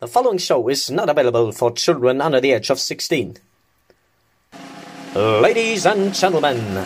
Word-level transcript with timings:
The 0.00 0.08
following 0.08 0.38
show 0.38 0.68
is 0.68 0.90
not 0.90 1.08
available 1.08 1.52
for 1.52 1.70
children 1.70 2.20
under 2.20 2.40
the 2.40 2.50
age 2.50 2.68
of 2.68 2.80
16. 2.80 3.36
Ladies 5.14 5.86
and 5.86 6.12
gentlemen, 6.12 6.84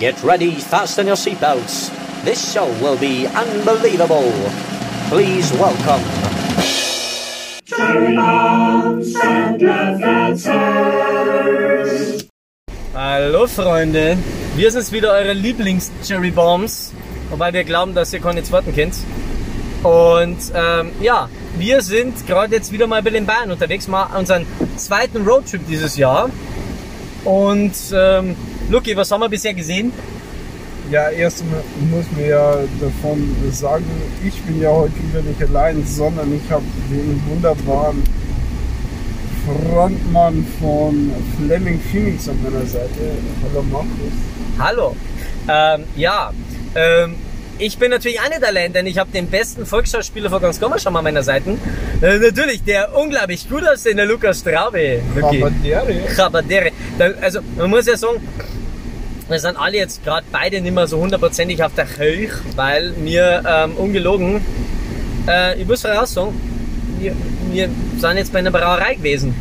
get 0.00 0.16
ready, 0.24 0.52
fasten 0.52 1.06
your 1.06 1.16
seatbelts. 1.16 1.92
This 2.24 2.54
show 2.54 2.64
will 2.80 2.96
be 2.96 3.26
unbelievable. 3.26 4.32
Please 5.10 5.52
welcome. 5.52 6.00
Hallo 12.94 13.46
Freunde, 13.46 14.16
wir 14.56 14.70
sind 14.70 14.92
wieder 14.92 15.12
eure 15.12 15.34
Lieblings-Cherry 15.34 16.30
Bombs, 16.30 16.94
wobei 17.28 17.52
wir 17.52 17.64
glauben, 17.64 17.94
dass 17.94 18.14
ihr 18.14 18.20
keine 18.20 18.42
zweiten 18.42 18.74
kennt. 18.74 18.94
Und 19.82 20.38
ähm, 20.54 20.92
ja, 21.02 21.28
wir 21.58 21.82
sind 21.82 22.26
gerade 22.26 22.54
jetzt 22.54 22.72
wieder 22.72 22.86
mal 22.86 23.02
bei 23.02 23.10
den 23.10 23.26
Bayern 23.26 23.50
unterwegs, 23.50 23.88
mal 23.88 24.04
unseren 24.16 24.46
zweiten 24.76 25.26
Roadtrip 25.26 25.66
dieses 25.66 25.96
Jahr. 25.96 26.30
Und 27.24 27.74
ähm, 27.92 28.36
Luki, 28.70 28.96
was 28.96 29.10
haben 29.10 29.20
wir 29.20 29.28
bisher 29.28 29.54
gesehen? 29.54 29.92
Ja, 30.90 31.10
erst 31.10 31.44
mal 31.46 31.62
muss 31.90 32.04
mir 32.16 32.28
ja 32.28 32.58
davon 32.80 33.34
sagen, 33.50 33.84
ich 34.24 34.40
bin 34.42 34.60
ja 34.60 34.70
heute 34.70 34.94
wieder 35.08 35.22
nicht 35.22 35.42
allein, 35.42 35.84
sondern 35.84 36.32
ich 36.32 36.50
habe 36.50 36.64
den 36.88 37.20
wunderbaren 37.28 38.04
Frontmann 39.44 40.46
von 40.60 41.10
Fleming 41.36 41.80
Phoenix 41.80 42.28
an 42.28 42.40
meiner 42.42 42.64
Seite. 42.66 43.16
Hallo 43.42 43.64
Markus. 43.64 44.12
Hallo. 44.58 44.96
Ähm, 45.48 45.84
ja, 45.96 46.30
ähm, 46.74 47.16
ich 47.58 47.78
bin 47.78 47.90
natürlich 47.90 48.20
auch 48.20 48.28
nicht 48.28 48.44
allein, 48.44 48.72
denn 48.72 48.86
ich 48.86 48.98
habe 48.98 49.10
den 49.10 49.28
besten 49.28 49.64
Volksschauspieler 49.66 50.28
von 50.30 50.40
ganz 50.42 50.60
Gommer 50.60 50.78
schon 50.78 50.92
mal 50.92 51.00
an 51.00 51.04
meiner 51.04 51.22
Seite. 51.22 51.56
Äh, 52.02 52.18
natürlich 52.18 52.62
der 52.64 52.94
unglaublich 52.96 53.48
gut 53.48 53.66
aussehende 53.66 54.04
Lukas 54.04 54.40
Straube. 54.40 55.00
Chabadere. 56.14 56.70
Da- 56.98 57.10
Also 57.20 57.40
man 57.56 57.70
muss 57.70 57.86
ja 57.86 57.96
sagen, 57.96 58.18
wir 59.28 59.38
sind 59.40 59.56
alle 59.58 59.76
jetzt 59.78 60.04
gerade 60.04 60.26
beide 60.30 60.60
nicht 60.60 60.74
mehr 60.74 60.86
so 60.86 60.98
hundertprozentig 60.98 61.62
auf 61.64 61.72
der 61.74 61.86
Höhe, 61.98 62.28
weil 62.54 62.92
wir 62.98 63.42
ähm, 63.48 63.72
ungelogen, 63.76 64.40
äh, 65.26 65.60
ich 65.60 65.66
muss 65.66 65.82
voraus 65.82 66.12
sagen, 66.14 66.38
wir, 67.00 67.12
wir 67.50 67.68
sind 67.98 68.16
jetzt 68.18 68.32
bei 68.32 68.38
einer 68.38 68.50
Brauerei 68.50 68.94
gewesen. 68.94 69.34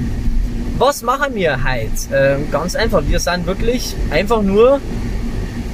Was 0.78 1.04
machen 1.04 1.36
wir 1.36 1.58
heute? 1.64 1.90
Ähm, 2.14 2.52
ganz 2.52 2.76
einfach, 2.76 3.04
wir 3.08 3.20
sind 3.20 3.46
wirklich 3.46 3.96
einfach 4.10 4.42
nur 4.42 4.82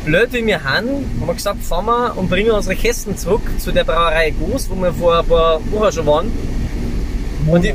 blöd 0.05 0.33
wie 0.33 0.45
wir 0.45 0.63
haben, 0.63 0.87
haben 1.19 1.27
wir 1.27 1.33
gesagt, 1.33 1.63
fahren 1.63 1.85
wir 1.85 2.17
und 2.17 2.29
bringen 2.29 2.51
unsere 2.51 2.75
Kästen 2.75 3.17
zurück 3.17 3.41
zu 3.59 3.71
der 3.71 3.83
Brauerei 3.83 4.31
Goos, 4.31 4.69
wo 4.69 4.75
wir 4.75 4.93
vor 4.93 5.19
ein 5.19 5.25
paar 5.25 5.61
Wochen 5.71 5.91
schon 5.91 6.05
waren. 6.05 6.31
Und 7.47 7.63
die, 7.63 7.73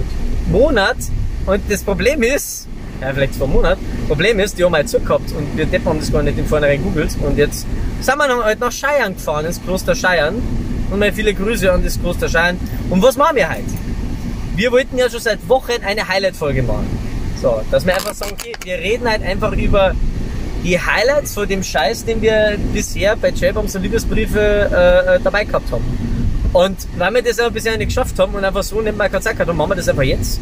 Monat. 0.51 0.97
Und 1.45 1.61
das 1.69 1.83
Problem 1.83 2.23
ist, 2.23 2.67
ja, 3.01 3.13
vielleicht 3.13 3.35
vor 3.35 3.47
einem 3.47 3.57
Monat, 3.57 3.79
Problem 4.09 4.39
ist, 4.41 4.59
die 4.59 4.65
haben 4.65 4.75
halt 4.75 4.89
zugehabt 4.89 5.31
und 5.33 5.57
wir 5.57 5.67
Deppen 5.67 5.89
haben 5.89 6.01
das 6.01 6.13
gar 6.13 6.23
nicht 6.23 6.39
in 6.39 6.47
vornherein 6.47 6.83
googelt. 6.83 7.17
Und 7.21 7.37
jetzt 7.37 7.67
sind 8.01 8.19
wir 8.19 8.29
noch 8.29 8.45
halt 8.45 8.61
nach 8.61 8.73
Scheiern 8.73 9.15
gefahren, 9.15 9.47
ins 9.47 9.63
Kloster 9.63 9.95
Scheiern. 9.95 10.43
Und 10.91 10.99
mal 11.01 11.13
viele 11.13 11.35
Grüße 11.35 11.71
an 11.73 11.83
das 11.83 12.01
Kloster 12.01 12.29
Scheiern. 12.29 12.59
Und 12.91 13.03
was 13.03 13.17
machen 13.17 13.37
wir 13.37 13.49
heute? 13.49 13.65
Wir 14.55 14.73
wollten 14.73 14.97
ja 14.97 15.11
schon 15.11 15.21
seit 15.21 15.47
Wochen 15.49 15.83
eine 15.85 16.09
Highlight-Folge 16.09 16.63
machen. 16.63 16.87
So, 17.43 17.61
dass 17.71 17.85
wir 17.85 17.95
einfach 17.95 18.15
sagen, 18.15 18.33
okay, 18.33 18.53
wir 18.63 18.79
reden 18.79 19.09
halt 19.09 19.23
einfach 19.23 19.53
über 19.53 19.95
die 20.67 20.81
Highlights 20.81 21.33
von 21.35 21.47
dem 21.49 21.63
Scheiß, 21.63 22.05
den 22.05 22.21
wir 22.21 22.59
bisher 22.73 23.15
bei 23.15 23.31
J-Bombs 23.31 23.77
und 23.77 23.83
Liebesbriefe 23.83 24.41
äh, 24.41 25.15
äh, 25.15 25.21
dabei 25.23 25.45
gehabt 25.45 25.71
haben. 25.71 25.85
Und 26.53 26.77
weil 26.99 27.15
wir 27.15 27.23
das 27.23 27.39
aber 27.39 27.53
bisher 27.53 27.79
nicht 27.79 27.89
geschafft 27.89 28.19
haben 28.19 28.35
und 28.35 28.45
einfach 28.45 28.65
so 28.65 28.81
nicht 28.81 28.97
mal 28.97 29.09
gehabt 29.09 29.27
haben, 29.39 29.57
machen 29.57 29.71
wir 29.71 29.77
das 29.77 29.89
einfach 29.89 30.03
jetzt. 30.03 30.41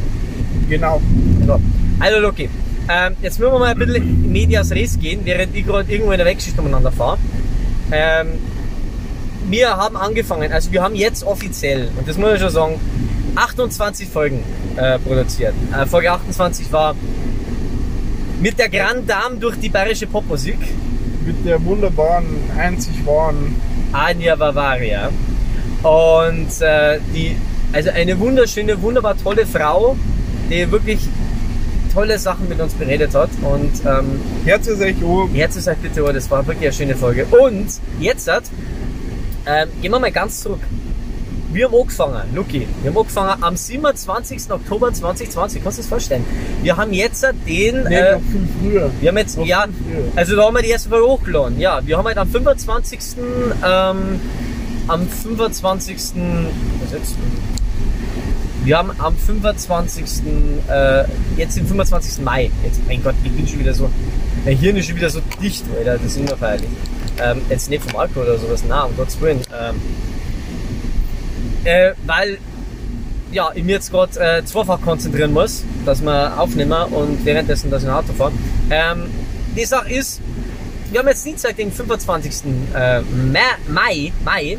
Genau. 0.67 1.03
Ja. 1.47 1.59
Also 2.01 2.21
Loki, 2.21 2.49
ähm, 2.89 3.17
jetzt 3.21 3.39
müssen 3.39 3.53
wir 3.53 3.59
mal 3.59 3.73
ein 3.73 3.79
bisschen 3.79 3.97
in 3.97 4.33
Medias 4.33 4.71
Res 4.71 4.99
gehen, 4.99 5.21
während 5.25 5.55
ich 5.55 5.67
gerade 5.67 5.93
irgendwo 5.93 6.13
in 6.13 6.19
der 6.19 6.27
Weggeschichte 6.27 6.59
umeinander 6.59 6.91
fahre. 6.91 7.19
Ähm, 7.93 8.29
wir 9.51 9.77
haben 9.77 9.99
angefangen, 9.99 10.51
also 10.53 10.73
wir 10.73 10.83
haben 10.83 10.95
jetzt 10.95 11.23
offiziell, 11.25 11.91
und 11.99 12.09
das 12.09 12.17
muss 12.17 12.33
ich 12.35 12.41
schon 12.41 12.51
sagen, 12.51 12.81
28 13.35 14.09
Folgen 14.09 14.43
äh, 14.77 14.99
produziert. 15.01 15.53
Äh, 15.77 15.85
Folge 15.85 16.13
28 16.13 16.73
war 16.73 16.95
mit 18.41 18.59
der 18.59 18.69
Grand 18.69 19.09
Dame 19.09 19.37
durch 19.37 19.57
die 19.57 19.69
bayerische 19.69 20.07
Popmusik, 20.07 20.59
Mit 21.25 21.45
der 21.47 21.65
wunderbaren, 21.65 22.27
einzig 22.59 22.95
wahren 23.07 23.57
Anja 23.93 24.37
Bavaria. 24.37 25.11
Und 25.83 26.61
äh, 26.61 26.99
die, 27.15 27.37
also 27.73 27.91
eine 27.91 28.19
wunderschöne, 28.19 28.81
wunderbar 28.81 29.17
tolle 29.17 29.47
Frau, 29.47 29.97
die 30.51 30.71
wirklich 30.71 31.01
tolle 31.93 32.19
Sachen 32.19 32.49
mit 32.49 32.61
uns 32.61 32.75
beredet 32.75 33.15
hat. 33.15 33.31
Und 33.43 33.73
ähm, 33.87 34.21
Herz 34.45 34.67
ist 34.67 34.81
echt 34.81 35.03
oben. 35.03 35.35
Jetzt 35.35 35.57
ist 35.57 35.67
halt 35.67 35.81
bitte, 35.81 36.05
oh, 36.05 36.13
das 36.13 36.31
war 36.31 36.47
wirklich 36.47 36.67
eine 36.67 36.73
schöne 36.73 36.97
Folge. 36.97 37.25
Und 37.27 37.69
jetzt 38.01 38.31
hat, 38.31 38.45
ähm, 39.47 39.69
gehen 39.81 39.93
wir 39.93 40.01
mal 40.01 40.13
ganz 40.13 40.43
zurück. 40.43 40.61
Wir 41.55 41.67
haben 41.67 41.75
angefangen, 41.81 42.35
Luki, 42.35 42.67
wir 42.83 42.91
haben 42.91 42.99
angefangen 42.99 43.43
am 43.45 43.57
27. 43.57 44.51
Oktober 44.51 44.93
2020, 44.93 45.63
kannst 45.63 45.79
du 45.79 45.83
dir 45.83 45.85
das 45.85 45.89
vorstellen? 45.89 46.25
Wir 46.63 46.77
haben 46.77 46.93
jetzt 46.93 47.23
den, 47.47 47.85
Nee, 47.85 47.95
äh, 47.95 48.19
viel 48.19 48.49
früher. 48.61 48.91
wir 49.01 49.09
haben 49.09 49.19
jetzt, 49.19 49.39
noch 49.39 49.47
ja, 49.47 49.65
also 50.17 50.35
da 50.35 50.47
haben 50.47 50.55
wir 50.57 50.63
die 50.63 50.71
erste 50.71 50.89
Folge 50.89 51.07
hochgeladen. 51.07 51.61
Ja, 51.61 51.81
wir 51.87 51.97
haben 51.97 52.07
halt 52.07 52.19
am 52.19 52.29
25. 52.29 52.99
Ähm, 53.65 54.21
am 54.89 55.09
25. 55.09 55.97
Was 55.97 56.93
jetzt? 56.93 57.15
Wir 58.65 58.77
haben 58.79 58.91
am 58.99 59.17
25. 59.17 60.05
Äh, 60.69 61.05
jetzt 61.37 61.57
den 61.57 61.69
25. 61.69 62.25
Mai. 62.25 62.51
Jetzt, 62.65 62.81
mein 62.89 63.01
Gott, 63.01 63.15
ich 63.23 63.31
bin 63.31 63.47
schon 63.47 63.61
wieder 63.61 63.75
so. 63.75 63.89
Mein 64.45 64.57
Hirn 64.57 64.77
ist 64.77 64.87
schon 64.87 64.97
wieder 64.97 65.11
so 65.11 65.21
dicht, 65.41 65.63
Alter. 65.79 65.99
Das 65.99 66.05
ist 66.05 66.17
ungefährlich. 66.19 66.69
Ähm, 67.23 67.43
jetzt 67.49 67.71
nicht 67.71 67.85
vom 67.89 68.01
Alkohol 68.01 68.25
oder 68.25 68.39
sowas, 68.39 68.65
na, 68.67 68.83
um 68.83 68.97
Gottes 68.97 69.21
Willen. 69.21 69.39
Ähm, 69.57 69.77
äh, 71.65 71.93
weil 72.07 72.39
ja, 73.33 73.51
ich 73.55 73.65
mir 73.65 73.73
jetzt 73.73 73.91
gerade 73.91 74.19
äh, 74.21 74.45
zweifach 74.45 74.81
konzentrieren 74.81 75.33
muss, 75.33 75.65
dass 75.85 76.01
wir 76.03 76.39
aufnehmen 76.39 76.93
und 76.93 77.25
währenddessen, 77.25 77.71
dass 77.71 77.83
ich 77.83 77.89
ein 77.89 77.95
Auto 77.95 78.13
fahre. 78.13 78.33
Ähm, 78.71 79.11
die 79.57 79.65
Sache 79.65 79.93
ist, 79.93 80.21
wir 80.91 81.01
haben 81.01 81.09
jetzt 81.09 81.27
Dienstag 81.27 81.57
den 81.57 81.73
25. 81.73 82.45
Äh, 82.75 83.01
Mai, 83.69 84.13
Mai. 84.25 84.59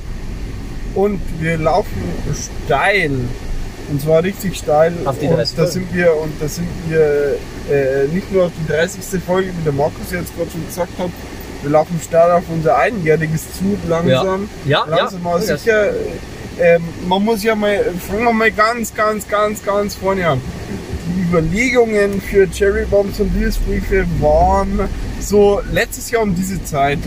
Und 0.93 1.21
wir 1.39 1.57
laufen 1.57 2.03
steil. 2.65 3.11
Und 3.89 4.01
zwar 4.01 4.23
richtig 4.23 4.57
steil. 4.57 4.93
Auf 5.05 5.19
die 5.19 5.27
und 5.27 5.37
30 5.37 5.55
da 5.55 5.63
Folgen. 5.63 5.71
sind 5.71 5.93
wir 5.93 6.15
Und 6.15 6.33
da 6.41 6.47
sind 6.47 6.67
wir 6.87 7.37
äh, 7.71 8.07
nicht 8.07 8.31
nur 8.31 8.45
auf 8.45 8.51
die 8.59 8.71
30. 8.71 9.21
Folge, 9.23 9.49
wie 9.49 9.63
der 9.63 9.73
Markus 9.73 10.11
jetzt 10.11 10.35
gerade 10.35 10.51
schon 10.51 10.65
gesagt 10.65 10.97
hat. 10.97 11.09
Wir 11.61 11.71
laufen 11.71 11.99
steil 12.03 12.31
auf 12.31 12.43
unser 12.49 12.77
einjähriges 12.77 13.43
zu, 13.53 13.77
langsam. 13.87 14.49
Ja, 14.65 14.85
ja, 14.87 14.95
langsam 14.97 15.21
ja. 15.23 15.39
sicher. 15.39 15.93
Ähm, 16.59 16.83
man 17.07 17.23
muss 17.23 17.43
ja 17.43 17.53
mal, 17.55 17.83
fangen 18.07 18.23
wir 18.23 18.33
mal 18.33 18.51
ganz, 18.51 18.93
ganz, 18.93 19.27
ganz, 19.27 19.63
ganz 19.63 19.95
vorne 19.95 20.27
an. 20.27 20.41
Die 21.15 21.21
Überlegungen 21.23 22.21
für 22.21 22.49
Cherry 22.49 22.85
Bombs 22.85 23.19
und 23.19 23.33
Liebesbriefe 23.35 24.05
waren 24.19 24.87
so 25.19 25.61
letztes 25.71 26.11
Jahr 26.11 26.23
um 26.23 26.33
diese 26.33 26.63
Zeit. 26.63 26.99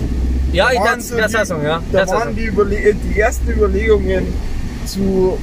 Ja, 0.52 0.70
kann 0.72 0.98
es 0.98 1.08
so 1.08 1.14
mehr 1.14 1.26
die- 1.28 1.32
sagen, 1.32 1.62
ja. 1.64 1.82
Da 1.92 1.98
waren 2.00 2.08
sagen. 2.08 2.36
die, 2.36 2.44
Überle 2.44 2.94
die 2.94 3.18
ersten 3.20 3.50
Überlegungen 3.50 4.26
zu, 4.86 5.38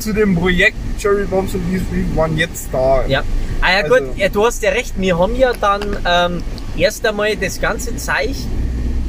zu 0.00 0.12
dem 0.12 0.34
Projekt 0.36 0.76
Cherry 0.98 1.24
Bombs 1.24 1.54
und 1.54 1.70
Liebesbriefe 1.70 2.16
waren 2.16 2.36
jetzt 2.36 2.68
da. 2.72 3.04
Ja. 3.06 3.22
Ah 3.60 3.72
ja 3.72 3.84
Also- 3.84 3.94
gut, 4.06 4.16
ja, 4.16 4.28
du 4.28 4.44
hast 4.46 4.62
ja 4.62 4.70
recht, 4.70 4.94
wir 4.96 5.18
haben 5.18 5.36
ja 5.36 5.52
dann 5.52 5.82
ähm, 6.04 6.42
erst 6.76 7.06
einmal 7.06 7.36
das 7.36 7.60
ganze 7.60 7.96
Zeug, 7.96 8.34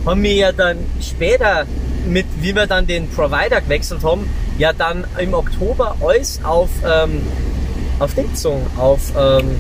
haben 0.06 0.24
wir 0.24 0.34
ja 0.34 0.52
dann 0.52 0.78
später 1.02 1.66
mit, 2.08 2.26
wie 2.42 2.56
wir 2.56 2.68
dann 2.68 2.88
den 2.88 3.10
Provider 3.10 3.62
gewechselt 3.62 4.04
haben, 4.04 4.30
ja 4.58 4.74
dann 4.74 5.06
im 5.18 5.34
Oktober 5.34 5.96
alles 6.02 6.40
auf, 6.44 6.70
ähm, 6.86 7.22
auf 8.00 8.14
Ding 8.14 8.30
gezogen, 8.32 8.62
auf, 8.78 9.00
ähm, 9.18 9.60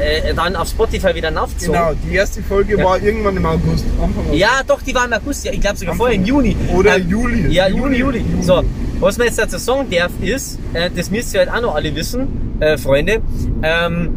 äh, 0.00 0.32
dann 0.34 0.56
auf 0.56 0.68
Spotify 0.68 1.14
wieder 1.14 1.30
aufgezogen. 1.42 1.74
Genau, 1.80 1.92
die 2.08 2.14
erste 2.14 2.42
Folge 2.42 2.78
Ja. 2.78 2.84
war 2.84 3.00
irgendwann 3.02 3.36
im 3.36 3.44
August, 3.46 3.84
Anfang 4.02 4.24
August. 4.26 4.38
Ja, 4.38 4.60
doch, 4.66 4.80
die 4.82 4.94
war 4.94 5.04
im 5.06 5.12
August, 5.12 5.44
ja, 5.44 5.52
ich 5.52 5.60
glaube 5.60 5.76
sogar 5.76 5.92
Anfang- 5.92 5.98
vorher 6.06 6.16
im 6.16 6.24
Juni. 6.24 6.56
Oder 6.74 6.96
Ähm, 6.96 7.08
Juli. 7.10 7.48
Ja, 7.52 7.68
Juni, 7.68 7.96
Juli. 7.96 8.18
Juli. 8.20 8.42
So, 8.42 8.62
was 9.00 9.18
man 9.18 9.26
jetzt 9.26 9.38
dazu 9.38 9.58
sagen 9.58 9.88
darf, 9.90 10.10
ist, 10.22 10.58
äh, 10.72 10.90
das 10.94 11.10
müsst 11.10 11.34
ihr 11.34 11.40
halt 11.40 11.50
auch 11.50 11.60
noch 11.60 11.74
alle 11.74 11.94
wissen, 11.94 12.56
äh, 12.60 12.78
Freunde, 12.78 13.20
ähm, 13.62 14.14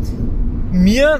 wir 0.71 1.19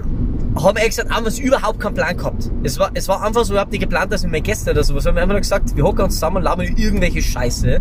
haben 0.55 0.77
ehrlich 0.77 0.95
gesagt 0.95 1.15
einfach 1.15 1.37
überhaupt 1.39 1.79
keinen 1.79 1.93
Plan 1.93 2.17
gehabt. 2.17 2.49
Es 2.63 2.79
war, 2.79 2.91
es 2.93 3.07
war 3.07 3.23
einfach 3.23 3.45
so 3.45 3.53
überhaupt 3.53 3.71
nicht 3.71 3.81
geplant, 3.81 4.11
dass 4.11 4.23
wir 4.23 4.29
mehr 4.29 4.41
Gäste 4.41 4.71
oder 4.71 4.83
sowas 4.83 5.05
haben. 5.05 5.15
Wir 5.15 5.21
haben 5.21 5.29
einfach 5.29 5.35
nur 5.35 5.41
gesagt, 5.41 5.75
wir 5.75 5.83
hocken 5.83 6.05
uns 6.05 6.15
zusammen 6.15 6.37
und 6.37 6.43
labern 6.43 6.67
über 6.67 6.79
irgendwelche 6.79 7.21
Scheiße. 7.21 7.79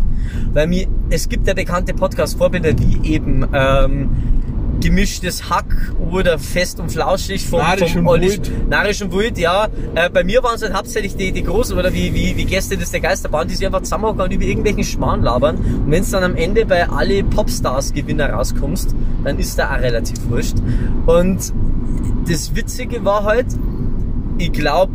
Weil 0.52 0.66
mir, 0.66 0.86
es 1.10 1.28
gibt 1.28 1.46
ja 1.46 1.54
bekannte 1.54 1.94
Podcast-Vorbilder 1.94 2.78
wie 2.78 3.14
eben, 3.14 3.46
ähm, 3.52 4.10
gemischtes 4.80 5.50
Hack 5.50 5.92
oder 5.98 6.38
fest 6.38 6.80
und 6.80 6.90
flauschig 6.90 7.46
vom, 7.46 7.60
Narisch 7.60 7.92
vom 7.92 8.06
und 8.06 8.08
Olli-. 8.08 8.40
Narisch 8.68 9.02
und 9.02 9.12
Wild, 9.12 9.38
ja. 9.38 9.68
Äh, 9.94 10.10
bei 10.10 10.24
mir 10.24 10.42
waren 10.42 10.54
es 10.54 10.62
halt 10.62 10.74
hauptsächlich 10.74 11.16
die, 11.16 11.32
die 11.32 11.42
Großen 11.42 11.76
oder 11.76 11.92
wie, 11.92 12.14
wie, 12.14 12.36
wie 12.36 12.44
Gäste 12.44 12.76
des 12.76 12.90
der 12.90 13.00
Geisterbahn, 13.00 13.48
die 13.48 13.54
sich 13.54 13.66
einfach 13.66 13.82
zusammenhocken 13.82 14.22
und 14.22 14.32
über 14.32 14.44
irgendwelchen 14.44 14.84
Schmarrn 14.84 15.22
labern. 15.22 15.56
Und 15.56 15.90
wenn 15.90 16.02
es 16.02 16.10
dann 16.10 16.22
am 16.22 16.36
Ende 16.36 16.64
bei 16.66 16.88
alle 16.88 17.24
Popstars-Gewinner 17.24 18.30
rauskommst, 18.30 18.94
dann 19.24 19.38
ist 19.38 19.58
da 19.58 19.74
auch 19.74 19.80
relativ 19.80 20.18
wurscht. 20.28 20.56
Und 21.06 21.52
das 22.28 22.54
Witzige 22.54 23.04
war 23.04 23.24
halt, 23.24 23.46
ich 24.38 24.52
glaube, 24.52 24.92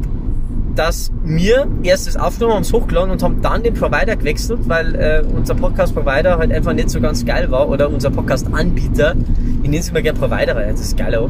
dass 0.75 1.11
wir 1.23 1.67
erst 1.83 2.07
das 2.07 2.17
aufgenommen 2.17 2.55
haben, 2.55 2.61
es 2.63 2.73
hochgeladen 2.73 3.11
und 3.11 3.21
haben 3.21 3.41
dann 3.41 3.63
den 3.63 3.73
Provider 3.73 4.15
gewechselt, 4.15 4.61
weil 4.67 4.95
äh, 4.95 5.23
unser 5.35 5.53
Podcast-Provider 5.53 6.37
halt 6.37 6.51
einfach 6.51 6.73
nicht 6.73 6.89
so 6.89 6.99
ganz 6.99 7.25
geil 7.25 7.51
war 7.51 7.69
oder 7.69 7.89
unser 7.89 8.09
Podcast-Anbieter. 8.09 9.15
Ich 9.61 9.69
nenne 9.69 9.77
es 9.77 9.89
immer 9.89 10.01
gerne 10.01 10.17
Provider, 10.17 10.55
das 10.55 10.81
ist 10.81 10.97
geil 10.97 11.15
auch. 11.15 11.29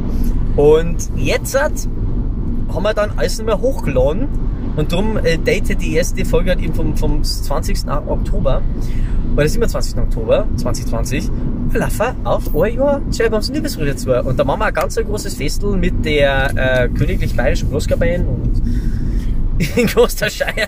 Und 0.56 1.10
jetzt 1.18 1.62
hat, 1.62 1.74
haben 2.74 2.84
wir 2.84 2.94
dann 2.94 3.12
alles 3.18 3.38
nicht 3.38 3.46
mehr 3.46 3.60
hochgeladen 3.60 4.28
und 4.76 4.92
darum 4.92 5.18
äh, 5.18 5.38
datet 5.38 5.82
die 5.82 5.96
erste 5.96 6.24
Folge 6.26 6.52
halt 6.52 6.62
eben 6.62 6.74
vom, 6.74 6.96
vom 6.96 7.24
20. 7.24 7.88
Oktober 8.08 8.62
oder 9.36 9.48
27. 9.48 9.98
Oktober 9.98 10.48
2020 10.56 11.30
laufen 11.74 12.16
auf 12.24 12.56
ein 12.56 12.76
Jahr 12.76 13.02
Cherrybombs 13.12 13.50
Liebesbrüder 13.50 13.96
zu. 13.96 14.12
Und 14.24 14.40
da 14.40 14.44
machen 14.44 14.60
wir 14.60 14.66
ein 14.66 14.74
ganz 14.74 14.98
ein 14.98 15.06
großes 15.06 15.36
Festel 15.36 15.76
mit 15.78 16.06
der 16.06 16.52
äh, 16.56 16.90
Königlich 16.90 17.36
Bayerischen 17.36 17.70
Blueskapelle 17.70 18.24
und 18.24 18.62
in 19.78 19.86
Klosterscheier. 19.88 20.68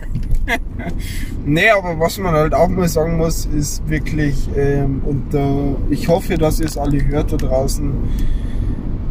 Nee, 1.46 1.70
aber 1.70 2.00
was 2.00 2.18
man 2.18 2.34
halt 2.34 2.54
auch 2.54 2.68
mal 2.68 2.88
sagen 2.88 3.18
muss, 3.18 3.46
ist 3.46 3.88
wirklich, 3.90 4.48
ähm, 4.56 5.02
und 5.06 5.34
äh, 5.34 5.94
ich 5.94 6.08
hoffe, 6.08 6.38
dass 6.38 6.60
ihr 6.60 6.68
es 6.68 6.78
alle 6.78 7.04
hört 7.06 7.32
da 7.32 7.38
draußen. 7.38 7.92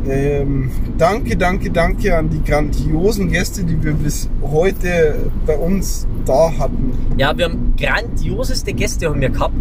Ähm, 0.08 0.70
danke, 0.98 1.36
danke, 1.36 1.70
danke 1.70 2.16
an 2.16 2.28
die 2.28 2.42
grandiosen 2.42 3.30
Gäste, 3.30 3.64
die 3.64 3.82
wir 3.82 3.94
bis 3.94 4.28
heute 4.42 5.30
bei 5.46 5.56
uns 5.56 6.06
da 6.26 6.52
hatten. 6.58 6.92
Ja, 7.16 7.36
wir 7.36 7.46
haben 7.46 7.74
grandioseste 7.78 8.72
Gäste 8.72 9.08
haben 9.08 9.20
wir 9.20 9.30
gehabt. 9.30 9.54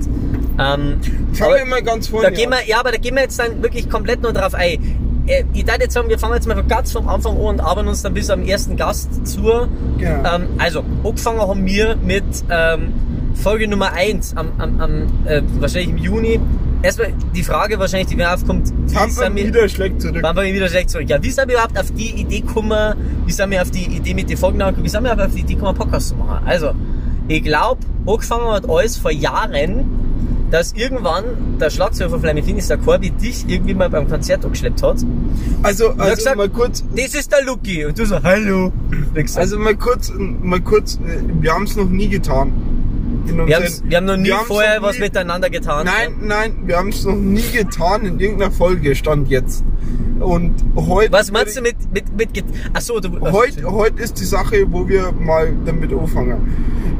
Ähm, 0.60 1.00
Fangen 1.34 1.56
wir 1.56 1.66
mal 1.66 1.81
ganz 1.81 2.07
vorne 2.07 2.30
da 2.30 2.36
gehen 2.36 2.50
wir, 2.50 2.66
ja, 2.68 2.80
aber 2.80 2.92
da 2.92 2.98
gehen 2.98 3.16
wir 3.16 3.24
jetzt 3.24 3.40
dann 3.40 3.62
wirklich 3.62 3.90
komplett 3.90 4.22
nur 4.22 4.34
drauf 4.34 4.54
ein. 4.54 5.24
Äh, 5.25 5.44
Ich 5.54 5.66
würde 5.66 5.84
jetzt 5.84 5.94
sagen, 5.94 6.10
wir 6.10 6.19
fangen 6.19 6.36
jetzt 6.36 6.48
mal 6.48 6.62
ganz 6.63 6.92
vom 6.92 7.07
Anfang 7.07 7.34
an 7.38 7.42
und 7.42 7.60
arbeiten 7.62 7.88
uns 7.88 8.01
dann 8.01 8.13
bis 8.13 8.30
am 8.30 8.44
ersten 8.44 8.75
Gast 8.75 9.25
zu. 9.25 9.42
Genau. 9.98 10.36
Ähm, 10.36 10.48
also, 10.57 10.84
angefangen 11.04 11.39
haben 11.39 11.66
wir 11.66 11.96
mit 11.96 12.24
ähm, 12.50 12.94
Folge 13.36 13.68
Nummer 13.68 13.94
1 13.94 14.36
am, 14.36 14.48
am, 14.57 14.80
am 14.80 14.92
äh, 15.25 15.42
wahrscheinlich 15.60 15.89
im 15.89 15.98
Juni. 15.98 16.39
Erstmal 16.83 17.13
die 17.33 17.44
Frage 17.44 17.80
wahrscheinlich, 17.80 18.09
die 18.09 18.18
mir 18.18 18.33
aufkommt, 18.33 18.71
wie 18.88 18.95
Haben 18.95 19.09
sind 19.09 19.35
wir 19.35 19.47
wieder 19.47 19.69
schlägt 19.69 20.01
zurück. 20.01 20.19
wann 20.21 20.35
wir 20.35 20.44
wieder 20.53 20.68
schlecht 20.68 20.89
zurück? 20.89 21.09
Ja, 21.09 21.24
wie 21.24 21.31
sind 21.31 21.47
wir 21.47 21.56
überhaupt 21.56 21.80
auf 21.80 21.91
die 21.91 22.09
Idee 22.09 22.41
gekommen, 22.41 22.95
wie 23.25 23.31
sind 23.31 23.50
wir 23.51 23.62
auf 23.62 23.71
die 23.71 23.85
Idee 23.85 24.13
mit 24.13 24.30
den 24.30 24.35
Folgen 24.38 24.59
gekommen, 24.59 24.83
wie 24.83 24.89
sind 24.89 25.01
wir 25.03 25.13
überhaupt 25.13 25.30
auf 25.30 25.35
die 25.35 25.41
Idee 25.41 25.56
gekommen, 25.56 25.77
Podcast 25.77 26.09
zu 26.09 26.15
machen? 26.15 26.45
Also, 26.45 26.74
ich 27.30 27.41
glaube, 27.41 27.80
angefangen 28.06 28.51
hat 28.51 28.69
alles 28.69 28.97
vor 28.97 29.12
Jahren, 29.12 29.85
dass 30.51 30.74
irgendwann 30.74 31.24
der 31.59 31.69
Schlagzeuger 31.69 32.09
von 32.12 32.19
Flaming 32.19 32.44
Phoenix, 32.44 32.68
der 32.68 32.77
Corby, 32.77 33.12
dich 33.12 33.45
irgendwie 33.47 33.74
mal 33.74 33.89
beim 33.89 34.07
Konzert 34.09 34.44
angeschleppt 34.44 34.83
hat. 34.83 34.97
Also, 35.63 35.91
hat 35.91 36.00
also 36.01 36.15
gesagt, 36.15 36.36
mal 36.38 36.50
kurz, 36.50 36.83
Das 36.95 37.15
ist 37.15 37.31
der 37.31 37.44
Lucky. 37.45 37.86
Und 37.86 37.97
du 37.97 38.06
so, 38.06 38.21
hallo. 38.21 38.74
Also, 39.15 39.39
also 39.39 39.57
mal 39.57 39.75
kurz, 39.75 40.12
mal 40.15 40.59
kurz, 40.59 40.95
äh, 40.95 41.21
wir 41.41 41.53
haben 41.53 41.63
es 41.63 41.75
noch 41.77 41.89
nie 41.89 42.09
getan. 42.09 42.51
Wir, 43.25 43.48
wir 43.48 43.98
haben 43.98 44.06
noch 44.06 44.18
nie 44.18 44.31
vorher 44.46 44.80
noch 44.80 44.88
was 44.90 44.96
nie- 44.96 45.02
miteinander 45.02 45.50
getan. 45.50 45.86
Nein, 45.86 46.16
nein, 46.22 46.54
wir 46.66 46.78
haben 46.78 46.90
es 46.90 47.04
noch 47.06 47.16
nie 47.16 47.44
getan 47.52 48.06
in 48.06 48.20
irgendeiner 48.20 48.52
Folge, 48.52 48.96
stand 48.96 49.30
jetzt. 49.30 49.64
Und 50.20 50.54
heute. 50.75 51.12
Was 51.12 51.31
meinst 51.31 51.58
du 51.58 51.62
mit, 51.62 51.75
mit, 51.94 52.16
mit, 52.16 52.34
Get- 52.34 52.46
ach 52.74 52.81
so, 52.81 53.00
du, 53.00 53.20
Heute, 53.20 53.64
heute 53.70 54.02
ist 54.02 54.20
die 54.20 54.25
Sache, 54.25 54.66
wo 54.70 54.88
wir 54.88 55.12
mal 55.12 55.54
damit 55.66 55.92
anfangen. 55.92 56.38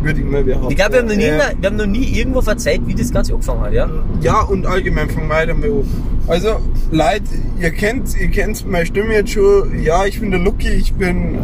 Würde 0.02 0.20
ich 0.20 0.26
mal 0.26 0.44
behaupten. 0.44 0.72
ich 0.72 0.76
glaube, 0.76 0.94
wir 0.94 1.00
haben 1.00 1.08
noch 1.08 1.16
nie, 1.16 1.24
Äh, 1.24 1.40
wir 1.60 1.70
haben 1.70 1.78
noch 1.78 1.86
nie 1.86 2.04
irgendwo 2.20 2.42
verzeiht, 2.42 2.82
wie 2.86 2.96
das 2.96 3.12
Ganze 3.14 3.32
angefangen 3.34 3.62
hat, 3.62 3.72
ja? 3.74 3.90
Ja, 4.22 4.42
und 4.42 4.66
allgemein 4.66 5.10
fangen 5.10 5.30
wir 5.30 5.36
mal 5.36 5.50
an. 5.50 5.86
Also, 6.28 6.60
Leute, 6.92 7.24
ihr 7.62 7.72
kennt, 7.72 8.20
ihr 8.20 8.28
kennt 8.30 8.68
meine 8.70 8.86
Stimme 8.86 9.14
jetzt 9.14 9.32
schon. 9.32 9.82
Ja, 9.82 10.06
ich 10.06 10.20
bin 10.20 10.32
der 10.32 10.42
Lucky, 10.42 10.68
ich 10.70 10.94
bin 10.94 11.38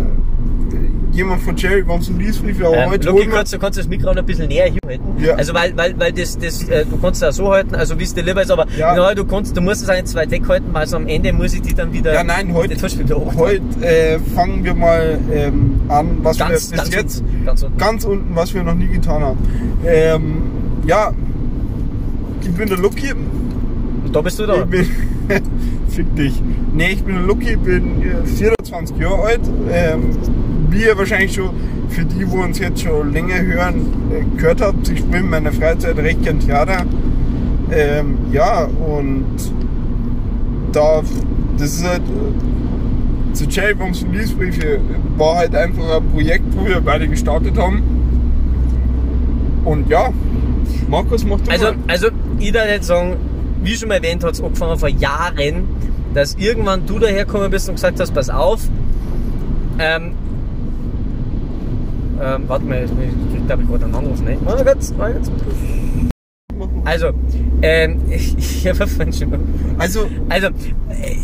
jemand 1.11 1.41
von 1.41 1.55
Jerry 1.57 1.81
Bombs 1.81 2.07
und 2.09 2.19
Liesbriefe, 2.19 2.65
aber 2.67 2.77
Ähm, 2.77 2.89
heute 2.91 3.13
wir- 3.13 3.29
kannst 3.29 3.53
du 3.53 3.59
kannst 3.59 3.79
das 3.79 3.87
Mikro 3.87 4.07
noch 4.13 4.17
ein 4.17 4.25
bisschen 4.25 4.47
näher 4.47 4.65
hier 4.69 4.79
halten? 4.85 5.03
Ja. 5.23 5.33
Also, 5.35 5.53
weil, 5.53 5.75
weil, 5.75 5.99
weil 5.99 6.13
das, 6.13 6.37
das, 6.37 6.63
äh, 6.69 6.85
du 6.85 6.97
kannst 6.97 7.21
es 7.21 7.27
auch 7.29 7.33
so 7.45 7.51
halten, 7.51 7.75
also 7.75 7.97
wie 7.99 8.03
es 8.03 8.13
dir 8.13 8.23
lieber 8.23 8.41
ist, 8.41 8.51
aber 8.51 8.65
Ja. 8.77 8.95
ja. 8.95 9.15
du 9.15 9.25
kannst, 9.25 9.55
du 9.57 9.61
musst 9.61 9.83
es 9.83 9.89
auch 9.89 9.93
nicht 9.95 10.07
zu 10.07 10.15
weit 10.15 10.31
weghalten, 10.31 10.69
weil 10.73 10.87
so 10.87 10.97
am 10.97 11.07
Ende 11.07 11.33
muss 11.33 11.53
ich 11.53 11.61
die 11.61 11.73
dann 11.73 11.91
wieder, 11.91 12.13
Ja, 12.13 12.23
nein, 12.23 12.53
heute, 12.53 12.75
heute 12.81 13.61
äh, 13.81 14.19
fangen 14.35 14.63
wir 14.63 14.73
mal 14.73 15.19
ähm, 15.33 15.81
an, 15.89 16.17
was 16.21 16.37
Ganz, 16.37 16.71
wir 16.71 16.81
bis 16.83 16.93
jetzt 16.93 17.21
unten, 17.21 17.45
ganz 17.45 17.63
unten. 17.63 17.77
ganz 17.77 18.05
unten, 18.05 18.35
was 18.35 18.53
wir 18.53 18.63
noch 18.63 18.75
nie 18.75 18.87
getan 18.87 19.21
haben. 19.23 19.37
Ähm, 19.85 20.33
ja, 20.87 21.11
ich 22.41 22.51
bin 22.53 22.67
der 22.69 22.77
Lucky. 22.77 23.11
Und 23.11 24.15
da 24.15 24.21
bist 24.21 24.39
du 24.39 24.45
da. 24.45 24.55
Ich 24.55 24.65
bin, 24.65 24.85
fick 25.89 26.15
dich. 26.15 26.41
Nee, 26.73 26.91
ich 26.93 27.03
bin 27.03 27.15
der 27.15 27.23
Lucky, 27.25 27.55
bin 27.57 28.01
äh, 28.01 28.25
24 28.25 28.97
Jahre 28.97 29.23
alt. 29.23 29.41
Ähm, 29.71 30.09
wie 30.69 30.83
ihr 30.83 30.97
wahrscheinlich 30.97 31.33
schon, 31.33 31.49
für 31.89 32.05
die, 32.05 32.29
wo 32.29 32.41
uns 32.41 32.59
jetzt 32.59 32.81
schon 32.81 33.11
länger 33.11 33.41
hören, 33.41 33.87
äh, 34.11 34.37
gehört 34.37 34.61
habt, 34.61 34.87
ich 34.89 34.99
spiele 34.99 35.19
in 35.19 35.29
meiner 35.29 35.51
Freizeit 35.51 35.97
recht 35.97 36.23
gern 36.23 36.39
Theater. 36.39 36.85
Ähm, 37.71 38.17
ja, 38.31 38.65
und 38.65 39.25
da, 40.71 41.01
das 41.57 41.73
ist 41.75 41.87
halt, 41.87 42.01
äh, 42.01 43.33
zu 43.33 43.47
Cherry 43.47 43.73
Bombs 43.73 44.03
und 44.03 44.13
Liesbriefe 44.13 44.79
war 45.17 45.37
halt 45.37 45.55
einfach 45.55 45.97
ein 45.97 46.09
Projekt, 46.09 46.45
wo 46.55 46.65
wir 46.65 46.81
beide 46.81 47.07
gestartet 47.07 47.57
haben. 47.57 47.83
Und 49.65 49.89
ja, 49.89 50.09
Markus 50.87 51.25
macht 51.25 51.47
du 51.47 51.51
Also, 51.51 51.65
mal. 51.65 51.75
also, 51.87 52.07
ich 52.39 52.51
darf 52.51 52.67
jetzt 52.67 52.87
sagen, 52.87 53.17
wie 53.63 53.75
schon 53.75 53.89
mal 53.89 53.95
erwähnt, 53.95 54.23
hat 54.23 54.33
es 54.33 54.41
angefangen 54.41 54.77
vor 54.79 54.89
Jahren, 54.89 55.65
dass 56.13 56.35
irgendwann 56.35 56.85
du 56.87 56.97
dahergekommen 56.97 57.51
bist 57.51 57.69
und 57.69 57.75
gesagt 57.75 57.99
hast, 57.99 58.13
pass 58.13 58.29
auf, 58.29 58.61
ähm, 59.77 60.13
ähm, 62.21 62.43
warte 62.47 62.65
mal, 62.65 62.83
ich 62.83 62.91
krieg 63.31 63.45
glaube 63.47 63.63
ich 63.63 63.69
gerade 63.69 63.85
einen 63.85 63.95
Anruf, 63.95 64.21
ne? 64.21 64.37
Warte 64.43 64.65
kurz, 64.65 64.93
warte 64.97 65.15
kurz. 65.15 65.31
Also, 66.85 67.11
ähm, 67.61 68.01
ich, 68.09 68.37
ich 68.37 68.67
habe 68.67 68.87
schon 68.87 69.33
Also, 69.77 70.09
also, 70.29 70.47
äh, 70.47 70.51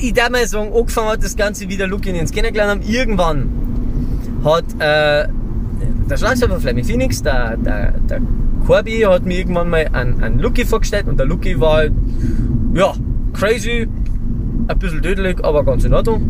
ich 0.02 0.14
darf 0.14 0.30
mal 0.30 0.48
sagen, 0.48 0.72
angefangen 0.74 1.10
hat 1.10 1.24
das 1.24 1.36
Ganze 1.36 1.68
wieder 1.68 1.88
Lucky 1.88 2.10
und 2.10 2.16
Jens 2.16 2.32
kennengelernt 2.32 2.72
haben. 2.72 2.90
Irgendwann 2.90 3.50
hat 4.44 4.66
äh, 4.80 5.28
der 6.10 6.18
Schlagzeuger 6.18 6.60
Flaming 6.60 6.86
Phoenix, 6.86 7.22
der, 7.22 7.58
der, 7.58 7.92
der 8.10 8.22
Corby, 8.66 9.02
hat 9.02 9.26
mir 9.26 9.40
irgendwann 9.40 9.70
mal 9.70 9.88
einen, 9.92 10.24
einen 10.24 10.40
Lucky 10.40 10.66
vorgestellt 10.66 11.08
und 11.08 11.20
der 11.20 11.26
Lucky 11.26 11.60
war 11.60 11.78
halt, 11.78 11.94
ja, 12.74 12.94
crazy, 13.34 13.88
ein 14.68 14.80
bisschen 14.80 15.02
tödlich, 15.02 15.44
aber 15.44 15.64
ganz 15.64 15.84
in 15.84 15.94
Ordnung 15.94 16.22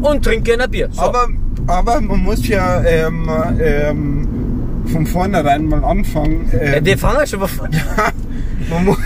und 0.00 0.24
trinkt 0.24 0.44
gerne 0.44 0.64
ein 0.64 0.70
Bier. 0.70 0.88
So. 0.92 1.02
Aber, 1.02 1.28
aber 1.68 2.00
man 2.00 2.20
muss 2.20 2.46
ja 2.48 2.82
ähm, 2.84 3.28
ähm, 3.60 4.28
von 4.86 5.06
vornherein 5.06 5.66
mal 5.66 5.84
anfangen. 5.84 6.50
Äh, 6.52 6.78
Ähm, 6.78 6.84
wir 6.84 6.98
fangen 6.98 7.26
schon 7.26 7.40
mal 7.40 7.48
von. 7.48 7.68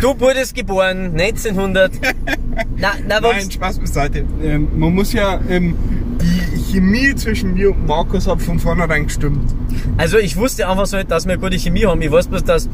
Du 0.00 0.18
wurdest 0.18 0.54
geboren 0.54 1.12
1900. 1.12 1.92
na, 2.78 2.92
na, 3.06 3.20
nein? 3.20 3.50
Spaß 3.50 3.78
beiseite. 3.78 4.24
Ähm, 4.42 4.68
man 4.76 4.94
muss 4.94 5.12
ja, 5.12 5.40
ähm, 5.48 5.76
die 6.20 6.72
Chemie 6.72 7.14
zwischen 7.14 7.54
mir 7.54 7.70
und 7.70 7.86
Markus 7.86 8.26
hat 8.26 8.42
von 8.42 8.58
vornherein 8.58 9.04
gestimmt. 9.04 9.54
Also 9.98 10.18
ich 10.18 10.36
wusste 10.36 10.68
einfach 10.68 10.86
so 10.86 10.96
nicht, 10.96 11.10
dass 11.10 11.26
wir 11.28 11.36
gute 11.36 11.58
Chemie 11.58 11.84
haben. 11.86 12.00
Ich 12.02 12.10
weiß 12.10 12.26
bloß, 12.28 12.42
dass 12.44 12.68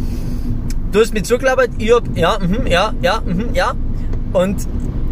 du 0.92 1.00
hast 1.00 1.12
mir 1.12 1.22
zugelabert, 1.22 1.70
ich 1.78 1.92
hab, 1.92 2.04
ja, 2.16 2.38
mhm, 2.38 2.66
ja, 2.66 2.92
ja, 3.02 3.20
mhm, 3.24 3.46
ja. 3.54 3.74
Und 4.32 4.66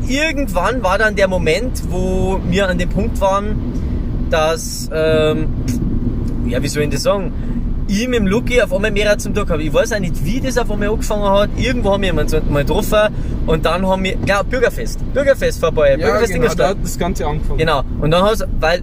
irgendwann 0.09 0.83
war 0.83 0.97
dann 0.99 1.14
der 1.16 1.28
Moment, 1.28 1.83
wo 1.90 2.40
wir 2.49 2.68
an 2.68 2.78
dem 2.78 2.88
Punkt 2.88 3.21
waren, 3.21 3.56
dass, 4.30 4.88
ähm, 4.92 5.49
ja, 6.47 6.62
wie 6.62 6.68
soll 6.68 6.85
ich 6.85 6.90
das 6.90 7.02
sagen? 7.02 7.33
Ich 7.88 8.09
mit 8.09 8.18
dem 8.18 8.26
Lucky 8.26 8.61
auf 8.61 8.73
einmal 8.73 8.90
mehr 8.90 9.16
zum 9.16 9.33
Tag 9.33 9.49
habe. 9.49 9.62
Ich 9.62 9.73
weiß 9.73 9.92
auch 9.92 10.00
nicht, 10.00 10.25
wie 10.25 10.40
das 10.40 10.59
auf 10.59 10.71
einmal 10.71 10.88
angefangen 10.88 11.23
hat. 11.23 11.50
Irgendwo 11.56 11.92
haben 11.92 12.02
wir 12.02 12.09
jemanden 12.09 12.52
mal 12.52 12.64
getroffen 12.64 13.14
und 13.47 13.64
dann 13.64 13.87
haben 13.87 14.02
wir, 14.02 14.16
ja, 14.26 14.42
Bürgerfest. 14.42 14.99
Bürgerfest 15.14 15.61
vorbei. 15.61 15.97
Bürgerfest 15.97 16.33
genau, 16.33 16.47
da 16.47 16.52
Ingolstadt. 16.52 16.68
hat 16.71 16.78
das 16.83 16.99
Ganze 16.99 17.26
angefangen. 17.26 17.59
Genau. 17.59 17.83
Und 18.00 18.11
dann 18.11 18.25
hast 18.25 18.45
weil, 18.59 18.83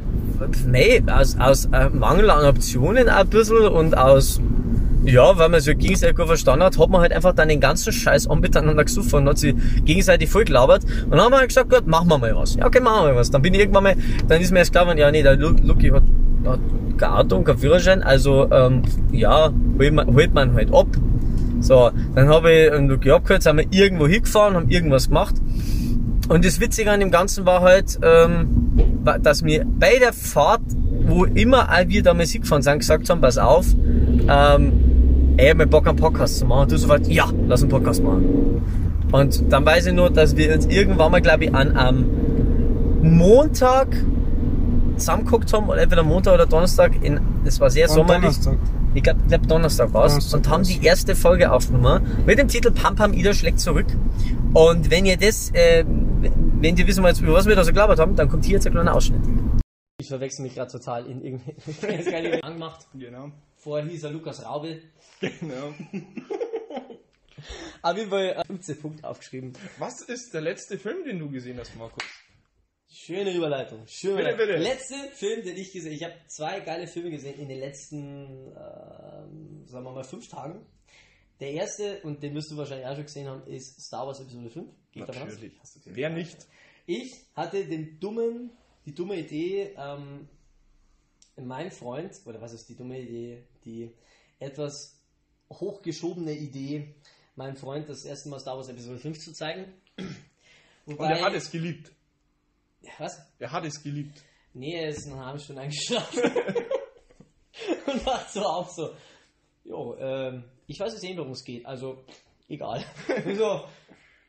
mei, 0.67 1.03
aus, 1.11 1.35
aus 1.37 1.65
äh, 1.65 1.89
Mangel 1.89 2.29
an 2.29 2.45
Optionen 2.45 3.09
auch 3.09 3.17
ein 3.17 3.27
bisschen 3.27 3.67
und 3.67 3.97
aus, 3.97 4.39
ja, 5.05 5.37
weil 5.37 5.49
man 5.49 5.59
sich 5.61 5.77
gegenseitig 5.77 6.15
gut 6.15 6.27
verstanden 6.27 6.63
hat, 6.65 6.77
hat 6.77 6.89
man 6.89 7.01
halt 7.01 7.11
einfach 7.11 7.33
dann 7.33 7.49
den 7.49 7.59
ganzen 7.59 7.91
Scheiß 7.93 8.27
an 8.27 8.39
miteinander 8.39 8.83
gesucht 8.83 9.13
und 9.13 9.27
hat 9.27 9.37
sich 9.37 9.53
gegenseitig 9.85 10.29
voll 10.29 10.45
gelabert. 10.45 10.83
Und 11.05 11.11
dann 11.11 11.21
haben 11.21 11.31
wir 11.31 11.37
halt 11.39 11.49
gesagt, 11.49 11.69
gut, 11.69 11.87
machen 11.87 12.07
wir 12.09 12.17
mal 12.17 12.35
was. 12.35 12.55
Ja, 12.55 12.65
okay, 12.65 12.79
machen 12.79 13.05
wir 13.05 13.13
mal 13.13 13.19
was. 13.19 13.31
Dann 13.31 13.41
bin 13.41 13.53
ich 13.53 13.59
irgendwann 13.61 13.83
mal, 13.83 13.95
dann 14.27 14.41
ist 14.41 14.51
mir 14.51 14.59
erst 14.59 14.71
klar 14.71 14.85
geworden, 14.85 14.99
ja, 14.99 15.11
nee, 15.11 15.23
der 15.23 15.35
Lu- 15.35 15.55
Lucky 15.63 15.89
hat, 15.89 16.03
hat 16.45 16.59
kein 16.97 17.09
Auto 17.09 17.35
und 17.37 17.43
kein 17.43 17.57
Führerschein, 17.57 18.03
also, 18.03 18.49
ähm, 18.51 18.83
ja, 19.11 19.51
holt 19.79 19.93
man, 19.93 20.13
holt 20.13 20.33
man 20.33 20.53
halt 20.53 20.73
ab. 20.73 20.87
So, 21.59 21.91
dann 22.15 22.27
habe 22.29 22.51
ich 22.51 22.71
einen 22.71 22.89
Lucky 22.89 23.11
abgeholt, 23.11 23.43
sind 23.43 23.57
wir 23.57 23.65
irgendwo 23.71 24.07
hingefahren, 24.07 24.55
haben 24.55 24.69
irgendwas 24.69 25.07
gemacht. 25.07 25.35
und 26.29 26.45
das 26.45 26.59
Witzige 26.59 26.91
an 26.91 26.99
dem 26.99 27.11
Ganzen 27.11 27.45
war 27.45 27.61
halt, 27.61 27.99
ähm, 28.01 28.47
dass 29.21 29.43
wir 29.43 29.65
bei 29.65 29.97
der 29.99 30.13
Fahrt, 30.13 30.61
wo 31.05 31.25
immer 31.25 31.67
wir 31.87 32.03
da 32.03 32.13
Musik 32.13 32.43
gefahren 32.43 32.61
sind, 32.61 32.79
gesagt 32.79 33.09
haben, 33.09 33.19
pass 33.21 33.37
auf, 33.37 33.65
ähm, 34.29 34.71
ey, 35.37 35.45
ich 35.45 35.49
hab 35.51 35.57
mir 35.57 35.67
Bock 35.67 35.87
einen 35.87 35.97
Podcast 35.97 36.37
zu 36.37 36.45
machen. 36.45 36.63
Und 36.63 36.71
du 36.71 36.77
sofort, 36.77 37.07
ja, 37.07 37.29
lass 37.47 37.61
einen 37.61 37.71
Podcast 37.71 38.03
machen. 38.03 38.61
Und 39.11 39.51
dann 39.51 39.65
weiß 39.65 39.87
ich 39.87 39.93
nur, 39.93 40.09
dass 40.09 40.35
wir 40.35 40.53
uns 40.53 40.65
irgendwann 40.65 41.11
mal, 41.11 41.21
glaube 41.21 41.45
ich, 41.45 41.53
an 41.53 41.75
am 41.77 42.05
Montag 43.01 43.95
zusammengeguckt 44.97 45.51
haben, 45.53 45.69
oder 45.69 45.81
entweder 45.81 46.03
Montag 46.03 46.33
oder 46.35 46.45
Donnerstag, 46.45 47.03
in, 47.03 47.19
das 47.43 47.59
war 47.59 47.69
sehr 47.69 47.89
Am 47.89 47.95
sommerlich. 47.95 48.39
Donnerstag. 48.39 48.57
Ich 48.95 49.03
glaube, 49.03 49.19
glaub 49.27 49.47
Donnerstag 49.47 49.93
war's 49.93 50.13
Donnerstag 50.13 50.37
und 50.37 50.49
haben 50.49 50.63
die 50.63 50.85
erste 50.85 51.15
Folge 51.15 51.51
aufgenommen 51.51 52.05
mit 52.27 52.37
dem 52.37 52.47
Titel 52.47 52.71
Pam 52.71 52.95
Pam 52.95 53.13
Ida 53.13 53.33
schlägt 53.33 53.59
zurück. 53.59 53.87
Und 54.53 54.91
wenn 54.91 55.05
ihr 55.05 55.17
das, 55.17 55.49
äh, 55.51 55.83
wenn 55.85 56.77
ihr 56.77 56.87
wissen 56.87 57.03
wollt, 57.03 57.19
über 57.19 57.33
was 57.33 57.47
wir 57.47 57.55
da 57.55 57.63
so 57.63 57.71
gelabert 57.71 57.99
haben, 57.99 58.15
dann 58.15 58.29
kommt 58.29 58.45
hier 58.45 58.53
jetzt 58.53 58.67
ein 58.67 58.73
kleiner 58.73 58.93
Ausschnitt. 58.93 59.21
Ich 59.99 60.07
verwechsel 60.07 60.43
mich 60.43 60.53
gerade 60.53 60.71
total 60.71 61.05
in 61.07 61.23
irgendwie. 61.23 61.55
Ich 61.81 62.13
habe 62.13 62.43
angemacht. 62.43 62.87
Genau. 62.93 63.31
Vorher 63.63 63.87
hieß 63.89 64.03
er 64.03 64.11
Lukas 64.11 64.43
Raube. 64.45 64.81
genau. 65.21 65.73
Auf 67.81 67.97
jeden 67.97 68.09
Fall 68.09 68.29
äh, 68.29 68.45
15 68.45 68.79
Punkte 68.81 69.07
aufgeschrieben. 69.07 69.53
Was 69.79 70.01
ist 70.01 70.33
der 70.33 70.41
letzte 70.41 70.77
Film, 70.77 71.05
den 71.05 71.19
du 71.19 71.29
gesehen 71.29 71.57
hast, 71.59 71.75
Markus? 71.77 72.03
Schöne 72.89 73.33
Überleitung. 73.33 73.85
Schöne 73.87 74.17
Bitte, 74.17 74.29
Überleitung. 74.33 74.55
bitte. 74.57 74.69
Letzte 74.69 74.95
Film, 75.15 75.43
den 75.43 75.57
ich 75.57 75.71
gesehen 75.71 75.93
habe. 75.93 75.95
Ich 75.95 76.03
habe 76.03 76.15
zwei 76.27 76.59
geile 76.59 76.87
Filme 76.87 77.09
gesehen 77.09 77.39
in 77.39 77.47
den 77.47 77.59
letzten, 77.59 78.47
ähm, 78.49 79.65
sagen 79.65 79.85
wir 79.85 79.91
mal, 79.91 80.03
fünf 80.03 80.27
Tagen. 80.27 80.65
Der 81.39 81.51
erste, 81.51 82.01
und 82.03 82.21
den 82.21 82.35
wirst 82.35 82.51
du 82.51 82.57
wahrscheinlich 82.57 82.85
auch 82.87 82.95
schon 82.95 83.05
gesehen 83.05 83.27
haben, 83.27 83.47
ist 83.47 83.81
Star 83.81 84.05
Wars 84.05 84.19
Episode 84.19 84.49
5. 84.49 84.69
Geht? 84.91 85.07
Natürlich. 85.07 85.53
Hast 85.61 85.75
du 85.75 85.79
gesehen? 85.79 85.95
Wer 85.95 86.09
nicht? 86.09 86.47
Ich 86.85 87.13
hatte 87.33 87.65
den 87.65 87.99
dummen, 87.99 88.51
die 88.85 88.93
dumme 88.93 89.17
Idee, 89.17 89.73
ähm, 89.77 90.27
mein 91.37 91.71
Freund, 91.71 92.13
oder 92.25 92.41
was 92.41 92.53
ist 92.53 92.69
die 92.69 92.75
dumme 92.75 92.99
Idee, 92.99 93.43
die 93.65 93.91
etwas 94.39 94.99
hochgeschobene 95.49 96.33
Idee, 96.33 96.95
meinem 97.35 97.55
Freund 97.55 97.89
das 97.89 98.05
erste 98.05 98.29
Mal 98.29 98.39
Star 98.39 98.55
Wars 98.55 98.69
Episode 98.69 98.99
5 98.99 99.19
zu 99.19 99.33
zeigen. 99.33 99.73
Und 100.85 100.99
Wobei, 100.99 101.13
er 101.13 101.25
hat 101.25 101.33
es 101.33 101.49
geliebt. 101.49 101.91
was? 102.97 103.19
Er 103.39 103.51
hat 103.51 103.65
es 103.65 103.81
geliebt. 103.81 104.21
Nee, 104.53 104.75
er 104.75 104.89
ist 104.89 105.07
eine 105.07 105.25
halbe 105.25 105.39
Stunde 105.39 105.61
eingeschlafen. 105.61 106.21
und 107.87 108.05
wacht 108.05 108.31
so 108.31 108.41
auf, 108.41 108.71
so, 108.71 108.93
jo, 109.63 109.95
ähm, 109.97 110.43
ich 110.67 110.79
weiß 110.79 110.93
jetzt 110.93 111.03
eh, 111.03 111.17
worum 111.17 111.31
es 111.31 111.43
geht, 111.43 111.65
also, 111.65 112.03
egal. 112.47 112.85
Und 113.25 113.35
so, 113.37 113.65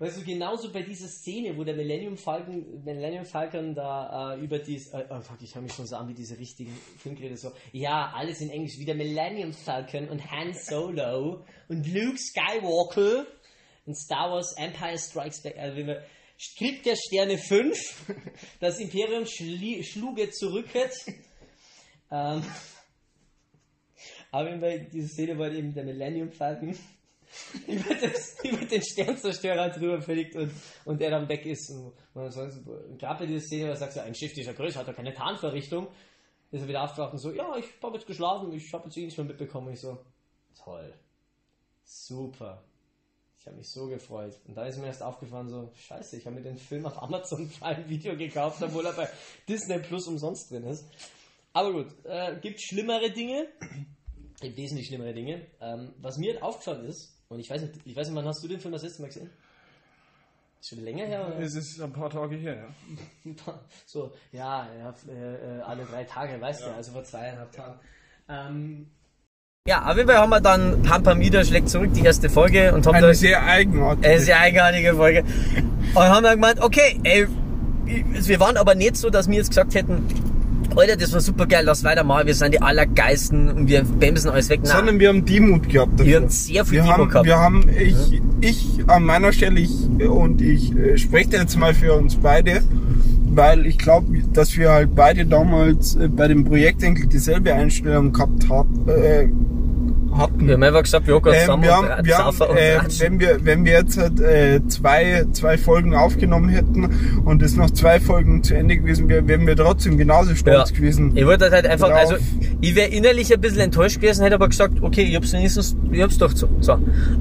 weißt 0.04 0.18
du, 0.18 0.24
genauso 0.24 0.70
bei 0.70 0.82
dieser 0.82 1.08
Szene, 1.08 1.56
wo 1.56 1.64
der 1.64 1.74
Millennium 1.74 2.16
Falcon, 2.16 2.84
Millennium 2.84 3.24
Falcon 3.24 3.74
da 3.74 4.34
äh, 4.34 4.40
über 4.40 4.58
dies, 4.58 4.92
äh, 4.92 5.06
oh 5.08 5.20
fuck, 5.20 5.40
ich 5.40 5.54
höre 5.54 5.62
mich 5.62 5.72
schon 5.72 5.86
so 5.86 5.96
an 5.96 6.08
wie 6.08 6.14
diese 6.14 6.38
richtigen 6.38 6.76
Filmgeräte, 6.98 7.36
so, 7.36 7.52
ja, 7.72 8.12
alles 8.14 8.40
in 8.40 8.50
Englisch, 8.50 8.78
wie 8.78 8.84
der 8.84 8.96
Millennium 8.96 9.52
Falcon 9.52 10.08
und 10.08 10.30
Han 10.30 10.52
Solo 10.52 11.44
und 11.68 11.86
Luke 11.86 12.18
Skywalker 12.18 13.26
und 13.86 13.96
Star 13.96 14.30
Wars 14.30 14.54
Empire 14.58 14.98
Strikes 14.98 15.42
Back, 15.42 15.56
also 15.58 15.76
wenn 15.76 15.86
wir 15.86 16.04
Krieg 16.58 16.82
der 16.82 16.96
Sterne 16.96 17.38
5, 17.38 17.76
das 18.60 18.78
Imperium 18.78 19.24
schluge 19.26 20.30
zurücket. 20.30 20.92
ähm, 22.10 22.42
aber 24.30 24.56
bei 24.58 24.78
dieser 24.78 25.08
Szene 25.08 25.38
war 25.38 25.50
eben 25.50 25.72
der 25.72 25.84
Millennium 25.84 26.30
Falcon 26.30 26.76
über, 27.66 27.94
das, 27.94 28.36
über 28.44 28.64
den 28.64 28.82
Sternzerstörer 28.82 29.70
drüber 29.70 30.00
fliegt 30.00 30.36
und, 30.36 30.52
und 30.84 31.00
er 31.00 31.10
dann 31.10 31.28
weg 31.28 31.44
ist. 31.46 31.70
Und 31.70 31.92
man 32.14 32.30
sagt, 32.30 32.54
gerade 32.98 33.20
bei 33.20 33.26
dieser 33.26 33.44
Szene, 33.44 33.70
was 33.70 33.80
sagst 33.80 33.96
du, 33.96 34.02
ein 34.02 34.14
Schiff 34.14 34.32
dieser 34.32 34.54
Größe 34.54 34.78
hat 34.78 34.88
doch 34.88 34.96
keine 34.96 35.12
Tarnvorrichtung. 35.12 35.88
Ist 36.50 36.62
er 36.62 36.68
wieder 36.68 36.84
aufgewacht 36.84 37.12
und 37.12 37.18
so, 37.18 37.32
ja, 37.32 37.56
ich 37.56 37.66
habe 37.82 37.96
jetzt 37.96 38.06
geschlafen, 38.06 38.52
ich 38.52 38.72
habe 38.72 38.84
jetzt 38.84 38.96
eh 38.96 39.00
nichts 39.00 39.16
mehr 39.16 39.26
mitbekommen. 39.26 39.72
Ich 39.72 39.80
so, 39.80 39.98
toll, 40.62 40.94
super. 41.84 42.62
Ich 43.44 43.46
habe 43.46 43.58
mich 43.58 43.70
so 43.70 43.88
gefreut. 43.88 44.40
Und 44.46 44.54
da 44.54 44.64
ist 44.64 44.78
mir 44.78 44.86
erst 44.86 45.02
aufgefallen, 45.02 45.48
so, 45.48 45.70
scheiße, 45.74 46.16
ich 46.16 46.24
habe 46.24 46.36
mir 46.36 46.42
den 46.42 46.56
Film 46.56 46.86
auf 46.86 47.02
Amazon 47.02 47.50
Prime 47.58 47.88
Video 47.88 48.16
gekauft, 48.16 48.62
obwohl 48.62 48.86
er 48.86 48.92
bei 48.92 49.08
Disney 49.48 49.78
Plus 49.80 50.06
umsonst 50.06 50.50
drin 50.50 50.64
ist. 50.64 50.86
Aber 51.52 51.72
gut, 51.72 51.88
äh, 52.04 52.38
gibt 52.40 52.62
schlimmere 52.62 53.10
Dinge. 53.10 53.48
Gibt 54.40 54.56
wesentlich 54.56 54.88
schlimmere 54.88 55.14
Dinge. 55.14 55.46
Ähm, 55.60 55.94
was 55.98 56.18
mir 56.18 56.42
aufgefallen 56.42 56.86
ist, 56.86 57.13
und 57.28 57.40
ich 57.40 57.50
weiß 57.50 57.62
nicht, 57.62 57.74
ich 57.84 57.96
weiß 57.96 58.08
nicht, 58.08 58.16
wann 58.16 58.26
hast 58.26 58.42
du 58.42 58.48
den 58.48 58.60
Film 58.60 58.72
das 58.72 58.82
letzte 58.82 59.02
Mal 59.02 59.08
gesehen? 59.08 59.30
Ist 60.60 60.68
schon 60.68 60.84
länger 60.84 61.04
her? 61.04 61.26
Oder? 61.26 61.40
Es 61.40 61.54
ist 61.54 61.80
ein 61.80 61.92
paar 61.92 62.10
Tage 62.10 62.36
her, 62.36 62.56
ja. 62.56 63.32
so, 63.86 64.12
ja, 64.32 64.66
ja 64.78 64.94
äh, 65.08 65.58
äh, 65.58 65.60
alle 65.62 65.84
drei 65.84 66.04
Tage, 66.04 66.40
weißt 66.40 66.62
du, 66.62 66.74
also 66.74 66.92
vor 66.92 67.04
zweieinhalb 67.04 67.52
Tagen. 67.52 67.78
Ähm, 68.28 68.86
ja, 69.66 69.90
auf 69.90 69.96
jeden 69.96 70.08
Fall 70.08 70.18
haben 70.18 70.30
wir 70.30 70.42
dann 70.42 70.82
Pampamida 70.82 71.42
schlägt 71.42 71.70
zurück, 71.70 71.90
die 71.94 72.04
erste 72.04 72.28
Folge, 72.28 72.74
und 72.74 72.86
haben 72.86 73.00
da 73.00 73.06
Eine 73.06 73.14
sehr 73.14 73.42
eigenartige. 73.42 74.08
eine 74.08 74.20
sehr 74.20 74.38
eigenartige 74.38 74.94
Folge. 74.94 75.24
Und 75.94 76.02
haben 76.02 76.22
dann 76.22 76.34
gemeint, 76.34 76.60
okay, 76.60 77.00
ey, 77.02 77.26
wir 77.86 78.40
waren 78.40 78.56
aber 78.56 78.74
nicht 78.74 78.96
so, 78.96 79.10
dass 79.10 79.28
wir 79.28 79.36
jetzt 79.36 79.48
gesagt 79.48 79.74
hätten, 79.74 80.06
Alter, 80.76 80.96
das 80.96 81.12
war 81.12 81.20
super 81.20 81.46
geil, 81.46 81.64
lass 81.64 81.84
weitermachen, 81.84 82.26
wir 82.26 82.34
sind 82.34 82.52
die 82.52 82.60
Allergeisten 82.60 83.48
und 83.48 83.68
wir 83.68 83.84
bämsen 83.84 84.30
alles 84.30 84.48
weg. 84.48 84.60
Nein. 84.62 84.72
Sondern 84.76 85.00
wir 85.00 85.08
haben 85.08 85.24
Demut 85.24 85.68
gehabt. 85.68 85.92
Dafür. 85.94 86.06
Wir 86.06 86.16
haben 86.16 86.28
sehr 86.28 86.64
viel 86.64 86.78
wir 86.78 86.82
Demut 86.82 86.98
haben, 86.98 87.08
gehabt. 87.08 87.26
Wir 87.26 87.38
haben, 87.38 87.64
ich, 87.68 88.22
ich 88.40 88.84
an 88.88 89.04
meiner 89.04 89.32
Stelle, 89.32 89.60
ich, 89.60 89.70
und 90.00 90.42
ich 90.42 90.74
äh, 90.76 90.98
spreche 90.98 91.36
jetzt 91.36 91.56
mal 91.56 91.74
für 91.74 91.94
uns 91.94 92.16
beide, 92.16 92.62
weil 93.30 93.66
ich 93.66 93.78
glaube, 93.78 94.18
dass 94.32 94.56
wir 94.56 94.70
halt 94.70 94.94
beide 94.94 95.26
damals 95.26 95.96
äh, 95.96 96.08
bei 96.08 96.28
dem 96.28 96.44
Projekt 96.44 96.82
eigentlich 96.82 97.08
dieselbe 97.08 97.54
Einstellung 97.54 98.12
gehabt 98.12 98.48
hab, 98.48 98.66
äh, 98.88 99.28
hatten. 100.16 100.46
Wir 100.46 100.54
haben 100.54 100.62
einfach 100.62 100.82
gesagt, 100.82 101.06
wir 101.06 101.14
hocken 101.14 101.28
uns 101.28 101.38
Ähm, 101.38 101.44
zusammen 101.44 101.62
wir 101.62 101.78
und 101.78 101.88
haben, 101.88 102.06
wir 102.06 102.18
haben, 102.18 102.36
und 102.36 102.56
äh, 102.56 102.80
wenn 102.98 103.20
wir 103.20 103.44
wenn 103.44 103.64
wir 103.64 103.72
jetzt 103.72 103.98
halt, 103.98 104.20
äh, 104.20 104.60
zwei 104.68 105.26
zwei 105.32 105.58
Folgen 105.58 105.94
aufgenommen 105.94 106.48
hätten 106.48 107.22
und 107.24 107.42
es 107.42 107.56
noch 107.56 107.70
zwei 107.70 108.00
Folgen 108.00 108.42
zu 108.42 108.54
Ende 108.54 108.76
gewesen 108.76 109.08
wäre, 109.08 109.26
wären 109.26 109.46
wir 109.46 109.56
trotzdem 109.56 109.98
genauso 109.98 110.34
stolz 110.34 110.72
gewesen. 110.72 111.16
Ich 111.16 111.26
wollte 111.26 111.50
halt 111.50 111.66
einfach, 111.66 111.88
drauf. 111.88 111.98
also 111.98 112.16
ich 112.60 112.74
wäre 112.74 112.88
innerlich 112.88 113.32
ein 113.32 113.40
bisschen 113.40 113.60
enttäuscht 113.60 114.00
gewesen, 114.00 114.22
hätte 114.22 114.36
aber 114.36 114.48
gesagt, 114.48 114.82
okay, 114.82 115.02
ich 115.02 115.16
hab's 115.16 115.32
wenigstens, 115.32 115.76
ich 115.90 116.02
hab's 116.02 116.18
doch 116.18 116.34
so. 116.34 116.48
so. 116.60 116.72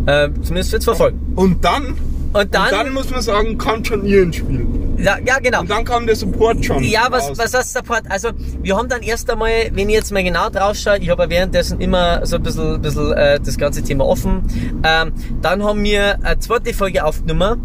Äh, 0.06 0.30
zumindest 0.42 0.72
für 0.72 0.80
zwei 0.80 0.96
Folgen. 0.96 1.20
Und 1.36 1.64
dann 1.66 1.96
Und 2.34 2.56
dann, 2.56 2.64
und 2.64 2.72
dann 2.72 2.94
muss 2.94 3.12
man 3.12 3.22
sagen, 3.22 3.58
kam 3.58 3.86
schon 3.86 4.06
ihr 4.06 4.24
ins 4.24 4.38
Spiel. 4.38 4.66
ja, 4.98 5.18
ja 5.24 5.38
genau. 5.40 5.62
Und 5.62 5.70
dann 5.70 5.86
kam 5.86 6.08
der 6.08 6.16
Support 6.16 6.66
schon. 6.66 6.84
Ja, 6.84 7.08
was, 7.12 7.30
raus. 7.30 7.38
was 7.38 7.54
heißt 7.54 7.74
Support? 7.74 8.04
Also, 8.10 8.30
wir 8.62 8.76
haben 8.76 8.90
dann 8.90 9.04
erst 9.04 9.30
einmal, 9.30 9.70
wenn 9.72 9.88
ich 9.90 9.96
jetzt 9.96 10.12
mal 10.12 10.24
genau 10.24 10.50
drauf 10.50 10.76
schaue, 10.76 10.98
ich 10.98 11.10
habe 11.10 11.24
ja 11.24 11.30
währenddessen 11.30 11.80
immer 11.80 12.26
so 12.26 12.38
ein 12.38 12.44
bisschen, 12.44 12.82
bisschen 12.82 13.12
äh, 13.14 13.40
das 13.40 13.58
ganze 13.58 13.84
Thema 13.84 14.06
offen. 14.06 14.44
Ähm, 14.84 15.14
dann 15.42 15.64
haben 15.64 15.84
wir 15.84 16.24
eine 16.26 16.40
zweite 16.40 16.74
Folge 16.74 17.06
aufgenommen 17.06 17.62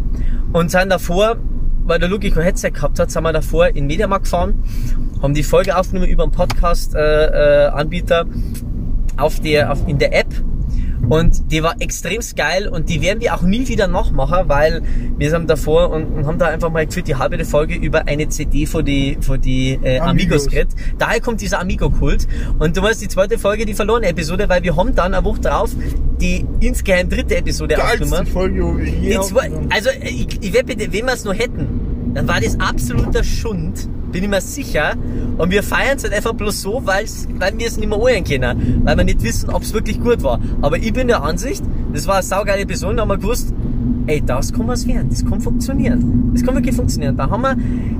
und 0.53 0.69
sind 0.69 0.89
davor, 0.89 1.37
weil 1.85 1.99
der 1.99 2.09
Luki 2.09 2.29
kein 2.29 2.43
Headset 2.43 2.69
gehabt 2.71 2.99
hat, 2.99 3.09
sind 3.09 3.23
wir 3.23 3.33
davor 3.33 3.69
in 3.69 3.87
Mediamarkt 3.87 4.25
gefahren, 4.25 4.63
haben 5.23 5.33
die 5.33 5.43
Folge 5.43 5.75
aufgenommen 5.75 6.09
über 6.09 6.23
einen 6.23 6.31
Podcast-Anbieter 6.31 8.25
auf 9.17 9.39
der, 9.39 9.71
auf, 9.71 9.79
in 9.87 9.97
der 9.97 10.17
App. 10.17 10.27
Und 11.09 11.51
die 11.51 11.63
war 11.63 11.75
extremst 11.79 12.35
geil 12.35 12.67
und 12.67 12.89
die 12.89 13.01
werden 13.01 13.19
wir 13.19 13.33
auch 13.35 13.41
nie 13.41 13.67
wieder 13.67 13.87
nachmachen, 13.87 14.47
weil 14.47 14.81
wir 15.17 15.29
sind 15.29 15.49
davor 15.49 15.89
und, 15.89 16.05
und 16.05 16.25
haben 16.27 16.37
da 16.37 16.47
einfach 16.47 16.69
mal 16.69 16.85
gefühlt 16.85 17.07
die 17.07 17.15
halbe 17.15 17.43
Folge 17.45 17.75
über 17.75 18.07
eine 18.07 18.29
CD 18.29 18.65
von 18.65 18.85
die, 18.85 19.17
von 19.21 19.41
die 19.41 19.79
äh, 19.81 19.99
Amigos 19.99 20.09
Amigos. 20.09 20.47
geredet. 20.47 20.73
Daher 20.97 21.21
kommt 21.21 21.41
dieser 21.41 21.59
Amigo-Kult. 21.59 22.27
Und 22.59 22.77
du 22.77 22.81
weißt, 22.81 23.01
die 23.01 23.07
zweite 23.07 23.37
Folge, 23.37 23.65
die 23.65 23.73
verlorene 23.73 24.07
Episode, 24.07 24.47
weil 24.49 24.63
wir 24.63 24.75
haben 24.75 24.95
dann 24.95 25.13
eine 25.13 25.23
Woche 25.23 25.41
drauf 25.41 25.71
die 26.19 26.45
insgeheim 26.59 27.09
dritte 27.09 27.37
Episode 27.37 27.81
aufgenommen. 27.81 28.27
Folge, 28.27 28.77
wir 28.77 28.85
je 28.85 29.09
Die 29.09 29.21
zwei, 29.21 29.47
aufgenommen 29.47 29.69
also 29.69 29.89
ich, 30.01 30.27
ich 30.41 30.53
werde 30.53 30.75
bitte, 30.75 30.93
wenn 30.93 31.05
wir 31.05 31.13
es 31.13 31.23
noch 31.23 31.33
hätten, 31.33 31.88
dann 32.13 32.27
war 32.27 32.41
das 32.41 32.59
absoluter 32.59 33.23
Schund, 33.23 33.87
bin 34.11 34.23
ich 34.23 34.29
mir 34.29 34.41
sicher. 34.41 34.95
Und 35.37 35.51
wir 35.51 35.63
feiern 35.63 35.97
es 35.97 36.03
halt 36.03 36.13
einfach 36.13 36.33
bloß 36.33 36.61
so, 36.61 36.81
weil's, 36.85 37.27
weil 37.37 37.57
wir 37.57 37.67
es 37.67 37.77
nicht 37.77 37.89
mehr 37.89 37.97
anhören 37.97 38.23
können. 38.23 38.81
Weil 38.83 38.97
wir 38.97 39.03
nicht 39.03 39.23
wissen, 39.23 39.49
ob 39.49 39.63
es 39.63 39.73
wirklich 39.73 39.99
gut 40.01 40.23
war. 40.23 40.39
Aber 40.61 40.77
ich 40.77 40.91
bin 40.93 41.07
der 41.07 41.23
Ansicht, 41.23 41.63
das 41.93 42.07
war 42.07 42.15
eine 42.15 42.23
saugeile 42.23 42.61
Episode, 42.61 42.95
da 42.95 43.01
haben 43.03 43.09
wir 43.09 43.17
gewusst, 43.17 43.53
ey, 44.09 44.21
das 44.25 44.51
kann 44.51 44.67
was 44.67 44.87
werden, 44.87 45.07
das 45.09 45.23
kann 45.23 45.39
funktionieren. 45.39 46.31
Das 46.33 46.43
kann 46.43 46.55
wirklich 46.55 46.75
funktionieren. 46.75 47.15
Da 47.15 47.29
haben 47.29 47.41
wir 47.43 47.55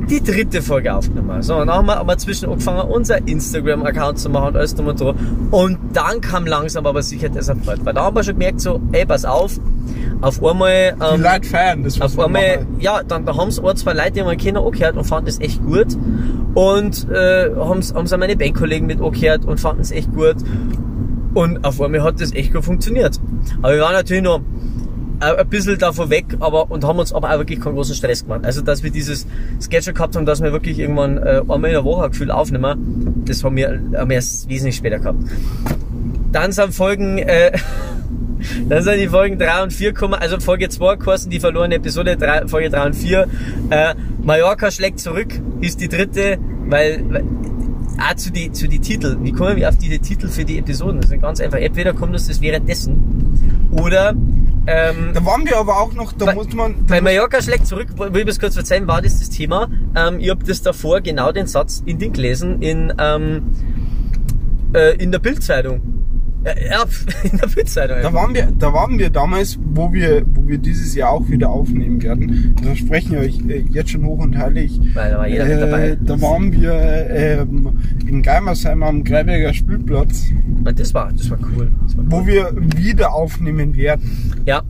die 0.09 0.23
dritte 0.23 0.61
Folge 0.61 0.93
aufgenommen. 0.93 1.41
So, 1.43 1.55
und 1.57 1.67
dann 1.67 1.77
haben 1.77 1.85
wir 1.85 1.97
aber 1.97 2.17
zwischen 2.17 2.49
angefangen, 2.49 2.89
unser 2.89 3.27
Instagram-Account 3.27 4.17
zu 4.17 4.29
machen 4.29 4.49
und 4.49 4.57
alles 4.57 4.73
drum 4.73 4.87
und 4.87 4.99
dran. 4.99 5.15
Und 5.51 5.77
dann 5.93 6.19
kam 6.21 6.47
langsam 6.47 6.87
aber 6.87 7.03
sicher 7.03 7.29
das 7.29 7.47
Erfolg. 7.47 7.79
Weil 7.83 7.93
da 7.93 8.05
haben 8.05 8.15
wir 8.15 8.23
schon 8.23 8.33
gemerkt, 8.33 8.59
so, 8.59 8.81
ey, 8.91 9.05
pass 9.05 9.23
auf, 9.23 9.59
auf 10.21 10.43
einmal, 10.43 10.95
Die 10.95 11.15
ähm, 11.15 11.21
Leute 11.21 11.47
feiern 11.47 11.83
das, 11.83 12.01
auf 12.01 12.17
einmal, 12.17 12.65
ja, 12.79 13.03
dann 13.03 13.25
da 13.25 13.37
haben 13.37 13.49
es 13.49 13.63
ein, 13.63 13.75
zwei 13.75 13.93
Leute, 13.93 14.11
die 14.13 14.23
haben 14.23 14.37
keiner 14.37 14.65
angehört 14.65 14.97
und 14.97 15.03
fanden 15.03 15.29
es 15.29 15.39
echt 15.39 15.63
gut. 15.63 15.95
Und 16.55 17.07
äh, 17.11 17.51
haben 17.55 17.79
es 17.79 17.93
auch 17.93 18.17
meine 18.17 18.35
Bandkollegen 18.35 18.87
mit 18.87 18.99
angehört 18.99 19.45
und 19.45 19.59
fanden 19.59 19.81
es 19.81 19.91
echt 19.91 20.11
gut. 20.13 20.37
Und 21.35 21.63
auf 21.63 21.79
einmal 21.79 22.01
hat 22.01 22.19
das 22.19 22.33
echt 22.33 22.51
gut 22.51 22.65
funktioniert. 22.65 23.19
Aber 23.61 23.75
wir 23.75 23.81
waren 23.81 23.93
natürlich 23.93 24.23
noch 24.23 24.41
ein 25.19 25.47
bisschen 25.49 25.77
davon 25.77 26.09
weg, 26.09 26.25
aber 26.39 26.71
und 26.71 26.83
haben 26.83 26.99
uns 26.99 27.13
aber 27.13 27.31
auch 27.33 27.37
wirklich 27.39 27.59
keinen 27.59 27.75
großen 27.75 27.95
Stress 27.95 28.23
gemacht. 28.23 28.41
Also 28.43 28.61
dass 28.61 28.83
wir 28.83 28.91
dieses 28.91 29.25
Schedule 29.63 29.93
gehabt 29.93 30.15
haben, 30.15 30.25
dass 30.25 30.41
wir 30.41 30.51
wirklich 30.51 30.79
irgendwann 30.79 31.17
äh, 31.17 31.41
einmal 31.41 31.65
in 31.65 31.71
der 31.71 31.83
Woche 31.83 32.05
ein 32.05 32.11
Gefühl 32.11 32.31
aufnehmen, 32.31 33.23
das 33.25 33.43
haben 33.43 33.55
wir, 33.55 33.81
haben 33.95 34.09
wir 34.09 34.15
erst 34.15 34.49
wesentlich 34.49 34.75
später 34.75 34.99
gehabt. 34.99 35.19
Dann 36.31 36.51
sind 36.51 36.73
Folgen, 36.73 37.17
äh, 37.17 37.51
dann 38.69 38.83
sind 38.83 38.99
die 38.99 39.07
Folgen 39.07 39.37
3 39.37 39.63
und 39.63 39.73
4 39.73 39.93
gekommen, 39.93 40.13
also 40.13 40.39
Folge 40.39 40.69
2 40.69 40.95
kosten 40.97 41.29
die 41.29 41.39
verlorene 41.39 41.75
Episode, 41.75 42.15
3, 42.15 42.47
Folge 42.47 42.69
3 42.69 42.85
und 42.85 42.95
4. 42.95 43.27
Äh, 43.69 43.95
Mallorca 44.23 44.71
schlägt 44.71 44.99
zurück, 44.99 45.27
ist 45.61 45.81
die 45.81 45.89
dritte, 45.89 46.37
weil, 46.67 47.03
weil 47.09 47.23
auch 47.99 48.15
zu 48.15 48.31
die, 48.31 48.51
zu 48.51 48.67
die 48.67 48.79
Titel. 48.79 49.17
Wie 49.21 49.31
kommen 49.31 49.57
wir 49.57 49.67
auf 49.67 49.77
diese 49.77 49.99
Titel 49.99 50.29
für 50.29 50.45
die 50.45 50.57
Episoden? 50.57 51.01
Das 51.01 51.11
ist 51.11 51.21
ganz 51.21 51.41
einfach. 51.41 51.57
Entweder 51.57 51.93
kommt 51.93 52.13
uns 52.13 52.27
das 52.27 52.41
währenddessen 52.41 53.69
oder 53.71 54.13
ähm, 54.69 55.11
Da 55.13 55.25
waren 55.25 55.45
wir 55.45 55.57
aber 55.57 55.79
auch 55.81 55.93
noch, 55.93 56.11
da 56.13 56.25
Bei- 56.25 56.35
muss 56.35 56.53
man. 56.53 56.85
bei 56.85 57.01
Mallorca 57.01 57.41
schlägt 57.41 57.65
zurück, 57.67 57.87
will 57.97 58.21
ich 58.21 58.27
das 58.27 58.39
kurz 58.39 58.53
verzeihen, 58.55 58.87
war 58.87 59.01
das 59.01 59.19
das 59.19 59.29
Thema. 59.29 59.67
Ähm, 59.95 60.19
ich 60.19 60.29
habe 60.29 60.43
das 60.45 60.61
davor 60.61 61.01
genau 61.01 61.31
den 61.31 61.47
Satz 61.47 61.81
in 61.85 61.97
den 61.99 62.13
gelesen 62.13 62.61
in, 62.61 62.93
ähm, 62.99 63.41
äh, 64.73 64.95
in 64.97 65.11
der 65.11 65.19
Bildzeitung. 65.19 65.81
Äh, 66.43 66.69
ja, 66.69 66.85
in 67.23 67.37
der 67.37 67.47
Bildzeitung. 67.47 67.97
Da 68.01 68.13
waren 68.13 68.33
wir, 68.33 68.51
da 68.57 68.73
waren 68.73 68.97
wir 68.97 69.09
damals, 69.09 69.57
wo 69.61 69.91
wir, 69.91 70.23
wo 70.33 70.47
wir 70.47 70.57
dieses 70.57 70.95
Jahr 70.95 71.11
auch 71.11 71.27
wieder 71.29 71.49
aufnehmen 71.49 72.01
werden. 72.01 72.55
Das 72.57 72.65
versprechen 72.65 73.11
wir 73.11 73.19
euch 73.19 73.39
äh, 73.49 73.65
jetzt 73.69 73.91
schon 73.91 74.05
hoch 74.05 74.19
und 74.19 74.37
heilig. 74.37 74.79
Weil 74.93 75.11
da 75.11 75.17
war 75.17 75.27
jeder 75.27 75.45
mit 75.45 75.61
dabei. 75.61 75.89
Äh, 75.89 75.97
da 76.01 76.21
waren 76.21 76.51
wir 76.51 77.09
ähm, 77.09 77.79
in 78.07 78.21
Geimersheim 78.21 78.83
am 78.83 79.03
Greiberger 79.03 79.53
Spielplatz, 79.53 80.25
das 80.75 80.93
war, 80.93 81.11
das 81.13 81.29
war 81.29 81.39
cool. 81.55 81.71
Das 81.83 81.97
war 81.97 82.03
cool. 82.03 82.11
wo 82.11 82.27
wir 82.27 82.51
wieder 82.75 83.13
aufnehmen 83.13 83.75
werden. 83.75 84.33
Ja, 84.45 84.61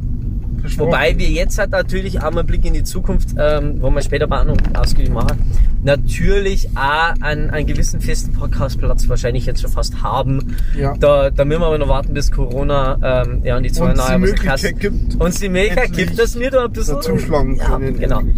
Wobei 0.77 1.17
wir 1.17 1.29
jetzt 1.29 1.57
halt 1.57 1.71
natürlich 1.71 2.19
auch 2.19 2.31
mal 2.31 2.39
einen 2.39 2.47
Blick 2.47 2.65
in 2.65 2.73
die 2.73 2.83
Zukunft, 2.83 3.29
ähm, 3.37 3.81
wo 3.81 3.89
wir 3.89 4.01
später 4.01 4.27
mal 4.27 4.45
noch 4.45 4.57
ausgiebig 4.73 5.11
machen, 5.11 5.51
natürlich 5.83 6.69
auch 6.75 7.13
einen, 7.21 7.49
einen 7.49 7.67
gewissen 7.67 8.01
festen 8.01 8.33
Podcastplatz 8.33 9.07
wahrscheinlich 9.09 9.45
jetzt 9.45 9.61
schon 9.61 9.71
fast 9.71 10.01
haben. 10.01 10.55
Ja. 10.77 10.95
Da, 10.97 11.29
da 11.29 11.45
müssen 11.45 11.61
wir 11.61 11.67
aber 11.67 11.77
noch 11.77 11.87
warten, 11.87 12.13
bis 12.13 12.31
Corona 12.31 13.23
ähm, 13.25 13.41
ja, 13.43 13.57
und 13.57 13.63
die 13.63 13.71
Zahlen 13.71 13.91
Uns 13.91 13.99
die 13.99 14.03
nachher 14.03 14.21
was 14.21 14.29
Möglichkeit 14.29 14.79
gibt, 14.79 15.15
uns 15.15 15.39
die 15.39 15.49
Möglichkeit 15.49 15.93
gibt, 15.93 16.19
dass 16.19 16.37
wir 16.37 16.51
da 16.51 16.65
ein 16.65 16.71
bisschen 16.71 16.95
dazuschlagen 16.95 17.55
ja, 17.55 17.65
können. 17.65 17.99
Genau. 17.99 18.19
endlich. 18.19 18.37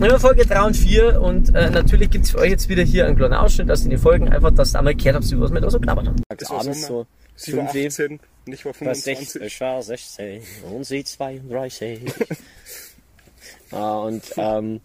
Immer 0.00 0.20
Folge 0.20 0.46
3 0.46 0.62
und 0.62 0.76
4 0.76 1.20
und 1.20 1.54
äh, 1.54 1.70
natürlich 1.70 2.10
gibt's 2.10 2.30
für 2.30 2.38
euch 2.38 2.50
jetzt 2.50 2.68
wieder 2.68 2.82
hier 2.82 3.06
einen 3.06 3.16
kleinen 3.16 3.34
Ausschnitt 3.34 3.70
aus 3.70 3.84
den 3.84 3.98
Folgen, 3.98 4.28
einfach, 4.28 4.52
dass 4.52 4.74
ihr 4.74 4.78
einmal 4.78 4.94
gehört 4.94 5.16
habt, 5.16 5.40
was 5.40 5.52
wir 5.52 5.60
da 5.60 5.70
so 5.70 5.80
knabbert 5.80 6.08
haben. 6.08 6.16
Es 6.36 6.50
war 6.50 6.62
so 6.62 7.06
Sie 7.38 7.56
war 7.56 7.68
5 7.68 7.86
18 7.86 8.12
und 8.12 8.20
ich 8.52 8.64
war 8.64 8.74
war 8.80 8.94
16, 8.94 9.16
25. 9.16 9.42
ich 9.42 9.60
war 9.60 9.82
16 9.82 10.42
und 10.72 10.84
sie 10.84 11.04
32. 11.04 12.00
Ah, 13.70 13.98
und 13.98 14.22
ähm, 14.38 14.80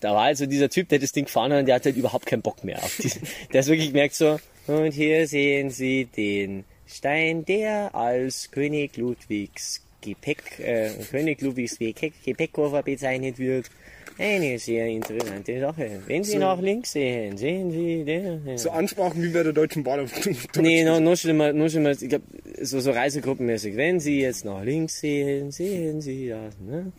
da 0.00 0.14
war 0.14 0.22
also 0.22 0.46
dieser 0.46 0.68
Typ, 0.68 0.88
der 0.88 0.98
das 0.98 1.12
Ding 1.12 1.26
gefahren 1.26 1.52
hat, 1.52 1.60
und 1.60 1.66
der 1.66 1.76
hat 1.76 1.84
halt 1.84 1.96
überhaupt 1.96 2.26
keinen 2.26 2.42
Bock 2.42 2.64
mehr 2.64 2.82
auf 2.82 2.96
diesen. 2.96 3.22
Der 3.52 3.60
ist 3.60 3.68
wirklich 3.68 3.88
gemerkt 3.88 4.14
so, 4.14 4.40
und 4.66 4.92
hier 4.92 5.28
sehen 5.28 5.70
Sie 5.70 6.06
den 6.06 6.64
Stein, 6.86 7.44
der 7.44 7.94
als 7.94 8.50
König 8.50 8.96
Ludwigs 8.96 9.82
Gepäck, 10.00 10.58
äh, 10.58 10.90
König 11.10 11.40
Ludwigs 11.40 11.78
Gepäck, 11.78 12.14
Gepäckkoffer 12.24 12.82
bezeichnet 12.82 13.38
wird. 13.38 13.70
Eine 14.18 14.58
sehr 14.58 14.86
interessante 14.86 15.60
Sache. 15.60 16.02
Wenn 16.06 16.24
Sie 16.24 16.32
So. 16.32 16.38
nach 16.38 16.60
links 16.60 16.92
sehen, 16.92 17.36
sehen 17.38 17.70
Sie 17.70 18.04
den. 18.04 18.58
So 18.58 18.70
Ansprachen 18.70 19.22
wie 19.22 19.28
bei 19.30 19.42
der 19.42 19.52
Deutschen 19.52 19.82
Bahn. 19.82 20.10
Nee, 20.56 20.84
noch, 20.84 21.00
noch 21.00 21.16
schlimmer, 21.16 21.52
noch 21.52 21.68
schlimmer, 21.70 21.90
ich 21.92 22.08
glaub, 22.08 22.22
so, 22.60 22.80
so 22.80 22.90
reisegruppenmäßig. 22.90 23.76
Wenn 23.76 23.98
Sie 23.98 24.20
jetzt 24.20 24.44
nach 24.44 24.62
links 24.62 25.00
sehen, 25.00 25.50
sehen 25.50 26.00
Sie 26.02 26.28
das, 26.28 26.58
ne? 26.58 26.92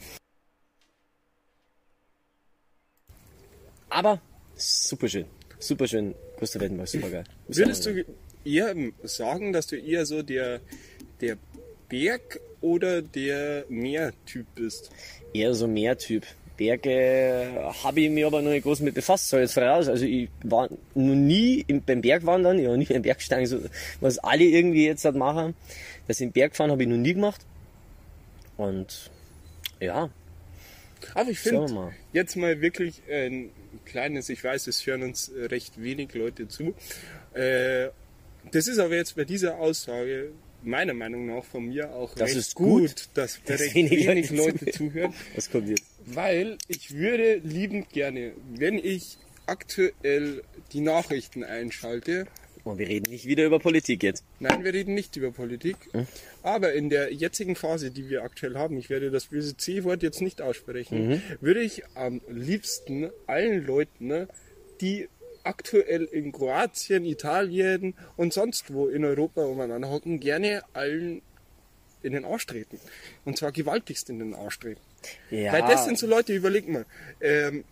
Aber, 3.90 4.22
super 4.56 5.08
schön. 5.08 5.26
Super 5.60 5.88
schön. 5.88 6.16
Gustav 6.40 6.62
Wettenberg, 6.62 6.88
super 6.88 7.10
geil. 7.10 7.24
Muss 7.48 7.58
Würdest 7.58 7.86
du 7.86 8.06
eher 8.44 8.74
sagen, 9.04 9.54
dass 9.54 9.68
du 9.68 9.76
eher 9.76 10.06
so 10.08 10.24
der, 10.24 10.60
der 11.20 11.38
Berg- 11.88 12.40
oder 12.62 13.02
der 13.04 13.66
Meertyp 13.70 14.48
bist? 14.56 14.90
Eher 15.34 15.54
so 15.54 15.68
mehr 15.68 15.98
Typ. 15.98 16.26
Berge 16.62 17.74
habe 17.84 18.02
ich 18.02 18.10
mich 18.12 18.24
aber 18.24 18.44
noch 18.44 18.52
nicht 18.52 18.62
groß 18.62 18.82
mit 18.82 18.94
befasst, 18.94 19.30
soll 19.30 19.42
jetzt 19.42 19.54
voraus. 19.54 19.88
Also 19.88 20.06
ich 20.06 20.30
war 20.44 20.70
noch 20.94 21.16
nie 21.16 21.66
im, 21.68 21.82
beim 21.82 22.02
Bergwandern, 22.02 22.60
ich 22.60 22.66
war 22.66 22.74
noch 22.74 22.78
nie 22.78 22.86
beim 22.86 23.02
Bergsteigen, 23.02 23.48
so, 23.48 23.60
was 24.00 24.20
alle 24.20 24.44
irgendwie 24.44 24.86
jetzt 24.86 25.04
halt 25.04 25.16
machen. 25.16 25.56
Das 26.08 26.22
im 26.22 26.32
Bergfahren 26.32 26.70
habe 26.70 26.84
ich 26.84 26.90
noch 26.90 26.98
nie 26.98 27.16
gemacht. 27.16 27.42
Und 28.58 29.10
ja, 29.80 30.12
Aber 31.16 31.32
ich 31.32 31.40
Schauen 31.40 31.54
wir 31.54 31.68
finde, 31.68 31.94
jetzt 32.14 32.36
mal 32.36 32.62
wirklich 32.62 33.02
ein 33.12 33.50
kleines, 33.86 34.30
ich 34.30 34.44
weiß, 34.44 34.68
es 34.68 34.86
hören 34.86 35.02
uns 35.02 35.32
recht 35.36 35.82
wenig 35.82 36.14
Leute 36.14 36.48
zu. 36.48 36.76
Äh, 37.34 37.88
das 38.52 38.68
ist 38.68 38.78
aber 38.78 38.96
jetzt 38.96 39.16
bei 39.16 39.26
dieser 39.26 39.58
Aussage 39.58 40.30
meiner 40.62 40.94
Meinung 40.94 41.26
nach 41.26 41.44
von 41.44 41.66
mir 41.66 41.92
auch 41.92 42.14
Das 42.14 42.30
recht 42.30 42.38
ist 42.38 42.56
gut, 42.56 43.10
dass 43.16 43.40
recht 43.48 43.74
wenig 43.74 44.08
wenig 44.08 44.30
Leute 44.30 44.66
Leute 44.66 44.66
zuhören. 44.68 45.14
was 45.36 45.50
kommt 45.50 45.70
jetzt? 45.70 45.91
Weil 46.06 46.58
ich 46.68 46.96
würde 46.96 47.36
liebend 47.44 47.90
gerne, 47.90 48.34
wenn 48.56 48.78
ich 48.78 49.18
aktuell 49.46 50.44
die 50.74 50.82
Nachrichten 50.82 51.44
einschalte, 51.44 52.26
Und 52.64 52.78
wir 52.78 52.88
reden 52.88 53.10
nicht 53.10 53.26
wieder 53.26 53.46
über 53.46 53.60
Politik 53.60 54.04
jetzt. 54.04 54.24
nein, 54.40 54.64
wir 54.64 54.74
reden 54.74 54.94
nicht 54.94 55.16
über 55.16 55.32
Politik, 55.32 55.78
aber 56.44 56.74
in 56.74 56.90
der 56.90 57.12
jetzigen 57.14 57.56
Phase, 57.56 57.90
die 57.92 58.10
wir 58.10 58.24
aktuell 58.24 58.56
haben, 58.56 58.78
ich 58.78 58.90
werde 58.90 59.10
das 59.10 59.26
böse 59.28 59.58
C-Wort 59.58 60.04
jetzt 60.04 60.22
nicht 60.22 60.42
aussprechen, 60.42 61.22
würde 61.42 61.62
ich 61.62 61.84
am 61.96 62.22
liebsten 62.30 63.10
allen 63.28 63.66
Leuten, 63.66 64.08
ne, 64.08 64.28
die 64.80 65.08
aktuell 65.44 66.04
in 66.04 66.32
Kroatien, 66.32 67.04
Italien 67.04 67.96
und 68.16 68.32
sonst 68.32 68.72
wo 68.74 68.88
in 68.88 69.04
Europa 69.06 69.44
umeinander 69.44 69.90
hocken, 69.90 70.20
gerne 70.20 70.62
allen 70.74 71.22
in 72.04 72.14
den 72.14 72.26
Arsch 72.26 72.46
treten. 72.46 72.80
Und 73.26 73.38
zwar 73.38 73.52
gewaltigst 73.52 74.10
in 74.10 74.20
den 74.20 74.34
Arsch 74.36 74.60
treten. 74.60 74.82
Ja, 75.30 75.54
Weil 75.54 75.62
das 75.64 75.86
sind 75.86 75.98
so 75.98 76.08
Leute, 76.08 76.34
überleg 76.34 76.68
mal. 76.68 76.86
Ähm, 77.22 77.64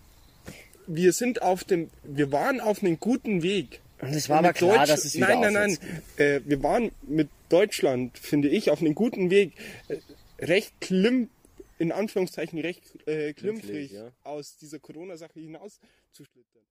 wir 0.87 1.13
sind 1.13 1.41
auf 1.41 1.63
dem, 1.63 1.89
wir 2.03 2.31
waren 2.31 2.59
auf 2.59 2.81
einem 2.83 2.99
guten 2.99 3.43
Weg. 3.43 3.81
Und 4.01 4.13
es 4.15 4.29
war 4.29 4.41
Mit 4.41 4.49
aber 4.49 4.53
klar, 4.53 4.77
Deutsch- 4.79 4.89
dass 4.89 5.05
es 5.05 5.15
wieder 5.15 5.27
Nein, 5.27 5.53
nein, 5.53 5.53
nein. 5.53 5.77
Äh, 6.17 6.41
wir 6.45 6.63
waren 6.63 6.91
mit 7.03 7.29
Deutschland, 7.49 8.17
finde 8.17 8.47
ich, 8.47 8.71
auf 8.71 8.81
einem 8.81 8.95
guten 8.95 9.29
Weg. 9.29 9.53
Äh, 9.87 9.97
recht 10.45 10.73
klimm, 10.79 11.29
in 11.77 11.91
Anführungszeichen 11.91 12.59
recht 12.59 12.83
äh, 13.07 13.33
klimpfrig 13.33 13.69
Klimpflich, 13.69 13.91
ja. 13.91 14.11
aus 14.23 14.57
dieser 14.57 14.79
Corona-Sache 14.79 15.39
hinaus 15.39 15.79
zu 16.11 16.23
schlittern. 16.23 16.63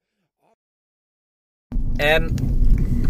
Ähm, 2.01 2.35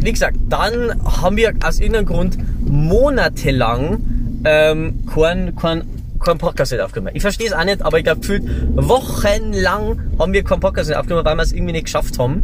wie 0.00 0.12
gesagt, 0.12 0.38
dann 0.48 1.02
haben 1.04 1.36
wir 1.36 1.54
aus 1.62 1.78
irgendeinem 1.78 2.06
Grund 2.06 2.38
monatelang 2.66 4.40
ähm, 4.44 5.04
keinen 5.06 5.54
kein, 5.56 5.86
kein 6.18 6.38
Podcast 6.38 6.72
nicht 6.72 6.80
aufgenommen. 6.80 7.14
Ich 7.14 7.22
verstehe 7.22 7.46
es 7.48 7.52
auch 7.52 7.64
nicht, 7.64 7.82
aber 7.82 7.98
ich 7.98 8.04
glaube, 8.04 8.20
gefühlt 8.20 8.42
wochenlang 8.74 10.00
haben 10.18 10.32
wir 10.32 10.42
keinen 10.44 10.60
Podcast 10.60 10.88
nicht 10.88 10.98
aufgenommen, 10.98 11.24
weil 11.24 11.36
wir 11.36 11.42
es 11.42 11.52
irgendwie 11.52 11.72
nicht 11.72 11.84
geschafft 11.84 12.18
haben. 12.18 12.42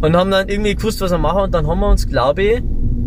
Und 0.00 0.16
haben 0.16 0.30
dann 0.30 0.48
irgendwie 0.48 0.74
gewusst, 0.74 1.00
was 1.00 1.10
wir 1.10 1.18
machen. 1.18 1.42
Und 1.42 1.54
dann 1.54 1.66
haben 1.66 1.80
wir 1.80 1.88
uns, 1.88 2.06
glaube 2.08 2.42
ich, 2.42 2.62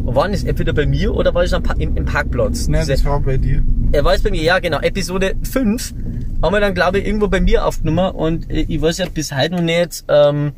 waren 0.06 0.32
das? 0.32 0.44
Entweder 0.44 0.74
bei 0.74 0.86
mir 0.86 1.14
oder 1.14 1.34
war 1.36 1.44
am 1.54 1.64
Pa- 1.64 1.76
im, 1.78 1.96
im 1.98 2.06
Parkplatz? 2.06 2.68
Nein, 2.68 2.82
Diese- 2.82 2.94
das 2.94 3.06
war 3.06 3.20
bei 3.20 3.38
dir. 3.38 3.62
er 3.92 4.04
war 4.06 4.14
es 4.14 4.22
bei 4.22 4.32
mir, 4.32 4.42
ja 4.42 4.60
genau, 4.60 4.80
Episode 4.80 5.36
5 5.44 5.94
haben 6.42 6.54
wir 6.54 6.60
dann 6.60 6.74
glaube 6.76 7.00
ich 7.00 7.06
irgendwo 7.08 7.28
bei 7.28 7.42
mir 7.42 7.66
aufgenommen 7.66 8.12
und 8.12 8.50
äh, 8.52 8.66
ich 8.68 8.82
weiß 8.82 9.00
ja 9.00 9.08
bis 9.14 9.36
heute 9.36 9.56
noch 9.56 9.62
nicht, 9.62 10.04
ähm, 10.08 10.52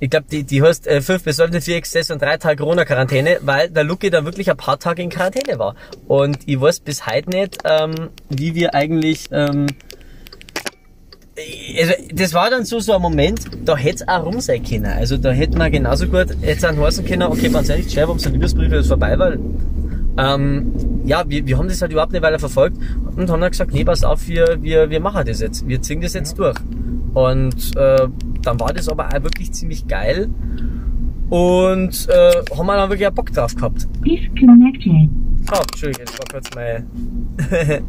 ich 0.00 0.10
glaube 0.10 0.26
die, 0.30 0.44
die 0.44 0.62
heißt 0.62 0.86
äh, 0.86 1.00
5 1.00 1.24
besäufte 1.24 1.60
4 1.60 1.76
Exzess 1.76 2.10
und 2.10 2.20
3 2.20 2.36
Tage 2.38 2.56
Corona-Quarantäne, 2.56 3.38
weil 3.42 3.70
der 3.70 3.84
Luki 3.84 4.10
dann 4.10 4.24
wirklich 4.24 4.50
ein 4.50 4.56
paar 4.56 4.78
Tage 4.78 5.02
in 5.02 5.10
Quarantäne 5.10 5.58
war. 5.58 5.74
Und 6.06 6.38
ich 6.46 6.60
weiß 6.60 6.80
bis 6.80 7.06
heute 7.06 7.30
nicht, 7.30 7.58
ähm, 7.64 8.10
wie 8.28 8.54
wir 8.54 8.74
eigentlich, 8.74 9.28
ähm, 9.32 9.66
also 11.78 11.92
das 12.12 12.34
war 12.34 12.50
dann 12.50 12.64
so 12.64 12.80
so 12.80 12.94
ein 12.94 13.02
Moment, 13.02 13.40
da 13.64 13.76
hätte 13.76 14.04
es 14.04 14.08
auch 14.08 14.24
rum 14.24 14.40
sein 14.40 14.62
können. 14.62 14.86
Also 14.86 15.16
da 15.16 15.30
hätte 15.30 15.58
man 15.58 15.70
genauso 15.70 16.06
gut 16.06 16.28
jetzt 16.42 16.64
an 16.64 16.80
heißen 16.80 17.04
können, 17.04 17.24
okay, 17.24 17.52
wenn 17.52 17.62
es 17.62 17.68
nicht 17.68 17.92
schwer, 17.92 18.04
warum 18.04 18.18
sind 18.18 18.32
Liebesbriefe 18.32 18.76
das 18.76 18.86
vorbei, 18.86 19.18
weil 19.18 19.38
ähm, 20.18 20.72
ja, 21.04 21.28
wir, 21.28 21.46
wir 21.46 21.58
haben 21.58 21.68
das 21.68 21.82
halt 21.82 21.92
überhaupt 21.92 22.12
nicht 22.12 22.22
weiter 22.22 22.38
verfolgt 22.38 22.78
und 23.16 23.30
haben 23.30 23.40
dann 23.40 23.50
gesagt, 23.50 23.72
nee, 23.72 23.84
pass 23.84 24.02
auf, 24.02 24.26
wir, 24.26 24.62
wir, 24.62 24.88
wir 24.88 25.00
machen 25.00 25.26
das 25.26 25.40
jetzt, 25.40 25.66
wir 25.68 25.80
ziehen 25.82 26.00
das 26.00 26.14
jetzt 26.14 26.38
durch. 26.38 26.56
Und 27.12 27.76
äh, 27.76 28.08
dann 28.42 28.58
war 28.60 28.72
das 28.72 28.88
aber 28.88 29.08
auch 29.08 29.22
wirklich 29.22 29.52
ziemlich 29.52 29.86
geil 29.88 30.28
und 31.30 32.08
äh, 32.08 32.30
haben 32.56 32.66
wir 32.66 32.76
dann 32.76 32.88
wirklich 32.90 33.08
auch 33.08 33.12
Bock 33.12 33.32
drauf 33.32 33.54
gehabt. 33.54 33.86
Disconnected. 34.04 35.08
Oh, 35.52 35.60
Entschuldigung, 35.70 36.06
das 36.06 36.18
war 36.18 36.26
kurz 36.32 36.50
mein... 36.54 36.86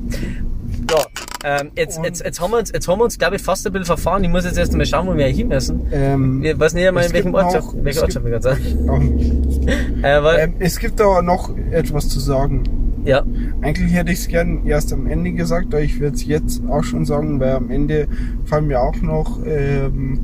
ja, 0.90 0.98
ähm, 1.44 1.72
jetzt, 1.76 2.00
jetzt, 2.04 2.24
jetzt 2.24 2.40
haben 2.42 2.52
wir 2.52 2.58
uns, 2.60 2.72
jetzt 2.72 2.88
haben 2.88 3.00
wir 3.00 3.04
uns, 3.06 3.18
glaube 3.18 3.36
ich, 3.36 3.42
fast 3.42 3.66
ein 3.66 3.74
bisschen 3.74 3.86
verfahren. 3.86 4.24
Ich 4.24 4.30
muss 4.30 4.46
jetzt 4.46 4.58
erst 4.58 4.74
mal 4.74 4.86
schauen, 4.86 5.08
wo 5.08 5.16
wir 5.16 5.28
hin 5.28 5.48
müssen. 5.48 5.82
Ähm, 5.92 6.44
Ich 6.44 6.60
weiß 6.60 6.74
nicht 6.74 6.88
einmal, 6.88 7.06
in 7.06 7.14
welchem 7.14 7.34
Ort, 7.34 7.54
noch- 7.54 7.74
welcher 7.84 7.98
es 8.00 8.04
Ort 8.04 8.12
gibt- 8.14 8.26
wir 8.26 8.40
gerade 8.40 8.56
sind. 8.56 8.86
nicht. 9.16 9.44
Äh, 10.04 10.44
ähm, 10.44 10.54
es 10.60 10.78
gibt 10.80 11.02
aber 11.02 11.22
noch 11.22 11.50
etwas 11.72 12.08
zu 12.10 12.20
sagen. 12.20 12.64
Ja. 13.08 13.24
Eigentlich 13.62 13.94
hätte 13.94 14.12
ich 14.12 14.20
es 14.20 14.28
gern 14.28 14.66
erst 14.66 14.92
am 14.92 15.08
Ende 15.08 15.32
gesagt, 15.32 15.68
aber 15.68 15.82
ich 15.82 16.00
werde 16.00 16.16
es 16.16 16.26
jetzt 16.26 16.62
auch 16.68 16.84
schon 16.84 17.06
sagen, 17.06 17.40
weil 17.40 17.52
am 17.52 17.70
Ende 17.70 18.08
fallen 18.46 18.68
mir 18.68 18.82
auch 18.82 19.02
noch 19.02 19.40
ähm, 19.46 20.20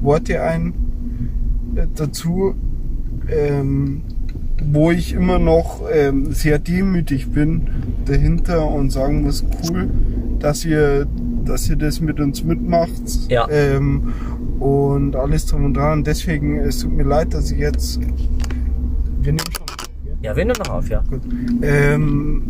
Worte 0.00 0.42
ein 0.42 0.72
äh, 1.74 1.86
dazu, 1.94 2.54
ähm, 3.30 4.02
wo 4.72 4.90
ich 4.90 5.12
immer 5.12 5.38
noch 5.38 5.82
ähm, 5.92 6.32
sehr 6.32 6.58
demütig 6.58 7.30
bin 7.30 7.68
dahinter 8.06 8.70
und 8.70 8.90
sagen 8.90 9.22
muss, 9.22 9.44
cool, 9.68 9.88
dass 10.38 10.64
ihr, 10.64 11.06
dass 11.44 11.68
ihr 11.68 11.76
das 11.76 12.00
mit 12.00 12.20
uns 12.20 12.42
mitmacht. 12.42 13.28
Ja. 13.28 13.48
Ähm, 13.50 14.14
und 14.60 15.14
alles 15.14 15.46
drum 15.46 15.66
und 15.66 15.74
dran. 15.74 16.04
Deswegen, 16.04 16.58
es 16.58 16.78
tut 16.78 16.92
mir 16.92 17.04
leid, 17.04 17.34
dass 17.34 17.50
ich 17.50 17.58
jetzt. 17.58 18.00
Wir 19.20 19.32
nehmen. 19.32 19.57
Ja, 20.20 20.34
wenn 20.34 20.48
du 20.48 20.54
noch 20.54 20.70
auf, 20.70 20.88
ja. 20.88 21.02
Gut. 21.08 21.20
Ähm, 21.62 22.42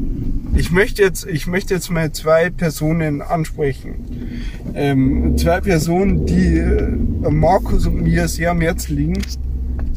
ich 0.54 0.70
möchte 0.70 1.02
jetzt, 1.02 1.26
ich 1.26 1.46
möchte 1.46 1.74
jetzt 1.74 1.90
mal 1.90 2.11
zwei 2.12 2.50
Personen 2.50 3.20
ansprechen. 3.20 3.94
Ähm, 4.74 5.37
zwei 5.37 5.61
Personen, 5.61 6.24
die 6.24 6.59
äh, 6.59 7.31
Markus 7.31 7.87
und 7.87 8.02
mir 8.02 8.26
sehr 8.28 8.52
am 8.52 8.61
Herzen 8.61 8.96
liegen, 8.96 9.22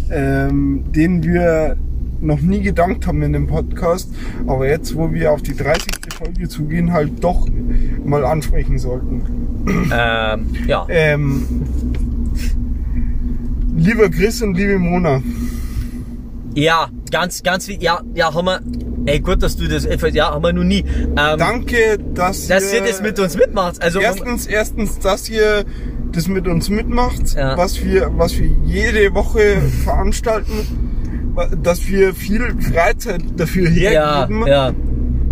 ähm, 0.09 0.83
denen 0.91 1.23
wir 1.23 1.77
noch 2.19 2.41
nie 2.41 2.61
gedankt 2.61 3.07
haben 3.07 3.21
in 3.23 3.33
dem 3.33 3.47
Podcast, 3.47 4.13
aber 4.45 4.67
jetzt, 4.67 4.95
wo 4.95 5.11
wir 5.11 5.31
auf 5.31 5.41
die 5.41 5.55
30. 5.55 5.93
Folge 6.15 6.47
zugehen, 6.47 6.93
halt 6.93 7.23
doch 7.23 7.47
mal 8.05 8.23
ansprechen 8.25 8.77
sollten. 8.77 9.23
Ähm, 9.93 10.45
ja. 10.67 10.85
Ähm, 10.89 11.45
lieber 13.75 14.09
Chris 14.09 14.41
und 14.41 14.55
liebe 14.55 14.77
Mona, 14.77 15.21
Ja, 16.53 16.89
ganz, 17.11 17.43
ganz 17.43 17.67
wie, 17.67 17.77
ja, 17.79 18.01
ja, 18.15 18.33
haben 18.33 18.45
wir, 18.45 18.61
ey, 19.05 19.19
gut, 19.19 19.43
dass 19.43 19.55
du 19.57 19.67
das, 19.67 19.87
ja, 20.13 20.31
haben 20.31 20.43
wir 20.43 20.53
noch 20.53 20.63
nie. 20.63 20.83
Ähm, 20.99 21.15
danke, 21.15 21.99
dass, 22.13 22.47
dass 22.47 22.73
ihr 22.73 22.81
das 22.81 23.01
mit 23.01 23.19
uns 23.19 23.37
mitmacht. 23.37 23.81
Also, 23.81 23.99
Erstens, 23.99 24.47
erstens, 24.47 24.99
dass 24.99 25.29
ihr 25.29 25.65
das 26.11 26.27
mit 26.27 26.47
uns 26.47 26.69
mitmacht, 26.69 27.35
Ja. 27.35 27.57
was 27.57 27.83
wir, 27.83 28.11
was 28.17 28.37
wir 28.37 28.49
jede 28.65 29.13
Woche 29.13 29.61
veranstalten, 29.83 30.51
dass 31.63 31.87
wir 31.87 32.13
viel 32.13 32.53
Freizeit 32.61 33.21
dafür 33.37 33.69
ja, 33.69 34.17
hergeben. 34.27 34.47
ja. 34.47 34.73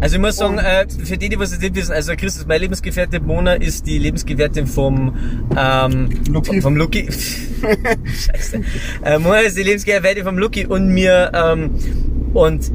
Also 0.01 0.15
ich 0.15 0.21
muss 0.21 0.37
sagen, 0.37 0.57
äh, 0.57 0.87
für 0.89 1.17
die, 1.17 1.29
die 1.29 1.39
was 1.39 1.57
nicht 1.59 1.75
wissen, 1.75 1.91
also 1.91 2.13
Chris 2.15 2.37
ist 2.37 2.47
meine 2.47 2.61
Lebensgefährtin, 2.61 3.25
Mona 3.25 3.53
ist 3.53 3.85
die 3.85 3.99
Lebensgefährtin 3.99 4.65
vom 4.65 5.15
ähm, 5.57 6.09
Lucky. 6.29 6.61
vom 6.61 6.77
Lucky. 6.77 7.09
Scheiße. 8.05 8.61
Äh, 9.03 9.19
Mona 9.19 9.39
ist 9.39 9.57
die 9.57 9.63
Lebensgefährtin 9.63 10.23
vom 10.23 10.37
Lucky 10.37 10.65
und 10.65 10.89
mir 10.89 11.31
ähm, 11.33 11.71
und 12.33 12.71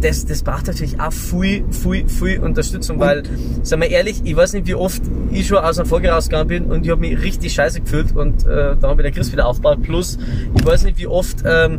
das, 0.00 0.26
das 0.26 0.42
braucht 0.42 0.66
natürlich 0.66 1.00
auch 1.00 1.12
viel, 1.12 1.64
viel, 1.70 2.08
viel 2.08 2.40
Unterstützung, 2.40 2.98
weil, 2.98 3.22
sagen 3.62 3.82
wir 3.82 3.88
ehrlich, 3.88 4.20
ich 4.24 4.36
weiß 4.36 4.52
nicht, 4.54 4.66
wie 4.66 4.74
oft 4.74 5.02
ich 5.30 5.46
schon 5.46 5.58
aus 5.58 5.78
einer 5.78 5.88
Folge 5.88 6.10
rausgegangen 6.10 6.48
bin 6.48 6.64
und 6.66 6.84
ich 6.84 6.90
habe 6.90 7.00
mich 7.00 7.22
richtig 7.22 7.54
scheiße 7.54 7.80
gefühlt 7.80 8.14
und 8.14 8.44
äh, 8.44 8.76
da 8.78 8.88
habe 8.88 9.02
ich 9.02 9.04
der 9.04 9.12
Chris 9.12 9.32
wieder 9.32 9.46
aufgebaut. 9.46 9.82
Plus, 9.82 10.18
ich 10.54 10.64
weiß 10.64 10.84
nicht, 10.84 10.98
wie 10.98 11.06
oft 11.06 11.38
ähm, 11.46 11.78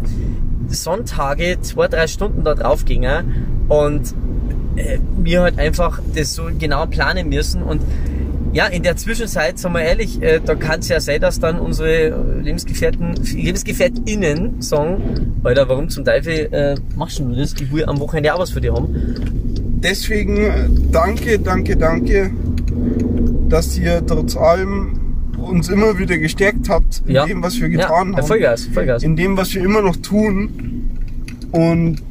Sonntage 0.70 1.60
zwei, 1.62 1.88
drei 1.88 2.08
Stunden 2.08 2.44
da 2.44 2.56
drauf 2.56 2.86
gingen 2.86 3.66
und 3.68 4.16
äh, 4.76 4.98
wir 5.18 5.42
halt 5.42 5.60
einfach 5.60 6.00
das 6.16 6.34
so 6.36 6.44
genau 6.60 6.86
planen 6.86 7.30
müssen 7.30 7.64
und 7.64 7.82
ja, 8.54 8.68
in 8.68 8.84
der 8.84 8.96
Zwischenzeit, 8.98 9.58
sagen 9.58 9.74
wir 9.74 9.82
ehrlich, 9.82 10.22
äh, 10.22 10.40
da 10.46 10.54
kann 10.54 10.80
es 10.82 10.88
ja 10.88 11.00
sein, 11.00 11.20
dass 11.20 11.40
dann 11.40 11.60
unsere 11.60 12.16
Lebensgefährten, 12.44 13.16
LebensgefährtInnen 13.36 14.62
sagen, 14.62 15.40
Alter, 15.44 15.68
warum 15.70 15.90
zum 15.90 16.06
Teufel 16.06 16.50
äh, 16.52 16.76
machst 16.96 17.18
du 17.18 17.34
das? 17.36 17.54
Ich 17.60 17.72
will 17.74 17.86
am 17.86 18.00
Wochenende 18.00 18.34
auch 18.36 18.40
was 18.40 18.52
für 18.52 18.62
dich 18.62 18.72
haben. 18.72 18.94
Deswegen 19.82 20.38
äh, 20.38 20.52
danke, 20.92 21.40
danke, 21.40 21.76
danke, 21.78 22.30
dass 23.50 23.76
ihr 23.78 24.06
trotz 24.06 24.36
allem 24.38 25.00
uns 25.38 25.70
immer 25.70 25.98
wieder 25.98 26.18
gestärkt 26.20 26.70
habt 26.70 27.02
in 27.08 27.16
Ja. 27.16 27.26
dem, 27.26 27.42
was 27.42 27.56
wir 27.60 27.68
Ja, 27.70 27.78
getan 27.88 28.16
haben. 28.16 28.28
Vollgas, 28.28 28.68
Vollgas. 28.68 29.02
in 29.02 29.16
dem, 29.16 29.36
was 29.36 29.54
wir 29.56 29.64
immer 29.64 29.82
noch 29.82 29.96
tun. 29.98 30.92
Und 31.52 32.02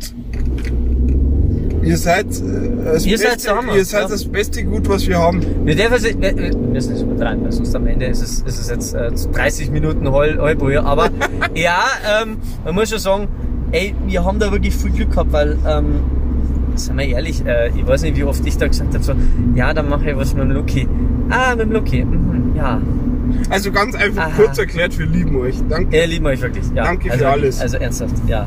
ihr 1.83 1.97
seid, 1.97 2.27
äh, 2.27 2.85
das, 2.85 3.07
Ihr 3.07 3.19
seid 3.19 3.35
beste, 3.35 3.49
der 3.49 3.57
Hammer, 3.57 3.77
ihr 3.77 3.85
seid 3.85 4.03
ja. 4.03 4.09
das 4.09 4.25
beste 4.25 4.65
Gut, 4.65 4.89
was 4.89 5.07
wir 5.07 5.19
haben. 5.19 5.43
Wir 5.65 5.75
dürfen 5.75 5.95
es, 5.95 6.05
wir, 6.05 6.37
wir 6.37 6.57
müssen 6.57 6.95
es 6.95 7.03
übertreiben, 7.03 7.45
weil 7.45 7.53
sonst 7.53 7.75
am 7.75 7.87
Ende 7.87 8.07
ist 8.07 8.23
es, 8.23 8.41
ist 8.43 8.59
es 8.59 8.71
jetzt 8.71 8.95
äh, 8.95 9.11
30 9.11 9.71
Minuten 9.71 10.11
Heul, 10.11 10.39
Heulbrühe. 10.39 10.85
Aber 10.85 11.11
ja, 11.55 11.85
ähm, 12.23 12.39
man 12.65 12.75
muss 12.75 12.91
schon 12.91 12.99
sagen, 12.99 13.29
ey, 13.73 13.95
wir 14.07 14.25
haben 14.25 14.39
da 14.39 14.51
wirklich 14.53 14.75
viel 14.75 14.91
Glück 14.91 15.11
gehabt, 15.11 15.33
weil, 15.33 15.59
ähm, 15.67 16.01
seien 16.75 16.99
wir 16.99 17.07
ehrlich, 17.07 17.45
äh, 17.45 17.69
ich 17.69 17.87
weiß 17.87 18.03
nicht, 18.03 18.17
wie 18.17 18.25
oft 18.25 18.47
ich 18.47 18.57
da 18.57 18.67
gesagt 18.67 18.95
habe, 18.95 19.05
so, 19.05 19.15
ja, 19.55 19.75
dann 19.75 19.89
mache 19.89 20.11
ich 20.11 20.17
was 20.17 20.35
mit 20.35 20.45
dem 20.45 20.53
Lucky. 20.53 20.89
Ah, 21.31 21.55
mit 21.55 21.67
dem 21.67 21.73
Lucky, 21.73 22.05
mhm, 22.05 22.57
ja. 22.57 22.81
Also 23.51 23.73
ganz 23.73 23.95
einfach 23.95 24.27
Aha. 24.27 24.33
kurz 24.37 24.59
erklärt, 24.59 24.99
wir 24.99 25.07
lieben 25.07 25.37
euch. 25.37 25.57
Danke. 25.69 25.93
Wir 25.93 26.07
lieben 26.07 26.27
euch 26.27 26.41
wirklich. 26.41 26.65
Ja. 26.75 26.85
Danke 26.85 27.07
für 27.07 27.13
also, 27.13 27.27
alles. 27.27 27.61
Also 27.61 27.77
ernsthaft, 27.79 28.15
ja. 28.27 28.47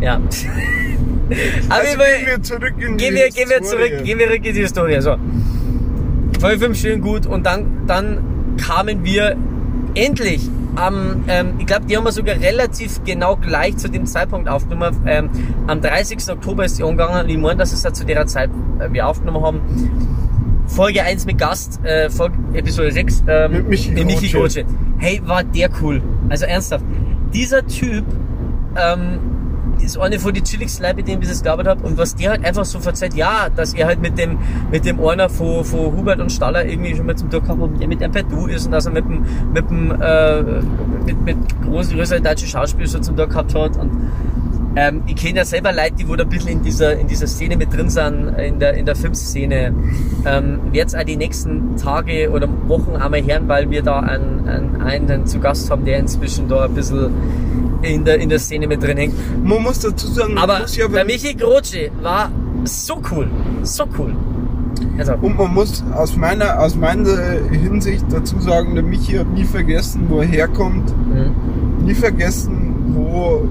Ja. 0.00 0.20
Aber 1.68 1.80
Also 1.80 1.98
gehen 1.98 2.26
wir 2.26 2.42
zurück 2.42 2.74
in 2.78 2.96
gehen 2.96 3.14
die 3.14 3.20
wir, 3.20 3.30
gehen 3.30 3.48
wir 3.50 3.62
zurück, 3.62 4.04
gehen 4.04 4.18
wir 4.18 4.26
zurück 4.26 4.46
in 4.46 4.54
die 4.54 4.60
Historie. 4.60 5.00
So. 5.00 5.16
Folge 6.40 6.58
5 6.58 6.78
schön 6.78 7.00
gut 7.00 7.26
und 7.26 7.46
dann, 7.46 7.86
dann 7.86 8.56
kamen 8.56 9.04
wir 9.04 9.36
endlich 9.94 10.48
am, 10.74 11.24
ähm, 11.28 11.54
ich 11.58 11.66
glaube, 11.66 11.86
die 11.86 11.96
haben 11.96 12.04
wir 12.04 12.12
sogar 12.12 12.36
relativ 12.40 13.04
genau 13.04 13.36
gleich 13.36 13.76
zu 13.76 13.88
dem 13.88 14.06
Zeitpunkt 14.06 14.48
aufgenommen. 14.48 15.02
Ähm, 15.06 15.30
am 15.66 15.80
30. 15.80 16.18
Oktober 16.30 16.64
ist 16.64 16.78
die 16.78 16.82
umgegangen 16.82 17.24
und 17.24 17.30
ich 17.30 17.36
meine, 17.36 17.56
dass 17.58 17.72
es 17.72 17.82
da 17.82 17.92
zu 17.92 18.04
der 18.04 18.26
Zeit 18.26 18.50
äh, 18.80 18.92
wir 18.92 19.06
aufgenommen 19.06 19.44
haben. 19.44 19.60
Folge 20.66 21.02
1 21.02 21.26
mit 21.26 21.38
Gast, 21.38 21.84
äh, 21.84 22.08
Folge, 22.08 22.36
Episode 22.54 22.90
6, 22.90 23.24
ähm, 23.28 23.52
Mit 23.52 23.68
Michi 23.68 23.90
mit 23.90 24.06
Michi. 24.06 24.28
Grotsche. 24.28 24.64
Hey, 24.98 25.20
war 25.24 25.44
der 25.44 25.68
cool. 25.82 26.00
Also 26.28 26.46
ernsthaft. 26.46 26.84
Dieser 27.34 27.66
Typ, 27.66 28.04
ähm, 28.76 29.18
ist 29.82 29.98
eine 29.98 30.18
von 30.18 30.32
den 30.32 30.44
chilligsten 30.44 30.84
Leuten, 30.84 30.96
mit 30.96 31.08
denen 31.08 31.22
ich 31.22 31.28
jetzt 31.28 31.42
gearbeitet 31.42 31.70
habe. 31.70 31.86
Und 31.86 31.98
was 31.98 32.14
der 32.14 32.30
halt 32.30 32.44
einfach 32.44 32.64
so 32.64 32.80
verzeiht, 32.80 33.14
ja, 33.14 33.48
dass 33.54 33.74
er 33.74 33.86
halt 33.86 34.00
mit 34.00 34.18
dem, 34.18 34.38
mit 34.70 34.84
dem 34.84 35.04
einer 35.04 35.28
von, 35.28 35.64
von 35.64 35.96
Hubert 35.96 36.20
und 36.20 36.30
Staller 36.30 36.64
irgendwie 36.64 36.94
schon 36.94 37.06
mal 37.06 37.16
zum 37.16 37.30
hat, 37.30 37.80
der 37.80 37.88
mit 37.88 38.02
einem 38.02 38.12
per 38.12 38.22
Du 38.22 38.46
ist 38.46 38.66
und 38.66 38.72
dass 38.72 38.86
er 38.86 38.92
mit 38.92 39.04
dem, 39.04 39.24
mit 39.52 39.70
dem, 39.70 39.90
äh, 40.00 40.42
mit, 41.04 41.20
mit 41.22 41.36
großen, 41.62 41.96
größeren 41.96 42.22
deutschen 42.22 42.48
Schauspiel 42.48 42.86
so 42.86 42.98
zum 43.00 43.16
gehabt 43.16 43.54
hat. 43.54 43.76
Und, 43.76 43.90
ähm, 44.74 45.02
ich 45.06 45.16
kenne 45.16 45.38
ja 45.38 45.44
selber 45.44 45.72
Leute, 45.72 45.94
die 45.98 46.08
wo 46.08 46.16
da 46.16 46.24
ein 46.24 46.30
bisschen 46.30 46.52
in 46.52 46.62
dieser, 46.62 46.98
in 46.98 47.06
dieser 47.06 47.26
Szene 47.26 47.56
mit 47.56 47.72
drin 47.72 47.90
sind, 47.90 48.28
in 48.38 48.58
der, 48.58 48.74
in 48.74 48.86
der 48.86 48.96
Filmszene. 48.96 49.74
Ähm, 50.24 50.60
werd's 50.70 50.94
auch 50.94 51.04
die 51.04 51.16
nächsten 51.16 51.76
Tage 51.76 52.30
oder 52.30 52.48
Wochen 52.68 52.96
einmal 52.96 53.22
hören, 53.22 53.48
weil 53.48 53.70
wir 53.70 53.82
da 53.82 54.00
einen, 54.00 54.48
einen, 54.48 54.80
einen 54.80 55.26
zu 55.26 55.40
Gast 55.40 55.70
haben, 55.70 55.84
der 55.84 55.98
inzwischen 55.98 56.48
da 56.48 56.64
ein 56.64 56.74
bisschen 56.74 57.10
in 57.82 58.04
der, 58.04 58.18
in 58.18 58.28
der 58.28 58.38
Szene 58.38 58.66
mit 58.66 58.82
drin 58.82 58.96
hängt. 58.96 59.14
Man 59.44 59.62
muss 59.62 59.80
dazu 59.80 60.06
sagen, 60.06 60.38
Aber 60.38 60.60
muss 60.60 60.76
ja, 60.76 60.88
der 60.88 61.04
Michi 61.04 61.34
Grotsche 61.34 61.90
war 62.00 62.30
so 62.64 63.00
cool. 63.10 63.28
So 63.62 63.84
cool. 63.98 64.14
Also, 64.98 65.14
und 65.20 65.36
man 65.36 65.52
muss 65.52 65.82
aus 65.94 66.16
meiner, 66.16 66.60
aus 66.60 66.76
meiner 66.76 67.16
Hinsicht 67.50 68.04
dazu 68.10 68.40
sagen, 68.40 68.74
der 68.74 68.84
Michi 68.84 69.14
hat 69.14 69.28
nie 69.32 69.44
vergessen, 69.44 70.06
wo 70.08 70.20
er 70.20 70.26
herkommt, 70.26 70.94
mhm. 71.08 71.84
nie 71.84 71.94
vergessen, 71.94 72.94
wo, 72.94 73.48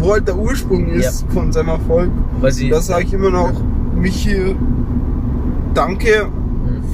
wo 0.00 0.12
halt 0.12 0.26
der 0.26 0.36
Ursprung 0.36 0.88
ist 0.88 1.24
von 1.32 1.52
seinem 1.52 1.68
Erfolg. 1.68 2.10
ich, 2.42 2.70
Da 2.70 2.80
sage 2.80 3.04
ich 3.04 3.12
immer 3.12 3.30
noch, 3.30 3.52
Michi, 3.94 4.56
danke 5.74 6.28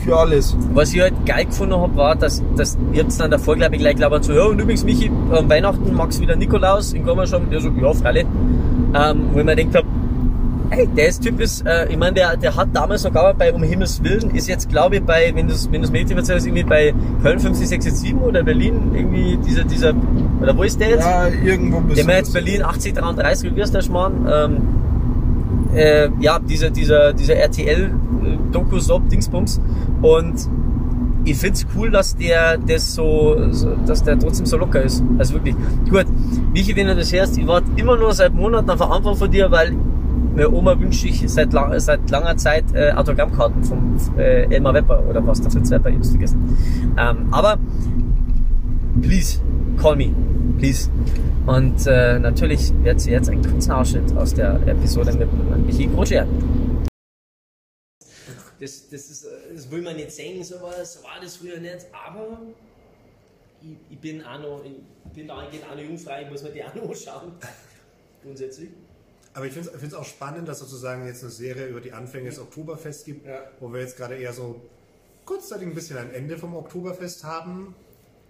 für 0.04 0.16
alles. 0.16 0.56
was 0.72 0.92
ich 0.92 1.00
halt 1.00 1.14
geil 1.24 1.46
gefunden 1.46 1.74
habe, 1.74 1.96
war, 1.96 2.14
dass, 2.16 2.42
dass 2.56 2.76
habt 2.96 3.20
dann 3.20 3.30
davor, 3.30 3.56
glaube 3.56 3.74
ich, 3.76 3.80
gleich 3.80 3.96
glaubt, 3.96 4.24
so, 4.24 4.32
ja, 4.32 4.44
und 4.44 4.60
übrigens, 4.60 4.84
Michi, 4.84 5.10
am 5.30 5.48
Weihnachten 5.48 5.94
magst 5.94 6.18
du 6.18 6.22
wieder 6.22 6.36
Nikolaus, 6.36 6.92
in 6.92 7.04
Komma 7.04 7.26
schon, 7.26 7.50
der 7.50 7.60
so, 7.60 7.70
ja, 7.70 7.92
freilich. 7.92 8.26
Ähm, 8.94 9.28
wo 9.32 9.38
ich 9.40 9.44
mir 9.44 9.56
gedacht 9.56 9.76
habe, 9.76 9.86
Ey, 10.70 10.86
der 10.88 11.08
ist 11.08 11.22
Typ 11.22 11.40
ist, 11.40 11.64
äh, 11.66 11.86
ich 11.88 11.96
meine, 11.96 12.14
der, 12.14 12.36
der 12.36 12.54
hat 12.56 12.68
damals 12.72 13.04
noch 13.04 13.12
gearbeitet 13.12 13.38
bei 13.38 13.52
Um 13.52 13.62
Himmels 13.62 14.02
Willen, 14.02 14.34
ist 14.34 14.48
jetzt, 14.48 14.68
glaube 14.68 14.96
ich, 14.96 15.02
bei, 15.02 15.30
wenn 15.34 15.46
du 15.46 15.54
es 15.54 15.70
wenn 15.70 15.80
du's 15.80 15.92
mir 15.92 16.00
richtig 16.00 16.16
erzählst, 16.16 16.44
irgendwie 16.46 16.64
bei 16.64 16.92
Köln 17.22 17.38
567 17.38 18.16
oder 18.16 18.42
Berlin, 18.42 18.90
irgendwie 18.94 19.38
dieser, 19.46 19.62
dieser, 19.64 19.92
oder 20.40 20.56
wo 20.56 20.64
ist 20.64 20.80
der 20.80 20.88
jetzt? 20.90 21.04
Ja, 21.04 21.28
irgendwo 21.28 21.76
Der 21.76 21.82
besonders. 21.86 22.06
mir 22.06 22.16
jetzt 22.16 22.32
Berlin 22.32 22.62
8033, 22.62 23.54
wie 23.54 23.60
ist 23.60 23.74
der 23.74 23.82
Schmarrn? 23.82 24.26
Ähm, 24.28 24.56
äh, 25.74 26.08
ja, 26.20 26.38
dieser, 26.38 26.70
dieser, 26.70 27.12
dieser 27.12 27.34
RTL-Doku-Sop-Dingsbums. 27.36 29.60
Und 30.02 30.34
ich 31.24 31.36
find's 31.36 31.66
cool, 31.76 31.90
dass 31.90 32.16
der 32.16 32.56
das 32.58 32.94
so, 32.94 33.36
so, 33.50 33.74
dass 33.86 34.02
der 34.04 34.18
trotzdem 34.18 34.46
so 34.46 34.56
locker 34.56 34.80
ist. 34.82 35.02
Also 35.18 35.34
wirklich. 35.34 35.54
Gut, 35.90 36.06
Michi, 36.52 36.74
wenn 36.76 36.86
du 36.86 36.94
das 36.94 37.12
hörst, 37.12 37.36
ich 37.36 37.46
warte 37.46 37.66
immer 37.76 37.96
nur 37.96 38.12
seit 38.14 38.32
Monaten 38.32 38.70
auf 38.70 38.80
eine 38.80 38.92
Antwort 38.92 39.18
von 39.18 39.30
dir, 39.30 39.50
weil 39.50 39.74
meine 40.36 40.50
Oma 40.50 40.78
wünscht 40.78 41.00
sich 41.00 41.22
seit, 41.30 41.52
lang, 41.54 41.78
seit 41.80 42.10
langer 42.10 42.36
Zeit 42.36 42.64
äh, 42.74 42.92
Autogrammkarten 42.92 43.64
vom 43.64 43.98
äh, 44.18 44.42
Elmar 44.54 44.74
Wepper 44.74 45.02
oder 45.08 45.26
was 45.26 45.40
da 45.40 45.48
für 45.48 45.62
zwei 45.62 45.78
bei 45.78 45.90
ihm 45.90 46.04
vergessen. 46.04 46.94
Ähm, 46.98 47.32
aber 47.32 47.58
please, 49.00 49.40
call 49.80 49.96
me, 49.96 50.14
please. 50.58 50.90
Und 51.46 51.86
äh, 51.86 52.18
natürlich 52.18 52.72
wird 52.84 53.00
sie 53.00 53.12
jetzt 53.12 53.30
einen 53.30 53.42
kurzen 53.42 53.72
Ausschnitt 53.72 54.14
aus 54.14 54.34
der 54.34 54.60
Episode 54.66 55.12
mit 55.14 55.66
Michi 55.66 55.86
Groscher. 55.86 56.26
Das, 58.60 58.88
das, 58.90 59.10
ist, 59.10 59.24
äh, 59.24 59.54
das 59.54 59.70
will 59.70 59.80
man 59.80 59.96
nicht 59.96 60.12
sagen, 60.12 60.44
sowas 60.44 61.02
war 61.02 61.18
das 61.22 61.36
früher 61.36 61.58
nicht, 61.60 61.86
aber 62.06 62.40
ich, 63.62 63.76
ich 63.88 63.98
bin 63.98 64.22
auch 64.22 64.38
noch, 64.38 64.62
ich 64.64 65.12
bin 65.12 65.28
da 65.28 65.38
eigentlich 65.38 65.64
auch 65.64 65.74
noch 65.74 65.82
jungfrei, 65.82 66.24
ich 66.24 66.30
muss 66.30 66.42
mir 66.42 66.50
die 66.50 66.62
auch 66.62 66.74
noch 66.74 66.90
anschauen. 66.90 67.32
Grundsätzlich. 68.22 68.68
Aber 69.36 69.44
ich 69.44 69.52
finde 69.52 69.70
es 69.86 69.92
auch 69.94 70.04
spannend, 70.06 70.48
dass 70.48 70.60
sozusagen 70.60 71.06
jetzt 71.06 71.22
eine 71.22 71.30
Serie 71.30 71.66
über 71.66 71.82
die 71.82 71.92
Anfänge 71.92 72.30
des 72.30 72.38
Oktoberfests 72.38 73.04
gibt, 73.04 73.26
Ja. 73.26 73.40
wo 73.60 73.70
wir 73.70 73.80
jetzt 73.82 73.98
gerade 73.98 74.16
eher 74.16 74.32
so 74.32 74.62
kurzzeitig 75.26 75.66
ein 75.68 75.74
bisschen 75.74 75.98
ein 75.98 76.10
Ende 76.10 76.38
vom 76.38 76.56
Oktoberfest 76.56 77.22
haben, 77.22 77.74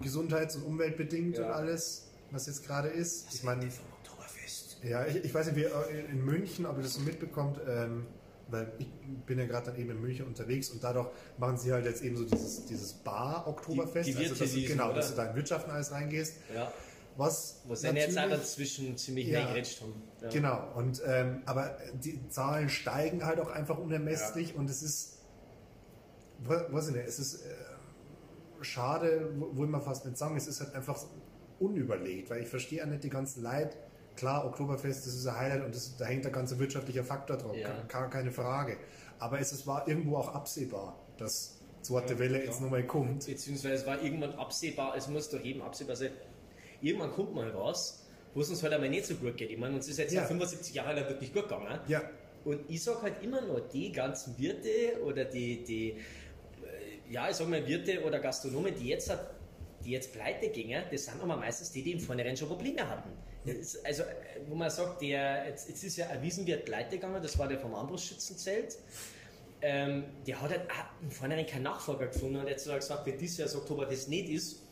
gesundheits- 0.01 0.57
und 0.57 0.63
umweltbedingt 0.65 1.39
Ja. 1.39 1.47
und 1.47 1.53
alles, 1.53 2.09
was 2.33 2.47
jetzt 2.49 2.67
gerade 2.67 2.89
ist. 2.89 3.33
Ich 3.33 3.45
meine, 3.45 3.65
Oktoberfest. 4.03 4.79
ja, 4.83 5.07
ich, 5.07 5.25
ich 5.25 5.33
weiß 5.33 5.47
nicht, 5.47 5.57
wie 5.57 5.63
äh, 5.65 6.07
in 6.11 6.25
München, 6.25 6.67
ob 6.67 6.77
ihr 6.77 6.83
das 6.83 6.95
so 6.95 7.01
mitbekommt, 7.03 7.61
ähm, 7.69 8.07
weil 8.49 8.73
ich 8.79 8.89
bin 9.27 9.39
ja 9.39 9.47
gerade 9.47 9.67
dann 9.71 9.81
eben 9.81 9.91
in 9.91 10.01
München 10.01 10.27
unterwegs 10.27 10.71
und 10.71 10.83
dadurch 10.83 11.09
machen 11.39 11.57
sie 11.57 11.73
halt 11.73 11.85
jetzt 11.85 12.03
eben 12.03 12.17
so 12.17 12.25
dieses, 12.25 12.67
dieses 12.67 12.93
Bar-Oktoberfest. 12.95 14.09
Die- 14.09 14.13
die 14.15 14.25
also, 14.29 14.35
dass 14.35 14.53
du, 14.53 14.61
genau, 14.67 14.87
oder? 14.87 14.95
dass 14.97 15.11
du 15.11 15.17
da 15.17 15.27
in 15.31 15.37
Wirtschaften 15.37 15.71
alles 15.71 15.93
reingehst. 15.93 16.35
Ja. 16.53 16.73
Was 17.19 17.61
Wo 17.65 17.75
sie 17.75 17.87
jetzt 17.89 18.19
auch 18.19 18.29
dazwischen 18.29 18.97
ziemlich 18.99 19.29
Ja. 19.29 19.45
haben. 19.49 19.55
Ja. 20.23 20.29
Genau, 20.31 20.73
und 20.75 21.03
ähm, 21.07 21.43
aber 21.45 21.77
die 21.95 22.27
Zahlen 22.31 22.69
steigen 22.71 23.25
halt 23.27 23.39
auch 23.39 23.51
einfach 23.51 23.77
unermesslich 23.79 24.55
und 24.57 24.71
es 24.71 24.83
ist, 24.83 25.19
wa- 26.39 26.67
weiß 26.71 26.89
ich 26.89 26.95
nicht, 26.95 27.07
es 27.07 27.19
ist 27.19 27.43
äh, 27.45 27.49
schade, 28.63 29.31
wo- 29.39 29.57
will 29.59 29.67
man 29.67 29.83
fast 29.83 30.05
nicht 30.07 30.17
sagen, 30.17 30.37
es 30.37 30.47
ist 30.47 30.61
halt 30.61 30.75
einfach 30.75 30.99
unüberlegt, 31.61 32.31
weil 32.31 32.43
ich 32.43 32.49
verstehe 32.49 32.83
auch 32.83 32.89
nicht 32.89 33.05
die 33.05 33.11
ganzen 33.11 33.43
Leid. 33.43 33.77
Klar, 34.17 34.47
Oktoberfest, 34.47 35.07
das 35.07 35.15
ist 35.15 35.27
ein 35.27 35.37
Highlight 35.37 35.65
und 35.65 35.75
das, 35.75 35.97
da 35.99 36.07
hängt 36.07 36.25
der 36.25 36.33
ganze 36.33 36.59
wirtschaftliche 36.59 37.05
Faktor 37.05 37.37
drauf, 37.37 37.55
Ja. 37.57 37.69
gar, 37.89 38.09
keine 38.09 38.33
Frage. 38.33 38.79
Aber 39.19 39.39
es, 39.41 39.53
es 39.53 39.67
war 39.67 39.87
irgendwo 39.87 40.17
auch 40.17 40.35
absehbar, 40.35 40.99
dass 41.19 41.59
so 41.83 41.99
eine 41.99 42.19
Welle 42.19 42.43
jetzt 42.43 42.61
nochmal 42.63 42.87
kommt. 42.87 43.27
Beziehungsweise 43.27 43.75
es 43.75 43.87
war 43.87 44.01
irgendwann 44.03 44.33
absehbar, 44.35 44.95
es 44.97 45.09
muss 45.09 45.29
doch 45.29 45.41
jedem 45.41 45.61
absehbar 45.63 45.97
sein. 45.97 46.11
Irgendwann 46.81 47.13
kommt 47.13 47.35
mal 47.35 47.55
was, 47.55 48.06
wo 48.37 48.43
es 48.43 48.51
uns 48.51 48.63
halt 48.63 48.75
einmal 48.75 48.91
nicht 48.91 49.07
so 49.07 49.15
gut 49.15 49.35
geht. 49.37 49.51
Ich 49.51 49.57
meine, 49.57 49.75
uns 49.75 49.89
ist 49.89 49.99
jetzt 49.99 50.13
Ja. 50.13 50.21
seit 50.21 50.29
75 50.29 50.75
Jahren 50.75 50.95
lang 50.95 51.09
wirklich 51.09 51.33
gut 51.33 51.45
gegangen. 51.45 51.81
Ja, 51.89 52.03
Und 52.45 52.61
ich 52.71 52.83
sag 52.85 53.01
halt 53.03 53.15
immer 53.23 53.41
noch, 53.41 53.61
die 53.73 53.91
ganzen 53.91 54.39
Wirte 54.39 55.01
oder 55.03 55.25
die, 55.25 55.65
die 55.65 55.91
äh, 55.93 55.97
ja, 57.11 57.31
ich 57.31 57.37
sag 57.37 57.49
mal 57.49 57.67
Wirte 57.67 58.05
oder 58.05 58.19
Gastronomen, 58.21 58.75
die 58.79 58.89
jetzt, 58.89 59.09
hat- 59.11 59.31
die 59.85 59.93
jetzt 59.93 60.13
pleite 60.13 60.51
gingen, 60.51 60.83
das 60.93 61.07
sind 61.07 61.21
aber 61.23 61.37
meistens 61.37 61.73
die, 61.73 61.83
die 61.83 61.93
im 61.93 62.01
Vornherein 62.01 62.37
schon 62.37 62.49
Probleme 62.49 62.87
hatten. 62.89 63.09
Also, 63.85 64.03
wo 64.49 64.55
man 64.55 64.69
sagt, 64.71 65.01
der, 65.01 65.47
jetzt, 65.49 65.69
jetzt 65.71 65.83
ist 65.85 65.97
ja 65.97 66.09
ein 66.09 66.21
Wiesenwirt 66.23 66.65
pleite 66.67 66.97
gegangen, 66.97 67.23
das 67.23 67.39
war 67.39 67.49
der 67.49 67.59
vom 67.59 67.75
Armbrustschützenzelt. 67.75 68.77
Ähm, 69.63 70.05
der 70.27 70.43
hat 70.43 70.51
halt 70.51 70.63
im 71.01 71.11
Vornherein 71.11 71.47
keinen 71.47 71.63
Nachfolger 71.63 72.09
gefunden 72.09 72.37
und 72.37 72.49
jetzt 72.49 72.67
hat 72.67 72.73
er 72.75 72.79
gesagt, 72.81 73.07
wenn 73.07 73.17
dieses 73.19 73.39
Jahr 73.39 73.47
das 73.49 73.57
Oktoberfest 73.57 74.09
nicht 74.11 74.29
ist, 74.29 74.63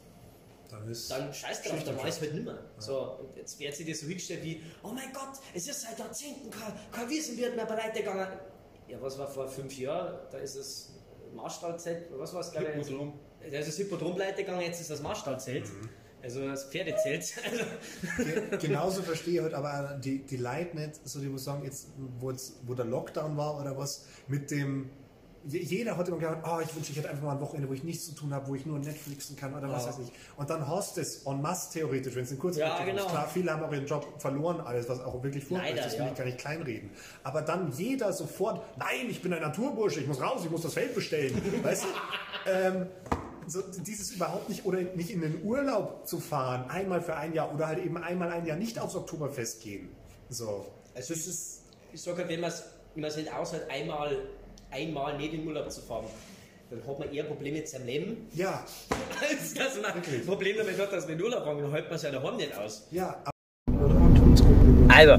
dann 0.70 0.88
ist 0.88 1.10
dann 1.10 1.32
scheiß 1.32 1.62
drauf, 1.62 1.84
dann 1.84 1.94
im 1.96 2.02
weiß 2.02 2.14
Schacht. 2.14 2.20
halt 2.22 2.34
nimmer. 2.34 2.58
So, 2.78 3.00
und 3.20 3.36
jetzt 3.36 3.58
wird 3.58 3.74
sie 3.74 3.84
das 3.84 4.00
so 4.00 4.06
hingestellt 4.06 4.42
wie, 4.42 4.62
oh 4.82 4.88
mein 4.92 5.12
Gott, 5.12 5.38
es 5.54 5.68
ist 5.68 5.80
seit 5.82 5.98
Jahrzehnten 5.98 6.50
kein, 6.50 6.72
kein 6.92 7.08
Wiesenwirt 7.08 7.54
mehr 7.56 7.66
pleite 7.66 7.98
gegangen. 8.00 8.26
Ja, 8.88 9.00
was 9.00 9.18
war 9.18 9.26
vor 9.28 9.48
fünf 9.48 9.76
Jahren? 9.78 10.18
Da 10.30 10.38
ist 10.38 10.56
das 10.56 10.90
Marstallzelt, 11.34 12.06
was 12.18 12.32
war 12.34 12.40
es 12.40 12.52
gerade? 12.52 12.72
Hippodrom. 12.72 13.18
Da 13.50 13.58
ist 13.58 13.68
das 13.68 13.76
Hippodrom 13.76 14.16
gegangen, 14.16 14.60
jetzt 14.60 14.80
ist 14.80 14.90
das 14.90 15.00
Marstallzelt. 15.02 15.64
Mhm. 15.66 15.88
Also 16.22 16.46
das 16.46 16.64
Pferdezelt. 16.70 17.34
Ge- 18.16 18.58
Genauso 18.58 19.02
verstehe 19.02 19.34
ich 19.34 19.40
halt 19.42 19.52
aber 19.52 19.98
die, 20.02 20.20
die 20.24 20.38
Leute 20.38 20.74
nicht, 20.76 21.06
so 21.06 21.20
die 21.20 21.26
muss 21.26 21.44
sagen, 21.44 21.64
jetzt, 21.64 21.88
wo, 22.18 22.30
jetzt, 22.30 22.54
wo 22.66 22.72
der 22.74 22.86
Lockdown 22.86 23.36
war 23.36 23.60
oder 23.60 23.76
was, 23.76 24.06
mit 24.26 24.50
dem. 24.50 24.88
Je- 25.46 25.60
Jeder 25.62 25.96
hat 25.96 26.08
immer 26.08 26.18
gedacht, 26.18 26.38
oh, 26.44 26.60
ich 26.62 26.74
wünsche, 26.74 26.92
ich 26.92 26.98
hätte 26.98 27.10
einfach 27.10 27.24
mal 27.24 27.32
ein 27.32 27.40
Wochenende, 27.40 27.68
wo 27.68 27.72
ich 27.74 27.84
nichts 27.84 28.06
zu 28.06 28.12
tun 28.12 28.32
habe, 28.34 28.46
wo 28.48 28.54
ich 28.54 28.66
nur 28.66 28.78
Netflixen 28.78 29.36
kann 29.36 29.54
oder 29.54 29.68
was 29.70 29.86
weiß 29.86 29.98
ich. 30.00 30.12
Und 30.36 30.50
dann 30.50 30.66
hast 30.66 30.98
es 30.98 31.24
en 31.26 31.40
masse 31.42 31.72
theoretisch, 31.72 32.14
wenn 32.14 32.24
es 32.24 32.32
in 32.32 32.38
Kurzperspektive 32.38 32.88
Ja, 32.88 32.92
genau. 32.94 33.06
ist. 33.06 33.10
Klar, 33.12 33.28
viele 33.32 33.52
haben 33.52 33.62
auch 33.62 33.72
ihren 33.72 33.86
Job 33.86 34.06
verloren, 34.18 34.60
alles, 34.60 34.88
was 34.88 35.00
auch 35.00 35.22
wirklich 35.22 35.44
furchtbar 35.44 35.70
ist, 35.70 35.84
das 35.84 35.92
will 35.94 36.06
ja. 36.06 36.12
ich 36.12 36.18
gar 36.18 36.24
nicht 36.24 36.38
kleinreden. 36.38 36.90
Aber 37.22 37.42
dann 37.42 37.72
jeder 37.72 38.12
sofort, 38.12 38.62
nein, 38.78 39.08
ich 39.08 39.22
bin 39.22 39.32
ein 39.32 39.42
Naturbursche, 39.42 40.00
ich 40.00 40.06
muss 40.06 40.20
raus, 40.20 40.42
ich 40.44 40.50
muss 40.50 40.62
das 40.62 40.74
Feld 40.74 40.94
bestellen. 40.94 41.40
weißt 41.62 41.84
du? 41.84 42.50
Ähm, 42.50 42.86
so 43.46 43.60
dieses 43.62 44.10
überhaupt 44.12 44.48
nicht 44.48 44.64
oder 44.64 44.80
nicht 44.80 45.10
in 45.10 45.20
den 45.20 45.42
Urlaub 45.44 46.06
zu 46.06 46.18
fahren, 46.18 46.70
einmal 46.70 47.02
für 47.02 47.14
ein 47.16 47.34
Jahr 47.34 47.54
oder 47.54 47.66
halt 47.66 47.84
eben 47.84 47.96
einmal 47.98 48.30
ein 48.30 48.46
Jahr 48.46 48.56
nicht 48.56 48.78
aufs 48.78 48.94
Oktoberfest 48.94 49.62
gehen. 49.62 49.90
So. 50.30 50.64
also 50.94 51.12
das 51.14 51.26
ist, 51.26 51.62
ich 51.92 52.00
sage 52.00 52.18
halt, 52.18 52.28
wenn 52.30 52.40
man 52.40 52.50
es 52.50 52.64
wenn 52.94 53.02
man's 53.02 53.16
nicht 53.16 53.32
aushält, 53.32 53.68
einmal, 53.70 54.16
einmal 54.74 55.16
nicht 55.16 55.32
in 55.32 55.40
den 55.40 55.48
Urlaub 55.48 55.70
zu 55.70 55.80
fahren, 55.80 56.04
dann 56.70 56.80
hat 56.86 56.98
man 56.98 57.12
eher 57.12 57.24
Probleme 57.24 57.58
mit 57.58 57.68
seinem 57.68 57.86
Leben, 57.86 58.16
Ja, 58.34 58.64
als 59.30 59.54
dass 59.54 59.76
man 59.80 59.92
ein 59.92 60.26
Problem 60.26 60.56
damit 60.58 60.78
hat, 60.80 60.92
dass 60.92 61.04
man 61.04 61.12
in 61.12 61.18
den 61.18 61.24
Urlaub 61.26 61.44
fahren, 61.44 61.58
dann 61.62 61.70
hält 61.72 61.84
man 61.86 61.94
es 61.96 62.02
ja 62.02 62.10
daheim 62.10 62.36
nicht 62.36 62.56
aus. 62.56 62.86
ja, 62.90 63.16
Also, 64.88 65.16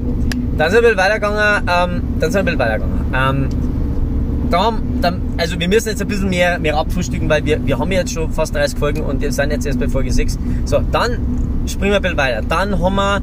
dann 0.58 0.70
sind 0.70 0.82
wir 0.82 0.88
ein 0.90 0.96
bisschen 0.96 0.96
weitergegangen, 0.96 1.68
ähm, 1.68 2.02
dann 2.20 2.32
sind 2.32 2.46
wir 2.46 2.52
ein 2.52 2.58
bisschen 2.58 2.58
weitergegangen. 2.58 3.14
Ähm, 3.14 4.48
da, 4.50 4.78
dann, 5.02 5.20
also 5.38 5.58
wir 5.58 5.68
müssen 5.68 5.88
jetzt 5.88 6.00
ein 6.02 6.08
bisschen 6.08 6.30
mehr, 6.30 6.58
mehr 6.58 6.76
abfrühstücken, 6.76 7.28
weil 7.28 7.44
wir, 7.44 7.64
wir 7.66 7.78
haben 7.78 7.90
jetzt 7.92 8.12
schon 8.12 8.30
fast 8.32 8.54
30 8.54 8.78
Folgen 8.78 9.00
und 9.02 9.20
wir 9.20 9.32
sind 9.32 9.50
jetzt 9.50 9.66
erst 9.66 9.80
bei 9.80 9.88
Folge 9.88 10.12
6. 10.12 10.38
So, 10.64 10.80
dann 10.92 11.64
springen 11.66 11.90
wir 11.92 11.96
ein 11.96 12.02
bisschen 12.02 12.16
weiter. 12.16 12.42
Dann 12.48 12.80
haben 12.80 12.94
wir 12.94 13.20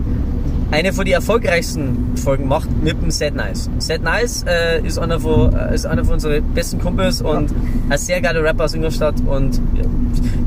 eine 0.74 0.92
von 0.92 1.06
den 1.06 1.14
erfolgreichsten 1.14 2.18
Folgen 2.18 2.44
gemacht 2.44 2.68
mit 2.82 3.00
dem 3.00 3.12
Set 3.12 3.36
Nice. 3.36 3.70
Set 3.78 4.02
Nice 4.02 4.44
äh, 4.48 4.82
ist, 4.82 4.98
einer 4.98 5.20
von, 5.20 5.54
äh, 5.56 5.76
ist 5.76 5.86
einer 5.86 6.04
von 6.04 6.16
unseren 6.16 6.44
besten 6.56 6.80
Kumpels 6.80 7.22
und 7.22 7.54
ein 7.90 7.98
sehr 8.00 8.22
geiler 8.22 8.44
Rapper 8.44 8.64
aus 8.64 8.74
Ingolstadt. 8.74 9.14
Und 9.24 9.62
ja, 9.76 9.84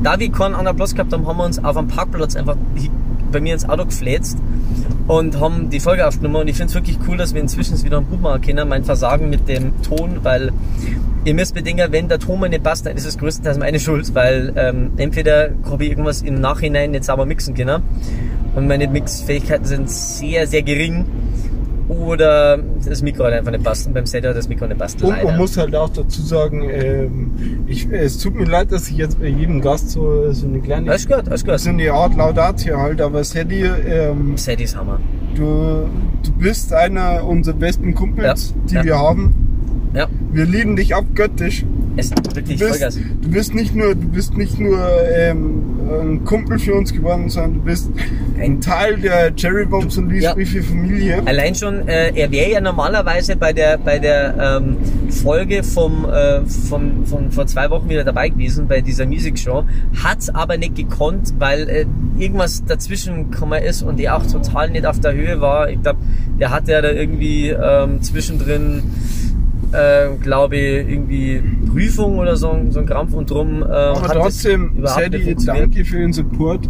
da 0.03 0.19
wir 0.19 0.29
keinen 0.29 0.53
anderen 0.53 0.75
Platz 0.75 0.93
gehabt 0.93 1.13
haben, 1.13 1.25
haben 1.25 1.37
wir 1.37 1.45
uns 1.45 1.63
auf 1.63 1.77
einem 1.77 1.87
Parkplatz 1.87 2.35
einfach 2.35 2.57
bei 3.31 3.39
mir 3.39 3.53
ins 3.53 3.69
Auto 3.69 3.85
gefläzt 3.85 4.37
und 5.07 5.39
haben 5.39 5.69
die 5.69 5.79
Folge 5.79 6.05
aufgenommen. 6.05 6.35
Und 6.35 6.49
ich 6.49 6.57
finde 6.57 6.71
es 6.71 6.75
wirklich 6.75 6.99
cool, 7.07 7.15
dass 7.15 7.33
wir 7.33 7.39
inzwischen 7.39 7.75
es 7.75 7.85
wieder 7.85 8.01
Gut 8.01 8.21
machen 8.21 8.41
können. 8.41 8.67
Mein 8.67 8.83
Versagen 8.83 9.29
mit 9.29 9.47
dem 9.47 9.81
Ton, 9.81 10.19
weil 10.23 10.51
ihr 11.27 11.33
müsst 11.33 11.53
bedenken, 11.53 11.91
wenn 11.91 12.07
der 12.07 12.19
Ton 12.19 12.39
nicht 12.49 12.63
passt, 12.63 12.85
dann 12.85 12.95
ist 12.95 13.05
es 13.05 13.17
größtenteils 13.17 13.57
meine 13.57 13.79
Schuld, 13.79 14.15
weil 14.15 14.53
ähm, 14.55 14.91
entweder 14.95 15.49
habe 15.69 15.83
ich 15.83 15.89
irgendwas 15.89 16.21
im 16.21 16.39
Nachhinein 16.39 16.91
nicht 16.91 17.03
sauber 17.03 17.25
mixen 17.25 17.53
können 17.53 17.83
und 18.55 18.67
meine 18.67 18.87
Mixfähigkeiten 18.87 19.65
sind 19.65 19.89
sehr, 19.89 20.47
sehr 20.47 20.63
gering 20.63 21.05
oder 21.89 22.57
das 22.85 23.01
Mikro 23.01 23.25
hat 23.25 23.33
einfach 23.33 23.51
nicht 23.51 23.63
passt 23.63 23.87
und 23.87 23.93
beim 23.93 24.05
Set 24.05 24.25
hat 24.25 24.35
das 24.35 24.47
Mikro 24.47 24.67
nicht 24.67 24.77
passt. 24.77 25.01
Und 25.03 25.09
leider. 25.09 25.25
man 25.25 25.37
muss 25.37 25.57
halt 25.57 25.75
auch 25.75 25.89
dazu 25.89 26.21
sagen, 26.21 26.69
ähm, 26.69 27.31
ich, 27.67 27.89
es 27.91 28.19
tut 28.19 28.35
mir 28.35 28.45
leid, 28.45 28.71
dass 28.71 28.89
ich 28.89 28.97
jetzt 28.97 29.19
bei 29.19 29.27
jedem 29.27 29.61
Gast 29.61 29.89
so, 29.89 30.31
so 30.31 30.47
eine 30.47 30.59
kleine 30.59 30.89
alles 30.91 31.07
gut, 31.07 31.27
alles 31.27 31.45
gut. 31.45 31.59
so 31.59 31.69
eine 31.69 31.91
Art 31.91 32.15
Laudatio 32.15 32.77
halt, 32.77 33.01
aber 33.01 33.23
Sadie, 33.23 33.63
ähm, 33.63 34.37
Set 34.37 34.61
ist 34.61 34.77
Hammer. 34.77 34.99
du, 35.35 35.89
du 36.23 36.31
bist 36.39 36.73
einer 36.73 37.25
unserer 37.25 37.55
besten 37.55 37.93
Kumpels, 37.93 38.53
Ja, 38.55 38.61
die 38.69 38.75
ja. 38.75 38.83
wir 38.85 38.97
haben. 38.97 39.46
Ja, 39.93 40.07
Wir 40.31 40.45
lieben 40.45 40.75
dich 40.75 40.93
abgöttisch. 40.95 41.65
es 41.95 42.07
ist 42.07 42.17
Du 42.27 42.35
wirklich 42.35 42.59
bist, 42.59 42.69
Vollgas. 42.71 42.95
du 43.21 43.29
bist 43.29 43.55
nicht 43.55 43.73
nur, 43.75 43.95
du 43.95 44.07
bist 44.09 44.35
nicht 44.37 44.59
nur 44.59 44.77
ähm, 45.15 45.63
ein 45.89 46.25
Kumpel 46.25 46.59
für 46.59 46.73
uns 46.75 46.91
geworden, 46.93 47.29
sondern 47.29 47.53
du 47.55 47.61
bist 47.61 47.89
ein 48.39 48.59
Teil 48.59 48.97
der 48.97 49.33
Cherry 49.35 49.65
Bombs 49.65 49.97
und 49.97 50.09
Ja. 50.13 50.33
Liesbriefe 50.35 50.61
Familie. 50.61 51.21
Allein 51.25 51.55
schon, 51.55 51.87
äh, 51.87 52.11
er 52.13 52.29
wäre 52.29 52.51
ja 52.51 52.61
normalerweise 52.61 53.35
bei 53.37 53.53
der 53.53 53.77
bei 53.77 53.97
der 53.97 54.59
ähm, 54.61 54.75
Folge 55.09 55.63
vom, 55.63 56.05
äh, 56.05 56.41
vom 56.45 57.05
von 57.05 57.31
vor 57.31 57.47
zwei 57.47 57.69
Wochen 57.69 57.89
wieder 57.89 58.03
dabei 58.03 58.27
gewesen 58.29 58.67
bei 58.67 58.81
dieser 58.81 59.05
Music 59.05 59.39
Show, 59.39 59.63
hat's 60.03 60.29
aber 60.29 60.57
nicht 60.57 60.75
gekonnt, 60.75 61.33
weil 61.39 61.69
äh, 61.69 61.85
irgendwas 62.19 62.63
dazwischen 62.65 63.31
gekommen 63.31 63.63
ist 63.63 63.81
und 63.81 63.99
er 63.99 64.17
auch 64.17 64.25
total 64.27 64.69
nicht 64.69 64.85
auf 64.85 64.99
der 64.99 65.13
Höhe 65.13 65.39
war. 65.39 65.69
Ich 65.69 65.81
glaube, 65.81 65.99
der 66.39 66.51
hatte 66.51 66.73
ja 66.73 66.81
da 66.81 66.91
irgendwie 66.91 67.49
ähm, 67.49 68.01
zwischendrin 68.01 68.83
äh, 69.71 70.07
glaube 70.21 70.55
ich, 70.55 70.89
irgendwie 70.89 71.41
Prüfung 71.71 72.19
oder 72.19 72.35
so, 72.37 72.55
so 72.69 72.79
ein 72.79 72.85
Krampf 72.85 73.13
und 73.13 73.29
drum. 73.29 73.61
Äh, 73.63 73.65
Aber 73.65 74.07
trotzdem, 74.07 74.71
Sadie, 74.83 75.35
danke 75.45 75.83
für 75.85 75.97
den 75.99 76.13
Support, 76.13 76.69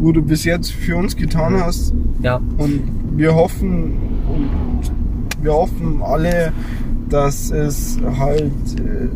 wo 0.00 0.12
du 0.12 0.22
bis 0.22 0.44
jetzt 0.44 0.72
für 0.72 0.96
uns 0.96 1.16
getan 1.16 1.62
hast. 1.62 1.94
Ja, 2.22 2.40
Und 2.58 2.80
wir 3.16 3.34
hoffen, 3.34 3.92
und 4.28 4.90
wir 5.42 5.52
hoffen 5.52 6.00
alle, 6.02 6.52
dass 7.08 7.50
es 7.50 7.98
halt, 8.18 8.42
äh, 8.78 9.08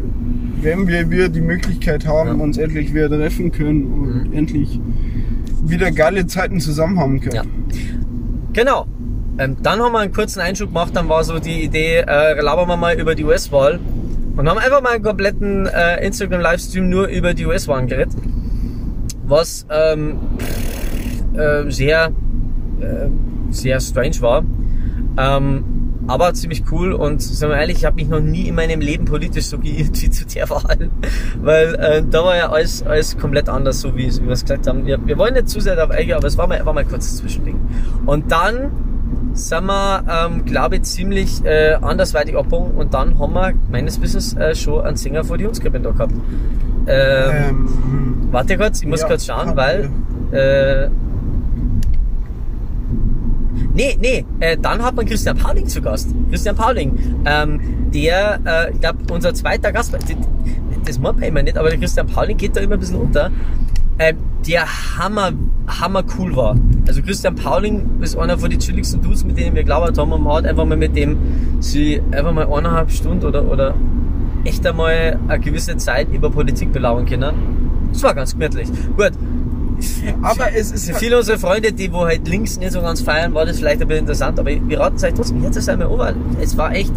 wenn 0.61 0.87
wir 0.87 1.11
wieder 1.11 1.29
die 1.29 1.41
Möglichkeit 1.41 2.07
haben, 2.07 2.29
Ja. 2.29 2.35
Mhm. 2.35 2.41
uns 2.43 2.59
endlich 2.59 2.93
wieder 2.93 3.09
treffen 3.09 3.51
können 3.53 3.85
und 3.85 4.33
endlich 4.35 4.79
wieder 5.65 5.91
geile 5.91 6.27
Zeiten 6.27 6.61
zusammen 6.61 6.99
haben 6.99 7.21
können. 7.21 7.35
Ja. 7.37 7.43
Genau. 8.53 8.87
Ähm, 9.38 9.57
dann 9.62 9.81
haben 9.81 9.92
wir 9.92 10.01
einen 10.01 10.12
kurzen 10.12 10.40
Einschub 10.40 10.68
gemacht, 10.68 10.94
dann 10.94 11.09
war 11.09 11.25
so 11.25 11.38
die 11.38 11.62
Idee, 11.62 11.99
äh, 11.99 12.40
labern 12.40 12.68
wir 12.68 12.77
mal 12.77 12.99
über 12.99 13.14
die 13.14 13.25
US-Wahl. 13.25 13.79
Und 14.37 14.49
haben 14.49 14.59
einfach 14.59 14.83
mal 14.83 14.94
einen 14.94 15.05
kompletten 15.05 15.66
äh, 15.66 16.07
Instagram-Livestream 16.07 16.88
nur 16.88 17.07
über 17.07 17.33
die 17.33 17.46
US-Wahl 17.46 17.87
geredet. 17.87 18.14
Was 19.27 19.66
ähm, 19.70 20.18
äh, 21.35 21.70
sehr 21.70 22.12
äh, 22.81 23.09
sehr 23.51 23.81
strange 23.81 24.20
war. 24.20 24.44
Ähm, 25.18 25.64
aber 26.09 26.35
ziemlich 26.35 26.62
cool 26.70 26.92
und 26.92 27.20
sagen 27.20 27.53
wir 27.53 27.59
ehrlich, 27.59 27.79
ich 27.79 27.85
habe 27.85 27.96
mich 27.96 28.09
noch 28.09 28.20
nie 28.20 28.46
in 28.49 28.55
meinem 28.55 28.81
Leben 28.81 29.07
politisch 29.07 29.46
so 29.46 29.59
geirrt 29.59 29.90
wie 30.03 30.11
zu 30.11 30.25
der 30.27 30.49
Wahl, 30.51 30.90
weil 31.42 31.75
äh, 31.75 32.03
da 32.09 32.25
war 32.25 32.37
ja 32.37 32.51
alles, 32.51 32.85
alles 32.85 33.18
komplett 33.18 33.49
anders, 33.49 33.81
so 33.81 33.96
wie, 33.96 34.07
wie 34.07 34.27
wir 34.27 34.33
es 34.33 34.42
gesagt 34.42 34.68
haben. 34.68 34.87
Wir, 34.87 35.05
wir 35.05 35.18
wollen 35.18 35.35
nicht 35.35 35.49
zu 35.49 35.59
sehr 35.59 35.75
darauf 35.75 35.90
eingehen, 35.90 36.16
aber 36.16 36.29
es 36.29 36.38
war 36.38 36.46
mal, 36.46 36.64
war 36.64 36.72
mal 36.72 36.81
ein 36.81 36.88
kurzes 36.88 37.16
Zwischending. 37.16 37.59
Und 38.07 38.31
dann 38.31 38.70
sind 39.37 39.66
wir, 39.66 40.05
ähm, 40.09 40.44
glaube 40.44 40.77
ich, 40.77 40.83
ziemlich 40.83 41.44
äh, 41.44 41.75
andersweitig 41.75 42.37
abgegangen 42.37 42.72
und 42.72 42.94
dann 42.94 43.18
haben 43.18 43.35
wir 43.35 43.53
meines 43.70 44.01
Wissens 44.01 44.35
äh, 44.35 44.55
schon 44.55 44.85
einen 44.85 44.96
Sänger 44.96 45.25
vor 45.25 45.38
die 45.38 45.46
Hundsgrippe 45.46 45.79
da 45.81 45.90
gehabt. 45.90 46.14
Ähm, 46.87 47.68
Ähm, 47.87 48.29
Warte 48.33 48.57
kurz, 48.57 48.81
ich 48.83 48.88
muss 48.88 49.03
ja, 49.03 49.09
kurz 49.09 49.27
schauen, 49.27 49.57
weil. 49.57 49.90
Äh, 50.33 50.88
nee, 53.75 53.96
nee, 54.01 54.25
äh, 54.40 54.57
dann 54.57 54.83
hat 54.83 54.94
man 54.94 55.07
Christian 55.07 55.37
Pauling 55.37 55.66
zu 55.66 55.81
Gast. 55.81 56.09
Christian 56.31 56.57
Pauling, 56.57 56.99
ähm, 57.25 57.61
der, 57.92 58.40
äh, 58.44 58.72
ich 58.72 58.81
glaube, 58.81 58.99
unser 59.12 59.33
zweiter 59.35 59.72
Gast, 59.72 59.94
das, 59.94 60.03
das 60.85 60.99
mag 60.99 61.14
man 61.14 61.25
immer 61.25 61.42
nicht, 61.42 61.57
aber 61.57 61.70
der 61.70 61.79
Christian 61.79 62.07
Pauling 62.07 62.37
geht 62.37 62.57
da 62.57 62.61
immer 62.61 62.75
ein 62.75 62.81
bisschen 62.81 62.96
unter. 62.96 63.31
Äh, 63.99 64.15
der 64.47 64.65
hammer, 64.99 65.33
hammer 65.67 66.05
cool 66.19 66.37
war. 66.37 66.57
Also 66.87 67.03
Christian 67.03 67.35
Pauling 67.35 67.99
ist 68.01 68.17
einer 68.17 68.39
von 68.39 68.51
den 68.51 68.61
chilligsten 68.61 69.01
Dudes, 69.03 69.25
mit 69.25 69.37
denen 69.39 69.57
wir 69.57 69.65
glaubt 69.65 69.97
haben. 69.99 70.13
Und 70.13 70.23
man 70.23 70.37
hat 70.37 70.47
einfach 70.47 70.65
mal 70.65 70.77
mit 70.77 70.95
dem 70.95 71.17
sie 71.61 72.01
einfach 72.13 72.33
mal 72.33 72.47
eineinhalb 72.47 72.91
Stunden 72.91 73.25
oder, 73.25 73.45
oder 73.51 73.75
echt 74.45 74.65
einmal 74.67 75.19
eine 75.27 75.41
gewisse 75.41 75.77
Zeit 75.79 76.09
über 76.13 76.31
Politik 76.31 76.73
belauern 76.73 77.07
können. 77.07 77.33
Das 77.93 78.03
war 78.03 78.15
ganz 78.15 78.33
gemütlich. 78.35 78.69
Gut. 78.97 79.13
aber 80.23 80.55
es 80.57 80.71
ist 80.73 80.87
Für 80.87 80.93
halt- 80.93 81.03
viele 81.03 81.19
unserer 81.19 81.39
Freunde, 81.39 81.73
die 81.73 81.93
wo 81.93 82.05
halt 82.07 82.27
links 82.29 82.59
nicht 82.59 82.73
so 82.73 82.81
ganz 82.81 83.01
feiern, 83.03 83.35
war 83.35 83.45
das 83.47 83.59
vielleicht 83.59 83.83
ein 83.83 83.89
bisschen 83.89 84.05
interessant, 84.05 84.39
aber 84.39 84.51
wir 84.51 84.81
raten 84.81 84.97
es 84.97 85.05
euch 85.05 85.15
trotzdem, 85.15 85.43
jetzt 85.43 85.69
einmal 85.69 85.89
over. 85.89 86.15
Es 86.41 86.57
war 86.57 86.73
echt, 86.75 86.93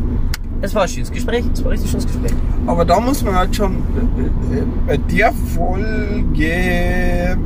es 0.61 0.75
war 0.75 0.83
ein 0.83 0.89
schönes 0.89 1.11
Gespräch, 1.11 1.45
es 1.53 1.63
war 1.63 1.71
ein 1.71 1.73
richtig 1.73 1.91
schönes 1.91 2.07
Gespräch. 2.07 2.33
Aber 2.65 2.85
da 2.85 2.99
muss 2.99 3.23
man 3.23 3.35
halt 3.35 3.55
schon 3.55 3.75
äh, 3.75 4.57
äh, 4.57 4.63
bei 4.87 4.97
der 4.97 5.31
Folge. 5.31 7.37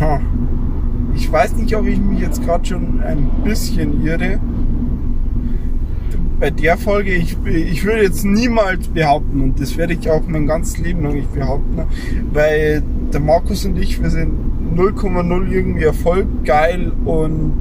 Ha, 0.00 0.20
ich 1.14 1.30
weiß 1.30 1.56
nicht, 1.56 1.74
ob 1.76 1.86
ich 1.86 1.98
mich 1.98 2.20
jetzt 2.20 2.44
gerade 2.44 2.64
schon 2.64 3.00
ein 3.00 3.30
bisschen 3.44 4.04
irre. 4.04 4.40
Bei 6.40 6.50
der 6.50 6.76
Folge, 6.76 7.14
ich, 7.14 7.36
ich 7.46 7.84
würde 7.84 8.02
jetzt 8.02 8.24
niemals 8.24 8.88
behaupten, 8.88 9.40
und 9.40 9.60
das 9.60 9.76
werde 9.76 9.94
ich 9.94 10.10
auch 10.10 10.22
mein 10.26 10.46
ganzes 10.46 10.78
Leben 10.78 11.04
lang 11.04 11.14
nicht 11.14 11.32
behaupten, 11.32 11.82
weil 12.32 12.82
der 13.12 13.20
Markus 13.20 13.64
und 13.64 13.78
ich, 13.78 14.02
wir 14.02 14.10
sind 14.10 14.32
0,0 14.74 15.50
irgendwie 15.50 15.84
Erfolg 15.84 16.26
geil 16.44 16.92
und, 17.04 17.52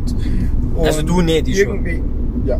und 0.76 0.86
Also 0.86 1.04
du 1.04 1.22
nicht, 1.22 1.48
ich 1.48 1.62
schon. 1.62 1.86
Ja. 2.46 2.60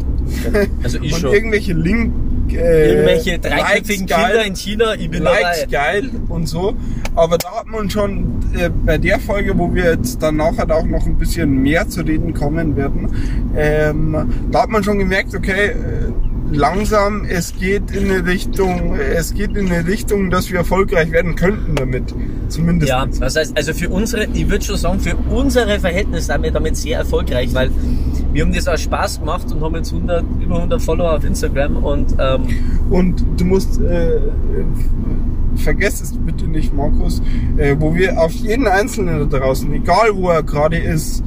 Also 0.84 1.00
ich 1.02 1.14
und 1.14 1.20
schon. 1.20 1.34
irgendwelche 1.34 1.74
Link. 1.74 2.14
Äh, 2.52 2.92
Irgendwelche 2.92 3.40
dreiköpfigen 3.40 4.06
geil, 4.06 4.26
Kinder 4.26 4.46
in 4.46 4.56
China, 4.56 4.94
ich 4.94 5.10
bin 5.10 5.24
Likes 5.24 5.62
dabei. 5.62 5.72
geil 5.72 6.10
und 6.30 6.46
so. 6.48 6.76
Aber 7.16 7.38
da 7.38 7.52
hat 7.60 7.68
man 7.68 7.90
schon 7.90 8.44
äh, 8.56 8.70
bei 8.70 8.98
der 8.98 9.20
Folge, 9.20 9.58
wo 9.58 9.74
wir 9.74 9.86
jetzt 9.94 10.22
dann 10.22 10.36
nachher 10.36 10.70
auch 10.70 10.86
noch 10.86 11.06
ein 11.06 11.18
bisschen 11.18 11.62
mehr 11.64 11.88
zu 11.88 12.02
reden 12.02 12.34
kommen 12.34 12.76
werden, 12.76 13.10
ähm, 13.56 14.32
da 14.52 14.64
hat 14.64 14.70
man 14.70 14.84
schon 14.84 15.00
gemerkt, 15.00 15.34
okay, 15.34 15.70
äh, 15.70 15.74
langsam, 16.54 17.26
es 17.26 17.56
geht 17.56 17.92
in 17.92 18.10
eine 18.10 18.26
Richtung, 18.26 18.96
es 18.96 19.34
geht 19.34 19.56
in 19.58 19.72
eine 19.72 19.88
Richtung, 19.88 20.30
dass 20.30 20.50
wir 20.52 20.60
erfolgreich 20.60 21.12
werden 21.12 21.36
könnten 21.36 21.76
damit. 21.76 22.14
Zumindest. 22.50 22.90
Ja, 22.90 23.06
das 23.06 23.36
heißt, 23.36 23.58
also 23.58 23.74
für 23.74 23.90
unsere, 23.90 24.26
ich 24.26 24.50
würde 24.50 24.64
schon 24.64 24.78
sagen, 24.78 25.00
für 25.00 25.16
unsere 25.16 25.80
Verhältnisse 25.80 26.28
sind 26.28 26.44
wir 26.44 26.52
damit 26.52 26.78
sehr 26.78 27.00
erfolgreich, 27.00 27.54
weil 27.54 27.72
wir 28.32 28.44
haben 28.44 28.54
das 28.54 28.68
auch 28.68 28.78
Spaß 28.78 29.20
gemacht 29.20 29.52
und 29.52 29.62
haben 29.62 29.76
jetzt 29.76 29.94
100, 29.94 30.24
über 30.42 30.56
100 30.56 30.82
Follower 30.82 31.16
auf 31.16 31.24
Instagram 31.24 31.78
und 31.78 32.16
ähm, 32.20 32.48
Und 32.90 33.24
du 33.38 33.46
musst, 33.46 33.82
äh, 33.82 34.20
vergesst 35.56 36.04
es 36.04 36.14
bitte 36.18 36.46
nicht, 36.46 36.74
Markus, 36.74 37.22
äh, 37.58 37.76
wo 37.80 37.96
wir 37.96 38.20
auf 38.20 38.32
jeden 38.32 38.68
Einzelnen 38.68 39.30
da 39.30 39.40
draußen, 39.40 39.72
egal 39.74 40.10
wo 40.14 40.30
er 40.30 40.44
gerade 40.44 40.78
ist, 40.78 41.24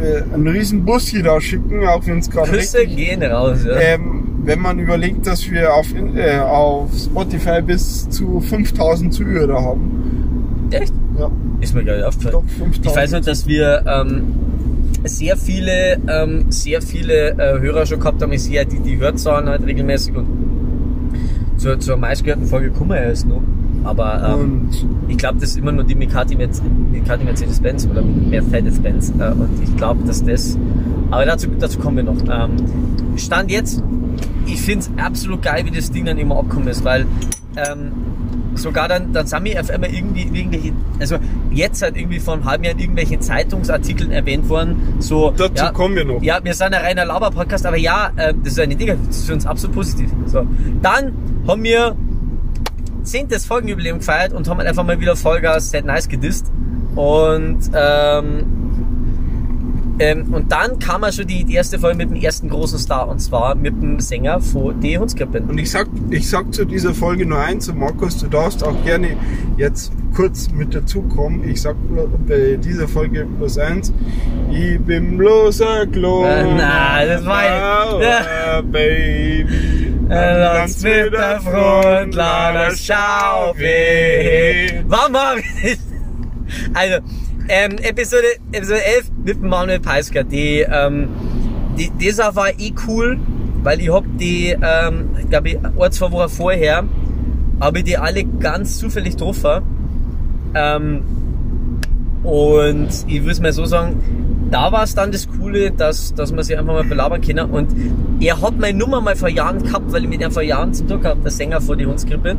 äh, 0.00 0.22
einen 0.34 0.48
riesen 0.48 0.84
Bus 0.84 1.06
hier 1.08 1.22
da 1.22 1.40
schicken, 1.40 1.86
auch 1.86 2.06
wenn 2.06 2.18
es 2.18 2.30
gerade 2.30 2.50
Küsse 2.50 2.86
gehen 2.86 3.22
raus. 3.22 3.58
Ja. 3.64 3.76
ähm, 3.78 4.21
wenn 4.44 4.60
man 4.60 4.78
überlegt, 4.78 5.26
dass 5.26 5.50
wir 5.50 5.74
auf, 5.74 5.86
äh, 5.94 6.38
auf 6.40 6.90
Spotify 6.96 7.62
bis 7.62 8.08
zu 8.10 8.40
5000 8.40 9.12
Zuhörer 9.14 9.62
haben. 9.62 10.68
Echt? 10.70 10.92
Ja, 11.18 11.30
Ist 11.60 11.74
mir 11.74 11.82
nicht 11.82 12.02
aufgefallen. 12.02 12.32
doch 12.32 12.44
5000. 12.58 12.86
Ich 12.86 12.96
weiß 12.96 13.10
nur, 13.12 13.20
dass 13.20 13.46
wir 13.46 13.84
ähm, 13.86 14.22
sehr 15.04 15.36
viele, 15.36 15.98
ähm, 16.08 16.46
sehr 16.50 16.82
viele 16.82 17.30
äh, 17.32 17.60
Hörer 17.60 17.86
schon 17.86 18.00
gehabt 18.00 18.22
haben. 18.22 18.32
Ich 18.32 18.42
sehe 18.42 18.64
die, 18.66 18.80
die 18.80 18.98
Hörzahlen 18.98 19.48
halt 19.48 19.64
regelmäßig 19.64 20.16
und 20.16 20.26
zur, 21.58 21.78
zur 21.78 21.96
meistgehörten 21.96 22.46
Folge 22.46 22.70
kommen 22.70 22.90
wir 22.90 23.02
erst 23.02 23.28
noch. 23.28 23.42
Aber 23.84 24.38
ähm, 24.40 24.68
ich 25.08 25.18
glaube, 25.18 25.38
das 25.40 25.50
ist 25.50 25.58
immer 25.58 25.72
nur 25.72 25.84
die 25.84 25.94
Mikati, 25.94 26.36
Mikati 26.36 27.24
Mercedes-Benz 27.24 27.86
oder 27.90 28.02
Mercedes-Benz. 28.02 29.12
Äh, 29.18 29.32
und 29.32 29.62
ich 29.62 29.76
glaube, 29.76 30.04
dass 30.04 30.24
das. 30.24 30.56
Aber 31.10 31.26
dazu, 31.26 31.48
dazu 31.58 31.78
kommen 31.78 31.98
wir 31.98 32.04
noch. 32.04 32.16
Ähm, 32.22 32.56
Stand 33.16 33.50
jetzt, 33.50 33.82
ich 34.46 34.60
finde 34.60 34.80
es 34.80 35.04
absolut 35.04 35.42
geil, 35.42 35.64
wie 35.66 35.70
das 35.70 35.90
Ding 35.90 36.04
dann 36.04 36.18
immer 36.18 36.38
abgekommen 36.38 36.68
ist, 36.68 36.84
weil 36.84 37.06
ähm, 37.56 37.92
sogar 38.54 38.88
dann, 38.88 39.12
dann 39.12 39.26
sind 39.26 39.44
wir 39.44 39.60
auf 39.60 39.70
einmal 39.70 39.92
irgendwie 39.92 40.22
irgendwelche, 40.22 40.72
also 40.98 41.16
jetzt 41.50 41.82
halt 41.82 41.96
irgendwie 41.96 42.20
vor 42.20 42.34
einem 42.34 42.44
halben 42.44 42.64
Jahr 42.64 42.74
in 42.74 42.80
irgendwelchen 42.80 43.20
Zeitungsartikeln 43.20 44.10
erwähnt 44.10 44.48
worden, 44.48 44.94
so. 44.98 45.32
dazu 45.36 45.64
ja, 45.64 45.70
kommen 45.72 45.96
wir 45.96 46.04
noch. 46.04 46.22
ja, 46.22 46.38
wir 46.42 46.54
sind 46.54 46.74
ein 46.74 46.82
reiner 46.82 47.04
Laber-Podcast, 47.04 47.66
aber 47.66 47.76
ja, 47.76 48.10
äh, 48.16 48.34
das 48.42 48.58
ist 48.58 48.66
nicht 48.66 48.80
negativ, 48.80 49.06
das 49.06 49.18
ist 49.18 49.26
für 49.26 49.34
uns 49.34 49.46
absolut 49.46 49.76
positiv. 49.76 50.10
So. 50.26 50.46
Dann 50.82 51.12
haben 51.46 51.62
wir 51.62 51.96
zehntes 53.04 53.44
Folgenjubiläum 53.46 53.98
gefeiert 53.98 54.32
und 54.32 54.48
haben 54.48 54.58
halt 54.58 54.68
einfach 54.68 54.84
mal 54.84 55.00
wieder 55.00 55.16
Vollgas 55.16 55.70
Set 55.70 55.84
Nice 55.84 56.08
gedisst. 56.08 56.50
Und, 56.94 57.58
ähm, 57.74 58.44
ähm, 59.98 60.34
und 60.34 60.50
dann 60.50 60.78
kam 60.78 61.02
ja 61.02 61.12
schon 61.12 61.26
die, 61.26 61.44
die 61.44 61.54
erste 61.54 61.78
Folge 61.78 61.96
mit 61.98 62.10
dem 62.10 62.16
ersten 62.16 62.48
großen 62.48 62.78
Star 62.78 63.08
und 63.08 63.18
zwar 63.20 63.54
mit 63.54 63.80
dem 63.80 64.00
Sänger 64.00 64.40
von 64.40 64.78
Die 64.80 64.98
Hundskrippen. 64.98 65.44
Und 65.48 65.58
ich 65.58 65.70
sag, 65.70 65.86
ich 66.10 66.28
sag 66.28 66.52
zu 66.52 66.64
dieser 66.64 66.94
Folge 66.94 67.24
nur 67.26 67.38
eins, 67.38 67.68
und 67.68 67.78
Markus, 67.78 68.16
du 68.18 68.26
darfst 68.26 68.64
auch 68.64 68.74
gerne 68.84 69.16
jetzt 69.56 69.92
kurz 70.14 70.50
mit 70.50 70.74
dazukommen. 70.74 71.48
Ich 71.48 71.62
sag 71.62 71.76
bei 72.26 72.56
dieser 72.62 72.88
Folge 72.88 73.24
bloß 73.38 73.58
eins. 73.58 73.92
Ich 74.50 74.78
bin 74.80 75.16
bloß 75.18 75.60
ein 75.62 75.92
Klon. 75.92 76.26
Äh, 76.26 76.54
na, 76.56 77.04
das 77.06 77.24
war 77.24 77.44
ja- 77.44 77.86
Flower 77.88 78.62
Baby. 78.72 79.81
Lass 80.08 80.82
mit 80.82 81.12
der 81.12 81.40
Front, 81.40 82.16
das 82.16 82.84
schau 82.84 83.54
weh. 83.56 84.82
Warum 84.86 85.16
haben 85.16 85.40
wir 85.40 85.70
das? 85.70 85.78
Also, 86.74 86.98
ähm, 87.48 87.72
Episode, 87.82 88.26
Episode 88.52 88.84
11 88.84 89.10
mit 89.24 89.42
Manuel 89.42 89.80
Peisker, 89.80 90.24
die, 90.24 90.60
ähm, 90.60 91.08
die, 91.78 91.90
dieser 91.90 92.34
war 92.36 92.50
eh 92.50 92.72
cool, 92.86 93.18
weil 93.62 93.80
ich 93.80 93.90
hab 93.92 94.04
die, 94.18 94.56
ähm, 94.60 95.10
glaube 95.30 95.48
ich, 95.48 95.58
ein, 95.64 95.92
zwei 95.92 96.10
Wochen 96.12 96.28
vorher, 96.28 96.84
habe 97.60 97.78
ich 97.78 97.84
die 97.84 97.96
alle 97.96 98.24
ganz 98.24 98.78
zufällig 98.78 99.16
getroffen. 99.16 99.62
Ähm, 100.54 101.02
und 102.22 102.88
ich 103.06 103.20
würde 103.20 103.32
es 103.32 103.40
mal 103.40 103.52
so 103.52 103.64
sagen, 103.64 104.02
da 104.52 104.70
war 104.70 104.82
es 104.84 104.94
dann 104.94 105.10
das 105.10 105.26
Coole, 105.28 105.70
dass, 105.70 106.14
dass 106.14 106.30
man 106.32 106.44
sich 106.44 106.56
einfach 106.58 106.74
mal 106.74 106.84
belabern 106.84 107.20
kann. 107.20 107.50
Und 107.50 107.68
er 108.20 108.40
hat 108.40 108.58
meine 108.58 108.78
Nummer 108.78 109.00
mal 109.00 109.16
vor 109.16 109.28
Jahren 109.28 109.62
gehabt, 109.62 109.92
weil 109.92 110.02
ich 110.04 110.08
mit 110.08 110.20
ihm 110.20 110.30
vor 110.30 110.42
Jahren 110.42 110.72
zu 110.74 110.86
tun 110.86 111.00
gehabt, 111.00 111.24
der 111.24 111.30
Sänger 111.32 111.60
von 111.60 111.78
die 111.78 111.86
Hundskrippe. 111.86 112.36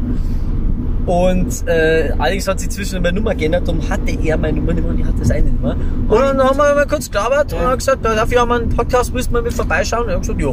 Und 1.06 1.68
äh, 1.68 2.14
Alex 2.18 2.48
hat 2.48 2.62
sich 2.62 2.70
zwischen 2.70 3.02
meine 3.02 3.16
Nummer 3.18 3.36
geändert, 3.36 3.68
darum 3.68 3.82
hatte 3.90 4.18
er 4.24 4.38
meine 4.38 4.58
Nummer 4.60 4.74
nicht 4.74 4.84
mehr 4.84 4.94
und 4.94 5.00
ich 5.02 5.06
hatte 5.06 5.20
das 5.20 5.32
eine 5.32 5.44
nicht 5.50 5.62
mehr. 5.62 5.76
Und 6.08 6.20
dann 6.20 6.40
haben 6.40 6.56
wir 6.58 6.76
mal 6.76 6.88
kurz 6.88 7.12
gelabert 7.12 7.52
und 7.52 7.60
haben 7.60 7.78
gesagt, 7.78 8.06
dafür 8.06 8.40
haben 8.42 8.50
wir 8.50 8.56
einen 8.56 8.70
Podcast, 8.70 9.14
müssen 9.14 9.34
wir 9.34 9.42
mit 9.42 9.54
vorbeischauen. 9.54 10.04
Und 10.04 10.10
er 10.10 10.16
hat 10.16 10.22
gesagt, 10.22 10.40
jo. 10.40 10.52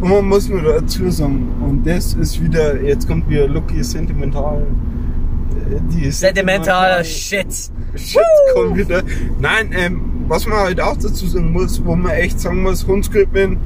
Und 0.00 0.10
man 0.10 0.26
muss 0.28 0.50
nur 0.50 0.60
dazu 0.62 1.10
sagen, 1.10 1.48
und 1.66 1.86
das 1.86 2.12
ist 2.12 2.42
wieder, 2.42 2.78
jetzt 2.82 3.08
kommt 3.08 3.30
wieder 3.30 3.48
Lucky 3.48 3.82
sentimental. 3.82 4.66
äh, 5.70 5.80
Die 5.94 6.10
Sentimentaler 6.10 7.02
Shit. 7.02 7.46
Shit 7.94 8.20
kommt 8.54 8.76
wieder. 8.76 9.02
Nein, 9.40 9.70
ähm, 9.72 10.00
was 10.28 10.46
man 10.46 10.58
halt 10.58 10.80
auch 10.80 10.96
dazu 10.96 11.26
sagen 11.26 11.52
muss, 11.52 11.84
wo 11.84 11.94
man 11.96 12.12
echt 12.12 12.40
sagen 12.40 12.62
muss, 12.62 12.86
Hundskrippen, 12.86 13.58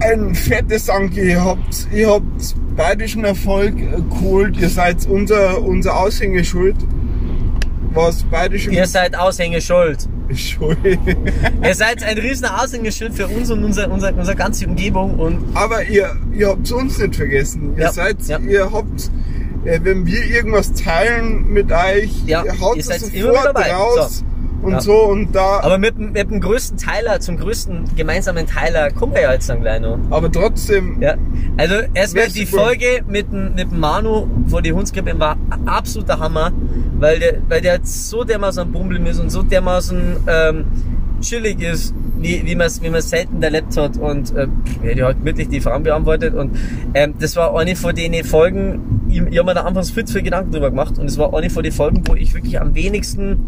ein 0.00 0.34
fettes 0.34 0.86
Danke, 0.86 1.22
ihr 1.22 1.44
habt, 1.44 1.88
ihr 1.92 2.10
habt 2.10 2.54
bayerischen 2.76 3.24
Erfolg 3.24 3.74
geholt, 4.10 4.56
ihr 4.58 4.68
seid 4.68 5.06
unser, 5.08 5.62
unser 5.62 5.96
Aushängeschuld, 5.96 6.76
was 7.92 8.22
bayerische 8.24 8.70
Ihr 8.70 8.86
seid 8.86 9.16
Aushängeschuld. 9.16 10.08
Schuld. 10.34 10.78
Ihr 11.62 11.74
seid 11.74 12.02
ein 12.02 12.16
riesen 12.16 12.46
Aushängeschild 12.46 13.12
für 13.14 13.26
uns 13.28 13.50
und 13.50 13.62
unsere, 13.62 13.90
unsere, 13.90 14.14
unsere 14.14 14.34
ganze 14.34 14.66
Umgebung 14.66 15.18
und 15.18 15.38
Aber 15.54 15.84
ihr, 15.84 16.16
ihr 16.32 16.48
habt 16.48 16.72
uns 16.72 16.98
nicht 16.98 17.14
vergessen. 17.14 17.74
Ihr 17.76 17.82
Ja, 17.84 17.92
seid, 17.92 18.16
ja. 18.26 18.38
ihr 18.38 18.72
habt, 18.72 19.10
äh, 19.66 19.78
wenn 19.82 20.06
wir 20.06 20.24
irgendwas 20.24 20.72
teilen 20.72 21.46
mit 21.52 21.70
euch, 21.70 22.10
Ja, 22.24 22.42
ihr 22.42 22.58
haut 22.58 22.76
ihr 22.76 22.80
es 22.80 22.86
seid 22.86 23.00
sofort 23.00 23.14
immer 23.34 23.42
dabei. 23.44 23.70
raus 23.74 24.24
und 24.64 24.72
Ja. 24.72 24.80
so 24.80 24.92
und 25.04 25.34
da, 25.34 25.58
aber, 25.58 25.64
Aber 25.64 25.78
mit, 25.78 25.96
dem- 25.98 26.12
mit 26.12 26.30
dem 26.30 26.40
größten 26.40 26.76
Teiler, 26.78 27.20
zum 27.20 27.36
größten 27.36 27.84
gemeinsamen 27.96 28.46
Teiler 28.46 28.90
kommen 28.90 29.14
wir 29.14 29.22
ja 29.22 29.32
jetzt 29.32 29.48
dann 29.48 29.60
gleich 29.60 29.80
noch. 29.80 29.98
trotzdem, 30.32 31.00
Ja, 31.00 31.14
also 31.56 31.74
erstmal 31.94 32.28
die. 32.28 32.46
Folge 32.46 33.02
mit, 33.08 33.30
dem- 33.32 33.54
mit 33.54 33.70
Manu 33.72 34.26
vor 34.48 34.62
die 34.62 34.72
Hundskrippe 34.72 35.18
war 35.18 35.36
absoluter 35.66 36.18
Hammer, 36.18 36.52
weil 36.98 37.18
der, 37.18 37.34
weil 37.48 37.60
der 37.60 37.80
so 37.82 38.24
dermaßen 38.24 38.70
Bumblim 38.72 39.06
ist 39.06 39.20
und 39.20 39.30
so 39.30 39.42
dermaßen 39.42 40.16
ähm, 40.26 40.64
chillig 41.20 41.60
ist, 41.62 41.94
wie, 42.18 42.42
wie 42.44 42.54
man 42.54 42.66
es 42.66 42.82
wie 42.82 42.88
man's 42.90 43.10
selten 43.10 43.42
erlebt 43.42 43.76
hat 43.76 43.96
und 43.98 44.34
äh, 44.36 44.46
die 44.94 45.02
hat 45.02 45.22
wirklich 45.24 45.48
die 45.48 45.60
Fragen 45.60 45.84
beantwortet 45.84 46.34
und 46.34 46.56
ähm, 46.94 47.14
das 47.18 47.36
war 47.36 47.56
eine 47.58 47.76
von 47.76 47.94
den 47.94 48.12
Folgen, 48.24 49.02
ich, 49.08 49.16
ich 49.20 49.38
habe 49.38 49.44
mir 49.48 49.54
da 49.54 49.62
anfangs 49.62 49.90
viel 49.90 50.04
zu 50.04 50.14
viel 50.14 50.22
Gedanken 50.22 50.52
drüber 50.52 50.70
gemacht 50.70 50.98
und 50.98 51.06
es 51.06 51.18
war 51.18 51.34
eine 51.34 51.50
von 51.50 51.62
den 51.62 51.72
Folgen, 51.72 52.02
wo 52.06 52.14
ich 52.14 52.32
wirklich 52.34 52.60
am 52.60 52.74
wenigsten 52.74 53.38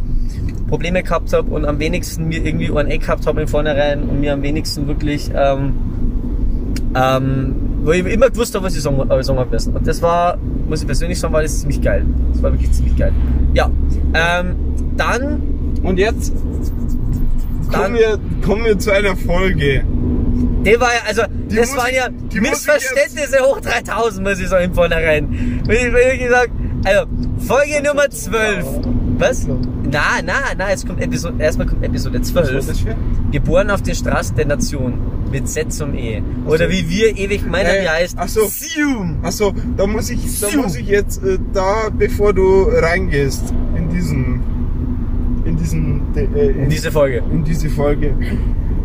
Probleme 0.68 1.02
gehabt 1.02 1.32
habe 1.32 1.50
und 1.50 1.64
am 1.64 1.78
wenigsten 1.78 2.28
mir 2.28 2.44
irgendwie 2.44 2.70
ein 2.76 2.86
Eck 2.88 3.02
gehabt 3.02 3.26
habe 3.26 3.42
im 3.42 3.48
Vornherein 3.48 4.02
und 4.02 4.20
mir 4.20 4.32
am 4.32 4.42
wenigsten 4.42 4.86
wirklich 4.88 5.30
ähm, 5.34 5.74
ähm, 6.94 7.54
wo 7.82 7.92
ich 7.92 8.04
immer 8.06 8.30
gewusst 8.30 8.54
habe, 8.54 8.64
was 8.66 8.74
ich 8.74 8.82
sagen, 8.82 8.98
äh, 9.08 9.22
sagen 9.22 9.38
am 9.38 9.48
besten. 9.48 9.76
Und 9.76 9.86
das 9.86 10.02
war, 10.02 10.38
muss 10.68 10.80
ich 10.80 10.86
persönlich 10.86 11.20
sagen, 11.20 11.32
war 11.32 11.42
das 11.42 11.60
ziemlich 11.60 11.80
geil. 11.80 12.04
Das 12.32 12.42
war 12.42 12.52
wirklich 12.52 12.72
ziemlich 12.72 12.96
geil. 12.96 13.12
Ja, 13.54 13.70
ähm, 14.14 14.56
dann, 14.96 15.40
und 15.82 15.98
jetzt 15.98 16.32
Dann- 17.70 17.82
kommen 17.82 17.94
wir, 17.94 18.18
kommen 18.44 18.64
wir 18.64 18.78
zu 18.78 18.92
einer 18.92 19.14
Folge. 19.16 19.84
der 20.64 20.80
war 20.80 20.88
ja, 20.88 21.00
also, 21.06 21.22
Die 21.48 21.54
das 21.56 21.76
waren 21.76 21.94
ja 21.94 22.08
ich 22.32 22.40
Missverständnisse 22.40 23.38
hoch 23.40 23.60
3000, 23.60 24.26
muss 24.26 24.40
ich 24.40 24.48
sagen, 24.48 24.64
im 24.64 24.74
Vornherein. 24.74 25.62
Ich 25.68 26.20
gesagt, 26.20 26.50
also, 26.84 27.06
Folge 27.38 27.82
Nummer 27.86 28.10
12. 28.10 28.66
Was? 29.18 29.46
Na, 29.90 30.20
na, 30.24 30.32
na, 30.58 30.70
jetzt 30.70 30.86
kommt 30.86 31.00
Episode, 31.00 31.42
erstmal 31.42 31.66
kommt 31.66 31.84
Episode 31.84 32.20
12. 32.20 32.86
Geboren 33.30 33.70
auf 33.70 33.82
den 33.82 33.94
Straßen 33.94 34.34
der 34.36 34.46
Nation. 34.46 34.94
Mit 35.30 35.48
Z 35.48 35.72
zum 35.72 35.94
E. 35.94 36.22
Oder 36.46 36.70
wie 36.70 36.88
wir 36.88 37.16
ewig 37.16 37.44
meinen, 37.46 37.66
Äh, 37.66 37.82
wie 37.82 37.88
heißt. 37.88 38.16
ach 38.18 38.28
so. 38.28 38.46
Sium. 38.46 39.18
Da 39.76 39.86
muss 39.86 40.08
ich, 40.10 40.40
da 40.40 40.48
muss 40.56 40.76
ich 40.76 40.86
jetzt 40.86 41.22
äh, 41.24 41.38
da, 41.52 41.88
bevor 41.96 42.32
du 42.32 42.62
reingehst 42.70 43.52
in 43.76 43.88
diesen, 43.90 44.40
in 45.44 45.56
diesen, 45.56 46.02
äh, 46.16 46.22
in, 46.50 46.62
In 46.64 46.70
diese 46.70 46.90
Folge. 46.92 47.22
in 47.30 47.42
diese 47.44 47.68
Folge, 47.70 48.14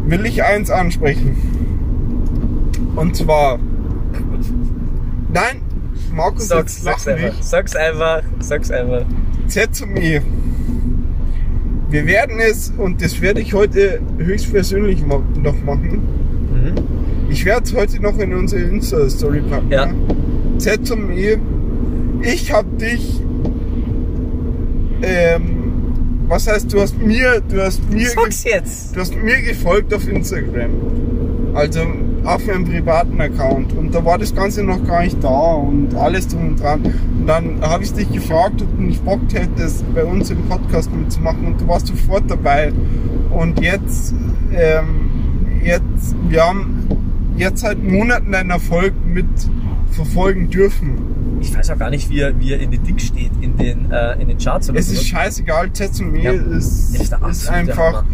will 0.07 0.25
ich 0.25 0.43
eins 0.43 0.69
ansprechen. 0.71 1.37
Und 2.95 3.15
zwar, 3.15 3.59
nein, 5.31 5.61
Markus, 6.13 6.47
Sag's, 6.47 6.81
sag's 6.81 7.07
einfach. 7.07 7.41
Sag's 7.41 7.75
einfach. 7.75 8.21
Sag's 8.39 8.71
einfach. 8.71 9.03
Z 9.47 9.75
zum 9.75 9.95
E. 9.95 10.21
Wir 11.91 12.07
werden 12.07 12.39
es, 12.39 12.71
und 12.77 13.01
das 13.03 13.21
werde 13.21 13.41
ich 13.41 13.53
heute 13.53 13.99
höchstpersönlich 14.17 15.05
noch 15.05 15.61
machen. 15.65 16.01
Mhm. 16.53 16.75
Ich 17.29 17.43
werde 17.43 17.65
es 17.65 17.75
heute 17.75 18.01
noch 18.01 18.17
in 18.17 18.33
unsere 18.33 18.61
Insta-Story 18.63 19.41
packen. 19.41 19.71
Ja. 19.71 19.93
Z 20.57 20.87
zum 20.87 21.11
E. 21.11 21.37
Ich 22.21 22.53
habe 22.53 22.69
dich. 22.77 23.21
Ähm, 25.01 25.57
was 26.27 26.47
heißt, 26.47 26.71
du 26.71 26.79
hast 26.79 26.97
mir, 26.97 27.41
du 27.49 27.61
hast 27.61 27.81
mir, 27.91 28.07
Sag's 28.07 28.45
jetzt. 28.45 28.95
du 28.95 29.01
hast 29.01 29.13
mir 29.15 29.41
gefolgt 29.41 29.93
auf 29.93 30.07
Instagram. 30.07 30.71
Also 31.53 31.81
auf 32.23 32.45
meinem 32.45 32.65
privaten 32.65 33.19
Account. 33.19 33.73
Und 33.73 33.93
da 33.95 34.03
war 34.05 34.17
das 34.17 34.33
Ganze 34.35 34.63
noch 34.63 34.83
gar 34.85 35.03
nicht 35.03 35.23
da 35.23 35.53
und 35.53 35.93
alles 35.95 36.27
drum 36.27 36.49
und 36.49 36.59
dran. 36.59 36.81
Und 36.83 37.27
dann 37.27 37.61
habe 37.61 37.83
ich 37.83 37.93
dich 37.93 38.11
gefragt, 38.11 38.61
ob 38.61 38.77
du 38.77 38.83
nicht 38.83 39.03
Bock 39.03 39.21
hättest, 39.33 39.83
bei 39.93 40.03
uns 40.03 40.29
im 40.29 40.41
Podcast 40.47 40.91
mitzumachen. 40.93 41.45
Und 41.47 41.61
du 41.61 41.67
warst 41.67 41.87
sofort 41.87 42.29
dabei. 42.29 42.71
Und 43.31 43.59
jetzt, 43.61 44.13
ähm, 44.53 45.61
jetzt, 45.63 46.15
wir 46.29 46.43
haben 46.43 46.87
jetzt 47.37 47.61
seit 47.61 47.81
Monaten 47.83 48.33
einen 48.35 48.49
Erfolg 48.51 48.93
mit 49.05 49.25
verfolgen 49.91 50.49
dürfen. 50.49 51.37
Ich 51.41 51.55
weiß 51.57 51.71
auch 51.71 51.77
gar 51.79 51.89
nicht, 51.89 52.09
wie 52.11 52.19
er, 52.19 52.39
wie 52.39 52.53
er 52.53 52.59
in 52.59 52.69
den 52.71 52.83
Dick 52.83 53.01
steht, 53.01 53.31
in 53.41 53.57
den, 53.57 53.89
äh, 53.91 54.21
in 54.21 54.27
den 54.27 54.37
Charts 54.37 54.69
oder 54.69 54.77
Es 54.79 54.87
so. 54.87 54.93
ist 54.93 55.07
scheißegal, 55.07 55.69
Tetsume 55.71 56.21
Ja. 56.21 56.31
ist, 56.33 56.95
Ist 56.95 57.13
ist 57.29 57.49
einfach. 57.49 58.03
Hammer. 58.03 58.05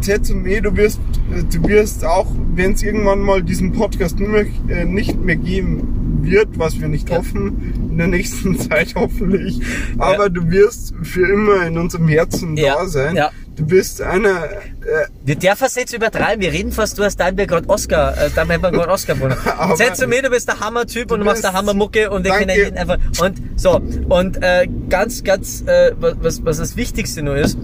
Tetsume, 0.00 0.60
du 0.60 0.76
wirst, 0.76 1.00
du 1.42 1.68
wirst 1.68 2.04
auch, 2.04 2.26
wenn 2.54 2.72
es 2.72 2.82
irgendwann 2.82 3.20
mal 3.20 3.42
diesen 3.42 3.72
Podcast 3.72 4.18
mehr, 4.18 4.46
äh, 4.68 4.84
nicht 4.84 5.18
mehr 5.20 5.36
geben 5.36 6.18
wird, 6.22 6.58
was 6.58 6.80
wir 6.80 6.88
nicht 6.88 7.08
Ja. 7.10 7.18
hoffen, 7.18 7.88
in 7.90 7.98
der 7.98 8.08
nächsten 8.08 8.58
Zeit 8.58 8.94
hoffentlich, 8.96 9.60
aber 9.98 10.28
du 10.28 10.50
wirst 10.50 10.94
für 11.02 11.28
immer 11.32 11.66
in 11.66 11.78
unserem 11.78 12.08
Herzen 12.08 12.56
Ja. 12.56 12.74
da 12.76 12.86
sein. 12.86 13.16
Ja. 13.16 13.30
Du 13.54 13.64
bist 13.64 14.02
einer, 14.02 14.44
äh, 14.44 15.06
Wir 15.24 15.36
dürfen 15.36 15.64
es 15.64 15.76
jetzt 15.76 15.94
übertreiben. 15.94 16.42
Wir 16.42 16.52
reden 16.52 16.72
fast, 16.72 16.98
du 16.98 17.04
hast 17.04 17.16
dann 17.18 17.38
wir 17.38 17.46
gerade 17.46 17.66
Oscar, 17.70 18.12
äh, 18.18 18.28
wir 18.36 18.58
gerade 18.58 18.90
Oscar 18.90 19.14
gewonnen. 19.14 19.34
Setz 19.76 19.98
zu 19.98 20.06
mir, 20.06 20.20
du 20.20 20.28
bist 20.28 20.46
der 20.46 20.60
Hammer-Typ 20.60 21.10
und 21.10 21.20
du 21.20 21.24
machst 21.24 21.42
der 21.42 21.54
Hammer-Mucke 21.54 22.10
und 22.10 22.24
wir 22.24 22.32
Danke. 22.32 22.46
können 22.46 22.58
jeden 22.58 22.76
einfach. 22.76 22.98
Und 23.18 23.40
so, 23.56 23.80
und 24.10 24.42
äh, 24.42 24.68
ganz, 24.90 25.24
ganz, 25.24 25.62
äh, 25.66 25.92
was, 25.98 26.44
was 26.44 26.58
das 26.58 26.76
Wichtigste 26.76 27.22
nur 27.22 27.36
ist, 27.36 27.56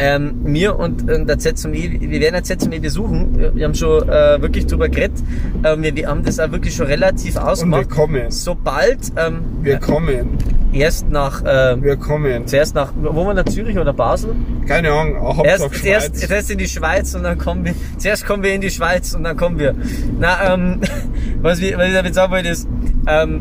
ähm, 0.00 0.42
mir 0.44 0.76
und 0.78 1.08
äh, 1.08 1.24
der 1.24 1.38
ZME, 1.38 1.74
wir 2.00 2.20
werden 2.20 2.34
der 2.42 2.42
ZME 2.58 2.80
besuchen. 2.80 3.38
Wir- 3.54 3.64
haben 3.66 3.74
schon 3.74 4.08
äh, 4.08 4.40
wirklich 4.40 4.66
drüber 4.66 4.88
geredet. 4.88 5.18
Ähm, 5.62 5.82
wir, 5.82 5.94
wir 5.94 6.08
haben 6.08 6.24
das 6.24 6.40
auch 6.40 6.50
wirklich 6.50 6.74
schon 6.74 6.86
relativ 6.86 7.36
und 7.36 7.42
wir 7.42 7.48
ausgemacht. 7.50 7.90
kommen. 7.90 8.30
Sobald 8.30 8.98
ähm, 9.16 9.40
Wir 9.62 9.78
kommen. 9.78 10.38
erst 10.72 11.10
nach 11.10 11.42
ähm, 11.46 11.82
Wir 11.82 11.96
kommen. 11.96 12.46
zuerst 12.46 12.74
nach 12.74 12.92
wo 12.96 13.26
waren 13.26 13.36
wir 13.36 13.44
Zürich 13.46 13.78
oder 13.78 13.92
Basel? 13.92 14.34
Keine 14.66 14.90
Ahnung, 14.90 15.20
Hauptsache 15.36 15.46
Erst, 15.48 15.76
Schweiz. 15.76 15.84
erst, 16.22 16.30
erst 16.30 16.50
in 16.50 16.58
die 16.58 16.68
Schweiz 16.68 17.14
und 17.14 17.22
dann 17.24 17.36
kommen 17.38 17.64
wir. 17.66 17.74
Zuerst 17.98 18.24
kommen 18.26 18.42
wir 18.42 18.54
in 18.54 18.62
die 18.62 18.70
Schweiz 18.70 19.12
und 19.14 19.22
dann 19.24 19.36
kommen 19.36 19.58
wir. 19.58 19.74
Na, 20.18 20.54
ähm, 20.54 20.80
was, 21.42 21.60
wir, 21.60 21.76
was 21.76 21.88
ich 21.88 21.94
damit 21.94 22.14
sagen 22.14 22.32
wollte 22.32 22.48
ist, 22.48 22.66
ähm, 23.06 23.40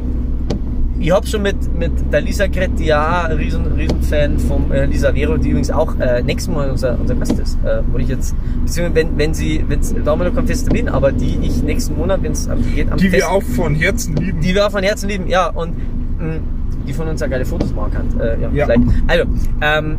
ich 1.00 1.12
hab 1.12 1.26
schon 1.28 1.42
mit, 1.42 1.56
mit 1.78 1.92
der 2.12 2.22
Lisa 2.22 2.48
geredet, 2.48 2.78
die 2.80 2.86
ja 2.86 3.24
ein 3.26 3.38
riesen, 3.38 3.66
riesen 3.68 4.02
Fan 4.02 4.38
vom 4.40 4.72
äh, 4.72 4.86
Lisa 4.86 5.14
Vero, 5.14 5.38
die 5.38 5.50
übrigens 5.50 5.72
auch 5.72 5.98
äh, 6.00 6.22
nächstes 6.22 6.54
Mal 6.54 6.70
unser, 6.70 7.00
unser 7.00 7.16
Gast 7.16 7.40
ist. 7.40 7.58
Äh, 7.64 7.82
wo 7.92 7.98
ich 7.98 8.08
jetzt, 8.10 8.36
beziehungsweise 8.66 8.96
wenn, 8.96 9.18
wenn 9.18 9.34
sie, 9.34 9.64
wenn's, 9.68 9.94
da 10.04 10.12
haben 10.12 10.20
wir 10.20 10.28
noch 10.30 10.36
kein 10.36 10.48
fester 10.48 10.70
Termin, 10.70 10.90
aber 10.90 11.12
die 11.12 11.38
ich 11.42 11.64
nächsten 11.64 11.96
Monat, 11.98 12.22
wenn 12.24 12.34
es 12.34 12.50
geht, 12.76 12.92
am 12.92 12.98
Die 12.98 13.04
wir 13.06 13.20
Fest- 13.20 13.28
auch 13.32 13.44
von 13.44 13.76
Herzen 13.76 14.16
lieben. 14.18 14.42
die 14.42 14.54
wir 14.54 14.68
auch 14.68 14.72
von 14.72 14.84
Herzen 14.84 15.08
lieben, 15.10 15.28
ja, 15.28 15.48
und 15.48 15.72
mh, 16.20 16.40
die 16.88 16.94
von 16.94 17.08
uns 17.08 17.22
ja 17.22 17.28
geile 17.28 17.46
Fotos 17.46 17.72
machen 17.74 17.92
kann. 17.94 18.20
Äh, 18.20 18.42
ja, 18.42 18.50
Ja. 18.52 18.66
vielleicht. 18.66 18.82
Also, 19.08 19.24
ähm, 19.62 19.98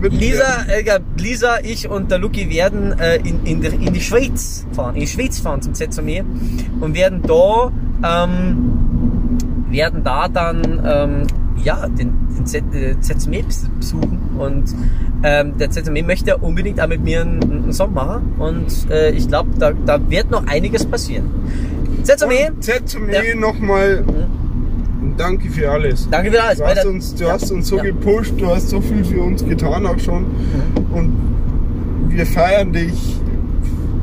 wir 0.00 0.10
Lisa, 0.10 0.62
äh, 0.68 0.98
Lisa, 1.18 1.58
ich 1.62 1.88
und 1.90 2.10
der 2.10 2.18
Luki 2.18 2.48
werden 2.50 2.98
äh, 2.98 3.16
in, 3.16 3.44
in, 3.44 3.62
in 3.62 3.92
die 3.92 4.00
Schweiz 4.00 4.66
fahren, 4.72 4.94
in 4.94 5.02
die 5.02 5.06
Schweiz 5.06 5.38
fahren 5.40 5.60
zum 5.60 5.74
ZME 5.74 6.24
und 6.80 6.94
werden 6.94 7.20
da, 7.26 7.70
ähm, 8.24 8.91
werden 9.72 10.04
da 10.04 10.28
dann, 10.28 10.80
ähm, 10.86 11.26
ja, 11.64 11.86
den, 11.88 12.12
den 12.36 12.46
Z, 12.46 12.62
äh, 12.74 13.00
ZME 13.00 13.38
bes- 13.42 13.68
besuchen 13.78 14.18
und 14.38 14.64
ähm, 15.22 15.56
der 15.58 15.70
ZME 15.70 16.02
möchte 16.02 16.36
unbedingt 16.36 16.80
auch 16.80 16.88
mit 16.88 17.02
mir 17.02 17.22
einen, 17.22 17.42
einen 17.42 17.72
Song 17.72 17.94
machen 17.94 18.32
und 18.38 18.66
äh, 18.90 19.10
ich 19.10 19.28
glaube, 19.28 19.50
da, 19.58 19.72
da 19.86 19.98
wird 20.10 20.30
noch 20.30 20.46
einiges 20.46 20.84
passieren. 20.84 21.26
ZME, 22.02 22.50
Und 22.52 22.62
Z 22.64 22.88
zum 22.88 23.08
Ja. 23.10 23.20
Nochmal 23.38 24.04
danke 25.16 25.48
für 25.50 25.70
alles. 25.70 26.08
danke 26.10 26.32
für 26.32 26.42
alles. 26.42 26.58
Du 26.58 26.64
hast 26.66 26.84
uns, 26.86 27.14
du 27.14 27.24
Ja. 27.24 27.32
hast 27.32 27.52
uns 27.52 27.68
so 27.68 27.76
Ja. 27.76 27.82
gepusht, 27.84 28.34
du 28.38 28.46
hast 28.48 28.68
so 28.70 28.80
viel 28.80 29.04
für 29.04 29.20
uns 29.20 29.44
getan 29.44 29.86
auch 29.86 29.98
schon. 30.00 30.26
Und 30.92 31.12
wir 32.08 32.26
feiern 32.26 32.72
dich. 32.72 33.16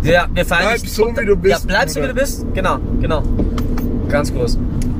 Ja, 0.03 0.27
wir 0.33 0.45
feiern 0.45 0.63
Bleib 0.69 0.79
dich 0.81 0.93
so, 0.93 1.07
unter- 1.07 1.21
wie 1.21 1.25
du 1.25 1.35
bist, 1.35 1.59
Ja, 1.61 1.67
bleib 1.67 1.89
so, 1.89 2.01
wie 2.01 2.07
du 2.07 2.13
bist. 2.13 2.45
Genau, 2.53 2.77
genau. 3.01 3.21
Ganz 4.07 4.33
groß. 4.33 4.57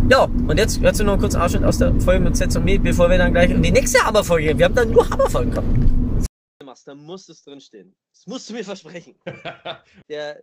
Ja, 0.10 0.24
und 0.24 0.58
jetzt 0.58 0.80
hört 0.80 0.98
ihr 1.00 1.06
noch 1.06 1.14
einen 1.14 1.22
kurzen 1.22 1.40
Ausschnitt 1.42 1.64
aus 1.64 1.78
der 1.78 1.94
Folge 2.02 2.24
mit 2.24 2.36
Setz 2.36 2.56
und 2.56 2.66
Me, 2.66 2.80
bevor 2.80 3.10
wir 3.10 3.18
dann 3.20 3.32
gleich 3.32 3.52
in 3.52 3.62
die 3.62 3.72
nächste 3.72 4.04
Hammerfolge 4.04 4.48
gehen. 4.48 4.58
Wir 4.58 4.66
haben 4.66 4.76
dann 4.76 4.90
nur 4.92 5.08
Hammerfolgen 5.10 5.52
gehabt. 5.52 6.28
Da 6.86 6.96
muss 6.96 7.28
es 7.30 7.44
drinstehen. 7.44 7.96
Das 8.14 8.26
musst 8.28 8.50
du 8.50 8.54
mir 8.54 8.64
versprechen. 8.64 9.16
Der 10.10 10.42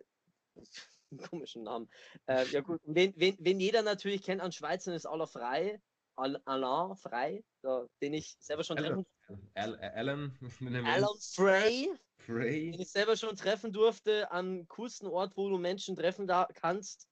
komischen 1.30 1.62
Namen. 1.64 1.88
Äh, 2.26 2.46
ja 2.48 2.60
gut, 2.60 2.80
wen, 2.84 3.12
wen, 3.16 3.36
wen 3.38 3.58
jeder 3.60 3.82
natürlich 3.82 4.22
kennt 4.22 4.40
an 4.40 4.52
Schweizern 4.52 4.94
ist 4.94 5.06
Alain 5.06 5.26
Frey. 5.26 5.78
Al- 6.16 6.40
Alain 6.44 6.96
Frey, 6.96 7.44
der, 7.62 7.86
den 8.02 8.14
ich 8.14 8.36
selber 8.40 8.64
schon 8.64 8.78
Alan, 8.78 9.04
treffen 9.28 9.50
Al- 9.54 9.78
Alan, 9.94 10.38
Alan 10.86 11.08
Frey. 11.34 11.88
den 11.88 11.98
Frey. 12.18 12.76
ich 12.78 12.88
selber 12.90 13.16
schon 13.16 13.36
treffen 13.36 13.72
durfte, 13.72 14.30
am 14.30 14.66
coolsten 14.68 15.06
Ort, 15.08 15.36
wo 15.36 15.48
du 15.50 15.58
Menschen 15.58 15.96
treffen 15.96 16.26
da 16.26 16.48
kannst. 16.54 17.06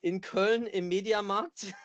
In 0.00 0.20
Köln 0.20 0.66
im 0.66 0.88
Mediamarkt. 0.88 1.66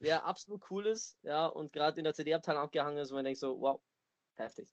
Der 0.00 0.24
absolut 0.24 0.62
cool 0.70 0.86
ist, 0.86 1.18
ja, 1.22 1.44
und 1.46 1.72
gerade 1.74 1.98
in 1.98 2.04
der 2.04 2.14
CD-Abteilung 2.14 2.62
abgehangen 2.62 2.96
ist, 2.96 3.10
und 3.10 3.16
man 3.16 3.24
denkt 3.26 3.38
so, 3.38 3.60
wow, 3.60 3.82
heftig. 4.36 4.70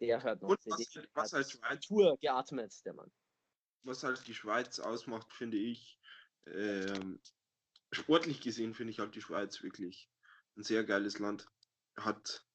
Der 0.00 0.22
hört 0.22 0.40
noch 0.40 0.48
Und 0.48 0.62
CD. 0.62 0.72
was, 0.72 1.08
was 1.14 1.32
hat 1.32 1.38
als 1.40 1.52
Schweiz, 1.52 1.86
Tour 1.86 2.16
geatmet, 2.18 2.72
der 2.86 2.94
Mann. 2.94 3.12
was 3.82 4.02
halt 4.02 4.26
die 4.26 4.34
Schweiz 4.34 4.78
ausmacht, 4.78 5.30
finde 5.32 5.58
ich, 5.58 5.98
ähm, 6.46 7.20
sportlich 7.92 8.40
gesehen 8.40 8.72
finde 8.72 8.92
ich 8.92 8.98
halt 8.98 9.14
die 9.14 9.20
Schweiz 9.20 9.62
wirklich 9.62 10.08
ein 10.56 10.62
sehr 10.62 10.84
geiles 10.84 11.18
Land. 11.18 11.46
Hat 11.98 12.46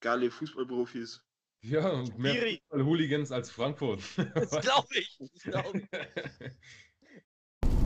geile 0.00 0.30
Fußballprofis, 0.30 1.24
Ja, 1.62 1.88
und 1.88 2.18
mehr 2.18 2.34
Schwierig. 2.34 2.62
Hooligans 2.70 3.32
als 3.32 3.50
Frankfurt. 3.50 4.02
Das 4.34 4.50
glaube 4.60 4.88
ich. 4.98 5.16
Das 5.18 5.42
glaub 5.42 5.74
ich. 5.74 5.88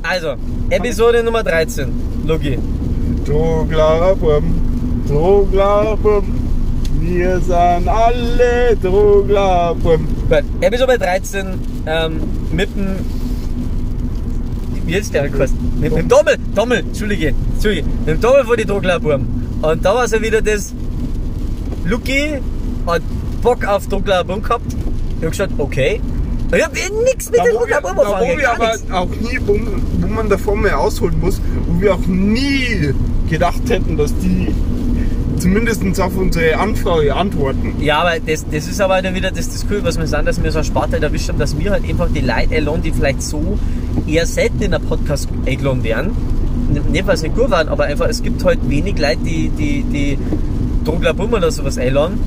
Also, 0.03 0.34
Episode 0.70 1.22
Nummer 1.22 1.44
13. 1.44 1.88
Logi. 2.26 2.59
Du 3.24 3.66
Bum, 4.18 4.44
du 5.07 5.46
Bum, 6.03 6.24
wir 7.00 7.38
sind 7.40 7.88
alle 7.88 8.76
Bum. 8.82 10.09
Gut, 10.28 10.44
Episode 10.61 10.98
13 10.98 11.46
ähm, 11.86 12.20
mit 12.50 12.68
dem. 12.74 12.96
Wie 14.84 14.94
ist 14.94 15.14
der 15.14 15.28
gekostet? 15.28 15.59
Mit 15.78 15.94
dem 15.94 16.09
Dommel, 16.09 16.36
Dommel, 16.53 16.80
Entschuldige, 16.80 17.32
Entschuldige, 17.55 17.86
mit 18.05 18.09
dem 18.16 18.20
Dommel 18.20 18.44
von 18.44 18.57
die 18.57 18.64
Drucklaburm. 18.64 19.24
Und 19.62 19.84
da 19.84 19.94
war 19.94 20.05
es 20.05 20.11
ja 20.11 20.20
wieder 20.20 20.42
das. 20.42 20.74
Luki 21.84 22.40
hat 22.86 23.03
Bock 23.40 23.64
auf 23.64 23.86
Drucklaburm 23.86 24.42
gehabt. 24.42 24.66
Ich 25.18 25.24
hab 25.24 25.30
gesagt, 25.30 25.53
okay. 25.59 26.00
Ich 26.55 26.62
hab 26.62 26.72
nichts 27.05 27.30
mit 27.30 27.40
Da 27.40 27.44
dem 27.44 27.55
Drucklaburm 27.57 27.96
da, 27.96 28.20
wo 28.20 28.38
wir 28.38 28.50
aber 28.50 28.72
nichts. 28.72 28.90
auch 28.90 29.09
nie, 29.09 29.38
wo, 29.46 29.59
wo 30.00 30.07
man 30.07 30.28
davon 30.28 30.61
mehr 30.61 30.78
ausholen 30.78 31.18
muss, 31.20 31.40
wo 31.66 31.80
wir 31.80 31.94
auch 31.94 32.07
nie 32.07 32.92
gedacht 33.30 33.62
hätten, 33.68 33.96
dass 33.96 34.14
die 34.18 34.48
zumindest 35.38 35.82
auf 36.00 36.16
unsere 36.16 36.57
Anfrage 36.59 37.14
antworten. 37.16 37.74
Ja, 37.80 38.00
aber 38.03 38.20
das, 38.24 38.44
das 38.48 38.68
ist 38.68 38.80
aber 38.80 39.03
dann 39.03 39.14
wieder 39.14 39.30
das, 39.30 39.48
das 39.48 39.66
Cool, 39.68 39.80
was 39.82 39.98
wir 39.98 40.07
sagen, 40.07 40.26
dass 40.26 40.42
wir 40.42 40.53
so 40.53 40.59
eine 40.59 40.64
Sparte 40.64 41.03
erwischt 41.03 41.28
haben, 41.30 41.38
dass 41.38 41.59
wir 41.59 41.70
halt 41.70 41.88
einfach 41.88 42.09
die 42.14 42.20
Leute 42.20 42.55
einladen, 42.55 42.82
die 42.82 42.92
vielleicht 42.92 43.22
so 43.22 43.59
eher 44.07 44.26
selten 44.26 44.62
in 44.62 44.74
einem 44.74 44.84
Podcast 44.84 45.28
eingeladen 45.46 45.82
werden. 45.82 46.11
Nicht, 46.90 47.07
weil 47.07 47.16
sie 47.16 47.28
nicht 47.28 47.36
gut 47.36 47.50
waren, 47.50 47.68
aber 47.68 47.84
einfach, 47.84 48.09
es 48.09 48.22
gibt 48.22 48.44
halt 48.44 48.59
wenig 48.68 48.98
Leute, 48.98 49.18
die, 49.24 49.48
die, 49.48 49.82
die 49.82 50.18
Drogler 50.84 51.12
Bumm 51.14 51.32
oder 51.32 51.50
sowas 51.50 51.76
einladen. 51.78 52.20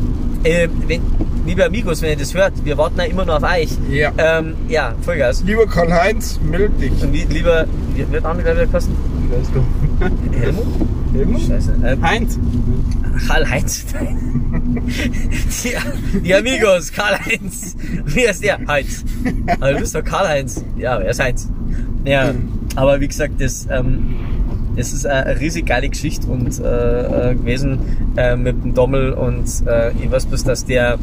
Äh, 0.43 0.67
wenn, 0.88 1.01
liebe 1.46 1.64
Amigos, 1.64 2.02
wenn 2.02 2.12
ihr 2.12 2.18
das 2.18 2.34
hört, 2.34 2.54
wir 2.64 2.78
warten 2.78 2.98
ja 2.98 3.06
immer 3.06 3.26
nur 3.26 3.38
auf 3.38 3.43
euch. 3.43 3.70
Ja. 3.89 4.12
Ähm, 4.18 4.56
ja, 4.68 4.96
Vollgas. 5.02 5.43
Lieber 5.43 5.68
Karl-Heinz, 5.68 6.39
meld 6.43 6.80
dich. 6.82 6.91
Und 7.02 7.14
wie, 7.14 7.24
lieber, 7.24 7.66
wie 7.93 8.12
wird 8.12 8.26
andere 8.26 8.54
wieder 8.54 8.68
kosten? 8.68 8.96
Weißt 9.30 9.52
du. 9.54 10.39
Helmut? 10.39 10.66
Helmut? 11.14 11.41
Scheiße. 11.41 11.76
Äh, 11.84 11.98
Heinz. 12.02 12.39
Karl-Heinz. 13.28 13.86
die, 15.64 16.20
die 16.20 16.36
Amigos, 16.36 16.91
Karl-Heinz. 16.91 17.76
Wie 18.06 18.26
ist 18.26 18.43
der? 18.43 18.60
Heinz. 18.68 19.04
Aber 19.60 19.74
du 19.74 19.80
bist 19.80 19.96
doch 19.96 20.04
Karl-Heinz. 20.04 20.64
Ja, 20.78 20.98
er 20.98 21.12
ist 21.12 21.20
Heinz. 21.20 21.50
Ja, 22.06 22.34
aber 22.76 23.00
wie 23.00 23.08
gesagt, 23.08 23.39
das, 23.39 23.68
ähm, 23.72 24.16
das 24.76 24.93
ist 24.93 25.06
eine, 25.06 25.26
eine 25.26 25.39
riesig 25.39 25.66
geile 25.66 25.89
Geschichte 25.89 26.28
und 26.28 26.60
äh, 26.60 27.32
äh, 27.32 27.36
gewesen 27.36 27.80
äh, 28.18 28.36
mit 28.36 28.64
dem 28.64 28.74
Dommel 28.74 29.14
und 29.14 29.46
äh, 29.66 29.91
ich 29.91 30.12
weiß 30.12 30.26
bloß, 30.28 30.43
dass 30.43 30.66
der 30.66 30.98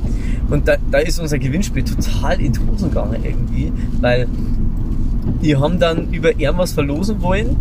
und 0.50 0.68
da, 0.68 0.76
da 0.90 0.98
ist 0.98 1.18
unser 1.18 1.38
Gewinnspiel 1.38 1.84
total 1.84 2.40
in 2.40 2.52
die 2.52 2.60
Hosen 2.60 2.90
gegangen 2.90 3.24
irgendwie, 3.24 3.72
weil 4.00 4.26
die 5.42 5.56
haben 5.56 5.78
dann 5.78 6.12
über 6.12 6.38
irgendwas 6.38 6.72
verlosen 6.72 7.22
wollen, 7.22 7.56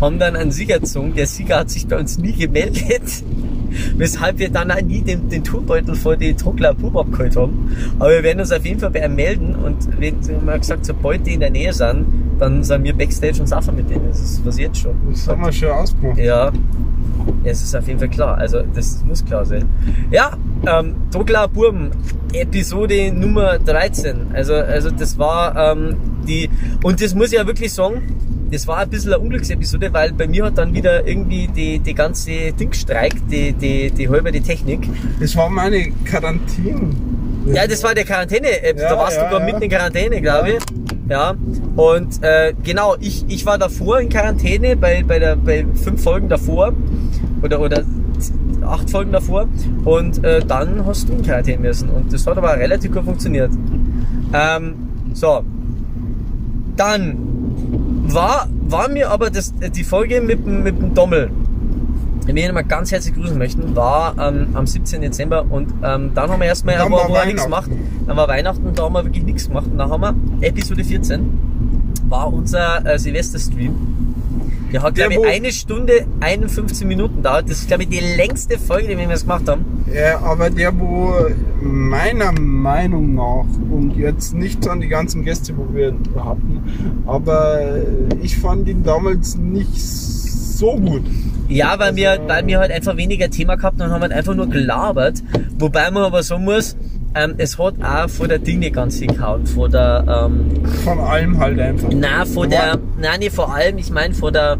haben 0.00 0.18
dann 0.18 0.36
einen 0.36 0.50
Sieger 0.50 0.80
gezogen. 0.80 1.14
Der 1.14 1.26
Sieger 1.26 1.60
hat 1.60 1.70
sich 1.70 1.86
bei 1.86 1.98
uns 1.98 2.18
nie 2.18 2.32
gemeldet, 2.32 3.24
weshalb 3.96 4.38
wir 4.38 4.50
dann 4.50 4.70
auch 4.70 4.80
nie 4.80 5.02
den, 5.02 5.28
den 5.28 5.44
Turbeutel 5.44 5.94
vor 5.94 6.16
die 6.16 6.34
Druckler 6.34 6.74
Pub 6.74 6.96
abgeholt 6.96 7.36
haben. 7.36 7.76
Aber 7.98 8.10
wir 8.10 8.22
werden 8.22 8.40
uns 8.40 8.52
auf 8.52 8.64
jeden 8.64 8.80
Fall 8.80 8.90
bei 8.90 9.04
ihm 9.04 9.14
melden 9.14 9.54
und 9.54 9.88
wenn, 9.98 10.46
wir 10.46 10.58
gesagt, 10.58 10.86
sobald 10.86 11.26
die 11.26 11.34
in 11.34 11.40
der 11.40 11.50
Nähe 11.50 11.72
sind, 11.72 12.06
dann 12.38 12.62
sind 12.62 12.84
wir 12.84 12.94
Backstage 12.94 13.40
und 13.40 13.46
saufen 13.46 13.76
mit 13.76 13.88
denen. 13.88 14.08
Das 14.08 14.20
ist 14.20 14.44
was 14.44 14.58
jetzt 14.58 14.78
schon. 14.78 14.94
Das 15.10 15.28
haben 15.28 15.42
wir 15.42 15.52
schon 15.52 15.70
ausgemacht. 15.70 16.18
Ja, 16.18 16.50
es 17.44 17.62
ist 17.62 17.74
auf 17.74 17.86
jeden 17.86 17.98
Fall 17.98 18.08
klar. 18.08 18.38
Also 18.38 18.62
das 18.74 19.02
muss 19.04 19.24
klar 19.24 19.44
sein. 19.44 19.68
Ja, 20.10 20.36
ähm, 20.66 20.94
Druckler 21.10 21.48
Burm, 21.48 21.90
Episode 22.32 23.12
Nummer 23.12 23.58
13. 23.58 24.32
Also, 24.32 24.54
also 24.54 24.90
das 24.90 25.18
war 25.18 25.72
ähm, 25.72 25.96
die, 26.26 26.48
und 26.82 27.02
das 27.02 27.14
muss 27.14 27.32
ich 27.32 27.38
ja 27.38 27.46
wirklich 27.46 27.72
sagen, 27.72 28.02
das 28.50 28.66
war 28.66 28.78
ein 28.78 28.90
bisschen 28.90 29.12
eine 29.14 29.22
Unglücksepisode, 29.22 29.92
weil 29.92 30.12
bei 30.12 30.26
mir 30.26 30.44
hat 30.44 30.58
dann 30.58 30.74
wieder 30.74 31.06
irgendwie 31.06 31.48
die, 31.48 31.78
die 31.78 31.94
ganze 31.94 32.52
Ding 32.52 32.72
streikt, 32.72 33.22
die, 33.30 33.52
die, 33.54 33.90
die 33.90 34.08
halbe 34.08 34.30
die 34.30 34.42
Technik. 34.42 34.86
Das 35.20 35.34
war 35.36 35.48
meine 35.48 35.90
Quarantäne. 36.04 36.90
Ja, 37.46 37.66
das 37.66 37.82
war 37.82 37.94
der 37.94 38.04
Quarantäne. 38.04 38.48
äh, 38.62 38.74
Ja, 38.78 38.90
da 38.90 38.98
warst 38.98 39.16
ja, 39.16 39.24
du 39.24 39.30
gar 39.30 39.40
ja. 39.40 39.46
mitten 39.46 39.62
in 39.62 39.70
Quarantäne, 39.70 40.20
glaube 40.20 40.50
ich. 40.50 40.62
Ja. 41.08 41.34
Und 41.76 42.22
äh, 42.22 42.52
genau, 42.62 42.96
ich, 43.00 43.24
ich 43.28 43.44
war 43.46 43.58
davor 43.58 44.00
in 44.00 44.08
Quarantäne 44.08 44.76
bei, 44.76 45.02
bei, 45.02 45.18
der, 45.18 45.36
bei 45.36 45.64
fünf 45.82 46.02
Folgen 46.02 46.28
davor. 46.28 46.72
Oder, 47.42 47.60
oder 47.60 47.82
acht 48.66 48.88
Folgen 48.90 49.12
davor. 49.12 49.48
Und 49.84 50.22
äh, 50.24 50.40
dann 50.46 50.84
hast 50.86 51.08
du 51.08 51.12
in 51.14 51.22
Quarantäne 51.22 51.58
müssen. 51.60 51.88
Und 51.90 52.12
das 52.12 52.26
hat 52.26 52.36
aber 52.38 52.56
relativ 52.56 52.92
gut 52.92 53.04
funktioniert. 53.04 53.50
Ähm, 54.32 54.74
so. 55.12 55.42
Dann 56.76 57.16
war, 58.08 58.48
war 58.68 58.88
mir 58.88 59.10
aber 59.10 59.30
das, 59.30 59.52
die 59.74 59.84
Folge 59.84 60.20
mit, 60.20 60.44
dem- 60.46 60.62
mit 60.62 60.78
dem 60.78 60.94
Dommel, 60.94 61.30
den 62.26 62.36
wir 62.36 62.52
mal 62.52 62.62
ganz 62.62 62.92
herzlich 62.92 63.14
grüßen 63.14 63.36
möchten, 63.36 63.74
war 63.76 64.14
ähm, 64.18 64.48
am 64.54 64.66
17. 64.66 65.00
Dezember 65.02 65.44
und 65.48 65.68
ähm, 65.82 66.12
dann 66.14 66.30
haben 66.30 66.40
wir 66.40 66.46
erstmal 66.46 66.76
Dann 66.76 66.86
eine 66.86 66.94
Woche 66.94 67.00
war 67.02 67.08
vorher 67.08 67.26
nichts 67.26 67.44
gemacht. 67.44 67.70
Dann 68.06 68.16
war 68.16 68.28
Weihnachten, 68.28 68.62
da 68.74 68.84
haben 68.84 68.92
wir 68.94 69.04
wirklich 69.04 69.24
nichts 69.24 69.48
gemacht. 69.48 69.66
Und 69.70 69.78
dann 69.78 69.90
haben 69.90 70.00
wir 70.40 70.46
Episode 70.46 70.84
14 70.84 71.20
war 72.08 72.32
unser 72.32 72.84
äh, 72.86 72.98
Silvesterstream. 72.98 73.74
Der 74.72 74.82
hat, 74.82 74.94
glaube 74.94 75.14
ich, 75.14 75.26
eine 75.26 75.52
Stunde 75.52 76.06
51 76.20 76.86
Minuten 76.86 77.22
dauert. 77.22 77.48
Das 77.50 77.58
ist, 77.58 77.68
glaube 77.68 77.82
ich, 77.82 77.88
die 77.90 78.00
längste 78.00 78.58
Folge, 78.58 78.88
die 78.88 78.96
wir 78.98 79.08
jetzt 79.08 79.22
gemacht 79.22 79.48
haben. 79.48 79.64
Ja, 79.92 80.18
aber 80.20 80.48
der, 80.50 80.78
wo 80.78 81.14
meiner 81.60 82.32
Meinung 82.32 83.14
nach, 83.14 83.44
und 83.70 83.94
jetzt 83.96 84.34
nicht 84.34 84.66
an 84.68 84.80
die 84.80 84.88
ganzen 84.88 85.24
Gäste, 85.24 85.54
wo 85.56 85.74
wir 85.74 85.94
hatten, 86.16 86.62
aber 87.06 87.60
ich 88.22 88.36
fand 88.38 88.68
ihn 88.68 88.82
damals 88.82 89.36
nicht 89.36 89.78
so 89.78 90.76
gut. 90.76 91.02
Ja, 91.48 91.78
weil 91.78 91.96
wir, 91.96 92.12
Also- 92.12 92.28
weil 92.28 92.46
wir 92.46 92.58
halt 92.60 92.70
einfach 92.72 92.96
weniger 92.96 93.28
Thema 93.28 93.56
gehabt 93.56 93.78
haben 93.80 93.88
und 93.88 93.92
haben 93.92 94.02
halt 94.02 94.12
einfach 94.12 94.34
nur 94.34 94.48
gelabert. 94.48 95.22
Wobei 95.58 95.90
man 95.90 96.04
aber 96.04 96.22
sagen 96.22 96.44
muss, 96.44 96.76
ähm, 97.14 97.34
es 97.38 97.58
hat 97.58 97.74
auch 97.82 98.08
vor 98.08 98.28
der 98.28 98.38
Ding 98.38 98.60
nicht 98.60 98.74
ganz 98.74 98.98
hingehauen. 98.98 99.46
Vor 99.46 99.68
der, 99.68 100.04
ähm, 100.08 100.64
Von 100.84 100.98
allem 100.98 101.38
halt 101.38 101.58
einfach. 101.58 101.88
na, 101.92 102.24
vor 102.24 102.46
der, 102.46 102.78
nein, 102.98 103.20
nicht 103.20 103.34
vor 103.34 103.52
allem, 103.54 103.78
ich 103.78 103.90
meine 103.90 104.14
vor 104.14 104.32
der, 104.32 104.58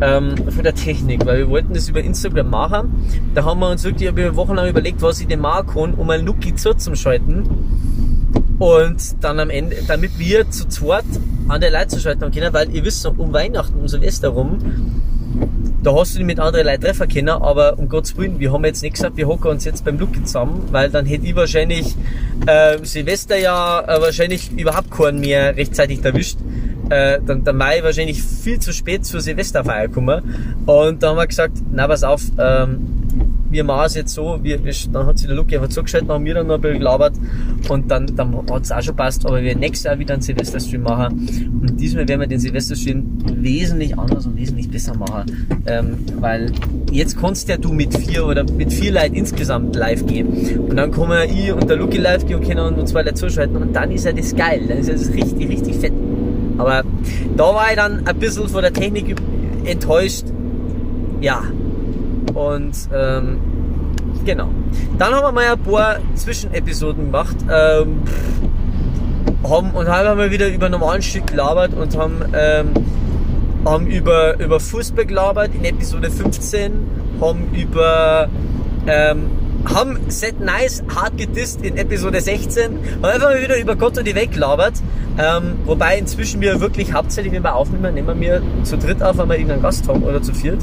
ähm, 0.00 0.34
vor 0.48 0.62
der 0.62 0.74
Technik, 0.74 1.26
weil 1.26 1.38
wir 1.38 1.48
wollten 1.48 1.74
das 1.74 1.88
über 1.88 2.00
Instagram 2.00 2.48
machen. 2.48 3.06
Da 3.34 3.44
haben 3.44 3.60
wir 3.60 3.68
uns 3.68 3.84
wirklich 3.84 4.08
über 4.08 4.34
Wochen 4.36 4.54
lang 4.54 4.68
überlegt, 4.68 5.02
was 5.02 5.20
ich 5.20 5.26
denn 5.26 5.40
machen 5.40 5.66
kann, 5.66 5.94
um 5.94 6.08
ein 6.10 6.24
Lucky 6.24 6.54
zusammenschalten. 6.54 7.44
Und 8.58 9.24
dann 9.24 9.40
am 9.40 9.50
Ende, 9.50 9.76
damit 9.86 10.18
wir 10.18 10.50
zu 10.50 10.68
zweit 10.68 11.04
an 11.48 11.60
der 11.60 11.70
Leute 11.70 11.88
zu 11.88 12.00
schalten 12.00 12.22
haben 12.22 12.32
können, 12.32 12.52
weil 12.52 12.70
ihr 12.74 12.84
wisst, 12.84 13.04
um 13.06 13.32
Weihnachten, 13.32 13.78
um 13.78 13.88
Silvester 13.88 14.28
rum, 14.28 14.58
da 15.82 15.94
hast 15.94 16.14
du 16.14 16.18
dich 16.18 16.26
mit 16.26 16.38
anderen 16.38 16.66
Leuten 16.66 16.82
treffen 16.82 17.08
können, 17.08 17.28
aber 17.28 17.78
um 17.78 17.88
Gottes 17.88 18.16
Willen, 18.16 18.38
wir 18.38 18.52
haben 18.52 18.64
jetzt 18.64 18.82
nicht 18.82 18.94
gesagt, 18.94 19.16
wir 19.16 19.26
hocken 19.26 19.50
uns 19.50 19.64
jetzt 19.64 19.84
beim 19.84 19.98
Lucky 19.98 20.22
zusammen, 20.24 20.68
weil 20.70 20.90
dann 20.90 21.06
hätte 21.06 21.26
ich 21.26 21.34
wahrscheinlich 21.34 21.96
äh, 22.46 22.78
Silvester 22.82 23.38
ja 23.38 23.80
äh, 23.80 24.00
wahrscheinlich 24.00 24.50
überhaupt 24.52 24.90
keinen 24.90 25.20
mehr 25.20 25.56
rechtzeitig 25.56 26.04
erwischt. 26.04 26.38
Äh, 26.90 27.20
dann, 27.24 27.44
dann 27.44 27.58
war 27.58 27.76
ich 27.76 27.82
wahrscheinlich 27.82 28.22
viel 28.22 28.58
zu 28.58 28.72
spät 28.72 29.06
zur 29.06 29.20
Silvesterfeier 29.20 29.88
gekommen. 29.88 30.64
Und 30.66 31.02
da 31.02 31.10
haben 31.10 31.16
wir 31.16 31.26
gesagt, 31.26 31.58
na 31.70 31.86
pass 31.86 32.02
auf, 32.02 32.22
ähm, 32.38 32.99
wir 33.50 33.64
machen 33.64 33.86
es 33.86 33.94
jetzt 33.94 34.14
so, 34.14 34.38
wir, 34.42 34.64
wir, 34.64 34.72
dann 34.92 35.06
hat 35.06 35.18
sich 35.18 35.26
der 35.26 35.36
Lucky 35.36 35.56
einfach 35.56 35.68
zugeschaltet, 35.68 36.08
haben 36.08 36.24
wir 36.24 36.34
dann 36.34 36.46
noch 36.46 36.54
ein 36.54 36.60
bisschen 36.60 36.78
gelabert 36.78 37.14
und 37.68 37.90
dann, 37.90 38.06
dann 38.16 38.36
hat 38.50 38.62
es 38.62 38.72
auch 38.72 38.82
schon 38.82 38.96
passt, 38.96 39.26
aber 39.26 39.42
wir 39.42 39.56
nächstes 39.56 39.84
Jahr 39.84 39.98
wieder 39.98 40.14
einen 40.14 40.22
Silvesterstream 40.22 40.82
machen 40.82 41.58
und 41.60 41.80
diesmal 41.80 42.06
werden 42.08 42.20
wir 42.20 42.28
den 42.28 42.38
Silvesterstream 42.38 43.04
wesentlich 43.34 43.98
anders 43.98 44.26
und 44.26 44.36
wesentlich 44.36 44.70
besser 44.70 44.96
machen, 44.96 45.46
ähm, 45.66 45.98
weil 46.20 46.52
jetzt 46.92 47.20
kannst 47.20 47.48
ja 47.48 47.56
du 47.56 47.72
mit 47.72 47.96
vier 47.96 48.26
oder 48.26 48.44
mit 48.44 48.72
vier 48.72 48.92
Leuten 48.92 49.14
insgesamt 49.14 49.74
live 49.74 50.06
gehen 50.06 50.60
und 50.68 50.76
dann 50.76 50.90
kommen 50.90 51.18
ich 51.28 51.52
und 51.52 51.68
der 51.68 51.76
Lucky 51.76 51.98
live 51.98 52.24
gehen 52.26 52.38
und 52.38 52.46
können 52.46 52.74
uns 52.74 52.90
zwei 52.90 53.02
Leute 53.02 53.14
zuschalten 53.14 53.56
und 53.56 53.74
dann 53.74 53.90
ist 53.90 54.04
ja 54.04 54.12
das 54.12 54.34
geil, 54.34 54.62
dann 54.68 54.78
ist 54.78 54.88
ja 54.88 54.94
das 54.94 55.12
richtig, 55.12 55.48
richtig 55.48 55.76
fett. 55.76 55.92
Aber 56.58 56.82
da 57.36 57.44
war 57.44 57.70
ich 57.70 57.76
dann 57.76 58.06
ein 58.06 58.18
bisschen 58.18 58.48
von 58.48 58.62
der 58.62 58.72
Technik 58.72 59.16
enttäuscht, 59.64 60.24
ja, 61.20 61.42
und 62.34 62.72
ähm, 62.94 63.38
genau. 64.24 64.48
Dann 64.98 65.14
haben 65.14 65.24
wir 65.24 65.32
mal 65.32 65.52
ein 65.52 65.62
paar 65.62 65.98
Zwischenepisoden 66.14 67.06
gemacht. 67.06 67.36
Ähm, 67.50 68.02
haben, 69.44 69.70
und 69.70 69.88
haben 69.88 70.18
wir 70.18 70.30
wieder 70.30 70.48
über 70.48 70.68
normalen 70.68 71.02
Stück 71.02 71.26
gelabert 71.26 71.72
und 71.74 71.96
haben, 71.96 72.22
ähm, 72.34 72.68
haben 73.64 73.86
über, 73.86 74.38
über 74.38 74.60
Fußball 74.60 75.06
gelabert 75.06 75.50
in 75.54 75.64
Episode 75.64 76.10
15, 76.10 76.72
haben 77.20 77.48
über 77.54 78.28
ähm, 78.86 79.30
haben 79.64 79.98
Set 80.08 80.40
Nice 80.40 80.82
hart 80.94 81.18
gedisst 81.18 81.62
in 81.62 81.76
Episode 81.76 82.20
16 82.20 82.78
haben 82.96 83.04
einfach 83.04 83.28
mal 83.28 83.42
wieder 83.42 83.58
über 83.58 83.76
Gott 83.76 83.98
und 83.98 84.06
die 84.06 84.14
Welt 84.14 84.32
gelabert. 84.32 84.74
Ähm, 85.18 85.58
wobei 85.66 85.98
inzwischen 85.98 86.40
wir 86.40 86.60
wirklich 86.60 86.92
hauptsächlich, 86.92 87.32
wenn 87.32 87.42
wir 87.42 87.54
aufnehmen, 87.54 87.94
nehmen 87.94 88.20
wir 88.20 88.42
zu 88.62 88.78
dritt 88.78 89.02
auf, 89.02 89.18
wenn 89.18 89.28
wir 89.28 89.34
irgendeinen 89.34 89.62
Gast 89.62 89.86
haben 89.86 90.02
oder 90.02 90.22
zu 90.22 90.32
viert. 90.32 90.60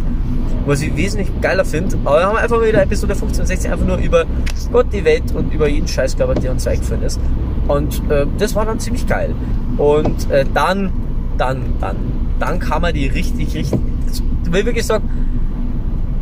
Was 0.67 0.81
ich 0.81 0.95
wesentlich 0.95 1.29
geiler 1.41 1.65
finde. 1.65 1.97
Aber 2.05 2.17
wir 2.19 2.27
haben 2.27 2.37
einfach 2.37 2.61
wieder 2.61 2.81
Episode 2.83 3.15
15 3.15 3.41
und 3.41 3.47
16 3.47 3.71
einfach 3.71 3.85
nur 3.85 3.97
über 3.97 4.25
Gott, 4.71 4.87
die 4.93 5.03
Welt 5.05 5.33
und 5.33 5.53
über 5.53 5.67
jeden 5.67 5.87
Scheiß 5.87 6.15
gelabert, 6.15 6.43
der 6.43 6.51
uns 6.51 6.67
eingefallen 6.67 7.03
ist. 7.03 7.19
Und 7.67 8.01
äh, 8.09 8.25
das 8.37 8.55
war 8.55 8.65
dann 8.65 8.79
ziemlich 8.79 9.07
geil. 9.07 9.33
Und 9.77 10.29
äh, 10.29 10.45
dann, 10.53 10.91
dann, 11.37 11.61
dann, 11.79 11.95
dann 12.39 12.59
kam 12.59 12.83
er 12.83 12.93
die 12.93 13.07
richtig, 13.07 13.53
richtig, 13.55 13.79
das, 14.07 14.21
will 14.51 14.65
wirklich 14.65 14.85
sagen, 14.85 15.09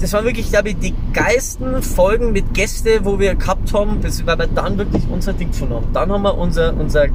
das 0.01 0.11
waren 0.13 0.25
wirklich, 0.25 0.49
glaube 0.49 0.69
ich, 0.69 0.77
die 0.79 0.93
geilsten 1.13 1.81
Folgen 1.81 2.31
mit 2.33 2.53
Gäste, 2.53 2.99
wo 3.03 3.17
wir 3.17 3.35
gehabt 3.35 3.73
haben, 3.73 3.99
weil 4.03 4.37
wir 4.37 4.47
dann 4.47 4.77
wirklich 4.77 5.03
unser 5.09 5.33
Ding 5.33 5.49
gefunden 5.51 5.75
haben. 5.75 5.85
Dann 5.93 6.11
haben 6.11 6.21
wir 6.23 6.37
unser, 6.37 6.73
unser, 6.77 7.05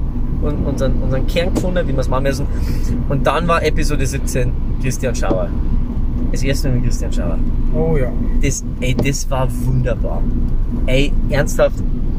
un- 0.43 0.65
unseren, 0.65 0.95
unseren 1.03 1.27
Kern 1.27 1.55
gefunden, 1.55 1.87
wie 1.87 1.93
wir 1.93 1.99
es 1.99 2.09
machen 2.09 2.23
müssen. 2.23 2.47
Und 3.11 3.27
dann 3.27 3.47
war 3.49 3.63
Episode 3.63 4.07
17 4.07 4.53
Christian 4.83 5.15
Schauer. 5.15 5.49
Das 6.33 6.43
erste 6.43 6.69
Mal 6.69 6.77
mit 6.77 6.85
Christian 6.85 7.13
Schauer. 7.13 7.39
Oh 7.75 7.97
ja. 7.97 8.13
Das, 8.43 8.65
ey, 8.81 8.95
das 8.95 9.29
war 9.31 9.49
wunderbar. 9.65 10.23
Ey, 10.87 11.13
ernsthaft, 11.29 11.77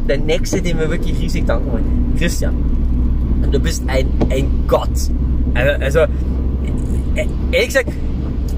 der 0.08 0.18
nächste, 0.18 0.62
den 0.62 0.80
wir 0.80 0.90
wirklich 0.90 1.20
riesig 1.20 1.46
danken 1.46 1.72
wollen. 1.72 2.14
Christian, 2.18 2.54
du 3.52 3.60
bist 3.60 3.84
ein, 3.88 4.08
ein 4.30 4.66
Gott. 4.68 4.90
Also, 5.54 5.84
also 5.84 6.00
äh, 7.16 7.28
ehrlich 7.52 7.68
gesagt, 7.68 7.92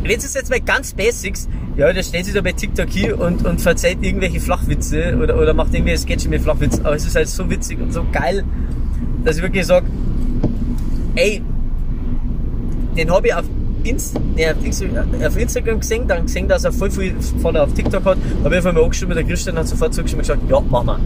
wenn 0.04 0.18
es 0.18 0.34
jetzt 0.34 0.50
mal 0.50 0.60
ganz 0.60 0.94
Basics, 0.94 1.48
ja, 1.76 1.92
der 1.92 2.04
stellt 2.04 2.26
sich 2.26 2.34
da 2.34 2.42
bei 2.42 2.52
TikTok 2.52 2.90
hier 2.90 3.20
und, 3.20 3.46
und 3.46 3.62
verzeiht 3.62 3.98
irgendwelche 4.02 4.40
Flachwitze 4.40 5.18
oder, 5.22 5.40
oder 5.40 5.54
macht 5.54 5.74
irgendwelche 5.74 6.02
Sketche 6.02 6.30
mit 6.30 6.42
Flachwitzen, 6.42 6.86
aber 6.86 6.96
es 6.96 7.06
ist 7.06 7.16
halt 7.16 7.28
so 7.28 7.50
witzig 7.50 7.80
und 7.82 7.92
so 7.92 8.06
geil, 8.12 8.44
dass 9.24 9.38
ich 9.38 9.42
wirklich 9.42 9.66
sage, 9.66 9.88
ey, 11.16 11.42
den 12.96 13.12
habe 13.12 13.28
ich 13.28 13.34
auf, 13.34 13.46
Inst 13.84 14.20
nee, 14.36 14.48
auf, 14.48 14.56
Insta- 14.64 15.28
auf 15.28 15.38
Instagram 15.38 15.80
gesehen, 15.80 16.08
dann 16.08 16.24
gesehen, 16.24 16.48
dass 16.48 16.64
er 16.64 16.72
voll 16.72 16.90
viel 16.92 17.16
von 17.42 17.56
auf 17.58 17.74
TikTok 17.74 18.04
hat, 18.06 18.18
habe 18.44 18.50
ich 18.50 18.58
einfach 18.58 18.74
mal 18.74 18.84
angeschrieben, 18.84 19.16
der 19.16 19.24
Christian 19.24 19.58
hat 19.58 19.68
sofort 19.68 19.94
zugeschrieben 19.94 20.22
und 20.26 20.28
gesagt, 20.28 20.50
ja, 20.50 20.60
machen 20.60 20.88
wir. 20.88 21.00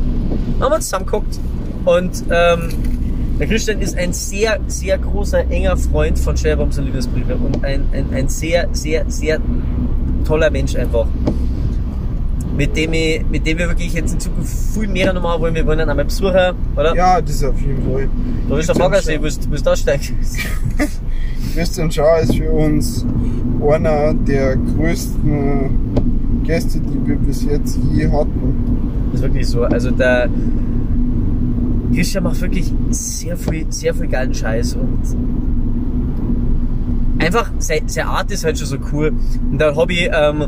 Dann 0.59 0.61
haben 0.63 0.71
wir 0.71 0.79
zusammen 0.79 1.05
geguckt 1.05 1.39
und 1.85 2.23
ähm, 2.29 2.69
der 3.39 3.47
Christian 3.47 3.81
ist 3.81 3.95
ein 3.97 4.13
sehr, 4.13 4.59
sehr 4.67 4.97
großer, 4.97 5.49
enger 5.51 5.77
Freund 5.77 6.17
von 6.17 6.35
Schwerbombs 6.35 6.77
und 6.79 6.85
Liebesbriefe 6.85 7.35
und 7.35 7.63
ein, 7.63 7.83
ein, 7.93 8.05
ein 8.13 8.29
sehr, 8.29 8.67
sehr, 8.71 9.05
sehr 9.09 9.39
toller 10.25 10.49
Mensch 10.49 10.75
einfach. 10.75 11.07
Mit 12.55 12.75
dem, 12.75 12.91
ich, 12.93 13.23
mit 13.29 13.45
dem 13.45 13.59
wir 13.59 13.67
wirklich 13.67 13.93
jetzt 13.93 14.13
in 14.13 14.19
Zukunft 14.19 14.51
viel 14.73 14.87
mehr 14.87 15.13
noch 15.13 15.21
machen 15.21 15.41
wollen. 15.41 15.53
Wir 15.53 15.63
wollen 15.67 15.77
ihn 15.79 15.87
einmal 15.89 16.05
besuchen, 16.05 16.55
oder? 16.75 16.95
Ja, 16.95 17.21
das 17.21 17.43
auf 17.43 17.59
jeden 17.61 17.83
Fall. 17.83 18.09
Da 18.49 18.57
ist 18.57 18.69
der 18.69 18.73
Baggersee, 18.73 19.19
willst 19.21 19.47
du 19.47 19.69
aussteigen? 19.69 20.01
Christian 21.57 21.91
Schauer 21.91 22.19
ist 22.19 22.35
für 22.35 22.51
uns 22.51 23.03
einer 23.67 24.13
der 24.13 24.57
größten 24.57 26.43
Gäste, 26.43 26.79
die 26.79 27.07
wir 27.07 27.15
bis 27.15 27.45
jetzt 27.45 27.79
je 27.95 28.07
hatten. 28.11 29.09
Das 29.11 29.21
ist 29.21 29.23
wirklich 29.23 29.47
so. 29.47 29.63
Also 29.63 29.89
der 29.89 30.29
Christian 31.95 32.25
macht 32.25 32.39
wirklich 32.41 32.71
sehr 32.91 33.35
viel, 33.37 33.65
sehr 33.71 33.95
viel 33.95 34.05
geilen 34.05 34.35
Scheiß 34.35 34.75
und 34.75 34.99
einfach, 37.17 37.51
seine, 37.57 38.05
Art 38.05 38.29
ist 38.29 38.43
halt 38.43 38.59
schon 38.59 38.67
so 38.67 38.77
cool. 38.93 39.13
Und 39.51 39.57
dann 39.57 39.75
habe 39.75 39.93
ich 39.93 40.11
ähm, 40.13 40.45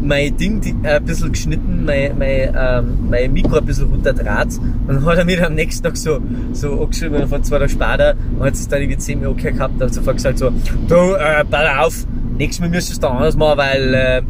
mein 0.00 0.36
Ding 0.36 0.60
die, 0.60 0.74
äh, 0.82 0.96
ein 0.96 1.04
bisschen 1.04 1.32
geschnitten, 1.32 1.84
mein, 1.84 2.16
mein, 2.18 2.54
ähm, 2.56 2.98
mein 3.08 3.32
Mikro 3.32 3.58
ein 3.58 3.64
bisschen 3.64 3.88
runterdraht. 3.88 4.48
Und 4.86 4.88
dann 4.88 5.04
hat 5.04 5.18
er 5.18 5.24
mir 5.24 5.46
am 5.46 5.54
nächsten 5.54 5.84
Tag 5.84 5.96
so, 5.96 6.20
so 6.52 6.82
angeschrieben, 6.82 7.26
von 7.28 7.44
zwei 7.44 7.58
Tagen 7.58 7.70
später, 7.70 8.14
und 8.38 8.44
hat 8.44 8.54
es 8.54 8.68
dann 8.68 8.80
irgendwie 8.80 8.98
10 8.98 9.20
Minuten 9.20 9.38
gehabt, 9.38 9.80
hat 9.80 9.94
sofort 9.94 10.16
gesagt 10.16 10.38
so, 10.38 10.50
du, 10.88 11.14
äh, 11.14 11.44
pass 11.44 11.78
auf, 11.78 12.06
nächstes 12.36 12.60
Mal 12.60 12.70
müsstest 12.70 13.02
du 13.02 13.06
es 13.06 13.12
anders 13.12 13.36
machen, 13.36 13.58
weil, 13.58 13.94
äh, 13.94 14.22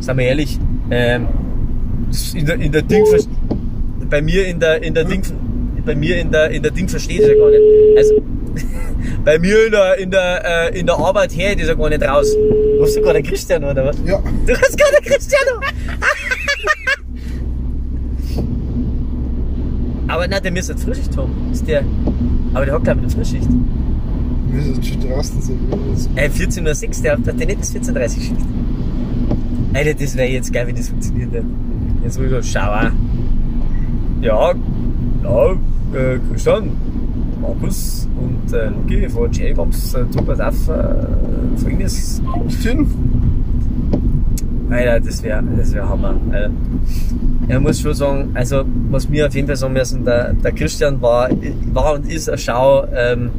sagen 0.00 0.18
wir 0.18 0.26
ehrlich, 0.26 0.58
ähm, 0.90 1.28
in 2.34 2.46
der, 2.46 2.56
in 2.56 2.72
der 2.72 2.82
Ding, 2.82 3.04
bei 4.08 4.22
mir 4.22 4.46
in 4.46 4.58
der, 4.58 4.82
in 4.82 4.94
der 4.94 5.04
Ding, 5.04 5.22
bei 5.84 5.94
mir 5.94 6.18
in 6.18 6.32
der, 6.32 6.50
in 6.50 6.62
der 6.62 6.72
Ding 6.72 6.88
versteht 6.88 7.20
es 7.20 7.28
ja 7.28 7.34
gar 7.34 7.50
nicht. 7.50 7.62
Also, 7.96 8.22
bei 9.24 9.38
mir 9.38 9.66
in 9.66 9.72
der, 9.72 9.98
in 9.98 10.10
der, 10.10 10.72
äh, 10.72 10.78
in 10.78 10.86
der 10.86 10.96
Arbeit 10.96 11.36
her 11.36 11.56
ist 11.56 11.68
er 11.68 11.76
gar 11.76 11.88
nicht 11.88 12.02
raus. 12.02 12.34
Rufst 12.80 12.96
du 12.96 13.02
gerade 13.02 13.22
Christian 13.22 13.62
oder 13.62 13.84
was? 13.84 13.96
Ja, 14.06 14.18
Du 14.46 14.54
hast 14.54 14.78
gerade 14.78 14.96
Cristiano! 15.04 15.60
aber 20.08 20.26
nein, 20.26 20.42
der 20.42 20.50
müsste 20.52 20.76
Frühschicht 20.76 21.14
haben. 21.16 21.30
Ist 21.52 21.66
der, 21.68 21.84
aber 22.54 22.64
der 22.64 22.74
hat 22.74 22.84
glaube 22.84 23.00
ich 23.00 23.04
eine 23.04 23.14
Frühschicht. 23.14 23.48
wir 24.50 24.62
sind 24.62 24.86
schon 24.86 25.00
draußen. 25.08 25.42
Sind 25.42 25.60
jetzt. 25.90 26.08
Äh, 26.16 26.28
14.06 26.28 26.86
Uhr, 26.98 27.02
der 27.02 27.12
hat 27.12 27.26
der 27.26 27.46
nicht 27.46 27.58
bis 27.60 27.74
14.30 27.74 27.88
Uhr 27.90 28.00
geschickt. 28.02 28.40
Alter, 29.74 29.94
das 29.94 30.16
wäre 30.16 30.28
jetzt 30.28 30.52
geil, 30.52 30.66
wenn 30.66 30.74
das 30.76 30.88
funktioniert 30.88 31.32
hätte. 31.32 31.44
Jetzt 32.02 32.18
muss 32.18 32.26
ich 32.26 32.32
so, 32.32 32.42
schau 32.58 32.70
an. 32.70 32.92
Ja, 34.22 34.54
ja, 35.22 35.52
äh, 35.52 36.18
Christian, 36.32 36.70
Markus 37.40 38.08
und 38.18 38.52
äh, 38.52 38.68
Luki 38.68 39.08
von 39.08 39.30
Bombs, 39.56 39.94
äh, 39.94 40.04
du 40.14 40.22
pass 40.22 40.40
auf, 40.40 40.68
äh, 40.68 41.58
folgendes. 41.60 42.20
Tim, 42.62 42.86
Alter, 44.70 45.00
das 45.00 45.22
wäre 45.22 45.42
das 45.56 45.72
wär 45.74 45.88
Hammer. 45.88 46.14
Alter. 46.30 46.50
Er 47.48 47.58
muss 47.60 47.80
schon 47.80 47.94
sagen, 47.94 48.30
also 48.34 48.62
was 48.90 49.10
wir 49.10 49.26
auf 49.26 49.34
jeden 49.34 49.46
Fall 49.48 49.56
sagen 49.56 49.72
müssen, 49.72 50.04
der, 50.04 50.32
der 50.34 50.52
Christian 50.52 51.00
war, 51.02 51.28
war 51.72 51.94
und 51.94 52.10
ist 52.10 52.28
eine 52.28 52.38
Schau 52.38 52.84
ähm, 52.94 53.30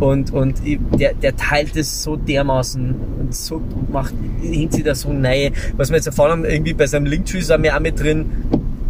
und, 0.00 0.32
und 0.32 0.54
ich- 0.64 0.80
der, 0.98 1.14
der 1.14 1.36
teilt 1.36 1.76
es 1.76 2.02
so 2.02 2.16
dermaßen 2.16 2.94
und 3.20 3.34
so 3.34 3.62
macht, 3.92 4.14
hinkt 4.42 4.72
sich 4.74 4.82
da 4.84 4.94
so 4.94 5.12
neu. 5.12 5.50
Was 5.76 5.90
wir 5.90 5.96
jetzt 5.96 6.06
erfahren 6.06 6.30
haben, 6.32 6.44
irgendwie 6.44 6.74
bei 6.74 6.86
seinem 6.86 7.06
Linktree 7.06 7.40
sind 7.40 7.62
wir 7.62 7.76
auch 7.76 7.80
mit 7.80 8.00
drin. 8.00 8.26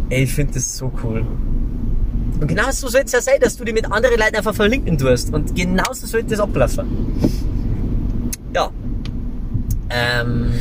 Ey, 0.09 0.23
ich 0.23 0.33
finde 0.33 0.53
das 0.53 0.75
so 0.77 0.91
cool. 1.03 1.23
Und 2.39 2.47
genau 2.47 2.69
so 2.71 2.87
soll 2.87 3.01
es 3.05 3.11
ja 3.11 3.21
sein, 3.21 3.39
dass 3.41 3.57
du 3.57 3.65
dich 3.65 3.73
mit 3.73 3.91
anderen 3.91 4.17
Leuten 4.17 4.35
einfach 4.35 4.53
verlinken 4.53 4.97
tust. 4.97 5.33
Und 5.33 5.55
genauso 5.55 6.05
sollte 6.05 6.29
das 6.29 6.39
ablaufen. 6.39 6.85
Ja. 8.53 8.69
Ähm, 9.89 10.51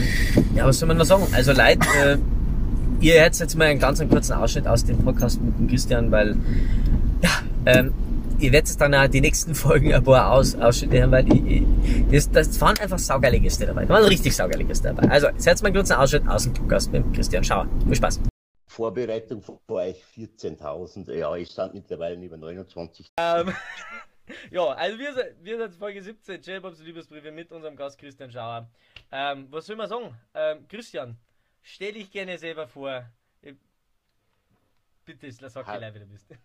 ja, 0.54 0.66
was 0.66 0.78
soll 0.78 0.88
man 0.88 0.96
noch 0.96 1.04
sagen? 1.04 1.26
Also 1.32 1.52
Leute, 1.52 1.86
äh, 2.04 2.16
ihr 3.00 3.20
hört 3.20 3.38
jetzt 3.38 3.56
mal 3.56 3.66
einen 3.66 3.80
ganz 3.80 4.00
einen 4.00 4.10
kurzen 4.10 4.34
Ausschnitt 4.34 4.66
aus 4.66 4.84
dem 4.84 4.98
Podcast 4.98 5.40
mit 5.42 5.58
dem 5.58 5.68
Christian, 5.68 6.10
weil 6.10 6.36
ja, 7.22 7.30
ähm, 7.66 7.92
ihr 8.38 8.52
werdet 8.52 8.80
dann 8.80 8.94
auch 8.94 9.06
die 9.08 9.20
nächsten 9.20 9.54
Folgen 9.54 9.92
ein 9.92 10.02
paar 10.02 10.30
Aus 10.32 10.54
Ausschnitte 10.54 10.98
hören, 10.98 11.10
weil 11.10 11.32
ich, 11.32 11.46
ich, 11.46 11.62
das, 12.10 12.30
das 12.30 12.60
waren 12.60 12.76
einfach 12.78 12.98
saugeile 12.98 13.40
Gäste 13.40 13.66
dabei. 13.66 13.84
Da 13.84 13.94
waren 13.94 14.04
richtig 14.04 14.34
saugeile 14.34 14.64
Gäste 14.64 14.88
dabei. 14.94 15.10
Also, 15.10 15.28
jetzt 15.28 15.62
mal 15.62 15.68
einen 15.68 15.76
kurzen 15.76 15.94
Ausschnitt 15.94 16.28
aus 16.28 16.44
dem 16.44 16.54
Podcast 16.54 16.92
mit 16.92 17.04
dem 17.04 17.12
Christian 17.12 17.44
Schauer. 17.44 17.66
Viel 17.86 17.96
Spaß. 17.96 18.20
Vorbereitung 18.76 19.40
vor 19.40 19.58
euch 19.68 20.04
14.000. 20.14 21.10
Ja, 21.14 21.34
ich 21.34 21.50
stand 21.50 21.72
mittlerweile 21.72 22.22
über 22.22 22.36
29. 22.36 23.06
Ähm, 23.16 23.50
ja, 24.50 24.66
also 24.66 24.98
wir 24.98 25.14
sind, 25.14 25.42
wir 25.42 25.56
sind 25.56 25.74
Folge 25.74 26.02
17, 26.02 26.42
J-Bobs 26.42 26.80
Liebesbriefe 26.80 27.32
mit 27.32 27.50
unserem 27.52 27.74
Gast 27.74 27.98
Christian 27.98 28.30
Schauer. 28.30 28.68
Ähm, 29.10 29.46
was 29.50 29.64
soll 29.64 29.76
man 29.76 29.88
sagen? 29.88 30.14
Ähm, 30.34 30.68
Christian, 30.68 31.16
stell 31.62 31.94
dich 31.94 32.10
gerne 32.10 32.36
selber 32.36 32.68
vor. 32.68 33.08
Ich- 33.40 33.56
Bitte, 35.06 35.32
sag 35.32 35.64
gleich, 35.64 35.94
wer 35.94 36.00
du 36.00 36.06
bist. 36.06 36.26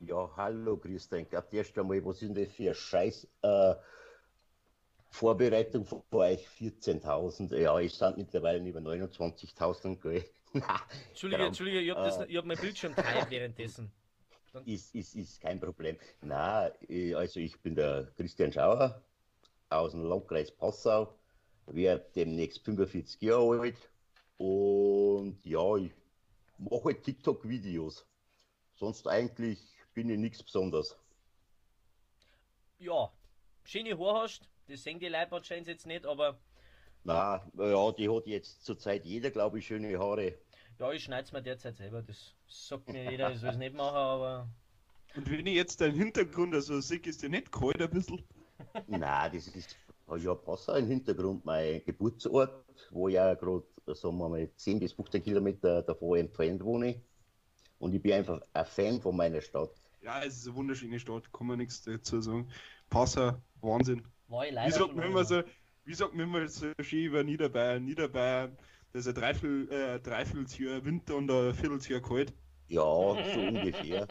Ja, 0.00 0.30
hallo 0.36 0.76
Christian. 0.78 1.20
Ich 1.22 1.30
glaube, 1.30 1.48
erst 1.52 1.78
einmal, 1.78 2.04
was 2.04 2.18
sind 2.18 2.36
das 2.36 2.48
für 2.48 2.68
ein 2.70 2.74
Scheiß? 2.74 3.28
Äh, 3.42 3.74
Vorbereitung 5.10 5.84
vor 5.84 6.04
euch 6.12 6.46
14.000. 6.58 7.54
Ja, 7.56 7.78
ich 7.78 7.94
stand 7.94 8.16
mittlerweile 8.16 8.66
über 8.66 8.80
29.000. 8.80 10.00
gell. 10.00 10.24
Entschuldige, 10.54 11.38
Traum. 11.38 11.46
Entschuldige, 11.48 11.80
ich 11.80 11.90
habe 11.90 12.28
Äh. 12.28 12.36
hab 12.36 12.44
mein 12.44 12.58
Bildschirm 12.58 12.94
teilt 12.94 13.30
währenddessen. 13.30 13.90
Ist, 14.66 14.94
ist, 14.94 15.16
ist 15.16 15.40
kein 15.40 15.58
Problem. 15.58 15.98
Na, 16.22 16.70
also 17.16 17.40
ich 17.40 17.60
bin 17.60 17.74
der 17.74 18.12
Christian 18.16 18.52
Schauer 18.52 19.02
aus 19.68 19.90
dem 19.90 20.04
Landkreis 20.04 20.52
Passau, 20.52 21.12
werde 21.66 22.06
demnächst 22.14 22.64
45 22.64 23.20
Jahre 23.20 23.60
alt 23.62 23.90
und 24.38 25.44
ja, 25.44 25.76
ich 25.76 25.90
mache 26.58 26.84
halt 26.84 27.02
TikTok-Videos. 27.02 28.06
Sonst 28.76 29.08
eigentlich 29.08 29.58
bin 29.92 30.08
ich 30.08 30.18
nichts 30.18 30.40
Besonderes. 30.44 30.96
Ja, 32.78 33.10
schöne 33.64 33.98
Haare 33.98 34.22
hast, 34.22 34.48
das 34.68 34.84
sehen 34.84 35.00
die 35.00 35.08
Leute 35.08 35.40
jetzt 35.66 35.86
nicht, 35.86 36.06
aber 36.06 36.38
Na, 37.02 37.44
ja, 37.58 37.92
die 37.92 38.08
hat 38.08 38.26
jetzt 38.26 38.64
zurzeit 38.64 39.04
jeder, 39.04 39.30
glaube 39.30 39.58
ich, 39.58 39.66
schöne 39.66 39.98
Haare. 39.98 40.38
Ja, 40.78 40.92
ich 40.92 41.04
schneide 41.04 41.24
es 41.24 41.32
mir 41.32 41.42
derzeit 41.42 41.76
selber. 41.76 42.02
Das 42.02 42.34
sagt 42.46 42.88
mir 42.88 43.04
jeder, 43.10 43.30
ich 43.32 43.40
soll 43.40 43.50
es 43.50 43.56
nicht 43.56 43.74
machen, 43.74 43.96
aber 43.96 44.54
Und 45.14 45.30
wenn 45.30 45.46
ich 45.46 45.54
jetzt 45.54 45.80
deinen 45.80 45.94
Hintergrund 45.96 46.54
also 46.54 46.80
sehe, 46.80 46.98
ist 47.00 47.22
dir 47.22 47.28
nicht 47.28 47.50
kalt 47.52 47.80
ein 47.80 47.90
bisschen? 47.90 48.22
Na, 48.86 49.28
das 49.28 49.48
ist 49.48 49.76
ja 50.18 50.34
Passau 50.34 50.74
im 50.74 50.86
Hintergrund, 50.86 51.44
mein 51.44 51.82
Geburtsort, 51.84 52.64
wo 52.90 53.08
ich 53.08 53.14
ja 53.14 53.34
gerade, 53.34 53.64
sagen 53.86 54.18
wir 54.18 54.28
mal, 54.28 54.54
10 54.56 54.80
bis 54.80 54.92
15 54.92 55.22
Kilometer 55.22 55.82
davon 55.82 56.18
entfernt 56.18 56.62
wohne. 56.64 57.02
Und 57.78 57.94
ich 57.94 58.02
bin 58.02 58.12
einfach 58.14 58.40
ein 58.52 58.66
Fan 58.66 59.00
von 59.00 59.16
meiner 59.16 59.40
Stadt. 59.40 59.70
Ja, 60.00 60.22
es 60.22 60.36
ist 60.38 60.46
eine 60.48 60.56
wunderschöne 60.56 60.98
Stadt, 61.00 61.32
kann 61.32 61.46
man 61.46 61.58
nichts 61.58 61.82
dazu 61.82 62.20
sagen. 62.20 62.50
Passau, 62.90 63.42
Wahnsinn. 63.60 64.06
war 64.28 64.46
ich 64.46 64.54
Wie 64.60 64.70
leider 64.70 64.70
sagt 64.70 64.94
schon 64.94 64.96
man 64.96 65.06
mal 65.06 65.06
immer 65.06 65.24
so, 65.24 65.42
wie 65.84 65.94
sagt 65.94 66.14
man 66.14 66.24
immer 66.26 66.48
so 66.48 66.72
schön 66.80 67.04
über 67.04 67.24
Niederbayern? 67.24 67.84
Niederbayern, 67.84 68.56
Das 68.94 69.06
ist 69.06 69.08
ein 69.08 69.20
Dreiviertel, 69.20 69.72
äh, 69.72 69.98
Dreivierteljahr 69.98 70.84
Winter 70.84 71.16
und 71.16 71.28
ein 71.28 71.52
Vierteljahr 71.52 72.00
kalt. 72.00 72.32
Ja, 72.68 72.80
so 72.80 73.40
ungefähr. 73.40 74.06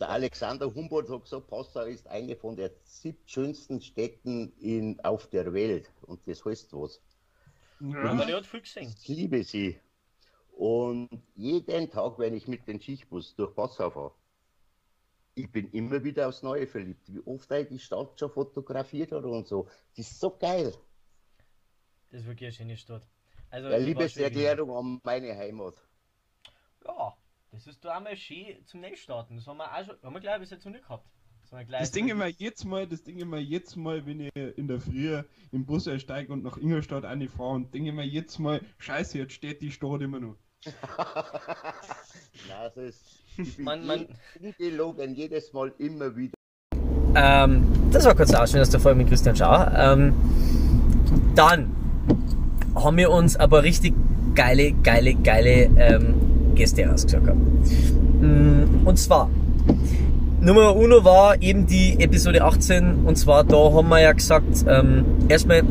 Der 0.00 0.08
Alexander 0.08 0.74
Humboldt 0.74 1.10
hat 1.10 1.24
gesagt, 1.24 1.46
Passau 1.48 1.82
ist 1.82 2.06
eine 2.06 2.36
von 2.36 2.56
der 2.56 2.70
siebtschönsten 2.84 3.82
Städten 3.82 4.54
in, 4.58 4.98
auf 5.00 5.26
der 5.26 5.52
Welt. 5.52 5.92
Und 6.00 6.26
das 6.26 6.42
heißt 6.42 6.72
was. 6.72 7.02
Aber 7.80 8.24
der 8.24 8.38
hat 8.38 8.46
viel 8.46 8.62
gesehen. 8.62 8.94
Ich 8.98 9.08
liebe 9.08 9.44
sie. 9.44 9.78
Und 10.52 11.10
jeden 11.34 11.90
Tag, 11.90 12.18
wenn 12.18 12.32
ich 12.32 12.48
mit 12.48 12.66
dem 12.66 12.80
Schichtbus 12.80 13.36
durch 13.36 13.54
Passau 13.54 13.90
fahre, 13.90 14.14
ich 15.34 15.52
bin 15.52 15.70
immer 15.72 16.02
wieder 16.02 16.28
aufs 16.28 16.42
Neue 16.42 16.66
verliebt. 16.66 17.12
Wie 17.12 17.20
oft 17.26 17.50
er 17.50 17.64
die 17.64 17.78
Stadt 17.78 18.18
schon 18.18 18.30
fotografiert 18.30 19.12
hat 19.12 19.24
und 19.24 19.46
so. 19.46 19.68
Das 19.94 20.10
ist 20.10 20.18
so 20.18 20.30
geil. 20.30 20.72
Das 22.08 22.22
ist 22.22 22.26
wirklich 22.26 22.46
eine 22.46 22.52
schöne 22.54 22.76
Stadt. 22.78 23.06
Also, 23.50 23.68
Eine 23.68 23.76
schon 23.76 23.84
Liebeserklärung 23.86 24.70
an 24.76 25.00
meine 25.04 25.36
Heimat. 25.36 25.74
Ja, 26.86 27.14
das 27.52 27.66
ist 27.66 27.84
da 27.84 27.96
einmal 27.96 28.16
schön 28.16 28.64
zum 28.66 28.80
Neustarten. 28.80 29.36
Das 29.36 29.46
haben 29.46 29.56
wir 29.58 29.72
auch 29.72 29.84
schon, 29.84 29.96
haben 30.02 30.14
wir 30.14 30.20
glaube 30.20 30.36
ich 30.36 30.40
bis 30.42 30.50
jetzt 30.50 30.64
noch 30.64 30.72
nicht 30.72 30.84
gehabt. 30.84 31.06
Das, 31.70 31.92
Ding 31.92 32.08
immer 32.08 32.26
jetzt 32.26 32.66
mal, 32.66 32.86
das 32.86 33.02
Ding 33.04 33.18
immer 33.18 33.38
jetzt 33.38 33.74
mal, 33.74 34.04
wenn 34.04 34.20
ich 34.20 34.30
in 34.36 34.68
der 34.68 34.80
Früh 34.80 35.22
im 35.50 35.64
Bus 35.64 35.88
einsteige 35.88 36.30
und 36.30 36.44
nach 36.44 36.58
Ingolstadt 36.58 37.04
fahre 37.04 37.54
und 37.54 37.72
denke 37.72 37.88
immer 37.88 38.02
jetzt 38.02 38.38
mal, 38.38 38.60
scheiße, 38.76 39.16
jetzt 39.16 39.32
steht 39.32 39.62
die 39.62 39.70
Stadt 39.70 40.02
immer 40.02 40.20
noch. 40.20 40.36
Nein, 42.48 42.70
das 42.74 42.76
ist 42.76 43.58
Man- 43.58 43.86
man- 43.86 44.08
ungelogen 44.38 45.14
jedes 45.14 45.52
Mal 45.54 45.72
immer 45.78 46.14
wieder. 46.16 46.34
Ähm, 47.14 47.66
das 47.92 48.04
war 48.04 48.14
kurz 48.14 48.30
der 48.30 48.42
Ausschnitt 48.42 48.62
aus 48.62 48.70
der 48.70 48.80
Folge 48.80 48.98
mit 48.98 49.08
Christian 49.08 49.34
Schauer. 49.34 49.72
Ähm, 49.74 50.12
dann 51.34 51.74
haben 52.74 52.96
wir 52.96 53.10
uns 53.10 53.36
aber 53.36 53.62
richtig 53.62 53.94
geile, 54.34 54.72
geile, 54.72 55.14
geile 55.14 55.68
ähm, 55.76 56.14
Gäste 56.54 56.86
rausgesucht. 56.86 57.22
Mm, 58.20 58.86
Und 58.86 58.98
zwar, 58.98 59.28
Nummer 60.40 60.76
uno 60.76 61.04
war 61.04 61.40
eben 61.42 61.66
die 61.66 61.98
Episode 61.98 62.44
18 62.44 63.04
und 63.04 63.16
zwar 63.16 63.42
da 63.42 63.56
haben 63.72 63.88
wir 63.88 64.00
ja 64.00 64.12
gesagt, 64.12 64.64
ähm, 64.68 65.04
erstmal 65.28 65.62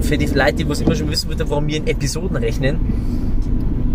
für 0.00 0.18
die 0.18 0.26
Leute, 0.26 0.54
die 0.54 0.68
was 0.68 0.80
immer 0.80 0.96
schon 0.96 1.08
wissen 1.10 1.28
wollten, 1.28 1.48
warum 1.48 1.68
wir 1.68 1.76
in 1.76 1.86
Episoden 1.86 2.36
rechnen, 2.36 2.78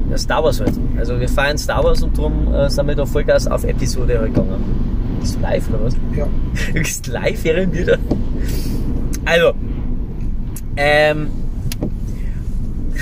ja, 0.10 0.18
Star 0.18 0.44
Wars 0.44 0.62
halt. 0.62 0.74
Also 0.98 1.20
wir 1.20 1.28
feiern 1.28 1.58
Star 1.58 1.84
Wars 1.84 2.02
und 2.04 2.18
darum 2.18 2.54
äh, 2.54 2.70
sind 2.70 2.88
wir 2.88 2.96
da 2.96 3.06
Vollgas 3.06 3.48
auf 3.48 3.66
Episode 3.66 4.20
halt 4.20 4.34
gegangen. 4.34 4.64
Bist 5.20 5.36
du 5.36 5.40
live 5.42 5.70
oder 5.70 5.84
was? 5.84 5.96
Ja. 6.16 6.28
Du 6.74 6.80
bist 6.80 7.08
live 7.08 7.44
während 7.44 7.74
wir 7.74 7.86
da. 7.86 7.98
Also, 9.26 9.52
ähm, 10.78 11.28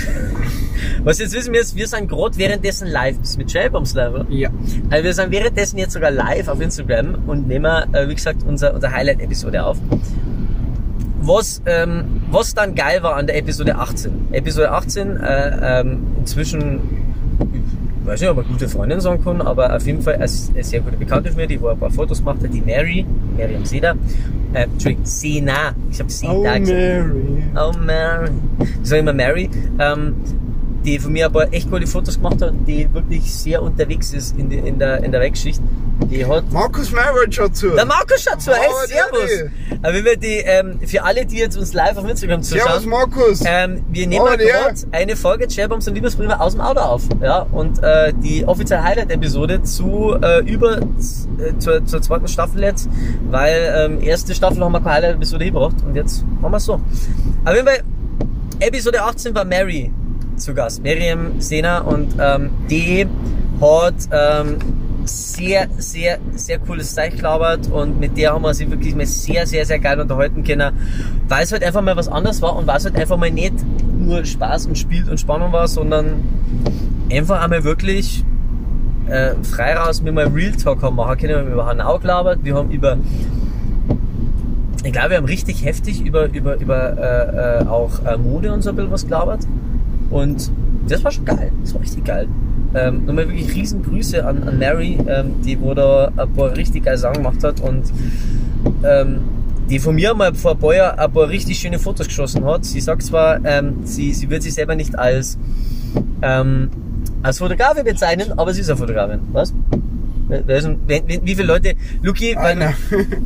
was 1.04 1.18
jetzt 1.18 1.34
wissen 1.34 1.52
wir 1.52 1.60
ist, 1.60 1.76
wir 1.76 1.86
sind 1.86 2.08
gerade 2.08 2.36
währenddessen 2.36 2.88
live. 2.88 3.18
Bist 3.18 3.34
du 3.34 3.38
mit 3.38 3.50
Shellbombs 3.50 3.94
live, 3.94 4.14
oder? 4.14 4.26
Ja. 4.28 4.50
Also 4.90 5.04
wir 5.04 5.14
sind 5.14 5.30
währenddessen 5.30 5.78
jetzt 5.78 5.92
sogar 5.92 6.10
live 6.10 6.48
auf 6.48 6.60
Instagram 6.60 7.16
und 7.26 7.48
nehmen, 7.48 7.94
äh, 7.94 8.08
wie 8.08 8.14
gesagt, 8.14 8.42
unser, 8.46 8.74
unser 8.74 8.92
Highlight-Episode 8.92 9.64
auf. 9.64 9.78
Was, 11.20 11.60
ähm, 11.66 12.22
was 12.30 12.54
dann 12.54 12.74
geil 12.74 13.02
war 13.02 13.16
an 13.16 13.26
der 13.26 13.36
Episode 13.36 13.76
18. 13.76 14.28
Episode 14.32 14.70
18, 14.70 15.16
äh, 15.16 15.80
ähm, 15.80 16.06
inzwischen, 16.20 16.80
ich 18.00 18.06
weiß 18.06 18.20
nicht, 18.20 18.30
ob 18.30 18.40
ich 18.42 18.46
gute 18.46 18.68
Freundin 18.68 19.00
sagen 19.00 19.24
kann, 19.24 19.40
aber 19.40 19.74
auf 19.74 19.84
jeden 19.84 20.02
Fall 20.02 20.14
eine, 20.14 20.24
eine 20.24 20.64
sehr 20.64 20.80
gute 20.80 20.96
Bekannte 20.96 21.30
von 21.30 21.38
mir, 21.38 21.48
die 21.48 21.60
wo 21.60 21.66
ein 21.68 21.78
paar 21.78 21.90
Fotos 21.90 22.18
gemacht 22.18 22.38
hat, 22.44 22.54
die 22.54 22.60
Mary, 22.60 23.04
Miriam 23.36 23.64
Seda, 23.64 23.90
äh, 23.92 23.96
Entschuldigung, 24.52 25.04
Sena, 25.04 25.74
ich 25.90 25.98
habe 26.00 26.10
Sena 26.10 26.32
Oh, 26.32 26.42
gesagt. 26.42 26.66
Mary. 26.68 27.44
Oh 27.56 27.72
Mary. 27.78 28.30
Sage 28.82 29.00
immer 29.00 29.12
Mary. 29.12 29.50
Ähm, 29.78 30.14
die 30.86 30.98
von 30.98 31.12
mir 31.12 31.28
paar 31.28 31.52
echt 31.52 31.68
coole 31.70 31.86
Fotos 31.86 32.14
gemacht 32.16 32.40
hat 32.40 32.50
und 32.50 32.64
die 32.64 32.88
wirklich 32.94 33.34
sehr 33.34 33.60
unterwegs 33.62 34.12
ist 34.14 34.38
in, 34.38 34.48
die, 34.48 34.56
in, 34.56 34.78
der, 34.78 35.02
in 35.04 35.10
der 35.12 35.20
Weltschicht. 35.20 35.60
Die 36.10 36.24
hat. 36.24 36.52
Markus 36.52 36.92
Meyer 36.92 37.12
schaut 37.30 37.56
zu. 37.56 37.70
Der 37.70 37.86
Markus 37.86 38.22
schaut 38.22 38.40
zu, 38.40 38.52
hey, 38.52 38.68
Oh, 38.70 38.86
servus! 38.86 39.50
Aber 39.82 39.94
wenn 39.94 40.04
wir 40.04 40.16
die, 40.16 40.36
ähm, 40.44 40.78
für 40.86 41.02
alle, 41.02 41.24
die 41.24 41.38
jetzt 41.38 41.56
uns 41.56 41.72
live 41.72 41.96
auf 41.96 42.08
Instagram 42.08 42.42
Servus 42.42 42.64
zuschauen, 42.66 42.88
Markus. 42.90 43.42
ähm, 43.46 43.82
wir 43.90 44.06
nehmen 44.06 44.26
Oh, 44.26 44.36
der. 44.36 44.46
gerade 44.46 44.74
eine 44.92 45.16
Folge 45.16 45.48
Chairbombs 45.48 45.88
und 45.88 45.94
Liebesbriefe 45.94 46.38
aus 46.38 46.52
dem 46.52 46.60
Auto 46.60 46.80
auf. 46.80 47.02
Ja, 47.22 47.46
und 47.50 47.82
äh, 47.82 48.12
die 48.22 48.44
offizielle 48.46 48.84
Highlight-Episode 48.84 49.62
zu 49.62 50.14
äh, 50.22 50.40
über 50.44 50.76
äh, 50.82 51.58
zur, 51.58 51.84
zur 51.86 52.02
zweiten 52.02 52.28
Staffel 52.28 52.62
jetzt, 52.62 52.88
weil 53.30 53.74
ähm, 53.76 54.02
erste 54.02 54.34
Staffel 54.34 54.62
haben 54.62 54.72
wir 54.72 54.80
keine 54.80 54.96
Highlight-Episode 54.96 55.46
gebracht 55.46 55.76
und 55.84 55.96
jetzt 55.96 56.24
machen 56.40 56.52
wir 56.52 56.58
es 56.58 56.64
so. 56.64 56.74
Auf 56.74 57.54
jeden 57.54 57.66
Fall, 57.66 57.80
Episode 58.60 59.02
18 59.02 59.34
war 59.34 59.44
Mary 59.46 59.90
zu 60.36 60.54
Gast, 60.54 60.82
Miriam 60.82 61.40
Sena 61.40 61.78
und 61.80 62.14
ähm, 62.18 62.50
die 62.70 63.06
hat 63.60 63.94
ähm, 64.10 64.56
sehr, 65.04 65.68
sehr, 65.78 66.18
sehr 66.34 66.58
cooles 66.58 66.94
Zeug 66.94 67.16
gelabert 67.16 67.68
und 67.70 68.00
mit 68.00 68.16
der 68.16 68.32
haben 68.32 68.42
wir 68.42 68.54
sich 68.54 68.70
wirklich 68.70 68.94
mal 68.94 69.06
sehr, 69.06 69.46
sehr, 69.46 69.64
sehr 69.64 69.78
geil 69.78 70.00
unterhalten 70.00 70.42
können, 70.42 70.72
weil 71.28 71.44
es 71.44 71.52
halt 71.52 71.62
einfach 71.62 71.82
mal 71.82 71.96
was 71.96 72.08
anderes 72.08 72.42
war 72.42 72.56
und 72.56 72.66
weil 72.66 72.76
es 72.76 72.84
halt 72.84 72.96
einfach 72.96 73.16
mal 73.16 73.30
nicht 73.30 73.54
nur 73.98 74.24
Spaß 74.24 74.66
und 74.66 74.76
Spiel 74.76 75.08
und 75.08 75.18
Spannung 75.18 75.52
war, 75.52 75.68
sondern 75.68 76.24
einfach 77.10 77.42
einmal 77.42 77.64
wirklich 77.64 78.24
äh, 79.08 79.34
frei 79.42 79.76
raus 79.76 80.02
mit 80.02 80.14
mal 80.14 80.26
Real 80.26 80.52
Talk 80.52 80.82
haben 80.82 80.96
machen 80.96 81.16
können. 81.18 81.30
Wir 81.30 81.38
haben 81.38 81.52
über 81.52 81.66
Hanau 81.66 81.98
gelabert, 81.98 82.40
wir 82.42 82.54
haben 82.54 82.70
über 82.70 82.98
ich 84.84 84.92
glaube, 84.92 85.10
wir 85.10 85.16
haben 85.16 85.24
richtig 85.26 85.64
heftig 85.64 86.06
über, 86.06 86.26
über, 86.32 86.56
über 86.60 86.96
äh, 86.96 87.62
äh, 87.62 87.66
auch 87.66 88.04
äh, 88.04 88.16
Mode 88.16 88.52
und 88.52 88.62
so 88.62 88.70
ein 88.70 88.76
bisschen 88.76 88.92
was 88.92 89.04
gelabert. 89.04 89.40
Und 90.10 90.50
das 90.88 91.02
war 91.04 91.10
schon 91.10 91.24
geil. 91.24 91.50
Das 91.62 91.74
war 91.74 91.80
richtig 91.82 92.04
geil. 92.04 92.28
Ähm, 92.74 93.06
nochmal 93.06 93.28
wirklich 93.28 93.54
riesen 93.54 93.82
Grüße 93.82 94.24
an, 94.26 94.42
an 94.44 94.58
Mary, 94.58 94.98
ähm, 95.08 95.32
die 95.44 95.58
wo 95.60 95.72
da 95.74 96.12
ein 96.16 96.32
paar 96.32 96.54
richtig 96.56 96.84
geile 96.84 96.98
Sachen 96.98 97.18
gemacht 97.18 97.42
hat 97.42 97.60
und 97.60 97.84
ähm, 98.84 99.18
die 99.70 99.78
von 99.78 99.94
mir 99.94 100.14
mal 100.14 100.34
vor 100.34 100.52
ein 100.52 100.58
paar 100.58 100.74
Jahren 100.74 100.98
ein 100.98 101.10
paar 101.12 101.28
richtig 101.28 101.58
schöne 101.58 101.78
Fotos 101.78 102.06
geschossen 102.06 102.44
hat. 102.44 102.64
Sie 102.64 102.80
sagt 102.80 103.02
zwar, 103.02 103.44
ähm, 103.44 103.76
sie, 103.84 104.12
sie 104.12 104.28
wird 104.30 104.42
sich 104.42 104.54
selber 104.54 104.76
nicht 104.76 104.96
als, 104.98 105.38
ähm, 106.22 106.68
als 107.22 107.38
Fotografin 107.38 107.84
bezeichnen, 107.84 108.32
aber 108.38 108.52
sie 108.52 108.60
ist 108.60 108.68
eine 108.70 108.76
Fotografin. 108.76 109.20
Was? 109.32 109.52
Wen- 110.28 110.76
wen- 110.86 111.20
Wie 111.24 111.34
viele 111.34 111.46
Leute? 111.46 111.74
Luki, 112.02 112.34
weil- 112.36 112.52
Einer. 112.60 112.72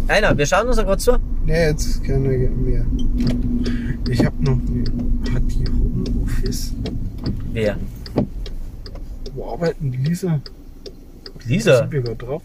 einer, 0.09 0.37
wir 0.39 0.47
schauen 0.47 0.67
uns 0.69 0.77
ja 0.77 0.83
gerade 0.83 0.99
zu. 0.99 1.13
Nee, 1.47 1.69
jetzt 1.69 1.87
ist 1.87 2.05
keiner 2.05 2.29
mehr. 2.29 2.85
Ich 4.09 4.25
hab 4.25 4.39
noch. 4.41 4.59
Die 4.69 4.85
Homeoffice? 6.51 6.73
Wer? 7.53 7.79
Wo 9.35 9.53
arbeiten 9.53 9.93
Lisa? 9.93 10.41
Lisa? 11.47 11.79
Sind 11.79 11.93
wir 11.93 12.03
gerade 12.03 12.17
drauf? 12.17 12.43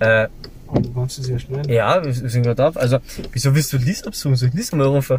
Äh, 0.00 0.28
Oh, 0.70 0.78
du 0.78 0.92
kannst 0.92 1.18
es 1.18 1.26
ja 1.30 1.38
schnell. 1.38 1.66
ja, 1.70 2.04
wir 2.04 2.12
sind 2.12 2.42
gerade 2.42 2.56
drauf. 2.56 2.76
Also, 2.76 2.98
wieso 3.32 3.54
willst 3.54 3.72
du 3.72 3.78
Lisa 3.78 4.06
absuchen? 4.06 4.36
Soll 4.36 4.50
ich 4.50 4.54
Lisa 4.54 4.76
mal 4.76 4.86
rufen? 4.86 5.18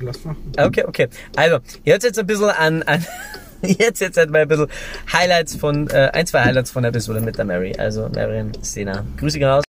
Lass 0.00 0.24
mal. 0.24 0.36
Ah, 0.56 0.66
Okay, 0.66 0.84
okay. 0.86 1.08
Also, 1.34 1.58
jetzt 1.82 2.04
jetzt 2.04 2.16
ein 2.16 2.28
bisschen 2.28 2.50
an, 2.50 2.84
an 2.84 3.04
jetzt 3.62 4.00
jetzt 4.00 4.16
halt 4.16 4.30
mal 4.30 4.42
ein 4.42 4.46
bisschen 4.46 4.68
Highlights 5.12 5.56
von, 5.56 5.88
äh, 5.90 6.10
ein, 6.12 6.28
zwei 6.28 6.44
Highlights 6.44 6.70
von 6.70 6.84
der 6.84 6.90
Episode 6.90 7.20
mit 7.20 7.36
der 7.38 7.44
Mary. 7.44 7.74
Also, 7.76 8.08
Marion 8.08 8.52
Sena. 8.62 9.04
Grüße 9.16 9.40
raus. 9.40 9.64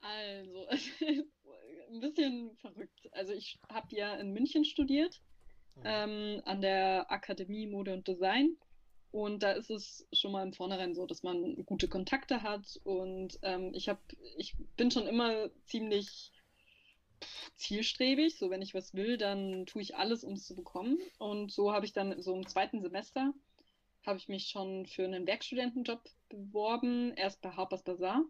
Also, 0.00 0.66
ein 1.92 2.00
bisschen 2.00 2.50
verrückt. 2.62 3.10
Also 3.12 3.34
ich 3.34 3.58
habe 3.70 3.88
ja 3.90 4.14
in 4.14 4.32
München 4.32 4.64
studiert, 4.64 5.20
ähm, 5.84 6.42
an 6.44 6.60
der 6.60 7.10
Akademie 7.10 7.66
Mode 7.66 7.94
und 7.94 8.08
Design. 8.08 8.56
Und 9.12 9.42
da 9.42 9.52
ist 9.52 9.70
es 9.70 10.06
schon 10.12 10.32
mal 10.32 10.46
im 10.46 10.52
Vornherein 10.52 10.94
so, 10.94 11.06
dass 11.06 11.22
man 11.22 11.64
gute 11.66 11.88
Kontakte 11.88 12.42
hat. 12.42 12.80
Und 12.84 13.38
ähm, 13.42 13.72
ich 13.74 13.88
habe, 13.88 14.00
ich 14.36 14.54
bin 14.76 14.90
schon 14.90 15.06
immer 15.06 15.50
ziemlich 15.64 16.32
zielstrebig. 17.56 18.38
So, 18.38 18.50
wenn 18.50 18.62
ich 18.62 18.74
was 18.74 18.94
will, 18.94 19.16
dann 19.18 19.66
tue 19.66 19.82
ich 19.82 19.96
alles, 19.96 20.22
um 20.22 20.34
es 20.34 20.46
zu 20.46 20.54
bekommen. 20.54 20.98
Und 21.18 21.50
so 21.50 21.72
habe 21.72 21.86
ich 21.86 21.92
dann 21.92 22.22
so 22.22 22.34
im 22.34 22.46
zweiten 22.46 22.80
Semester 22.80 23.32
habe 24.06 24.18
ich 24.18 24.28
mich 24.28 24.48
schon 24.48 24.86
für 24.86 25.04
einen 25.04 25.26
Werkstudentenjob 25.26 26.02
beworben, 26.28 27.12
erst 27.14 27.40
bei 27.42 27.50
Harper's 27.50 27.82
Bazaar. 27.82 28.24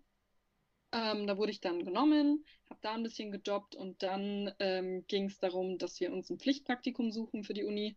Ähm, 0.92 1.26
da 1.26 1.36
wurde 1.36 1.52
ich 1.52 1.60
dann 1.60 1.84
genommen, 1.84 2.44
habe 2.68 2.80
da 2.82 2.94
ein 2.94 3.02
bisschen 3.02 3.30
gejobbt 3.30 3.76
und 3.76 4.02
dann 4.02 4.52
ähm, 4.58 5.04
ging 5.06 5.26
es 5.26 5.38
darum, 5.38 5.78
dass 5.78 6.00
wir 6.00 6.12
uns 6.12 6.30
ein 6.30 6.38
Pflichtpraktikum 6.38 7.12
suchen 7.12 7.44
für 7.44 7.54
die 7.54 7.64
Uni. 7.64 7.96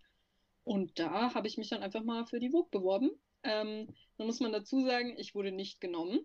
Und 0.63 0.99
da 0.99 1.33
habe 1.33 1.47
ich 1.47 1.57
mich 1.57 1.69
dann 1.69 1.83
einfach 1.83 2.03
mal 2.03 2.25
für 2.25 2.39
die 2.39 2.51
Vogue 2.51 2.69
beworben. 2.71 3.11
Ähm, 3.43 3.87
da 4.17 4.25
muss 4.25 4.39
man 4.39 4.51
dazu 4.51 4.85
sagen, 4.85 5.15
ich 5.17 5.35
wurde 5.35 5.51
nicht 5.51 5.81
genommen. 5.81 6.19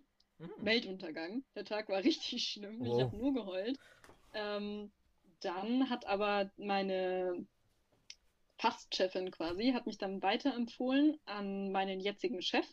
Weltuntergang. 0.56 1.44
Der 1.54 1.64
Tag 1.64 1.88
war 1.88 2.04
richtig 2.04 2.44
schlimm. 2.48 2.84
Ich 2.84 2.90
Wow. 2.90 3.00
habe 3.00 3.16
nur 3.16 3.34
geheult. 3.34 3.78
Ähm, 4.34 4.92
dann 5.40 5.90
hat 5.90 6.06
aber 6.06 6.50
meine 6.56 7.46
Fastchefin 8.58 9.30
quasi, 9.30 9.72
hat 9.72 9.86
mich 9.86 9.96
dann 9.98 10.20
weiterempfohlen 10.22 11.18
an 11.24 11.72
meinen 11.72 11.98
jetzigen 12.00 12.42
Chef. 12.42 12.66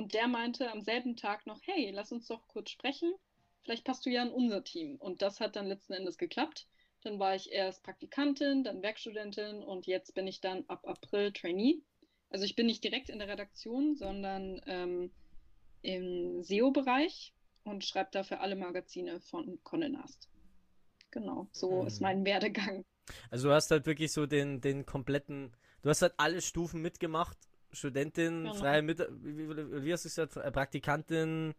Und 0.00 0.14
der 0.14 0.28
meinte 0.28 0.70
am 0.72 0.80
selben 0.80 1.14
Tag 1.14 1.44
noch, 1.44 1.60
hey, 1.64 1.90
lass 1.90 2.10
uns 2.10 2.26
doch 2.26 2.48
kurz 2.48 2.70
sprechen. 2.70 3.12
Vielleicht 3.60 3.84
passt 3.84 4.06
du 4.06 4.10
ja 4.10 4.22
in 4.22 4.30
unser 4.30 4.64
Team. 4.64 4.96
Und 4.96 5.20
das 5.20 5.40
hat 5.40 5.56
dann 5.56 5.66
letzten 5.66 5.92
Endes 5.92 6.16
geklappt. 6.16 6.66
Dann 7.02 7.18
war 7.18 7.34
ich 7.34 7.52
erst 7.52 7.82
Praktikantin, 7.82 8.64
dann 8.64 8.80
Werkstudentin 8.80 9.62
und 9.62 9.86
jetzt 9.86 10.14
bin 10.14 10.26
ich 10.26 10.40
dann 10.40 10.64
ab 10.68 10.88
April 10.88 11.34
Trainee. 11.34 11.82
Also 12.30 12.46
ich 12.46 12.56
bin 12.56 12.64
nicht 12.64 12.82
direkt 12.82 13.10
in 13.10 13.18
der 13.18 13.28
Redaktion, 13.28 13.94
sondern 13.94 14.62
ähm, 14.64 15.10
im 15.82 16.42
SEO-Bereich 16.42 17.34
und 17.64 17.84
schreibe 17.84 18.08
dafür 18.10 18.40
alle 18.40 18.56
Magazine 18.56 19.20
von 19.20 19.60
Condé 19.64 19.90
Nast. 19.90 20.30
Genau, 21.10 21.46
so 21.52 21.82
Mhm. 21.82 21.86
ist 21.86 22.00
mein 22.00 22.24
Werdegang. 22.24 22.86
Also 23.30 23.48
du 23.48 23.54
hast 23.54 23.70
halt 23.70 23.86
wirklich 23.86 24.12
so 24.12 24.24
den, 24.26 24.60
den 24.62 24.86
kompletten, 24.86 25.54
du 25.82 25.90
hast 25.90 26.02
halt 26.02 26.14
alle 26.16 26.40
Stufen 26.40 26.80
mitgemacht. 26.80 27.36
Studentin, 27.72 28.44
Genau. 28.44 28.54
freie 28.54 28.82
Mit 28.82 28.98
wie, 29.10 29.84
wie, 29.84 29.92
hast 29.92 30.04
du 30.04 30.08
gesagt, 30.08 30.36
Äh, 30.36 30.50
Praktikantin, 30.50 31.54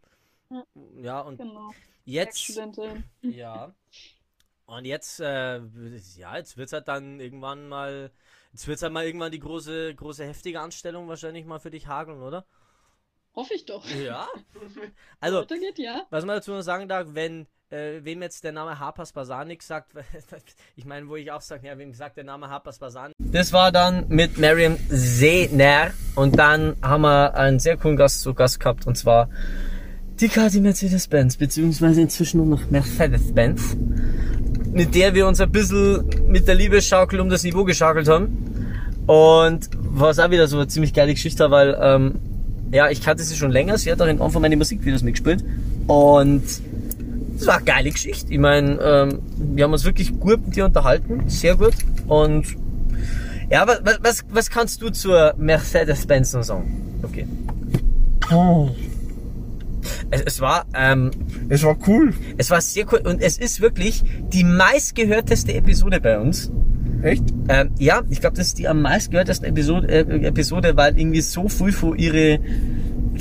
Ja. 0.49 0.65
ja, 1.01 1.19
und 1.21 1.37
Genau. 1.37 1.71
jetzt, 2.05 2.59
ja, 3.21 3.73
und 4.65 4.85
jetzt, 4.85 5.19
äh, 5.19 5.59
ja, 6.17 6.37
jetzt 6.37 6.57
wird's 6.57 6.73
halt 6.73 6.87
dann 6.87 7.19
irgendwann 7.19 7.67
mal, 7.69 8.11
jetzt 8.51 8.67
wird's 8.67 8.81
halt 8.83 8.93
mal 8.93 9.05
irgendwann 9.05 9.31
die 9.31 9.39
große, 9.39 9.95
große 9.95 10.25
heftige 10.25 10.59
Anstellung 10.61 11.07
wahrscheinlich 11.07 11.45
mal 11.45 11.59
für 11.59 11.71
dich 11.71 11.87
hageln, 11.87 12.21
oder? 12.21 12.45
Hoffe 13.35 13.53
ich 13.53 13.65
doch. 13.65 13.85
Ja. 13.89 14.27
Also, 15.19 15.41
Weitergeht, 15.41 15.77
ja. 15.79 16.05
was 16.09 16.25
man 16.25 16.37
dazu 16.37 16.51
noch 16.51 16.61
sagen 16.61 16.87
darf, 16.89 17.07
wenn 17.11 17.47
äh, 17.71 18.03
wem 18.03 18.21
jetzt 18.21 18.43
der 18.43 18.51
Name 18.51 18.79
Harpers 18.79 19.13
nichts 19.45 19.67
sagt, 19.67 19.91
ich 20.75 20.85
meine, 20.85 21.07
wo 21.07 21.15
ich 21.15 21.31
auch 21.31 21.41
sage, 21.41 21.67
ja, 21.67 21.77
wem 21.77 21.93
sagt 21.93 22.17
der 22.17 22.23
Name 22.23 22.49
Harpers 22.49 22.79
Bazaar 22.79 23.11
Das 23.19 23.53
war 23.53 23.71
dann 23.71 24.05
mit 24.09 24.37
Mariam 24.37 24.77
Sehner 24.89 25.91
und 26.15 26.37
dann 26.37 26.75
haben 26.81 27.01
wir 27.01 27.35
einen 27.35 27.59
sehr 27.59 27.77
coolen 27.77 27.97
Gast 27.97 28.21
zu 28.21 28.33
Gast 28.33 28.59
gehabt 28.59 28.87
und 28.87 28.97
zwar 28.97 29.29
die 30.19 30.27
Kati 30.27 30.59
Mercedes-Benz, 30.59 31.37
beziehungsweise 31.37 32.01
inzwischen 32.01 32.37
nur 32.37 32.45
noch 32.45 32.69
Mercedes-Benz, 32.69 33.75
mit 34.71 34.93
der 34.93 35.15
wir 35.15 35.25
uns 35.27 35.39
ein 35.39 35.51
bisschen 35.51 36.05
mit 36.27 36.47
der 36.47 36.55
Liebesschaukel 36.55 37.19
um 37.19 37.29
das 37.29 37.43
Niveau 37.43 37.63
geschaukelt 37.63 38.07
haben. 38.07 38.75
Und 39.07 39.69
was 39.73 40.19
auch 40.19 40.29
wieder 40.29 40.47
so 40.47 40.57
eine 40.57 40.67
ziemlich 40.67 40.93
geile 40.93 41.13
Geschichte, 41.13 41.49
weil 41.49 41.75
ähm, 41.81 42.19
ja, 42.71 42.89
ich 42.89 43.01
kannte 43.01 43.23
sie 43.23 43.35
schon 43.35 43.51
länger. 43.51 43.77
Sie 43.77 43.91
hat 43.91 43.99
auch 44.01 44.05
in 44.05 44.21
einem 44.21 44.31
von 44.31 44.41
meinen 44.41 44.59
Musikvideos 44.59 45.01
mitgespielt. 45.01 45.43
Und 45.87 46.43
das 47.41 47.47
war 47.47 47.55
eine 47.55 47.65
geile 47.65 47.89
Geschichte. 47.89 48.31
Ich 48.31 48.39
meine, 48.39 48.79
ähm, 48.79 49.19
wir 49.35 49.63
haben 49.63 49.73
uns 49.73 49.83
wirklich 49.83 50.19
gut 50.19 50.45
mit 50.45 50.55
dir 50.55 50.65
unterhalten. 50.65 51.23
Sehr 51.27 51.55
gut. 51.55 51.73
Und 52.07 52.45
ja, 53.49 53.67
was, 53.67 53.81
was, 54.01 54.23
was 54.29 54.49
kannst 54.51 54.81
du 54.81 54.91
zur 54.91 55.33
Mercedes-Benz 55.37 56.33
noch 56.33 56.43
sagen? 56.43 56.99
Okay. 57.01 57.25
Es, 60.11 60.21
es 60.21 60.39
war, 60.39 60.65
ähm, 60.75 61.09
Es 61.49 61.63
war 61.63 61.75
cool. 61.87 62.13
es 62.37 62.51
war 62.51 62.61
sehr 62.61 62.85
cool 62.91 63.01
und 63.03 63.21
es 63.21 63.39
ist 63.39 63.59
wirklich 63.59 64.03
die 64.31 64.43
meistgehörteste 64.43 65.53
Episode 65.55 65.99
bei 65.99 66.19
uns. 66.19 66.51
Echt? 67.01 67.23
Ähm, 67.49 67.71
ja, 67.79 68.03
ich 68.11 68.21
glaube, 68.21 68.37
das 68.37 68.47
ist 68.47 68.59
die 68.59 68.67
am 68.67 68.83
meistgehörtesten 68.83 69.47
Episode, 69.47 69.87
äh, 69.87 70.27
Episode, 70.27 70.77
weil 70.77 70.97
irgendwie 70.99 71.21
so 71.21 71.49
viel 71.49 71.71
von 71.71 71.97
ihre 71.97 72.39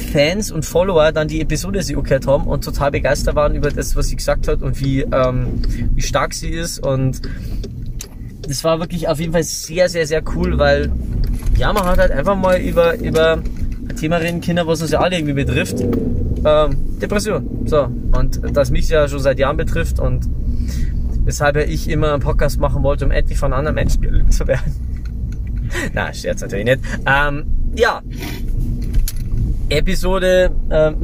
Fans 0.00 0.50
und 0.50 0.64
Follower 0.64 1.12
dann 1.12 1.28
die 1.28 1.40
Episode 1.40 1.82
sie 1.82 1.94
gehört 1.94 2.26
haben 2.26 2.46
und 2.46 2.64
total 2.64 2.90
begeistert 2.90 3.34
waren 3.34 3.54
über 3.54 3.70
das, 3.70 3.94
was 3.96 4.08
sie 4.08 4.16
gesagt 4.16 4.48
hat 4.48 4.62
und 4.62 4.80
wie, 4.80 5.02
ähm, 5.02 5.62
wie 5.94 6.02
stark 6.02 6.34
sie 6.34 6.50
ist 6.50 6.84
und 6.84 7.20
das 8.42 8.64
war 8.64 8.80
wirklich 8.80 9.06
auf 9.08 9.20
jeden 9.20 9.32
Fall 9.32 9.44
sehr, 9.44 9.88
sehr, 9.88 10.06
sehr 10.06 10.22
cool, 10.34 10.58
weil 10.58 10.90
ja, 11.56 11.72
man 11.72 11.84
hat 11.84 11.98
halt 11.98 12.10
einfach 12.10 12.36
mal 12.36 12.58
über, 12.60 12.98
über 12.98 13.34
ein 13.34 13.96
Thema 13.96 14.16
reden 14.16 14.40
können, 14.40 14.66
was 14.66 14.82
uns 14.82 14.90
ja 14.90 15.00
alle 15.00 15.16
irgendwie 15.16 15.34
betrifft. 15.34 15.80
Ähm, 15.80 16.98
Depression. 17.00 17.66
So. 17.66 17.84
Und 18.12 18.40
das 18.56 18.70
mich 18.70 18.88
ja 18.88 19.06
schon 19.06 19.20
seit 19.20 19.38
Jahren 19.38 19.56
betrifft 19.56 20.00
und 20.00 20.28
weshalb 21.24 21.56
ich 21.56 21.88
immer 21.88 22.12
einen 22.12 22.22
Podcast 22.22 22.58
machen 22.58 22.82
wollte, 22.82 23.04
um 23.04 23.10
endlich 23.10 23.38
von 23.38 23.52
anderen 23.52 23.74
Menschen 23.74 24.00
geliebt 24.00 24.32
zu 24.32 24.46
werden. 24.46 24.74
Na, 25.92 26.12
Scherz 26.12 26.40
natürlich 26.40 26.64
nicht. 26.64 26.80
Ähm, 27.06 27.44
ja. 27.76 28.02
Episode, 29.70 30.50
ähm, 30.70 30.96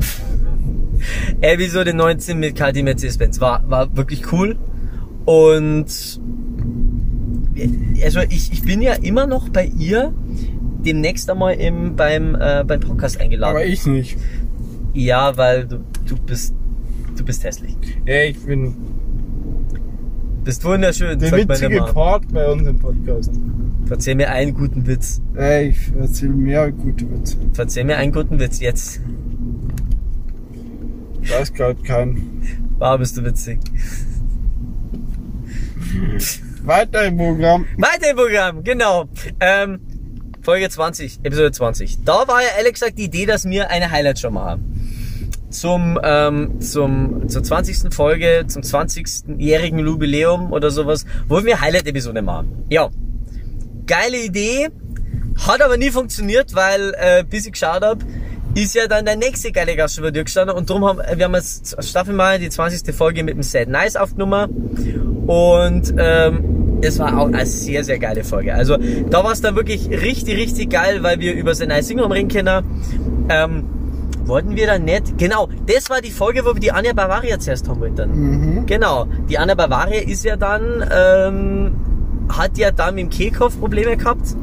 Episode 1.40 1.94
19 1.94 2.38
mit 2.38 2.56
Kati 2.56 2.82
Mercedes-Benz 2.82 3.40
war, 3.40 3.68
war 3.68 3.96
wirklich 3.96 4.32
cool. 4.32 4.56
Und 5.24 6.20
also 8.04 8.20
ich, 8.20 8.52
ich 8.52 8.62
bin 8.62 8.82
ja 8.82 8.92
immer 8.92 9.26
noch 9.26 9.48
bei 9.48 9.64
ihr 9.64 10.12
demnächst 10.84 11.28
einmal 11.30 11.54
im, 11.54 11.96
beim, 11.96 12.34
äh, 12.34 12.64
beim 12.66 12.80
Podcast 12.80 13.20
eingeladen. 13.20 13.56
Aber 13.56 13.64
ich 13.64 13.86
nicht. 13.86 14.18
Ja, 14.94 15.36
weil 15.36 15.66
du, 15.66 15.78
du 16.06 16.16
bist 16.16 16.54
du 17.16 17.24
bist 17.24 17.44
hässlich. 17.44 17.76
Ja, 18.06 18.22
ich 18.22 18.38
bin 18.40 18.74
Bist 20.44 20.64
wunderschön, 20.64 21.18
der 21.18 21.32
witzige. 21.32 21.82
Part 21.82 22.32
bei 22.32 22.48
unserem 22.48 22.78
Podcast. 22.78 23.32
Verzeih 23.86 24.14
mir 24.14 24.30
einen 24.30 24.52
guten 24.52 24.86
Witz. 24.86 25.20
Ey, 25.36 25.68
ich 25.68 25.92
erzähle 25.98 26.32
mehr 26.32 26.72
gute 26.72 27.08
Witze. 27.10 27.36
Verzeih 27.52 27.84
mir 27.84 27.96
einen 27.96 28.12
guten 28.12 28.40
Witz 28.40 28.60
jetzt. 28.60 29.00
Ich 31.22 31.32
weiß 31.32 31.52
gerade 31.52 31.80
keinen. 31.82 32.66
War 32.78 32.98
bist 32.98 33.16
du 33.16 33.24
witzig. 33.24 33.58
Weiter 36.62 37.04
im 37.04 37.16
Programm. 37.16 37.64
Weiter 37.78 38.10
im 38.10 38.16
Programm, 38.16 38.64
genau. 38.64 39.08
Ähm, 39.40 39.80
Folge 40.42 40.68
20, 40.68 41.20
Episode 41.22 41.52
20. 41.52 42.04
Da 42.04 42.28
war 42.28 42.42
ja 42.42 42.48
ehrlich 42.58 42.74
gesagt 42.74 42.98
die 42.98 43.04
Idee, 43.04 43.26
dass 43.26 43.44
wir 43.44 43.70
eine 43.70 43.90
Highlight-Show 43.90 44.30
machen. 44.30 45.32
Zum, 45.50 45.98
ähm, 46.02 46.60
zum, 46.60 47.28
zur 47.28 47.42
20. 47.42 47.94
Folge, 47.94 48.44
zum 48.46 48.62
20-jährigen 48.62 49.78
Jubiläum 49.78 50.52
oder 50.52 50.70
sowas, 50.70 51.06
wollen 51.28 51.46
wir 51.46 51.60
Highlight-Episode 51.60 52.22
machen. 52.22 52.64
Ja. 52.68 52.90
Geile 53.86 54.18
Idee. 54.18 54.68
Hat 55.46 55.60
aber 55.62 55.76
nie 55.76 55.90
funktioniert, 55.90 56.54
weil, 56.54 56.94
äh, 56.98 57.22
bis 57.22 57.46
ich 57.46 57.52
geschaut 57.52 57.82
hab, 57.82 57.98
ist 58.54 58.74
ja 58.74 58.86
dann 58.86 59.04
der 59.04 59.16
nächste 59.16 59.52
geile 59.52 59.76
Gast 59.76 59.98
über 59.98 60.10
dir 60.10 60.24
gestanden 60.24 60.56
und 60.56 60.70
darum 60.70 60.86
haben 60.86 60.98
wir 60.98 61.24
haben 61.26 61.34
jetzt 61.34 61.76
Staffel 61.84 62.14
mal 62.14 62.38
die 62.38 62.48
20. 62.48 62.94
Folge 62.94 63.22
mit 63.22 63.34
dem 63.34 63.42
Sad 63.42 63.68
Nice 63.68 63.96
aufgenommen 63.96 65.26
und 65.26 65.94
ähm, 65.98 66.78
das 66.80 66.98
war 66.98 67.18
auch 67.18 67.26
eine 67.26 67.44
sehr, 67.44 67.84
sehr 67.84 67.98
geile 67.98 68.24
Folge. 68.24 68.54
Also 68.54 68.78
da 69.10 69.22
war 69.22 69.32
es 69.32 69.42
dann 69.42 69.56
wirklich 69.56 69.90
richtig, 69.90 70.38
richtig 70.38 70.70
geil, 70.70 71.02
weil 71.02 71.20
wir 71.20 71.34
über 71.34 71.54
Sad 71.54 71.68
Nice 71.68 71.88
Single 71.88 72.06
reden 72.06 72.28
können. 72.28 72.64
Ähm, 73.28 73.64
wollten 74.24 74.56
wir 74.56 74.66
dann 74.66 74.84
nicht, 74.84 75.18
genau, 75.18 75.48
das 75.66 75.90
war 75.90 76.00
die 76.00 76.10
Folge, 76.10 76.44
wo 76.44 76.54
wir 76.54 76.60
die 76.60 76.72
Anja 76.72 76.92
Bavaria 76.94 77.38
zuerst 77.38 77.68
haben 77.68 77.80
wollten. 77.80 78.64
Genau, 78.66 79.06
die 79.28 79.38
Anja 79.38 79.54
Bavaria 79.54 80.00
ist 80.00 80.24
ja 80.24 80.36
dann, 80.36 80.84
ähm, 80.90 81.72
hat 82.28 82.58
ja 82.58 82.70
dann 82.70 82.94
mit 82.94 83.04
dem 83.04 83.10
Kehlkopf 83.10 83.58
Probleme 83.58 83.96
gehabt 83.96 84.34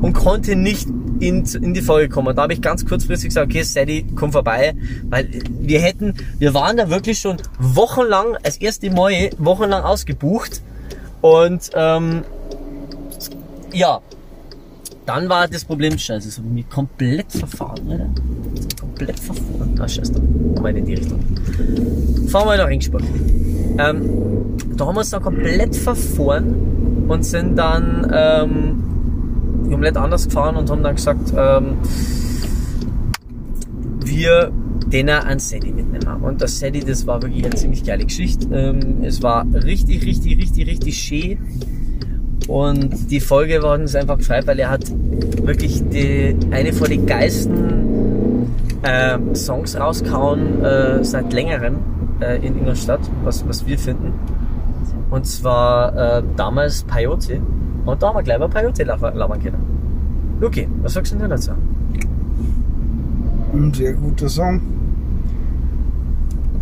und 0.00 0.12
konnte 0.12 0.56
nicht 0.56 0.88
in, 1.20 1.44
in 1.44 1.74
die 1.74 1.82
Folge 1.82 2.08
kommen. 2.08 2.34
Da 2.36 2.42
habe 2.42 2.52
ich 2.52 2.60
ganz 2.60 2.84
kurzfristig 2.84 3.30
gesagt, 3.30 3.50
okay, 3.50 3.62
Sadie, 3.62 4.06
komm 4.14 4.32
vorbei, 4.32 4.74
weil 5.08 5.28
wir 5.60 5.80
hätten, 5.80 6.14
wir 6.38 6.54
waren 6.54 6.76
da 6.76 6.90
wirklich 6.90 7.18
schon 7.18 7.38
wochenlang, 7.58 8.36
als 8.42 8.58
erste 8.58 8.90
Mal 8.90 9.30
wochenlang 9.38 9.82
ausgebucht 9.82 10.62
und 11.22 11.70
ähm, 11.74 12.24
ja, 13.72 14.00
dann 15.06 15.28
war 15.28 15.46
das 15.48 15.64
Problem, 15.64 15.96
scheiße, 15.96 16.28
es 16.28 16.38
hat 16.38 16.44
mich 16.44 16.68
komplett 16.68 17.30
verfahren, 17.32 17.88
Alter. 17.88 18.10
Komplett 18.80 19.18
verfahren. 19.20 19.74
Ah, 19.78 19.88
scheiße, 19.88 20.12
da 20.54 20.62
mal 20.62 20.76
in 20.76 20.84
die 20.84 20.94
Richtung. 20.94 21.20
Fahren 22.28 22.48
wir 22.48 22.56
nach 22.56 22.68
Ringsburg. 22.68 23.02
Ähm, 23.78 24.56
da 24.76 24.86
haben 24.86 24.94
wir 24.94 25.00
uns 25.00 25.10
dann 25.10 25.22
komplett 25.22 25.76
verfahren 25.76 27.06
und 27.08 27.24
sind 27.24 27.56
dann 27.56 28.10
ähm, 28.12 29.70
komplett 29.70 29.96
anders 29.96 30.26
gefahren 30.26 30.56
und 30.56 30.68
haben 30.70 30.82
dann 30.82 30.96
gesagt, 30.96 31.32
ähm, 31.36 31.76
wir 34.04 34.50
den 34.86 35.08
an 35.08 35.38
Sadie 35.38 35.72
mitnehmen. 35.72 36.22
Und 36.22 36.40
das 36.40 36.58
Sadie, 36.58 36.80
das 36.80 37.06
war 37.06 37.22
wirklich 37.22 37.44
eine 37.44 37.54
ziemlich 37.54 37.84
geile 37.84 38.04
Geschichte. 38.04 38.46
Ähm, 38.52 39.02
es 39.02 39.22
war 39.22 39.46
richtig, 39.52 40.04
richtig, 40.04 40.38
richtig, 40.38 40.66
richtig 40.66 40.96
schön. 40.96 41.38
Und 42.48 43.10
die 43.10 43.20
Folge 43.20 43.62
war 43.62 43.74
uns 43.74 43.94
einfach 43.94 44.18
gefreut, 44.18 44.46
weil 44.46 44.58
er 44.60 44.70
hat 44.70 44.84
wirklich 45.42 45.82
die, 45.88 46.36
eine 46.50 46.72
von 46.72 46.88
den 46.88 47.06
geilsten 47.06 48.46
äh, 48.82 49.18
Songs 49.34 49.78
rausgehauen 49.78 50.64
äh, 50.64 51.04
seit 51.04 51.32
längerem 51.32 51.76
äh, 52.20 52.36
in 52.46 52.58
Ingolstadt, 52.58 53.00
was, 53.24 53.46
was 53.48 53.66
wir 53.66 53.78
finden. 53.78 54.12
Und 55.10 55.26
zwar 55.26 56.18
äh, 56.18 56.22
damals 56.36 56.82
Peyote. 56.84 57.40
Und 57.84 58.02
da 58.02 58.08
haben 58.08 58.16
wir 58.16 58.22
gleich 58.22 58.38
mal 58.38 58.48
Peyote 58.48 58.84
labern 58.84 59.42
können. 59.42 59.76
Luki, 60.40 60.68
was 60.82 60.94
sagst 60.94 61.12
du 61.12 61.16
denn 61.16 61.30
dazu? 61.30 61.52
Ein 63.52 63.72
sehr 63.72 63.94
guter 63.94 64.28
Song. 64.28 64.60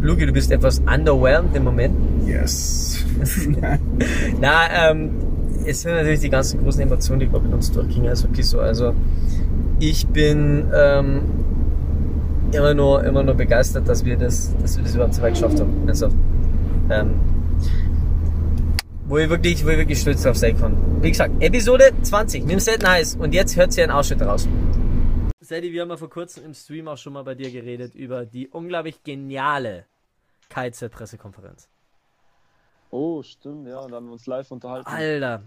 Luki, 0.00 0.26
du 0.26 0.32
bist 0.32 0.52
etwas 0.52 0.80
underwhelmed 0.80 1.56
im 1.56 1.64
Moment. 1.64 1.94
Yes. 2.26 3.04
Na, 4.40 4.90
ähm, 4.90 5.10
es 5.64 5.82
sind 5.82 5.92
natürlich 5.92 6.20
die 6.20 6.30
ganzen 6.30 6.62
großen 6.62 6.82
Emotionen, 6.82 7.20
die 7.20 7.26
ich 7.26 7.32
uns 7.32 7.72
durchgingen. 7.72 8.08
Also 8.08 8.28
okay, 8.28 8.42
so. 8.42 8.60
Also 8.60 8.94
ich 9.80 10.06
bin 10.06 10.70
ähm, 10.74 11.22
immer 12.52 12.74
nur 12.74 13.04
immer 13.04 13.22
nur 13.22 13.34
begeistert, 13.34 13.88
dass 13.88 14.04
wir 14.04 14.16
das, 14.16 14.54
dass 14.60 14.76
wir 14.76 14.84
das 14.84 14.94
überhaupt 14.94 15.14
so 15.14 15.22
weit 15.22 15.34
geschafft 15.34 15.60
haben. 15.60 15.84
Also 15.88 16.08
ähm, 16.90 17.14
wo 19.06 19.18
ich 19.18 19.28
wirklich, 19.28 19.64
wo 19.64 19.68
ich 19.68 19.78
wirklich 19.78 20.00
stolz 20.00 20.22
drauf 20.22 20.36
sein 20.36 20.58
kann. 20.58 21.02
Wie 21.02 21.10
gesagt, 21.10 21.42
Episode 21.42 21.92
20, 22.02 22.46
nimm's 22.46 22.66
nicht 22.66 22.82
nice. 22.82 23.16
Und 23.16 23.34
jetzt 23.34 23.56
hört 23.56 23.72
sie 23.72 23.82
einen 23.82 23.92
Ausschnitt 23.92 24.22
raus. 24.22 24.48
Sadie, 25.40 25.72
wir 25.72 25.82
haben 25.82 25.90
ja 25.90 25.98
vor 25.98 26.08
kurzem 26.08 26.44
im 26.46 26.54
Stream 26.54 26.88
auch 26.88 26.96
schon 26.96 27.12
mal 27.12 27.22
bei 27.22 27.34
dir 27.34 27.50
geredet 27.50 27.94
über 27.94 28.24
die 28.24 28.48
unglaublich 28.48 29.02
geniale 29.02 29.84
KZ-Pressekonferenz. 30.48 31.68
Oh, 32.94 33.24
stimmt, 33.24 33.66
ja, 33.66 33.80
und 33.80 33.90
dann 33.90 33.96
haben 33.96 34.06
wir 34.06 34.12
uns 34.12 34.26
live 34.26 34.48
unterhalten. 34.52 34.88
Alter, 34.88 35.42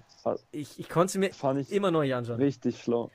ich, 0.52 0.78
ich 0.80 0.90
konnte 0.90 1.14
sie 1.14 1.20
mir 1.20 1.34
Fand 1.34 1.62
ich 1.62 1.72
immer 1.72 1.92
noch 1.92 2.02
nicht 2.02 2.14
anschauen. 2.14 2.42
richtig 2.42 2.82
schlau. 2.82 3.10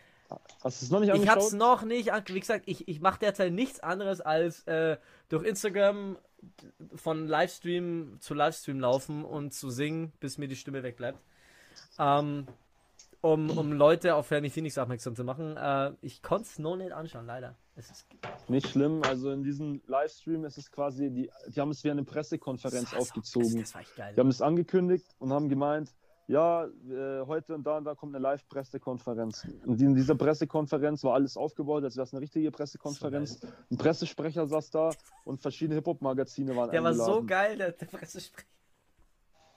Hast 0.65 0.81
du 0.81 0.87
es 0.87 0.91
noch 0.91 1.01
nicht 1.01 1.11
Ich 1.11 1.15
angeschaut? 1.15 1.37
hab's 1.37 1.53
noch 1.53 1.83
nicht, 1.83 2.13
an- 2.15 2.23
wie 2.29 2.41
gesagt, 2.41 2.63
ich, 2.67 2.89
ich 2.89 3.03
mache 3.03 3.19
derzeit 3.19 3.53
nichts 3.53 3.81
anderes 3.81 4.23
als 4.23 4.67
äh, 4.67 4.97
durch 5.29 5.45
Instagram 5.45 6.17
von 6.95 7.27
Livestream 7.29 8.17
zu 8.21 8.33
Livestream 8.33 8.81
laufen 8.81 9.23
und 9.23 9.53
zu 9.53 9.69
singen, 9.69 10.13
bis 10.19 10.39
mir 10.39 10.49
die 10.49 10.57
Stimme 10.57 10.83
wegbleibt. 10.83 11.19
Ähm, 11.99 12.47
um, 13.23 13.51
um 13.57 13.73
Leute 13.73 14.15
auf 14.15 14.27
Fermi 14.27 14.51
Phoenix 14.51 14.77
aufmerksam 14.77 15.17
zu 15.17 15.25
machen. 15.25 15.57
Äh, 15.57 15.93
ich 16.03 16.23
konnte 16.23 16.43
es 16.45 16.59
noch 16.59 16.77
nicht 16.77 16.93
anschauen, 16.93 17.25
leider. 17.27 17.57
Es 17.75 17.91
ist 17.91 18.07
Nicht 18.49 18.69
schlimm, 18.69 19.03
also 19.03 19.31
in 19.31 19.43
diesem 19.43 19.81
Livestream 19.87 20.45
ist 20.45 20.59
es 20.59 20.71
quasi, 20.71 21.11
die, 21.11 21.31
die 21.49 21.61
haben 21.61 21.71
es 21.71 21.83
wie 21.85 21.91
eine 21.91 22.05
Pressekonferenz 22.05 22.91
Das 22.91 22.93
war 22.93 22.99
so- 23.01 23.03
aufgezogen. 23.03 23.53
das- 23.61 23.61
das 23.71 23.75
war 23.75 23.81
echt 23.81 23.97
geil. 23.97 24.15
Die 24.15 24.21
haben 24.21 24.29
es 24.29 24.43
angekündigt 24.43 25.07
und 25.19 25.33
haben 25.33 25.49
gemeint, 25.49 25.95
ja, 26.27 26.65
äh, 26.67 27.25
heute 27.27 27.55
und 27.55 27.65
da 27.67 27.79
und 27.79 27.85
da 27.85 27.95
kommt 27.95 28.15
eine 28.15 28.23
Live-Pressekonferenz. 28.23 29.47
Und 29.67 29.81
in 29.81 29.95
dieser 29.95 30.15
Pressekonferenz 30.15 31.03
war 31.05 31.15
alles 31.15 31.37
aufgebaut, 31.37 31.83
als 31.85 31.97
wäre 31.97 32.05
es 32.05 32.13
eine 32.13 32.21
richtige 32.21 32.51
Pressekonferenz. 32.51 33.41
Ein 33.71 33.77
Pressesprecher 33.79 34.47
saß 34.47 34.71
da 34.71 34.91
und 35.25 35.41
verschiedene 35.41 35.77
Hip-Hop-Magazine 35.77 36.55
waren 36.57 36.71
der 36.71 36.83
war 36.83 36.91
eingeladen. 36.91 37.15
so 37.15 37.25
geil, 37.25 37.57
der, 37.57 37.73
der 37.73 37.87
Pressesprecher. 37.87 38.47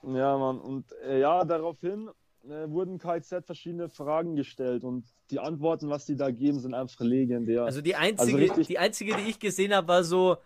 Ja, 0.04 0.36
Mann. 0.38 0.58
Und 0.60 0.90
äh, 1.04 1.20
ja, 1.20 1.44
daraufhin 1.44 2.10
äh, 2.48 2.70
wurden 2.70 2.98
KZ 2.98 3.44
verschiedene 3.44 3.88
Fragen 3.88 4.36
gestellt 4.36 4.84
und 4.84 5.04
die 5.30 5.38
Antworten, 5.40 5.88
was 5.88 6.06
die 6.06 6.16
da 6.16 6.30
geben, 6.30 6.60
sind 6.60 6.74
einfach 6.74 7.00
legendär. 7.00 7.64
Also 7.64 7.80
die 7.80 7.94
einzige, 7.96 8.38
richtig- 8.38 8.66
die 8.68 8.78
einzige, 8.78 9.14
die 9.16 9.28
ich 9.28 9.38
gesehen 9.38 9.74
habe, 9.74 9.88
war 9.88 10.04
so, 10.04 10.36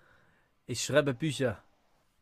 ich 0.66 0.82
schreibe 0.84 1.14
Bücher 1.14 1.59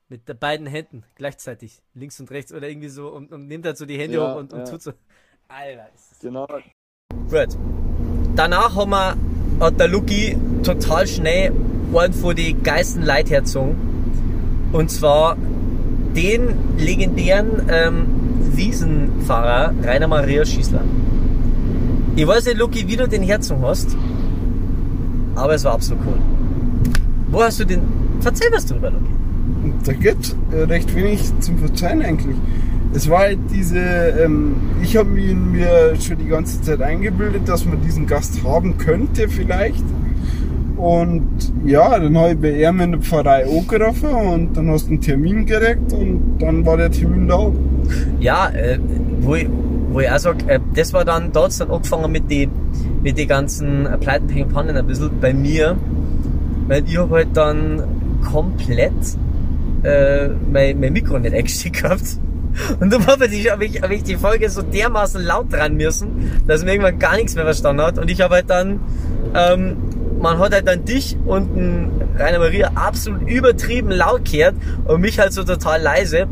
mit 0.08 0.28
den 0.28 0.38
beiden 0.38 0.66
Händen 0.66 1.04
gleichzeitig, 1.16 1.82
links 1.94 2.18
und 2.18 2.30
rechts 2.30 2.52
oder 2.52 2.68
irgendwie 2.68 2.88
so 2.88 3.08
und, 3.08 3.30
und 3.32 3.46
nimmt 3.46 3.66
halt 3.66 3.76
so 3.76 3.84
die 3.86 3.98
Hände 3.98 4.16
Ja, 4.16 4.32
hoch 4.32 4.38
und, 4.40 4.52
und 4.52 4.60
ja. 4.60 4.64
tut 4.64 4.82
so. 4.82 4.92
Alter, 5.48 5.88
ist 5.94 6.10
das 6.12 6.18
Genau. 6.20 6.46
Gut. 7.30 7.56
Danach 8.36 8.74
haben 8.74 8.90
wir, 8.90 9.16
hat 9.60 9.78
der 9.78 9.88
Luki 9.88 10.36
total 10.62 11.06
schnell 11.06 11.52
einen 11.94 12.12
von 12.12 12.34
die 12.36 12.54
geilsten 12.54 13.04
Leute 13.04 13.30
hergezogen. 13.30 13.76
Und 14.72 14.90
zwar 14.90 15.36
den 16.14 16.76
legendären 16.78 17.68
ähm, 17.70 18.06
Wiesenfahrer 18.52 19.74
Rainer 19.82 20.08
Maria 20.08 20.44
Schießler. 20.44 20.82
Ich 22.16 22.26
weiß 22.26 22.46
nicht, 22.46 22.58
Luki, 22.58 22.86
wie 22.88 22.96
du 22.96 23.08
den 23.08 23.22
hergezogen 23.22 23.64
hast, 23.64 23.96
aber 25.34 25.54
es 25.54 25.64
war 25.64 25.72
absolut 25.74 26.04
cool. 26.06 26.18
Wo 27.30 27.42
hast 27.42 27.60
du 27.60 27.64
den... 27.64 27.80
Verzeih 28.20 28.48
was 28.52 28.66
drüber, 28.66 28.90
Luki. 28.90 29.12
Da 29.84 29.92
gibt 29.92 30.34
äh, 30.52 30.62
recht 30.64 30.94
wenig 30.94 31.20
zum 31.40 31.58
Verzeihen 31.58 32.02
eigentlich. 32.02 32.36
Es 32.94 33.08
war 33.08 33.20
halt 33.20 33.38
diese, 33.52 33.78
ähm, 33.78 34.56
ich 34.82 34.96
habe 34.96 35.08
mir, 35.08 35.34
mir 35.34 35.94
schon 36.00 36.18
die 36.18 36.28
ganze 36.28 36.60
Zeit 36.62 36.80
eingebildet, 36.80 37.48
dass 37.48 37.64
man 37.64 37.80
diesen 37.82 38.06
Gast 38.06 38.42
haben 38.42 38.78
könnte 38.78 39.28
vielleicht. 39.28 39.84
Und 40.76 41.52
ja, 41.64 41.98
dann 41.98 42.16
habe 42.16 42.30
ich 42.30 42.38
bei 42.38 42.62
ihm 42.62 42.80
in 42.80 42.92
der 42.92 43.00
Pfarrei 43.00 43.44
angerufen 43.44 44.10
und 44.10 44.56
dann 44.56 44.70
hast 44.70 44.86
du 44.86 44.90
einen 44.90 45.00
Termin 45.00 45.44
gekriegt 45.44 45.92
und 45.92 46.38
dann 46.38 46.64
war 46.64 46.76
der 46.76 46.90
Termin 46.90 47.28
da. 47.28 47.50
Ja, 48.20 48.48
äh, 48.50 48.78
wo, 49.20 49.34
ich, 49.34 49.48
wo 49.90 50.00
ich 50.00 50.10
auch 50.10 50.18
sag, 50.18 50.48
äh, 50.48 50.60
das 50.74 50.92
war 50.92 51.04
dann, 51.04 51.32
da 51.32 51.44
hat's 51.44 51.58
dann 51.58 51.70
angefangen 51.70 52.10
mit 52.12 52.30
den 52.30 52.50
mit 53.02 53.18
die 53.18 53.26
ganzen 53.26 53.86
äh, 53.86 53.96
Pleiten, 53.98 54.48
Pannen 54.48 54.76
ein 54.76 54.86
bisschen 54.86 55.20
bei 55.20 55.32
mir, 55.32 55.76
weil 56.66 56.84
ich 56.86 56.98
hab 56.98 57.10
halt 57.10 57.28
dann 57.34 57.82
komplett 58.30 58.92
äh, 59.82 60.28
mein, 60.50 60.80
mein 60.80 60.92
Mikro 60.92 61.18
nicht 61.18 61.34
eingesteckt 61.34 61.82
gehabt. 61.82 62.18
Und 62.80 62.92
dann 62.92 63.06
habe 63.06 63.26
ich, 63.26 63.50
hab 63.50 63.62
ich, 63.62 63.82
hab 63.82 63.90
ich 63.90 64.02
die 64.02 64.16
Folge 64.16 64.50
so 64.50 64.62
dermaßen 64.62 65.22
laut 65.22 65.52
dran 65.52 65.76
müssen, 65.76 66.42
dass 66.46 66.62
man 66.62 66.70
irgendwann 66.70 66.98
gar 66.98 67.16
nichts 67.16 67.34
mehr 67.34 67.44
verstanden 67.44 67.82
hat. 67.82 67.98
Und 67.98 68.10
ich 68.10 68.20
habe 68.20 68.36
halt 68.36 68.50
dann, 68.50 68.80
ähm, 69.34 69.76
man 70.20 70.38
hat 70.38 70.52
halt 70.52 70.66
dann 70.66 70.84
dich 70.84 71.16
und 71.24 71.92
Rainer 72.18 72.40
Maria 72.40 72.72
absolut 72.74 73.28
übertrieben 73.28 73.90
laut 73.90 74.24
gehört 74.24 74.56
und 74.86 75.00
mich 75.00 75.20
halt 75.20 75.32
so 75.32 75.44
total 75.44 75.80
leise. 75.80 76.26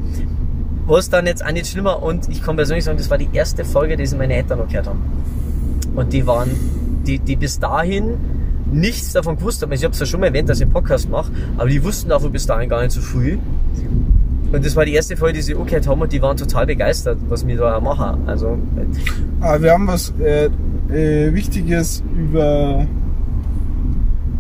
Was 0.87 1.11
dann 1.11 1.27
jetzt 1.27 1.45
auch 1.45 1.53
nicht 1.53 1.67
schlimmer 1.67 2.03
und 2.03 2.29
ich 2.29 2.43
kann 2.43 2.57
persönlich 2.57 2.85
sagen, 2.85 2.97
das 2.97 3.11
war 3.11 3.19
die 3.19 3.29
erste 3.33 3.65
Folge, 3.65 3.97
die 3.97 4.07
sie 4.07 4.17
meine 4.17 4.35
Eltern 4.35 4.59
noch 4.59 4.69
gehört 4.69 4.87
haben. 4.87 5.03
Und 5.95 6.13
die 6.13 6.27
waren, 6.27 6.51
die, 7.07 7.19
die 7.19 7.37
bis 7.37 7.59
dahin 7.59 8.15
nichts 8.71 9.13
davon 9.13 9.37
gewusst 9.37 9.63
haben. 9.63 9.73
Ich 9.73 9.83
habe 9.85 9.93
es 9.93 10.01
ja 10.01 10.07
schon 10.07 10.21
mal 10.21 10.27
erwähnt, 10.27 10.49
dass 10.49 10.59
ich 10.59 10.65
einen 10.65 10.73
Podcast 10.73 11.09
mache, 11.09 11.33
aber 11.57 11.69
die 11.69 11.83
wussten 11.83 12.09
davon 12.09 12.33
bis 12.33 12.47
dahin 12.47 12.69
gar 12.69 12.83
nicht 12.83 12.93
so 12.93 13.01
viel. 13.01 13.39
Und 14.53 14.65
das 14.65 14.77
war 14.77 14.85
die 14.85 14.95
erste 14.95 15.17
Folge, 15.17 15.35
die 15.35 15.43
sie 15.43 15.55
angehört 15.57 15.89
haben 15.89 16.01
und 16.01 16.13
die 16.13 16.23
waren 16.23 16.37
total 16.37 16.67
begeistert, 16.67 17.19
was 17.29 17.47
wir 17.47 17.57
da 17.57 17.81
machen. 17.81 18.29
Also, 18.29 18.59
Aber 19.41 19.63
wir 19.63 19.73
haben 19.73 19.89
was 19.89 20.15
äh, 20.21 20.51
äh, 20.89 21.35
Wichtiges 21.35 22.03
über, 22.17 22.87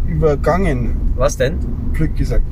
übergangen. 0.07 0.97
Was 1.17 1.37
denn? 1.37 1.59
Glück 1.93 2.15
gesagt. 2.17 2.45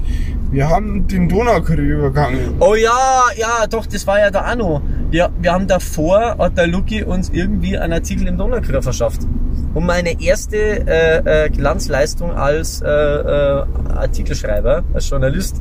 Wir 0.55 0.68
haben 0.68 1.09
den 1.09 1.28
Donaukurier 1.28 1.96
übergangen. 1.96 2.55
Oh 2.61 2.76
ja, 2.76 3.24
ja, 3.36 3.66
doch, 3.68 3.86
das 3.86 4.07
war 4.07 4.20
ja 4.20 4.30
da 4.30 4.52
auch 4.52 4.55
noch. 4.55 4.82
Wir, 5.11 5.28
wir 5.40 5.52
haben 5.52 5.66
davor, 5.66 6.36
hat 6.38 6.57
der 6.57 6.68
Lucky 6.68 7.02
uns 7.02 7.30
irgendwie 7.30 7.76
einen 7.76 7.92
Artikel 7.92 8.28
im 8.28 8.38
Donaukurier 8.38 8.80
verschafft. 8.80 9.22
Und 9.74 9.84
meine 9.84 10.22
erste 10.22 10.57
äh, 10.57 11.46
äh, 11.46 11.50
Glanzleistung 11.50 12.30
als 12.30 12.80
äh, 12.82 12.88
äh, 12.88 13.64
Artikelschreiber, 13.96 14.84
als 14.94 15.11
Journalist. 15.11 15.61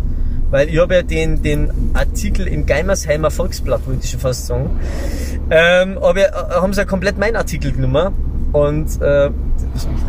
Weil 0.52 0.70
ich 0.70 0.78
habe 0.80 0.94
ja 0.94 1.02
den, 1.02 1.42
den 1.42 1.72
Artikel 1.96 2.48
im 2.48 2.68
Geimersheimer 2.68 3.32
Volksblatt, 3.32 3.88
würde 3.88 4.00
ich 4.04 4.12
schon 4.12 4.20
fast 4.20 4.46
sagen. 4.46 4.80
Ähm, 5.50 5.98
aber 5.98 6.20
äh, 6.20 6.32
haben 6.52 6.72
sie 6.72 6.82
ja 6.82 6.86
komplett 6.86 7.18
meinen 7.18 7.36
Artikel 7.36 7.72
genommen. 7.72 8.14
Und 8.52 9.02
äh, 9.02 9.32
das 9.74 9.88
mich 9.88 10.04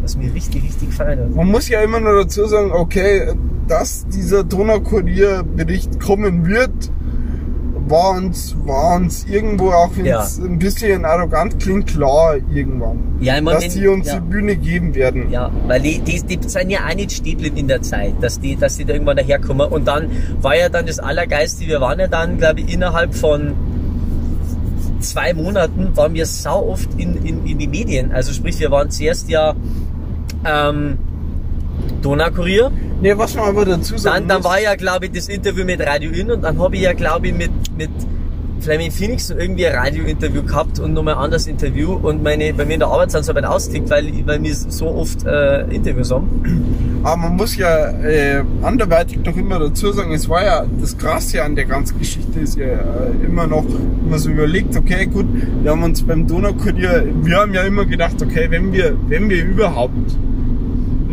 was 0.00 0.16
mir 0.16 0.32
richtig, 0.34 0.62
richtig 0.62 0.90
gefallen 0.90 1.18
hat. 1.18 1.30
Man 1.30 1.48
muss 1.48 1.68
ja 1.68 1.80
immer 1.80 2.00
nur 2.00 2.22
dazu 2.22 2.46
sagen, 2.46 2.72
okay, 2.72 3.32
dass 3.68 4.06
dieser 4.08 4.44
Donaukurier-Bericht 4.44 6.00
kommen 6.00 6.46
wird, 6.46 6.90
war 7.88 8.12
uns, 8.12 8.56
war 8.64 8.96
uns 8.96 9.26
irgendwo, 9.26 9.70
auch 9.70 9.90
Ja. 10.02 10.26
ein 10.42 10.58
bisschen 10.58 11.04
arrogant 11.04 11.60
klingt, 11.60 11.88
klar 11.88 12.36
irgendwann. 12.52 12.98
Ja, 13.20 13.36
ich 13.36 13.42
mein, 13.42 13.54
dass 13.54 13.68
die 13.68 13.86
uns 13.86 14.08
ja. 14.08 14.14
die 14.14 14.20
Bühne 14.20 14.56
geben 14.56 14.94
werden. 14.94 15.30
Ja, 15.30 15.50
weil 15.66 15.80
die, 15.80 16.00
die, 16.00 16.22
die 16.22 16.48
sind 16.48 16.70
ja 16.70 16.80
auch 16.88 16.94
nicht 16.94 17.12
stehen 17.12 17.40
in 17.40 17.68
der 17.68 17.82
Zeit, 17.82 18.14
dass 18.20 18.40
die, 18.40 18.56
dass 18.56 18.76
die 18.78 18.84
da 18.84 18.94
irgendwann 18.94 19.16
daherkommen. 19.16 19.68
Und 19.68 19.86
dann 19.86 20.10
war 20.40 20.56
ja 20.56 20.68
dann 20.68 20.86
das 20.86 20.98
Allergeiste, 20.98 21.66
wir 21.66 21.80
waren 21.80 21.98
ja 21.98 22.08
dann, 22.08 22.38
glaube 22.38 22.60
ich, 22.60 22.72
innerhalb 22.72 23.14
von 23.14 23.52
zwei 25.00 25.34
Monaten 25.34 25.96
waren 25.96 26.14
wir 26.14 26.26
sau 26.26 26.68
oft 26.70 26.88
in, 26.96 27.16
in, 27.26 27.44
in 27.44 27.58
die 27.58 27.68
Medien. 27.68 28.12
Also 28.12 28.32
sprich, 28.32 28.58
wir 28.60 28.70
waren 28.70 28.90
zuerst 28.90 29.28
ja 29.28 29.54
ähm, 30.44 30.98
Donaukurier. 32.02 32.70
Nee, 33.00 33.16
was 33.16 33.34
man 33.34 33.46
aber 33.46 33.64
dazu 33.64 33.98
sagen 33.98 34.20
Dann, 34.20 34.28
dann 34.28 34.36
muss, 34.38 34.50
war 34.50 34.60
ja, 34.60 34.74
glaube 34.74 35.06
ich, 35.06 35.12
das 35.12 35.28
Interview 35.28 35.64
mit 35.64 35.80
Radio 35.80 36.10
In 36.10 36.30
und 36.30 36.42
dann 36.42 36.58
habe 36.58 36.76
ich 36.76 36.82
ja, 36.82 36.92
glaube 36.92 37.28
ich, 37.28 37.34
mit, 37.34 37.50
mit 37.76 37.90
Fleming 38.62 38.92
Phoenix 38.92 39.30
irgendwie 39.30 39.66
ein 39.66 39.74
Radiointerview 39.74 40.44
gehabt 40.44 40.78
und 40.78 40.92
nochmal 40.92 41.14
ein 41.14 41.20
anderes 41.20 41.48
Interview 41.48 41.94
und 41.94 42.22
meine, 42.22 42.54
bei 42.54 42.64
mir 42.64 42.74
in 42.74 42.80
der 42.80 42.88
Arbeit 42.88 43.10
sind 43.10 43.24
sie 43.24 43.36
aber 43.36 43.50
ausgetickt, 43.50 43.90
weil, 43.90 44.06
weil 44.24 44.40
wir 44.42 44.54
so 44.54 44.86
oft 44.86 45.26
äh, 45.26 45.62
Interviews 45.64 46.12
haben. 46.12 47.00
aber 47.02 47.16
man 47.16 47.36
muss 47.36 47.56
ja 47.56 47.90
äh, 48.02 48.44
anderweitig 48.62 49.18
noch 49.24 49.36
immer 49.36 49.58
dazu 49.58 49.90
sagen, 49.90 50.12
es 50.12 50.28
war 50.28 50.44
ja, 50.44 50.64
das 50.80 50.96
Krasse 50.96 51.42
an 51.42 51.56
der 51.56 51.64
ganzen 51.64 51.98
Geschichte 51.98 52.38
ist 52.38 52.56
ja 52.56 52.66
äh, 52.66 53.26
immer 53.26 53.48
noch, 53.48 53.64
wenn 53.64 54.10
man 54.10 54.18
so 54.20 54.30
überlegt, 54.30 54.76
okay, 54.76 55.06
gut, 55.06 55.26
wir 55.62 55.72
haben 55.72 55.82
uns 55.82 56.02
beim 56.04 56.28
Donaukurier, 56.28 57.04
wir 57.22 57.36
haben 57.38 57.52
ja 57.54 57.62
immer 57.62 57.84
gedacht, 57.84 58.22
okay, 58.22 58.46
wenn 58.48 58.72
wir, 58.72 58.96
wenn 59.08 59.28
wir 59.28 59.44
überhaupt 59.44 60.16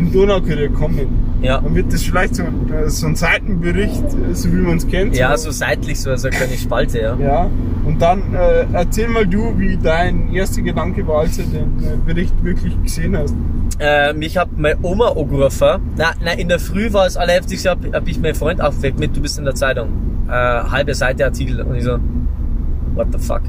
im 0.00 0.12
Donaukurier 0.12 0.70
kommen, 0.70 1.38
Ja. 1.42 1.60
dann 1.60 1.74
wird 1.74 1.92
das 1.92 2.02
vielleicht 2.02 2.34
so, 2.34 2.42
äh, 2.42 2.88
so 2.88 3.06
ein 3.06 3.16
Seitenbericht, 3.16 4.02
äh, 4.04 4.34
so 4.34 4.50
wie 4.52 4.56
man 4.56 4.78
es 4.78 4.86
kennt. 4.88 5.14
Ja, 5.16 5.36
so 5.36 5.50
seitlich, 5.50 6.00
so, 6.00 6.14
so 6.16 6.28
eine 6.28 6.36
kleine 6.36 6.56
Spalte, 6.56 6.98
ja. 7.00 7.16
Ja, 7.16 7.50
und 7.84 8.00
dann 8.00 8.34
äh, 8.34 8.64
erzähl 8.72 9.08
mal 9.08 9.26
du, 9.26 9.58
wie 9.58 9.76
dein 9.76 10.32
erster 10.32 10.62
Gedanke 10.62 11.06
war, 11.06 11.20
als 11.20 11.36
du 11.36 11.42
den 11.42 11.78
äh, 11.84 11.96
Bericht 12.06 12.34
wirklich 12.42 12.74
gesehen 12.82 13.16
hast. 13.16 13.34
Ähm, 13.78 14.20
ich 14.22 14.36
hab 14.36 14.48
meine 14.58 14.76
Oma 14.82 15.08
angerufen. 15.10 15.80
Na, 15.96 16.12
na, 16.24 16.32
in 16.32 16.48
der 16.48 16.58
Früh 16.58 16.92
war 16.92 17.06
es 17.06 17.16
allerheftigste, 17.16 17.70
hab, 17.70 17.78
hab 17.94 18.06
ich 18.08 18.20
meinen 18.20 18.34
Freund 18.34 18.60
aufgeweckt 18.60 18.98
mit, 18.98 19.16
du 19.16 19.20
bist 19.20 19.38
in 19.38 19.44
der 19.44 19.54
Zeitung. 19.54 19.88
Äh, 20.28 20.32
halbe 20.32 20.94
Seite 20.94 21.24
Artikel. 21.24 21.60
Und 21.62 21.74
ich 21.76 21.84
so, 21.84 21.98
what 22.94 23.06
the 23.12 23.18
fuck. 23.18 23.40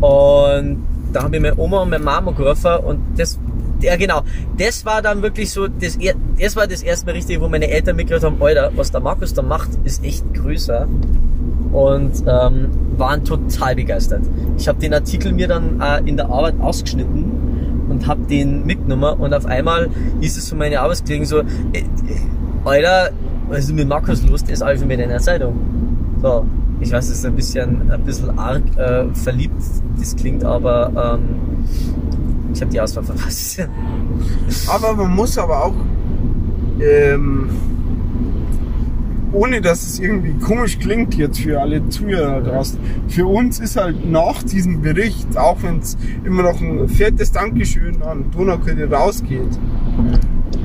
Und 0.00 0.78
da 1.12 1.22
habe 1.24 1.36
ich 1.36 1.42
meine 1.42 1.58
Oma 1.58 1.82
und 1.82 1.90
meine 1.90 2.04
Mama 2.04 2.30
angerufen 2.30 2.72
und 2.86 2.98
das, 3.16 3.38
ja 3.80 3.96
genau, 3.96 4.22
das 4.56 4.84
war 4.84 5.02
dann 5.02 5.22
wirklich 5.22 5.50
so, 5.50 5.68
das, 5.68 5.98
das 6.38 6.56
war 6.56 6.66
das 6.66 6.82
erste 6.82 7.06
Mal 7.06 7.12
richtig, 7.12 7.40
wo 7.40 7.48
meine 7.48 7.68
Eltern 7.68 7.96
mitgehört 7.96 8.24
haben, 8.24 8.40
Alter, 8.40 8.72
was 8.76 8.90
der 8.90 9.00
Markus 9.00 9.34
da 9.34 9.42
macht, 9.42 9.70
ist 9.84 10.04
echt 10.04 10.24
größer. 10.34 10.88
Und 11.72 12.24
ähm, 12.26 12.70
waren 12.96 13.24
total 13.24 13.76
begeistert. 13.76 14.22
Ich 14.56 14.68
habe 14.68 14.80
den 14.80 14.94
Artikel 14.94 15.32
mir 15.32 15.48
dann 15.48 15.80
äh, 15.80 16.08
in 16.08 16.16
der 16.16 16.30
Arbeit 16.30 16.54
ausgeschnitten 16.60 17.86
und 17.88 18.06
habe 18.06 18.22
den 18.22 18.66
mitgenommen 18.66 19.18
und 19.18 19.34
auf 19.34 19.46
einmal 19.46 19.88
ist 20.20 20.36
es 20.36 20.48
von 20.48 20.58
meinen 20.58 20.76
Arbeitskollegen 20.76 21.26
so, 21.26 21.40
äh, 21.40 21.42
äh, 21.78 21.84
Alter, 22.64 23.10
was 23.48 23.60
ist 23.60 23.72
mit 23.72 23.88
Markus 23.88 24.26
los? 24.26 24.44
Der 24.44 24.54
ist 24.54 24.62
alles 24.62 24.84
mit 24.84 25.00
in 25.00 25.08
der 25.08 25.20
Zeitung. 25.20 25.56
So, 26.22 26.44
ich 26.80 26.92
weiß, 26.92 27.08
es 27.08 27.18
ist 27.18 27.26
ein 27.26 27.34
bisschen, 27.34 27.90
ein 27.90 28.02
bisschen 28.02 28.38
arg 28.38 28.62
äh, 28.76 29.06
verliebt, 29.14 29.62
das 29.98 30.16
klingt, 30.16 30.44
aber 30.44 31.18
ähm, 31.18 31.64
ich 32.52 32.60
habe 32.60 32.70
die 32.70 32.80
Auswahl 32.80 33.04
verpasst. 33.04 33.68
Aber 34.68 34.94
man 34.94 35.14
muss 35.14 35.38
aber 35.38 35.64
auch, 35.64 35.74
ähm, 36.80 37.48
ohne 39.32 39.60
dass 39.60 39.82
es 39.82 39.98
irgendwie 39.98 40.32
komisch 40.38 40.78
klingt 40.78 41.14
jetzt 41.14 41.40
für 41.40 41.60
alle 41.60 41.86
Zuhörer 41.88 42.40
draußen, 42.40 42.78
für 43.08 43.26
uns 43.26 43.60
ist 43.60 43.76
halt 43.76 44.10
nach 44.10 44.42
diesem 44.42 44.80
Bericht, 44.80 45.36
auch 45.36 45.62
wenn 45.62 45.78
es 45.80 45.96
immer 46.24 46.42
noch 46.42 46.60
ein 46.60 46.88
fettes 46.88 47.32
Dankeschön 47.32 48.02
an 48.02 48.30
Donaukette 48.30 48.90
rausgeht, 48.90 49.58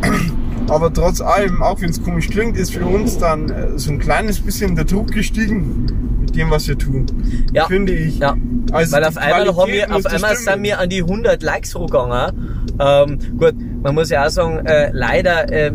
aber 0.70 0.94
trotz 0.94 1.20
allem, 1.20 1.62
auch 1.62 1.82
wenn 1.82 1.90
es 1.90 2.02
komisch 2.02 2.30
klingt, 2.30 2.58
ist 2.58 2.74
für 2.74 2.86
uns 2.86 3.18
dann 3.18 3.50
äh, 3.50 3.78
so 3.78 3.92
ein 3.92 4.00
kleines 4.00 4.40
bisschen 4.40 4.76
der 4.76 4.86
Druck 4.86 5.12
gestiegen 5.12 6.20
mit 6.22 6.36
dem, 6.36 6.50
was 6.50 6.68
wir 6.68 6.78
tun. 6.78 7.06
Ja. 7.52 7.66
Finde 7.68 7.94
ich. 7.94 8.20
Ja. 8.20 8.36
Also 8.74 8.92
Weil 8.96 9.04
auf 9.06 9.18
einmal, 9.18 9.46
Qualität 9.54 9.90
wir, 9.90 9.96
auf 9.96 10.06
einmal 10.06 10.36
stimmen. 10.36 10.56
sind 10.56 10.64
wir 10.64 10.80
an 10.80 10.90
die 10.90 11.02
100 11.02 11.44
Likes 11.44 11.76
hochgegangen. 11.76 12.32
Ähm, 12.80 13.20
gut, 13.38 13.54
man 13.84 13.94
muss 13.94 14.10
ja 14.10 14.26
auch 14.26 14.30
sagen, 14.30 14.66
äh, 14.66 14.90
leider, 14.92 15.52
äh, 15.52 15.72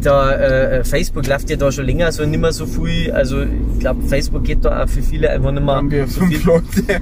da, 0.00 0.32
äh, 0.32 0.84
Facebook 0.84 1.26
läuft 1.26 1.50
ja 1.50 1.56
da 1.56 1.72
schon 1.72 1.86
länger, 1.86 2.12
so 2.12 2.24
nicht 2.24 2.40
mehr 2.40 2.52
so 2.52 2.66
viel. 2.66 3.10
Also 3.10 3.42
ich 3.42 3.80
glaube, 3.80 4.02
Facebook 4.06 4.44
geht 4.44 4.64
da 4.64 4.84
auch 4.84 4.88
für 4.88 5.02
viele 5.02 5.30
einfach 5.30 5.50
nicht 5.50 5.64
mehr 5.64 5.74
haben 5.74 5.90
wir 5.90 6.06
so 6.06 6.20
fünf 6.20 6.36
viel. 6.36 6.46
Leute, 6.46 7.00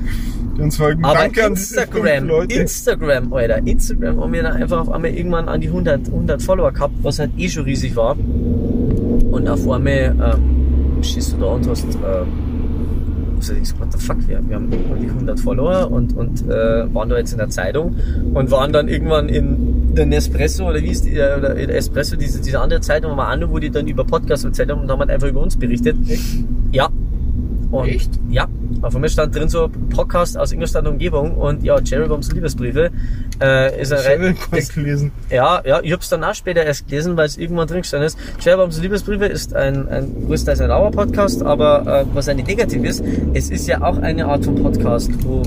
die 0.56 0.62
uns 0.62 0.76
folgen. 0.76 1.04
Aber 1.04 1.18
Danke 1.18 1.40
Instagram. 1.42 2.30
Instagram, 2.48 3.32
Alter, 3.32 3.58
Instagram 3.58 4.20
haben 4.20 4.32
wir 4.32 4.42
dann 4.42 4.54
einfach 4.54 4.80
auf 4.80 4.90
einmal 4.90 5.10
irgendwann 5.10 5.48
an 5.48 5.60
die 5.60 5.68
100, 5.68 6.06
100 6.06 6.42
Follower 6.42 6.72
gehabt, 6.72 6.94
was 7.02 7.18
halt 7.18 7.32
eh 7.36 7.48
schon 7.48 7.64
riesig 7.64 7.96
war. 7.96 8.16
Und 8.16 9.48
auf 9.48 9.68
einmal 9.68 10.14
ähm, 10.22 11.02
stehst 11.02 11.32
du 11.32 11.36
da 11.38 11.46
und 11.46 11.68
hast, 11.68 11.84
ähm, 11.84 12.51
du 13.48 13.54
denkst, 13.54 13.74
what 13.78 13.92
the 13.92 13.98
fuck, 13.98 14.16
wir, 14.28 14.40
wir 14.48 14.56
haben 14.56 14.72
an 14.72 15.00
die 15.00 15.08
100 15.08 15.40
Follower 15.40 15.90
und, 15.90 16.16
und 16.16 16.48
äh, 16.48 16.92
waren 16.94 17.08
da 17.08 17.18
jetzt 17.18 17.32
in 17.32 17.38
der 17.38 17.50
Zeitung 17.50 17.96
und 18.34 18.50
waren 18.50 18.72
dann 18.72 18.88
irgendwann 18.88 19.28
in 19.28 19.94
der 19.94 20.06
Nespresso 20.06 20.68
oder 20.68 20.82
wie 20.82 20.88
ist 20.88 21.04
die, 21.04 21.16
äh, 21.16 21.36
oder 21.38 21.56
in 21.56 21.70
Espresso, 21.70 22.16
diese, 22.16 22.40
diese 22.40 22.60
andere 22.60 22.80
Zeitung, 22.80 23.12
auch 23.12 23.36
noch, 23.36 23.50
wo 23.50 23.58
die 23.58 23.70
dann 23.70 23.86
über 23.86 24.04
Podcast 24.04 24.44
erzählt 24.44 24.70
haben 24.70 24.82
und 24.82 24.90
haben 24.90 25.00
halt 25.00 25.10
einfach 25.10 25.28
über 25.28 25.40
uns 25.40 25.56
berichtet. 25.56 25.96
Ja. 26.72 26.88
Und 27.72 27.88
Echt? 27.88 28.10
Ja. 28.28 28.46
Auf 28.82 28.94
einmal 28.94 29.08
stand 29.08 29.34
drin 29.34 29.48
so 29.48 29.70
Podcast 29.90 30.36
aus 30.36 30.52
Ingolstadt 30.52 30.86
und 30.86 30.92
Umgebung 30.92 31.36
und 31.38 31.64
ja, 31.64 31.80
Cherry 31.80 32.06
Bombs 32.06 32.30
Liebesbriefe. 32.30 32.90
Äh, 33.40 33.80
ist 33.80 33.92
ein 33.94 33.98
Ich 33.98 34.08
habe 34.08 34.34
kurz 34.50 34.74
gelesen. 34.74 35.10
ja, 35.30 35.62
ja, 35.64 35.80
ich 35.82 35.90
hab's 35.90 36.10
dann 36.10 36.22
auch 36.22 36.34
später 36.34 36.62
erst 36.62 36.86
gelesen, 36.86 37.16
weil 37.16 37.24
es 37.24 37.38
irgendwann 37.38 37.66
drin 37.66 37.80
gestanden 37.80 38.08
ist. 38.08 38.18
Scherbombs 38.42 38.78
Liebesbriefe 38.78 39.24
ist 39.24 39.56
ein, 39.56 39.88
ein 39.88 40.26
größtenteils 40.26 40.60
ein 40.60 40.68
Dauer-Podcast, 40.68 41.42
aber 41.42 42.02
äh, 42.02 42.04
was 42.14 42.28
eigentlich 42.28 42.46
negativ 42.46 42.84
ist, 42.84 43.02
es 43.32 43.48
ist 43.48 43.66
ja 43.66 43.80
auch 43.80 43.96
eine 43.98 44.26
Art 44.26 44.44
von 44.44 44.54
Podcast, 44.56 45.10
wo, 45.24 45.42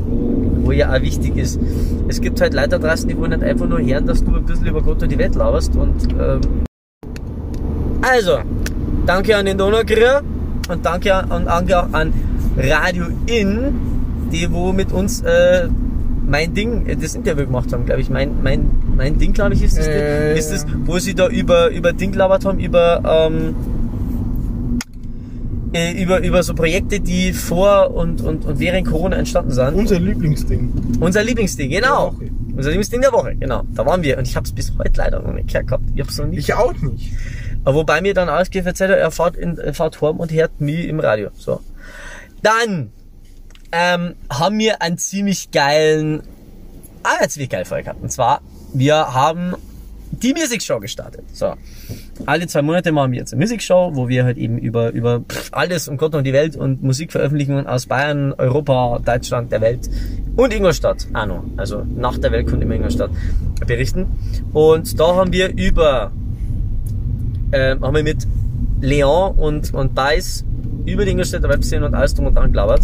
wo 0.64 0.72
ja 0.72 0.92
auch 0.92 1.02
wichtig 1.02 1.38
ist. 1.38 1.60
Es 2.08 2.20
gibt 2.20 2.42
halt 2.42 2.56
Leute 2.56 2.80
draußen, 2.80 3.08
die 3.08 3.16
wollen 3.16 3.32
nicht 3.32 3.44
einfach 3.44 3.68
nur 3.68 3.80
hören, 3.80 4.08
dass 4.08 4.24
du 4.24 4.36
ein 4.36 4.46
bisschen 4.46 4.66
über 4.66 4.82
Gott 4.82 5.04
und 5.04 5.12
die 5.12 5.18
Welt 5.20 5.36
laberst 5.36 5.76
und 5.76 6.12
ähm, 6.14 6.42
also, 8.02 8.40
danke 9.06 9.36
an 9.36 9.46
den 9.46 9.58
Donaukurier 9.58 10.22
und 10.70 10.86
danke 10.86 11.14
an, 11.14 11.32
und 11.32 11.46
danke 11.46 11.80
auch 11.80 11.94
an 11.94 12.14
Radio 12.58 13.06
In, 13.28 13.74
die 14.32 14.52
wo 14.52 14.72
mit 14.72 14.92
uns 14.92 15.22
äh, 15.22 15.68
mein 16.28 16.54
Ding, 16.54 16.86
äh, 16.88 16.96
das 16.96 17.16
Interview 17.16 17.46
gemacht 17.46 17.72
haben, 17.74 17.86
glaube 17.86 18.02
ich. 18.02 18.10
Mein, 18.10 18.42
mein, 18.44 18.70
mein 18.96 19.18
Ding, 19.18 19.34
glaube 19.34 19.54
ich, 19.54 19.64
ist 19.64 19.78
das, 19.78 19.88
Äh, 19.88 20.38
ist 20.38 20.52
das, 20.52 20.66
wo 20.86 20.98
sie 21.00 21.14
da 21.14 21.28
über, 21.28 21.70
über 21.70 21.94
Ding 21.94 22.12
gelabert 22.12 22.46
haben, 22.46 22.60
über, 22.60 23.30
ähm, 23.30 23.56
äh, 25.74 26.02
über, 26.02 26.22
über 26.24 26.42
so 26.44 26.54
Projekte, 26.54 27.00
die 27.00 27.34
vor 27.34 27.94
und, 27.94 28.22
und, 28.22 28.46
und 28.46 28.60
während 28.60 28.88
Corona 28.88 29.18
entstanden 29.18 29.52
sind. 29.52 29.76
Unser 29.76 30.00
Lieblingsding. 30.00 30.72
Unser 31.00 31.24
Lieblingsding, 31.24 31.70
genau. 31.70 32.16
Unser 32.56 32.70
Lieblingsding 32.70 33.02
der 33.02 33.12
Woche, 33.12 33.36
genau. 33.36 33.64
Da 33.76 33.86
waren 33.86 34.02
wir 34.02 34.18
und 34.18 34.28
ich 34.28 34.36
habe 34.36 34.46
es 34.46 34.54
bis 34.54 34.74
heute 34.78 34.94
leider 34.96 35.22
noch 35.22 35.34
nicht 35.34 35.50
gehabt. 35.50 35.84
Ich 35.94 36.02
hab's 36.02 36.18
noch 36.18 36.28
nicht. 36.28 36.40
Ich 36.40 36.54
auch 36.54 36.74
nicht. 36.82 37.12
Wobei 37.66 38.02
mir 38.02 38.14
dann 38.14 38.30
ausgeht, 38.30 38.66
erzählt 38.66 38.92
er, 38.92 38.98
er 38.98 39.12
fährt, 39.12 39.36
in, 39.36 39.58
er 39.58 39.74
fährt 39.74 40.02
heim 40.02 40.18
und 40.18 40.32
hört 40.32 40.62
mich 40.62 40.88
im 40.88 41.00
Radio. 41.00 41.30
So. 41.36 41.62
Dann 42.44 42.92
ähm, 43.72 44.16
haben 44.30 44.60
wir 44.60 44.82
einen 44.82 44.98
ziemlich 44.98 45.52
geilen, 45.52 46.22
ah, 47.04 47.26
geile 47.50 47.66
Folge 47.66 47.86
gehabt. 47.86 48.02
Und 48.02 48.12
zwar, 48.12 48.42
wir 48.74 49.14
haben 49.14 49.56
die 50.12 50.34
Music 50.34 50.62
Show 50.62 50.80
gestartet. 50.80 51.24
So. 51.34 51.56
Alle 52.26 52.48
zwei 52.48 52.62
Monate 52.62 52.92
machen 52.92 53.12
wir 53.12 53.20
jetzt 53.20 53.34
eine 53.34 53.42
Music 53.42 53.62
Show, 53.62 53.92
wo 53.94 54.08
wir 54.08 54.24
halt 54.24 54.38
eben 54.38 54.58
über, 54.58 54.92
über 54.92 55.24
alles 55.52 55.88
um 55.88 55.98
Gott 55.98 56.16
und 56.16 56.24
die 56.24 56.34
Welt 56.34 56.56
und 56.56 56.84
Musikveröffentlichungen 56.84 57.68
aus 57.68 57.86
Bayern, 57.88 58.34
Europa, 58.34 59.00
Deutschland, 59.04 59.52
der 59.52 59.62
Welt 59.62 59.90
und 60.36 60.54
Ingolstadt, 60.54 61.08
auch 61.14 61.26
noch. 61.26 61.44
Also 61.58 61.84
nach 61.84 62.18
der 62.18 62.32
Welt 62.32 62.48
kommt 62.48 62.62
immer 62.62 62.76
Ingolstadt 62.76 63.12
berichten. 63.66 64.06
Und 64.54 65.00
da 65.00 65.16
haben 65.16 65.34
wir 65.34 65.50
über 65.56 66.12
ähm, 67.56 67.82
haben 67.82 67.96
wir 67.96 68.04
mit 68.04 68.28
Leon 68.82 69.36
und, 69.36 69.74
und 69.74 69.96
Beiß 69.96 70.46
über 70.86 71.06
die 71.06 71.12
Ingolstädter 71.12 71.50
Webszene 71.50 71.86
und 71.86 71.96
alles 71.96 72.14
drum 72.14 72.28
und 72.28 72.36
dran 72.36 72.52
gelabert. 72.52 72.82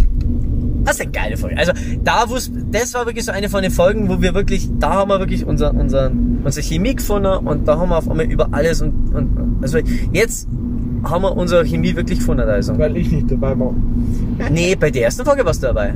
Das 0.83 0.95
ist 0.95 1.01
eine 1.01 1.11
geile 1.11 1.37
Folge. 1.37 1.57
Also 1.57 1.73
da 2.03 2.25
das 2.71 2.93
war 2.93 3.05
wirklich 3.05 3.25
so 3.25 3.31
eine 3.31 3.49
von 3.49 3.61
den 3.61 3.71
Folgen, 3.71 4.09
wo 4.09 4.21
wir 4.21 4.33
wirklich, 4.33 4.69
da 4.79 4.93
haben 4.93 5.09
wir 5.09 5.19
wirklich 5.19 5.45
unser, 5.45 5.73
unser, 5.73 6.11
unsere 6.43 6.65
Chemie 6.65 6.95
gefunden 6.95 7.27
und 7.47 7.67
da 7.67 7.77
haben 7.77 7.89
wir 7.89 7.97
auf 7.97 8.09
einmal 8.09 8.25
über 8.25 8.47
alles 8.51 8.81
und, 8.81 9.13
und 9.13 9.59
also 9.61 9.77
jetzt 10.11 10.47
haben 11.03 11.23
wir 11.23 11.35
unsere 11.35 11.63
Chemie 11.65 11.95
wirklich 11.95 12.19
gefunden. 12.19 12.47
Also. 12.47 12.77
Weil 12.77 12.97
ich 12.97 13.11
nicht 13.11 13.29
dabei 13.29 13.59
war. 13.59 13.73
Nee, 14.49 14.75
bei 14.75 14.89
der 14.89 15.03
ersten 15.03 15.25
Folge 15.25 15.45
warst 15.45 15.61
du 15.61 15.67
dabei. 15.67 15.93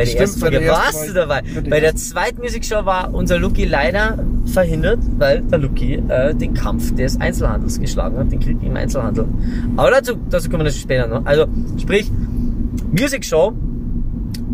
Bei 0.00 0.04
der 0.04 0.10
Stimmt, 0.12 0.20
ersten 0.22 0.40
Folge 0.40 0.60
der 0.60 0.70
warst 0.70 0.98
war 1.00 1.06
du 1.06 1.12
dabei. 1.12 1.42
bei 1.42 1.60
der 1.60 1.70
Bei 1.70 1.80
der 1.80 1.92
ersten. 1.92 1.98
zweiten 1.98 2.40
Musikshow 2.40 2.86
war 2.86 3.12
unser 3.12 3.38
Lucky 3.38 3.66
leider 3.66 4.18
verhindert, 4.46 4.98
weil 5.18 5.42
der 5.42 5.58
Lucky 5.58 6.02
äh, 6.08 6.34
den 6.34 6.54
Kampf 6.54 6.94
des 6.94 7.20
Einzelhandels 7.20 7.78
geschlagen 7.78 8.16
hat, 8.16 8.32
den 8.32 8.40
Krieg 8.40 8.56
im 8.62 8.74
Einzelhandel. 8.76 9.26
Aber 9.76 9.90
dazu, 9.90 10.14
dazu 10.30 10.48
kommen 10.48 10.64
wir 10.64 10.70
später 10.70 11.06
noch. 11.06 11.26
Also, 11.26 11.44
sprich, 11.78 12.10
Musikshow. 12.92 13.52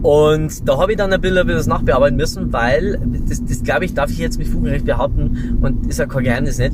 Und 0.02 0.68
da 0.68 0.78
habe 0.78 0.92
ich 0.92 0.98
dann 0.98 1.12
ein 1.12 1.20
bisschen, 1.20 1.38
ein 1.38 1.46
bisschen 1.46 1.58
das 1.58 1.66
nachbearbeiten 1.68 2.16
müssen, 2.16 2.52
weil, 2.52 3.00
das, 3.28 3.44
das 3.44 3.62
glaube 3.62 3.84
ich, 3.84 3.94
darf 3.94 4.10
ich 4.10 4.18
jetzt 4.18 4.38
mit 4.38 4.48
Fug 4.48 4.62
und 4.62 4.68
Recht 4.68 4.84
behaupten 4.84 5.58
und 5.62 5.86
ist 5.86 6.00
ja 6.00 6.06
kein 6.06 6.24
Geheimnis 6.24 6.58
nicht. 6.58 6.72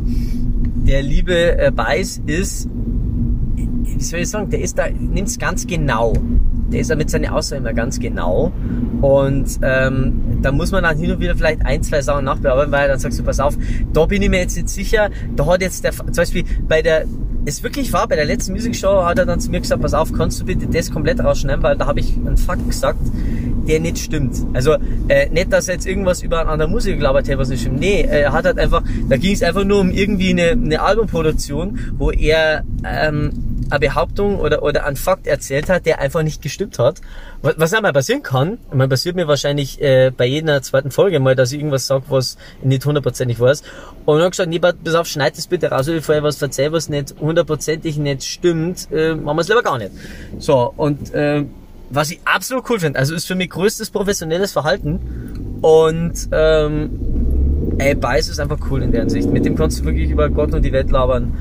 Der 0.87 1.03
liebe 1.03 1.59
äh, 1.59 1.70
Beiß 1.70 2.23
ist 2.27 2.68
wie 3.85 4.03
soll 4.03 4.20
ich 4.20 4.31
sagen, 4.31 4.51
der 4.51 4.61
ist 4.61 4.79
da, 4.79 4.89
nimmt's 4.89 5.39
ganz 5.39 5.66
genau. 5.66 6.14
Der 6.73 6.81
ist 6.81 6.91
da 6.91 6.97
mit 6.97 7.11
seinen 7.11 7.29
Aussagen 7.29 7.62
immer 7.62 7.75
ganz 7.75 8.01
genau. 8.01 8.53
Und 9.01 9.59
ähm, 9.62 10.39
da 10.43 10.53
muss 10.53 10.73
man 10.73 10.83
dann 10.85 10.97
hin 10.97 11.12
und 11.12 11.20
wieder 11.20 11.37
vielleicht 11.37 11.64
ein, 11.64 11.83
zwei 11.83 12.03
Sachen 12.03 12.25
nachbearbeiten, 12.25 12.73
weil 12.73 12.89
dann 12.89 12.99
sagst 12.99 13.18
du, 13.18 13.23
pass 13.23 13.41
auf, 13.41 13.57
da 13.93 14.07
bin 14.07 14.23
ich 14.23 14.31
mir 14.31 14.41
jetzt 14.41 14.57
nicht 14.57 14.68
sicher, 14.68 15.11
da 15.36 15.47
hat 15.47 15.61
jetzt 15.61 15.85
der, 15.85 15.93
zum 15.93 16.12
Beispiel 16.12 16.44
bei 16.69 16.82
der, 16.82 17.05
es 17.44 17.62
wirklich 17.62 17.93
war, 17.93 18.07
bei 18.07 18.16
der 18.16 18.24
letzten 18.24 18.53
Music 18.53 18.77
Show 18.77 19.05
hat 19.05 19.19
er 19.19 19.27
dann 19.27 19.40
zu 19.40 19.51
mir 19.51 19.61
gesagt, 19.61 19.82
pass 19.82 19.94
auf, 19.94 20.12
kannst 20.12 20.40
du 20.40 20.44
bitte 20.44 20.66
das 20.66 20.90
komplett 20.90 21.20
rausschneiden, 21.20 21.62
weil 21.62 21.77
da 21.77 21.86
habe 21.86 22.01
ich 22.01 22.16
einen 22.16 22.36
Fakt 22.36 22.66
gesagt, 22.69 23.01
der 23.66 23.81
nicht 23.81 23.99
stimmt. 23.99 24.36
Also 24.53 24.77
äh, 25.09 25.28
nicht, 25.31 25.53
dass 25.53 25.69
er 25.69 25.74
jetzt 25.74 25.86
irgendwas 25.86 26.23
über 26.23 26.40
einen 26.40 26.49
anderen 26.49 26.70
Musiker 26.73 26.97
gelabert 26.97 27.28
hätte, 27.28 27.39
was 27.39 27.49
nicht 27.49 27.62
stimmt. 27.62 27.81
Nee, 27.81 28.03
er 28.03 28.32
hat 28.32 28.44
halt 28.44 28.59
einfach, 28.59 28.82
da 29.09 29.16
ging 29.16 29.32
es 29.32 29.43
einfach 29.43 29.65
nur 29.65 29.81
um 29.81 29.90
irgendwie 29.90 30.31
eine, 30.31 30.51
eine 30.51 30.81
Albumproduktion, 30.81 31.78
wo 31.99 32.11
er 32.11 32.65
ähm, 32.85 33.52
eine 33.73 33.81
Behauptung 33.81 34.39
oder, 34.39 34.62
oder 34.62 34.85
einen 34.85 34.97
Fakt 34.97 35.27
erzählt 35.27 35.69
hat, 35.69 35.86
der 35.86 35.99
einfach 36.01 36.23
nicht 36.23 36.43
gestimmt 36.43 36.78
hat. 36.78 37.01
Was, 37.40 37.55
was 37.59 37.74
einmal 37.74 37.93
passieren 37.93 38.23
kann, 38.23 38.59
meine, 38.73 38.89
passiert 38.89 39.16
mir 39.16 39.27
wahrscheinlich 39.27 39.81
äh, 39.81 40.12
bei 40.16 40.27
jeder 40.27 40.62
zweiten 40.62 40.90
Folge 40.90 41.19
mal, 41.20 41.35
dass 41.35 41.53
ich 41.53 41.59
irgendwas 41.59 41.86
sage, 41.86 42.05
was 42.09 42.36
ich 42.61 42.66
nicht 42.66 42.85
hundertprozentig 42.85 43.40
weiß. 43.40 43.62
Und 44.05 44.19
dann 44.19 44.31
gesagt, 44.31 44.51
nee, 44.51 44.59
pass 44.59 44.94
auf, 44.94 45.07
schneid 45.07 45.36
das 45.36 45.47
bitte 45.47 45.70
raus, 45.70 45.86
bevor 45.86 46.16
ich 46.16 46.23
was 46.23 46.36
verzeihe, 46.36 46.70
was 46.73 46.89
nicht 46.89 47.15
hundertprozentig 47.19 47.97
nicht 47.97 48.24
stimmt, 48.24 48.89
äh, 48.93 49.15
machen 49.15 49.36
wir 49.36 49.40
es 49.43 49.49
lieber 49.49 49.62
gar 49.62 49.78
nicht. 49.78 49.90
So, 50.39 50.73
und 50.77 51.12
äh, 51.15 51.44
was 51.90 52.11
ich 52.11 52.20
absolut 52.24 52.69
cool 52.70 52.81
finde, 52.81 52.99
also 52.99 53.15
ist 53.15 53.27
für 53.27 53.35
mich 53.35 53.51
größtes 53.51 53.90
professionelles 53.90 54.53
Verhalten 54.53 55.59
und 55.61 56.28
ähm, 56.32 56.90
ey, 57.78 57.94
Beiß 57.94 58.28
ist 58.28 58.40
einfach 58.40 58.59
cool 58.70 58.82
in 58.82 58.93
der 58.93 59.01
Hinsicht. 59.01 59.31
Mit 59.31 59.44
dem 59.44 59.57
kannst 59.57 59.81
du 59.81 59.85
wirklich 59.85 60.11
über 60.11 60.28
Gott 60.28 60.53
und 60.55 60.62
die 60.62 60.73
Welt 60.73 60.90
labern. 60.90 61.35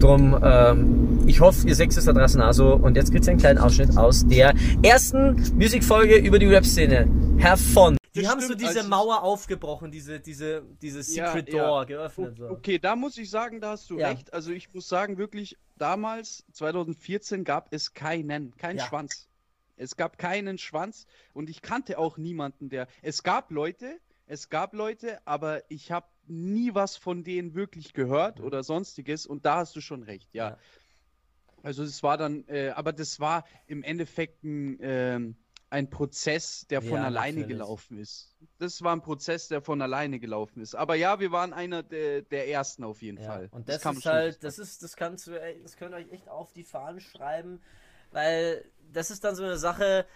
Drum, 0.00 0.38
ähm, 0.44 1.24
ich 1.26 1.40
hoffe, 1.40 1.66
ihr 1.66 1.74
seht 1.74 1.96
es 1.96 2.04
da 2.04 2.12
draußen 2.12 2.40
also. 2.40 2.74
Und 2.74 2.96
jetzt 2.96 3.10
gibt's 3.12 3.28
einen 3.28 3.38
kleinen 3.38 3.58
Ausschnitt 3.58 3.96
aus 3.96 4.26
der 4.26 4.54
ersten 4.82 5.34
Musikfolge 5.56 6.16
über 6.16 6.38
die 6.38 6.46
Rap-Szene. 6.46 7.08
Herr 7.38 7.56
von. 7.56 7.96
Die 8.14 8.22
Das 8.22 8.30
haben 8.30 8.40
so 8.40 8.54
diese 8.54 8.78
also- 8.78 8.88
Mauer 8.88 9.22
aufgebrochen, 9.22 9.90
diese, 9.90 10.20
diese, 10.20 10.62
diese 10.82 11.02
Secret 11.02 11.48
Ja, 11.52 11.56
ja. 11.56 11.66
Door 11.66 11.86
geöffnet. 11.86 12.32
O- 12.40 12.46
So. 12.48 12.50
Okay, 12.50 12.78
da 12.78 12.96
muss 12.96 13.18
ich 13.18 13.28
sagen, 13.30 13.60
da 13.60 13.70
hast 13.72 13.90
du 13.90 13.98
Ja. 13.98 14.08
recht. 14.08 14.32
Also 14.32 14.52
ich 14.52 14.72
muss 14.72 14.88
sagen, 14.88 15.18
wirklich, 15.18 15.56
damals, 15.76 16.44
2014, 16.52 17.44
gab 17.44 17.68
es 17.72 17.92
keinen, 17.94 18.56
keinen 18.56 18.78
Ja. 18.78 18.86
Schwanz. 18.86 19.28
Es 19.76 19.96
gab 19.96 20.16
keinen 20.18 20.58
Schwanz 20.58 21.06
und 21.34 21.50
ich 21.50 21.60
kannte 21.62 21.98
auch 21.98 22.18
niemanden, 22.18 22.68
der. 22.68 22.88
Es 23.02 23.22
gab 23.22 23.50
Leute, 23.50 23.98
es 24.26 24.48
gab 24.48 24.74
Leute, 24.74 25.18
aber 25.24 25.62
ich 25.68 25.92
habe 25.92 26.06
nie 26.30 26.74
was 26.74 26.96
von 26.96 27.24
denen 27.24 27.54
wirklich 27.54 27.92
gehört 27.92 28.40
oder 28.40 28.62
sonstiges 28.62 29.26
und 29.26 29.44
da 29.44 29.56
hast 29.58 29.74
du 29.76 29.80
schon 29.80 30.02
recht, 30.02 30.34
ja. 30.34 30.50
Ja. 30.50 30.58
Also 31.62 31.82
es 31.82 32.02
war 32.02 32.16
dann, 32.16 32.46
äh, 32.48 32.70
aber 32.70 32.92
das 32.92 33.18
war 33.20 33.44
im 33.66 33.82
Endeffekt 33.82 34.44
ein, 34.44 34.78
ähm, 34.80 35.36
ein 35.70 35.90
Prozess, 35.90 36.66
der 36.68 36.80
von 36.80 36.98
Ja, 36.98 37.06
alleine 37.06 37.34
natürlich. 37.34 37.48
gelaufen 37.48 37.98
ist. 37.98 38.36
Das 38.58 38.80
war 38.82 38.94
ein 38.94 39.02
Prozess, 39.02 39.48
der 39.48 39.60
von 39.60 39.82
alleine 39.82 40.18
gelaufen 40.18 40.60
ist. 40.62 40.74
Aber 40.74 40.94
ja, 40.94 41.20
wir 41.20 41.30
waren 41.32 41.52
einer 41.52 41.82
der, 41.82 42.22
der 42.22 42.48
ersten 42.48 42.84
auf 42.84 43.02
jeden 43.02 43.18
Ja, 43.18 43.34
Fall. 43.34 43.48
und 43.50 43.68
das, 43.68 43.84
man 43.84 43.96
ist 43.96 44.06
halt, 44.06 44.44
das 44.44 44.58
ist, 44.58 44.82
das 44.82 44.96
kannst 44.96 45.26
du, 45.26 45.32
das 45.62 45.76
könnt 45.76 45.94
ihr 45.94 45.98
euch 45.98 46.10
echt 46.12 46.28
auf 46.28 46.52
die 46.52 46.64
Fahnen 46.64 47.00
schreiben, 47.00 47.60
weil 48.12 48.64
das 48.92 49.10
ist 49.10 49.24
dann 49.24 49.34
so 49.34 49.44
eine 49.44 49.58
Sache, 49.58 50.06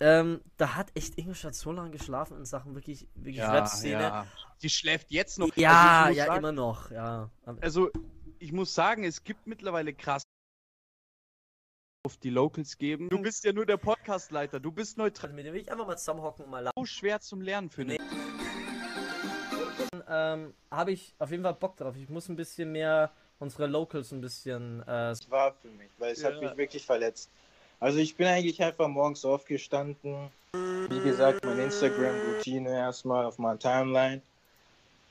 ähm, 0.00 0.40
da 0.56 0.74
hat 0.76 0.90
echt 0.94 1.18
Ingolstadt 1.18 1.54
so 1.54 1.72
lange 1.72 1.90
geschlafen 1.90 2.36
in 2.38 2.44
Sachen 2.44 2.74
wirklich, 2.74 3.08
wirklich 3.14 3.36
Ja, 3.36 3.52
Rap-Szene. 3.52 4.00
ja. 4.02 4.26
Die 4.62 4.70
schläft 4.70 5.10
jetzt 5.10 5.38
noch. 5.38 5.54
Ja, 5.56 6.04
Also 6.04 6.18
ja, 6.18 6.26
sagen- 6.26 6.38
immer 6.38 6.52
noch, 6.52 6.90
ja. 6.90 7.30
Also, 7.60 7.90
ich 8.38 8.52
muss 8.52 8.74
sagen, 8.74 9.04
es 9.04 9.24
gibt 9.24 9.46
mittlerweile 9.46 9.92
krass 9.94 10.22
auf 12.06 12.16
die 12.16 12.30
Locals 12.30 12.78
geben. 12.78 13.08
Du 13.08 13.20
bist 13.20 13.44
ja 13.44 13.52
nur 13.52 13.66
der 13.66 13.76
Podcastleiter, 13.76 14.60
du 14.60 14.70
bist 14.72 14.96
neutral. 14.98 15.32
Mit 15.32 15.46
dem 15.46 15.54
will 15.54 15.60
ich 15.62 15.70
einfach 15.70 15.86
mal 15.86 15.96
zusammenhocken 15.98 16.44
und 16.44 16.50
mal 16.50 16.70
So 16.76 16.84
schwer 16.84 17.20
zum 17.20 17.40
Lernen 17.40 17.68
für 17.70 17.84
Nee. 17.84 17.98
den. 17.98 18.08
ähm, 20.08 20.54
habe 20.70 20.92
ich 20.92 21.14
auf 21.18 21.30
jeden 21.30 21.42
Fall 21.42 21.54
Bock 21.54 21.76
drauf. 21.76 21.96
Ich 21.96 22.08
muss 22.08 22.28
ein 22.28 22.36
bisschen 22.36 22.72
mehr 22.72 23.12
unsere 23.38 23.66
Locals 23.66 24.12
ein 24.12 24.20
bisschen. 24.20 24.80
Äh, 24.82 25.14
war 25.28 25.52
für 25.54 25.68
mich, 25.68 25.90
weil 25.98 26.12
es 26.12 26.22
Ja. 26.22 26.30
hat 26.32 26.40
mich 26.40 26.56
wirklich 26.56 26.86
verletzt. 26.86 27.30
Also 27.80 27.98
ich 27.98 28.16
bin 28.16 28.26
eigentlich 28.26 28.62
einfach 28.62 28.88
morgens 28.88 29.24
aufgestanden. 29.24 30.30
Wie 30.52 31.00
gesagt, 31.00 31.44
meine 31.44 31.64
Instagram-Routine 31.64 32.70
erstmal 32.70 33.24
auf 33.24 33.38
meiner 33.38 33.58
Timeline. 33.58 34.20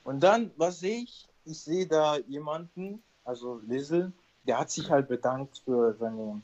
Und 0.04 0.22
dann, 0.22 0.52
was 0.58 0.80
sehe 0.80 1.04
ich? 1.04 1.28
Ich 1.46 1.62
sehe 1.62 1.88
da 1.88 2.18
jemanden, 2.18 3.02
also 3.24 3.62
Lizzle, 3.68 4.12
der 4.44 4.60
hat 4.60 4.70
sich 4.70 4.90
halt 4.90 5.08
bedankt 5.08 5.62
für 5.64 5.96
seine 5.98 6.42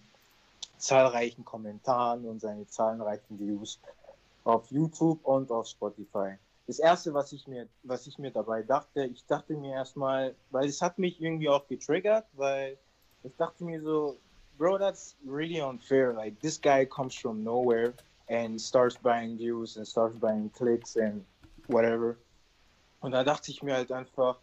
zahlreichen 0.78 1.44
Kommentaren 1.44 2.26
und 2.26 2.40
seine 2.40 2.68
zahlreichen 2.68 3.40
Views 3.40 3.80
auf 4.45 4.72
YouTube 4.72 5.26
und 5.26 5.52
auf 5.52 5.68
Spotify. 5.68 6.36
Das 6.68 6.80
erste, 6.80 7.14
was 7.14 7.34
ich 7.34 7.48
mir, 7.48 7.68
was 7.84 8.08
ich 8.08 8.18
mir 8.18 8.32
dabei 8.32 8.64
dachte, 8.64 9.06
ich 9.06 9.26
dachte 9.26 9.56
mir 9.56 9.74
erstmal, 9.74 10.36
weil 10.52 10.70
es 10.70 10.82
hat 10.82 11.00
mich 11.00 11.22
irgendwie 11.22 11.50
auch 11.50 11.68
getriggert, 11.68 12.26
weil 12.34 12.78
ich 13.24 13.36
dachte 13.38 13.66
mir 13.66 13.82
so, 13.82 14.18
bro, 14.58 14.78
that's 14.78 15.16
really 15.26 15.60
unfair. 15.60 16.14
Like 16.14 16.40
this 16.40 16.58
guy 16.58 16.86
comes 16.86 17.16
from 17.16 17.44
nowhere 17.44 17.94
and 18.30 18.60
starts 18.60 18.96
buying 18.96 19.38
views 19.38 19.78
and 19.78 19.88
starts 19.88 20.18
buying 20.18 20.50
clicks 20.50 20.96
and 20.96 21.24
whatever. 21.68 22.18
Und 23.02 23.12
da 23.12 23.24
dachte 23.24 23.52
ich 23.52 23.62
mir 23.62 23.76
halt 23.76 23.92
einfach, 23.92 24.38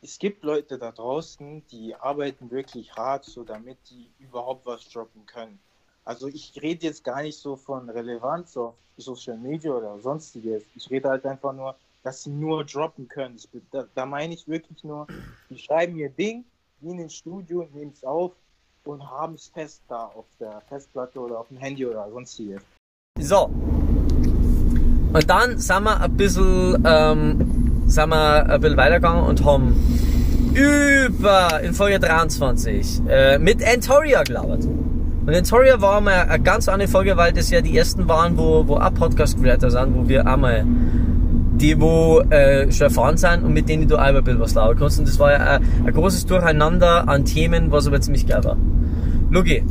es 0.00 0.18
gibt 0.18 0.44
Leute 0.44 0.78
da 0.78 0.92
draußen, 0.92 1.66
die 1.66 1.94
arbeiten 1.94 2.50
wirklich 2.50 2.94
hart, 2.94 3.24
so 3.24 3.44
damit 3.44 3.78
die 3.90 4.08
überhaupt 4.18 4.64
was 4.64 4.88
droppen 4.88 5.26
können. 5.26 5.58
Also 6.04 6.28
ich 6.28 6.58
rede 6.62 6.86
jetzt 6.86 7.04
gar 7.04 7.22
nicht 7.22 7.36
so 7.36 7.56
von 7.56 7.90
Relevanz 7.90 8.56
auf 8.56 8.74
Social 8.96 9.36
Media 9.36 9.72
oder 9.72 9.98
sonstiges. 9.98 10.64
Ich 10.74 10.88
rede 10.90 11.10
halt 11.10 11.26
einfach 11.26 11.52
nur, 11.52 11.76
dass 12.02 12.22
sie 12.22 12.30
nur 12.30 12.64
droppen 12.64 13.08
können. 13.08 13.38
Da, 13.70 13.86
da 13.94 14.06
meine 14.06 14.32
ich 14.32 14.48
wirklich 14.48 14.82
nur, 14.84 15.06
die 15.50 15.58
schreiben 15.58 15.96
ihr 15.96 16.08
Ding, 16.08 16.44
gehen 16.80 16.98
ins 16.98 17.14
Studio, 17.16 17.68
nehmen 17.74 17.92
es 17.92 18.04
auf 18.04 18.32
und 18.88 19.08
haben 19.10 19.34
es 19.34 19.48
fest 19.48 19.82
da 19.88 20.10
auf 20.14 20.24
der 20.40 20.62
Festplatte 20.66 21.20
oder 21.20 21.40
auf 21.40 21.48
dem 21.48 21.58
Handy 21.58 21.84
oder 21.84 22.08
sonstiges. 22.10 22.62
So. 23.20 23.50
Und 25.12 25.30
dann 25.30 25.58
sind 25.58 25.82
wir 25.82 26.00
ein 26.00 26.16
bisschen, 26.16 26.82
ähm, 26.86 27.84
sind 27.86 28.08
wir 28.08 28.46
ein 28.46 28.60
bisschen 28.60 28.76
weitergegangen 28.78 29.24
und 29.24 29.44
haben 29.44 29.74
über, 30.54 31.60
in 31.62 31.74
Folge 31.74 31.98
23, 31.98 33.02
äh, 33.08 33.38
mit 33.38 33.62
Antoria 33.62 34.22
gelabert. 34.22 34.64
Und 34.64 35.34
Antoria 35.34 35.80
war 35.82 36.00
mal 36.00 36.22
eine 36.22 36.42
ganz 36.42 36.68
andere 36.68 36.88
Folge, 36.88 37.14
weil 37.18 37.34
das 37.34 37.50
ja 37.50 37.60
die 37.60 37.76
ersten 37.76 38.08
waren, 38.08 38.38
wo, 38.38 38.66
wo 38.66 38.76
auch 38.76 38.94
Podcast-Creator 38.94 39.70
sind, 39.70 39.94
wo 39.94 40.08
wir 40.08 40.26
einmal 40.26 40.64
die, 41.58 41.78
wo 41.78 42.20
äh, 42.30 42.72
schon 42.72 42.86
erfahren 42.86 43.18
sind 43.18 43.44
und 43.44 43.52
mit 43.52 43.68
denen 43.68 43.86
du 43.86 43.96
auch 43.96 44.00
ein 44.00 44.24
bisschen 44.24 44.40
was 44.40 44.54
labern 44.54 44.78
kannst. 44.78 44.98
Und 44.98 45.08
das 45.08 45.18
war 45.18 45.32
ja 45.32 45.38
ein, 45.38 45.62
ein 45.84 45.92
großes 45.92 46.24
Durcheinander 46.24 47.06
an 47.06 47.26
Themen, 47.26 47.70
was 47.70 47.86
aber 47.86 48.00
ziemlich 48.00 48.26
geil 48.26 48.44
war. 48.44 48.56
Luki, 49.30 49.62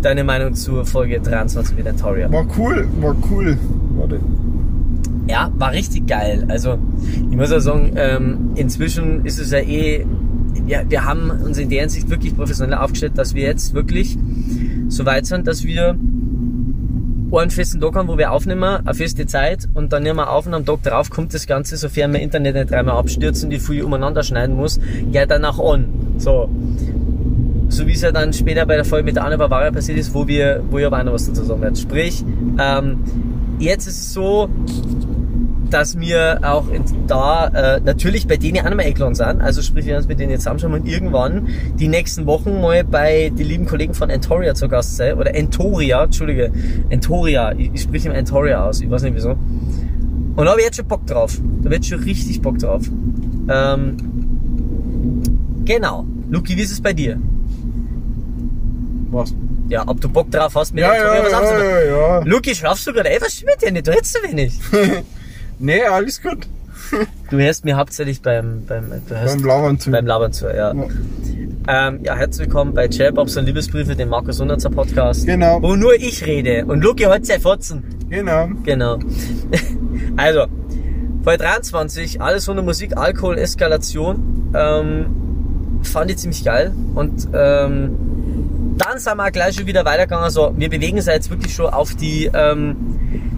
deine 0.00 0.24
Meinung 0.24 0.54
zur 0.54 0.86
Folge 0.86 1.20
23 1.20 1.76
mit 1.76 1.86
Antoria? 1.86 2.32
War 2.32 2.46
cool, 2.56 2.88
war 3.00 3.14
cool. 3.30 3.58
Warte. 3.96 4.20
Ja, 5.28 5.50
war 5.58 5.72
richtig 5.72 6.06
geil. 6.06 6.44
Also, 6.48 6.78
ich 7.30 7.36
muss 7.36 7.50
ja 7.50 7.60
sagen, 7.60 7.92
ähm, 7.96 8.52
inzwischen 8.54 9.24
ist 9.26 9.38
es 9.38 9.50
ja 9.50 9.58
eh, 9.58 10.06
ja, 10.66 10.82
wir 10.88 11.04
haben 11.04 11.30
uns 11.30 11.58
in 11.58 11.68
der 11.68 11.82
Hinsicht 11.82 12.08
wirklich 12.08 12.34
professionell 12.34 12.78
aufgestellt, 12.78 13.18
dass 13.18 13.34
wir 13.34 13.42
jetzt 13.42 13.74
wirklich 13.74 14.16
so 14.88 15.04
weit 15.04 15.26
sind, 15.26 15.46
dass 15.46 15.64
wir 15.64 15.98
einen 17.38 17.50
festen 17.50 17.80
Tag 17.80 17.96
haben, 17.96 18.08
wo 18.08 18.16
wir 18.16 18.32
aufnehmen, 18.32 18.64
eine 18.64 18.94
feste 18.94 19.26
Zeit 19.26 19.68
und 19.74 19.92
dann 19.92 20.04
nehmen 20.04 20.18
wir 20.18 20.30
auf 20.30 20.46
und 20.46 20.54
am 20.54 20.64
Tag 20.64 20.82
drauf 20.84 21.10
kommt 21.10 21.34
das 21.34 21.46
Ganze, 21.46 21.76
sofern 21.76 22.12
wir 22.12 22.20
Internet 22.20 22.54
nicht 22.54 22.70
dreimal 22.70 22.96
abstürzen, 22.96 23.50
die 23.50 23.58
viel 23.58 23.82
umeinander 23.82 24.22
schneiden 24.22 24.56
muss, 24.56 24.80
ja 25.10 25.26
dann 25.26 25.44
auch 25.44 25.58
on. 25.58 25.86
So. 26.18 26.48
So 27.74 27.88
wie 27.88 27.92
es 27.92 28.02
ja 28.02 28.12
dann 28.12 28.32
später 28.32 28.66
bei 28.66 28.76
der 28.76 28.84
Folge 28.84 29.06
mit 29.06 29.16
der 29.16 29.24
Anne 29.24 29.36
Bavaria 29.36 29.72
passiert 29.72 29.98
ist, 29.98 30.14
wo 30.14 30.28
wir, 30.28 30.62
wo 30.70 30.78
ich 30.78 30.86
aber 30.86 31.00
auch 31.00 31.02
noch 31.02 31.12
was 31.12 31.26
dazu 31.26 31.42
sagen 31.42 31.60
werde. 31.60 31.74
Sprich, 31.74 32.24
ähm, 32.56 33.00
jetzt 33.58 33.88
ist 33.88 33.98
es 33.98 34.12
so, 34.12 34.48
dass 35.70 35.98
wir 35.98 36.38
auch 36.42 36.66
da 37.08 37.48
äh, 37.48 37.80
natürlich 37.80 38.28
bei 38.28 38.36
denen 38.36 38.64
auch 38.64 38.70
mal 38.70 38.78
eingeladen 38.84 39.16
sind. 39.16 39.40
Also 39.40 39.60
sprich, 39.60 39.86
wir 39.86 39.90
werden 39.90 40.02
uns 40.02 40.08
mit 40.08 40.20
denen 40.20 40.30
jetzt 40.30 40.42
zusammenschauen 40.42 40.72
und 40.72 40.86
irgendwann 40.86 41.48
die 41.76 41.88
nächsten 41.88 42.26
Wochen 42.26 42.60
mal 42.60 42.84
bei 42.84 43.32
die 43.36 43.42
lieben 43.42 43.66
Kollegen 43.66 43.92
von 43.92 44.08
Entoria 44.08 44.54
zu 44.54 44.68
Gast 44.68 44.96
sein. 44.96 45.18
Oder 45.18 45.34
Entoria, 45.34 46.04
Entschuldige, 46.04 46.52
Entoria. 46.90 47.54
Ich, 47.58 47.72
ich 47.74 47.82
spreche 47.82 48.06
immer 48.06 48.16
Entoria 48.16 48.64
aus, 48.64 48.82
ich 48.82 48.88
weiß 48.88 49.02
nicht 49.02 49.16
wieso. 49.16 49.30
Und 49.30 50.36
da 50.36 50.46
habe 50.46 50.60
ich 50.60 50.66
jetzt 50.66 50.76
schon 50.76 50.86
Bock 50.86 51.04
drauf. 51.08 51.40
Da 51.62 51.70
wird 51.70 51.84
schon 51.84 52.04
richtig 52.04 52.40
Bock 52.40 52.56
drauf. 52.56 52.88
Ähm, 53.48 53.96
genau. 55.64 56.06
Luki, 56.30 56.56
wie 56.56 56.62
ist 56.62 56.70
es 56.70 56.80
bei 56.80 56.92
dir? 56.92 57.18
Was? 59.14 59.32
Ja, 59.68 59.84
ob 59.86 60.00
du 60.00 60.08
Bock 60.08 60.30
drauf 60.30 60.54
hast, 60.56 60.74
mit 60.74 60.82
Ja, 60.82 60.92
Entoria 60.92 61.14
ja, 61.16 61.24
was 61.24 61.30
ja, 61.32 61.38
anzumachen. 61.38 61.66
ja, 61.66 61.84
ja. 61.84 62.18
Luki, 62.24 62.54
schlafst 62.54 62.86
du 62.86 62.92
gerade? 62.92 63.10
Ey, 63.10 63.20
was 63.20 63.32
stimmt 63.32 63.62
dir 63.62 63.72
nicht? 63.72 63.86
Du 63.86 63.92
hättest 63.92 64.14
zu 64.14 64.22
wenig. 64.28 64.58
Nee, 65.58 65.82
alles 65.84 66.20
gut. 66.20 66.46
Du 67.30 67.38
hörst 67.38 67.64
mir 67.64 67.76
hauptsächlich 67.76 68.20
beim, 68.20 68.64
beim, 68.66 68.90
du 69.08 69.18
hörst 69.18 69.36
Beim 69.36 69.46
Labern 69.46 69.78
zu. 69.78 69.90
Beim 69.90 70.06
Labern 70.06 70.32
zu, 70.32 70.46
ja. 70.46 70.74
Ja. 70.74 70.86
Ähm, 71.66 72.00
ja, 72.02 72.14
herzlich 72.16 72.46
willkommen 72.48 72.74
bei 72.74 72.86
J-Bobs 72.86 73.36
und 73.36 73.46
Liebesbriefe, 73.46 73.96
dem 73.96 74.08
Markus 74.10 74.40
Unnatzer 74.40 74.68
Podcast. 74.70 75.24
Genau. 75.26 75.62
Wo 75.62 75.76
nur 75.76 75.94
ich 75.94 76.26
rede. 76.26 76.66
Und 76.66 76.82
Luki 76.82 77.04
hat 77.04 77.24
sein 77.24 77.40
Fotzen. 77.40 77.84
Genau. 78.10 78.48
Genau. 78.64 78.98
also, 80.16 80.46
Folge 81.22 81.44
23, 81.44 82.20
alles 82.20 82.48
ohne 82.48 82.62
Musik, 82.62 82.96
Alkohol, 82.96 83.38
Eskalation. 83.38 84.52
Ähm, 84.54 85.06
fand 85.82 86.10
ich 86.10 86.18
ziemlich 86.18 86.44
geil. 86.44 86.72
Und 86.94 87.28
ähm, 87.32 87.96
dann 88.76 88.98
sind 88.98 89.16
wir 89.16 89.24
auch 89.24 89.32
gleich 89.32 89.54
schon 89.54 89.66
wieder 89.66 89.84
weitergegangen. 89.84 90.24
Also, 90.24 90.52
wir 90.56 90.68
bewegen 90.68 90.96
uns 90.96 91.06
jetzt 91.06 91.30
wirklich 91.30 91.54
schon 91.54 91.66
auf 91.66 91.94
die, 91.94 92.30
ähm, 92.32 92.76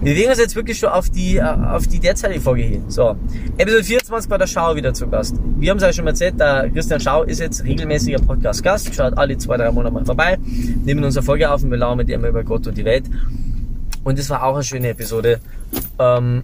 wir 0.01 0.13
bewegen 0.13 0.29
uns 0.29 0.39
jetzt 0.39 0.55
wirklich 0.55 0.79
schon 0.79 0.89
auf 0.89 1.09
die, 1.09 1.37
äh, 1.37 1.41
auf 1.41 1.87
die 1.87 1.99
derzeitige 1.99 2.41
Folge 2.41 2.63
hin. 2.63 2.83
So. 2.87 3.15
Episode 3.57 3.83
24 3.83 4.29
war 4.29 4.37
der 4.37 4.47
Schau 4.47 4.75
wieder 4.75 4.93
zu 4.93 5.07
Gast. 5.07 5.35
Wir 5.57 5.71
haben 5.71 5.77
es 5.77 5.83
ja 5.83 5.93
schon 5.93 6.05
mal 6.05 6.11
erzählt, 6.11 6.39
der 6.39 6.69
Christian 6.69 6.99
Schau 6.99 7.23
ist 7.23 7.39
jetzt 7.39 7.63
regelmäßiger 7.63 8.19
Podcast-Gast, 8.19 8.93
schaut 8.93 9.17
alle 9.17 9.37
zwei, 9.37 9.57
drei 9.57 9.71
Monate 9.71 9.93
mal 9.93 10.05
vorbei, 10.05 10.37
nehmen 10.85 11.03
unsere 11.03 11.23
Folge 11.23 11.49
auf 11.49 11.63
und 11.63 11.71
wir 11.71 11.77
lauern 11.77 11.97
mit 11.97 12.09
ihm 12.09 12.23
über 12.25 12.43
Gott 12.43 12.67
und 12.67 12.77
die 12.77 12.85
Welt. 12.85 13.05
Und 14.03 14.17
es 14.17 14.29
war 14.29 14.43
auch 14.43 14.55
eine 14.55 14.63
schöne 14.63 14.89
Episode. 14.89 15.39
Ähm, 15.99 16.43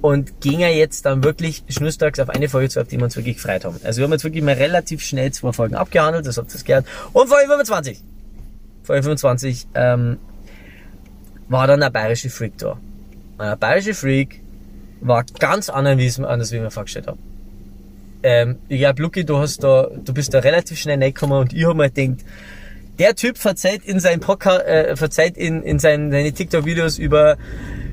und 0.00 0.40
ging 0.40 0.58
ja 0.58 0.68
jetzt 0.68 1.06
dann 1.06 1.22
wirklich 1.22 1.62
schnurstracks 1.68 2.18
auf 2.18 2.28
eine 2.28 2.48
Folge 2.48 2.68
zu, 2.68 2.80
auf 2.80 2.88
die 2.88 2.98
wir 2.98 3.04
uns 3.04 3.16
wirklich 3.16 3.36
gefreut 3.36 3.64
haben. 3.64 3.76
Also 3.84 3.98
wir 3.98 4.04
haben 4.04 4.12
jetzt 4.12 4.24
wirklich 4.24 4.42
mal 4.42 4.54
relativ 4.54 5.02
schnell 5.02 5.32
zwei 5.32 5.52
Folgen 5.52 5.76
abgehandelt, 5.76 6.26
das 6.26 6.36
habt 6.36 6.50
ihr 6.50 6.54
das 6.54 6.64
gehört. 6.64 6.86
Und 7.12 7.28
Folge 7.28 7.48
25. 7.48 8.02
Folge 8.82 9.02
25 9.02 9.68
ähm, 9.74 10.18
war 11.48 11.66
dann 11.66 11.80
der 11.80 11.90
bayerische 11.90 12.30
Freak 12.30 12.58
da. 12.58 12.72
Und 12.72 13.38
der 13.38 13.56
bayerische 13.56 13.94
Freak 13.94 14.40
war 15.00 15.24
ganz 15.38 15.68
anders, 15.68 16.20
anders, 16.20 16.52
wie 16.52 16.56
ich 16.56 16.62
mir 16.62 16.70
vorgestellt 16.70 17.06
habe. 17.06 17.18
Ähm, 18.22 18.58
ich 18.68 18.78
glaube, 18.78 19.02
Luki, 19.02 19.24
du 19.24 19.38
hast 19.38 19.64
da, 19.64 19.88
du 19.92 20.14
bist 20.14 20.32
da 20.32 20.38
relativ 20.38 20.78
schnell 20.78 20.98
reingekommen 20.98 21.38
und 21.38 21.52
ich 21.52 21.64
habe 21.64 21.74
mir 21.74 21.90
gedacht, 21.90 22.24
der 22.98 23.14
Typ 23.14 23.38
verzeiht 23.38 23.84
in 23.84 24.00
seinen 24.00 24.20
Podcast, 24.20 24.64
äh, 24.64 24.96
verzeiht 24.96 25.36
in, 25.36 25.62
in 25.62 25.78
seinen, 25.78 26.12
seine 26.12 26.32
TikTok-Videos 26.32 26.98
über, 26.98 27.36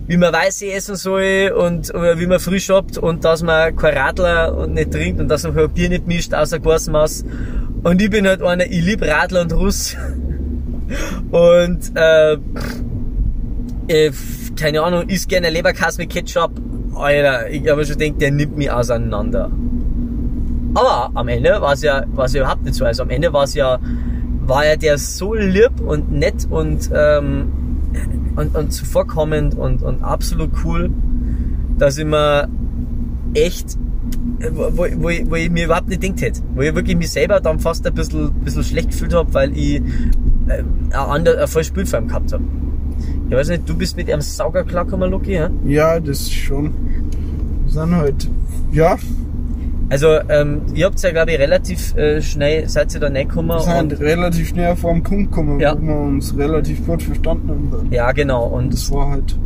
wie 0.07 0.17
man 0.17 0.33
Weiße 0.33 0.71
essen 0.71 0.95
soll 0.95 1.53
und 1.55 1.93
oder 1.93 2.19
wie 2.19 2.27
man 2.27 2.39
früh 2.39 2.59
shoppt 2.59 2.97
und 2.97 3.23
dass 3.25 3.41
man 3.41 3.75
kein 3.75 3.97
Radler 3.97 4.55
und 4.55 4.73
nicht 4.73 4.91
trinkt 4.91 5.19
und 5.19 5.29
dass 5.29 5.43
man 5.43 5.55
kein 5.55 5.69
Bier 5.71 5.89
nicht 5.89 6.05
mischt, 6.05 6.33
außer 6.33 6.59
Gasmaß. 6.59 7.25
Und 7.83 8.01
ich 8.01 8.09
bin 8.09 8.27
halt 8.27 8.41
einer, 8.43 8.65
ich 8.65 8.83
lieb 8.83 9.01
Radler 9.01 9.41
und 9.41 9.53
Russ. 9.53 9.95
Und, 11.31 11.91
äh, 11.95 12.37
äh, 13.87 14.11
keine 14.55 14.81
Ahnung, 14.81 15.07
isst 15.07 15.29
gerne 15.29 15.49
Leberkass 15.49 15.97
mit 15.97 16.09
Ketchup. 16.09 16.51
Alter, 16.95 17.49
ich 17.49 17.69
habe 17.69 17.85
schon 17.85 17.97
gedacht, 17.97 18.21
der 18.21 18.31
nimmt 18.31 18.57
mich 18.57 18.71
auseinander. 18.71 19.49
Aber 20.73 21.11
am 21.13 21.27
Ende 21.27 21.61
war 21.61 21.73
es 21.73 21.81
ja, 21.81 22.03
war's 22.13 22.33
ja 22.33 22.41
überhaupt 22.41 22.63
nicht 22.63 22.75
so. 22.75 22.85
Also 22.85 23.03
am 23.03 23.09
Ende 23.09 23.31
war 23.33 23.43
es 23.43 23.53
ja, 23.53 23.79
war 24.45 24.65
ja 24.65 24.75
der 24.75 24.97
so 24.97 25.33
lieb 25.33 25.79
und 25.85 26.11
nett 26.11 26.47
und, 26.49 26.89
ähm, 26.93 27.51
und, 28.35 28.55
und 28.55 28.71
zuvorkommend 28.71 29.55
und, 29.55 29.81
und 29.81 30.03
absolut 30.03 30.51
cool, 30.63 30.91
dass 31.77 31.97
ich 31.97 32.05
mir 32.05 32.47
echt, 33.33 33.77
wo, 34.53 34.69
wo, 34.77 34.85
wo, 35.01 35.09
ich, 35.09 35.29
wo 35.29 35.35
ich 35.35 35.49
mir 35.49 35.65
überhaupt 35.65 35.87
nicht 35.89 36.01
gedacht 36.01 36.21
hätte. 36.21 36.41
Wo 36.55 36.61
ich 36.61 36.73
wirklich 36.73 36.97
mich 36.97 37.09
selber 37.11 37.39
dann 37.39 37.59
fast 37.59 37.85
ein 37.85 37.93
bisschen, 37.93 38.31
bisschen 38.43 38.63
schlecht 38.63 38.89
gefühlt 38.91 39.13
habe, 39.13 39.33
weil 39.33 39.55
ich 39.57 39.75
äh, 39.77 39.81
ein, 40.59 40.93
ander, 40.93 41.41
ein 41.41 41.47
vor 41.47 41.61
ihm 41.61 42.07
gehabt 42.07 42.33
habe. 42.33 42.43
Ich 43.29 43.35
weiß 43.35 43.49
nicht, 43.49 43.69
du 43.69 43.77
bist 43.77 43.95
mit 43.95 44.11
einem 44.11 44.21
Sauger 44.21 44.63
klargekommen, 44.63 45.09
Luki, 45.11 45.33
ja? 45.33 45.49
Ja, 45.65 45.99
das 45.99 46.29
schon. 46.31 46.73
Wir 47.65 47.71
sind 47.71 47.95
halt, 47.95 48.29
ja, 48.71 48.97
Also, 49.91 50.07
ähm, 50.29 50.61
ihr 50.73 50.85
habt 50.87 51.01
ja, 51.01 51.11
glaube 51.11 51.31
ich, 51.31 51.39
relativ 51.39 51.95
äh, 51.95 52.21
schnell, 52.21 52.67
seid 52.69 52.93
ihr 52.93 52.99
da 52.99 53.07
reingekommen. 53.07 53.57
wir 53.57 53.59
sind 53.61 53.93
und- 53.93 54.01
relativ 54.01 54.53
näher 54.55 54.75
vor 54.75 54.93
dem 54.93 55.03
Kunden 55.03 55.25
gekommen, 55.25 55.59
Ja. 55.59 55.75
wo 55.79 55.81
wir 55.87 55.95
uns 55.95 56.35
relativ 56.37 56.85
gut 56.85 57.01
verstanden 57.03 57.49
haben. 57.49 57.87
Ja, 57.91 58.11
genau. 58.11 58.45
Und 58.47 58.73
das 58.73 58.91
war 58.91 59.09
halt. 59.11 59.37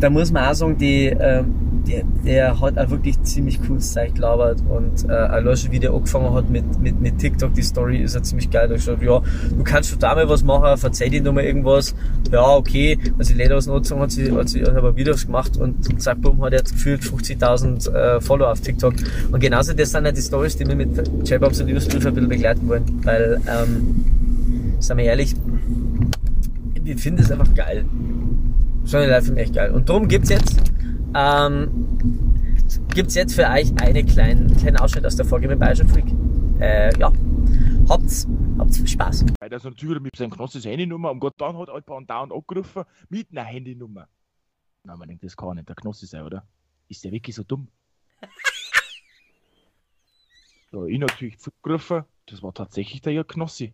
Da 0.00 0.10
muss 0.10 0.30
man 0.32 0.44
auch 0.48 0.54
sagen, 0.54 0.76
die, 0.78 1.06
ähm, 1.06 1.46
der, 1.86 2.02
der 2.24 2.60
hat 2.60 2.78
auch 2.78 2.90
wirklich 2.90 3.20
ziemlich 3.22 3.60
cooles 3.62 3.92
Zeug 3.92 4.14
gelabert 4.14 4.62
und 4.68 5.08
äh, 5.08 5.12
allein 5.12 5.56
schon 5.56 5.70
wie 5.72 5.78
der 5.78 5.92
angefangen 5.92 6.32
hat 6.34 6.50
mit, 6.50 6.80
mit, 6.80 7.00
mit 7.00 7.18
TikTok, 7.18 7.54
die 7.54 7.62
Story 7.62 7.98
ist 7.98 8.14
ja 8.14 8.22
ziemlich 8.22 8.50
geil. 8.50 8.68
Da 8.68 8.74
hab 8.74 8.78
ich 8.78 8.86
gesagt, 8.86 9.02
ja, 9.02 9.22
du 9.56 9.64
kannst 9.64 9.90
schon 9.90 9.98
da 9.98 10.14
mal 10.14 10.28
was 10.28 10.42
machen, 10.42 10.76
verzeih 10.76 11.08
dir 11.08 11.22
nochmal 11.22 11.44
irgendwas. 11.44 11.94
Ja, 12.32 12.56
okay. 12.56 12.98
Also 13.18 13.32
die 13.32 13.38
Leder 13.38 13.56
aus 13.56 13.66
Nutzung 13.66 14.00
hat 14.00 14.10
sie, 14.10 14.32
hat 14.32 14.48
sie 14.48 14.62
hat 14.62 14.76
aber 14.76 14.96
Videos 14.96 15.26
gemacht 15.26 15.56
und 15.56 16.00
zack, 16.00 16.20
boom, 16.20 16.42
hat 16.44 16.52
er 16.52 16.62
gefühlt 16.62 17.02
50.000 17.02 17.92
äh, 17.92 18.20
Follower 18.20 18.50
auf 18.50 18.60
TikTok. 18.60 18.94
Und 19.30 19.40
genauso 19.40 19.72
das 19.72 19.90
sind 19.90 20.04
ja 20.04 20.12
die 20.12 20.22
Stories, 20.22 20.56
die 20.56 20.66
wir 20.66 20.76
mit 20.76 20.96
J-Bobs 21.28 21.60
und 21.60 21.68
Liebesbriefe 21.68 22.08
ein 22.08 22.14
bisschen 22.14 22.28
begleiten 22.28 22.68
wollen. 22.68 23.00
Weil, 23.04 23.40
ähm, 23.46 24.76
sagen 24.80 24.98
wir 24.98 25.06
ehrlich, 25.06 25.34
wir 26.82 26.98
finden 26.98 27.22
es 27.22 27.30
einfach 27.30 27.52
geil. 27.54 27.84
Schon 28.86 29.00
live 29.08 29.24
film 29.24 29.36
echt 29.36 29.54
geil. 29.54 29.72
Und 29.72 29.88
darum 29.88 30.06
gibt's 30.06 30.28
jetzt, 30.28 30.56
ähm, 31.16 32.34
gibt's 32.94 33.14
jetzt 33.14 33.34
für 33.34 33.48
euch 33.48 33.72
einen 33.80 34.06
kleinen, 34.06 34.54
kleinen 34.56 34.76
Ausschnitt 34.76 35.06
aus 35.06 35.16
der 35.16 35.24
Folge 35.24 35.48
mit 35.48 35.58
Bayerischen 35.58 35.88
Freak. 35.88 36.06
Äh, 36.60 36.96
ja. 36.98 37.12
Habt's, 37.88 38.26
habt's 38.58 38.78
viel 38.78 38.88
Spaß. 38.88 39.24
Weil 39.40 39.48
der 39.48 39.60
so 39.60 39.70
natürlich 39.70 40.02
mit 40.02 40.16
seinem 40.16 40.30
Knosses 40.30 40.64
Handynummer, 40.64 41.10
um 41.10 41.20
Gott, 41.20 41.34
dann 41.38 41.56
hat 41.56 41.70
Alpa 41.70 41.94
und 41.94 42.10
Down 42.10 42.32
angerufen 42.32 42.84
mit 43.08 43.30
einer 43.30 43.44
Handynummer. 43.44 44.08
Na, 44.84 44.96
man 44.96 45.08
denkt, 45.08 45.24
das 45.24 45.36
kann 45.36 45.56
nicht 45.56 45.68
der 45.68 45.76
Knossi 45.76 46.06
sein, 46.06 46.22
oder? 46.22 46.46
Ist 46.88 47.04
der 47.04 47.12
wirklich 47.12 47.34
so 47.34 47.44
dumm? 47.44 47.68
so, 50.70 50.86
ich 50.86 50.98
natürlich 50.98 51.38
zurückgerufen, 51.38 52.04
das 52.26 52.42
war 52.42 52.52
tatsächlich 52.52 53.00
der 53.00 53.24
Knossi. 53.24 53.72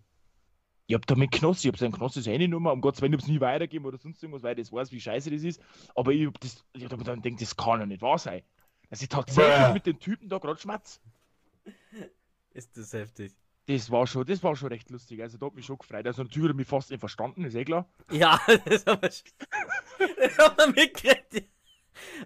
Ich 0.93 0.95
hab 0.95 1.07
da 1.07 1.15
mit 1.15 1.31
Knossi, 1.31 1.69
ich 1.69 1.73
hab 1.73 1.79
seinen 1.79 1.93
Knossis 1.93 2.27
Handynummer, 2.27 2.71
um 2.71 2.83
Gottes 2.83 3.01
Willen, 3.01 3.15
ich 3.15 3.21
hab's 3.21 3.27
nie 3.27 3.41
weitergeben 3.41 3.87
oder 3.87 3.97
sonst 3.97 4.23
irgendwas, 4.23 4.43
weil 4.43 4.55
das 4.55 4.71
weiß, 4.71 4.93
wie 4.93 5.01
scheiße 5.01 5.31
das 5.31 5.43
ist. 5.43 5.59
Aber 5.95 6.13
ich 6.13 6.27
hab 6.27 6.39
das, 6.39 6.67
ich 6.75 6.85
hab 6.85 6.91
dann 7.03 7.23
gedacht, 7.23 7.41
das 7.41 7.57
kann 7.57 7.81
ja 7.81 7.87
nicht 7.87 8.03
wahr 8.03 8.19
sein. 8.19 8.43
Dass 8.91 9.01
ich 9.01 9.09
tatsächlich 9.09 9.55
Bäh. 9.55 9.73
mit 9.73 9.87
den 9.87 9.99
Typen 9.99 10.29
da 10.29 10.37
gerade 10.37 10.61
schmatz. 10.61 11.01
Ist 12.51 12.77
das 12.77 12.93
heftig. 12.93 13.33
Das 13.69 13.91
war 13.91 14.07
schon, 14.07 14.27
das 14.27 14.43
war 14.43 14.55
schon 14.55 14.69
recht 14.69 14.91
lustig. 14.91 15.23
Also 15.23 15.39
da 15.39 15.47
hat 15.47 15.55
mich 15.55 15.65
schon 15.65 15.79
gefreut. 15.79 16.07
Also 16.07 16.25
natürlich 16.25 16.51
hat 16.51 16.57
mich 16.57 16.69
fast 16.69 16.91
nicht 16.91 17.01
verstanden, 17.01 17.43
ist 17.47 17.55
eh 17.55 17.65
klar. 17.65 17.89
Ja, 18.11 18.39
das 18.67 18.85
haben 18.85 19.01
wir 19.01 19.11
schon. 19.11 19.33
Das 20.19 20.37
haben 20.37 20.59
wir 20.59 20.67
mitgekriegt. 20.67 21.49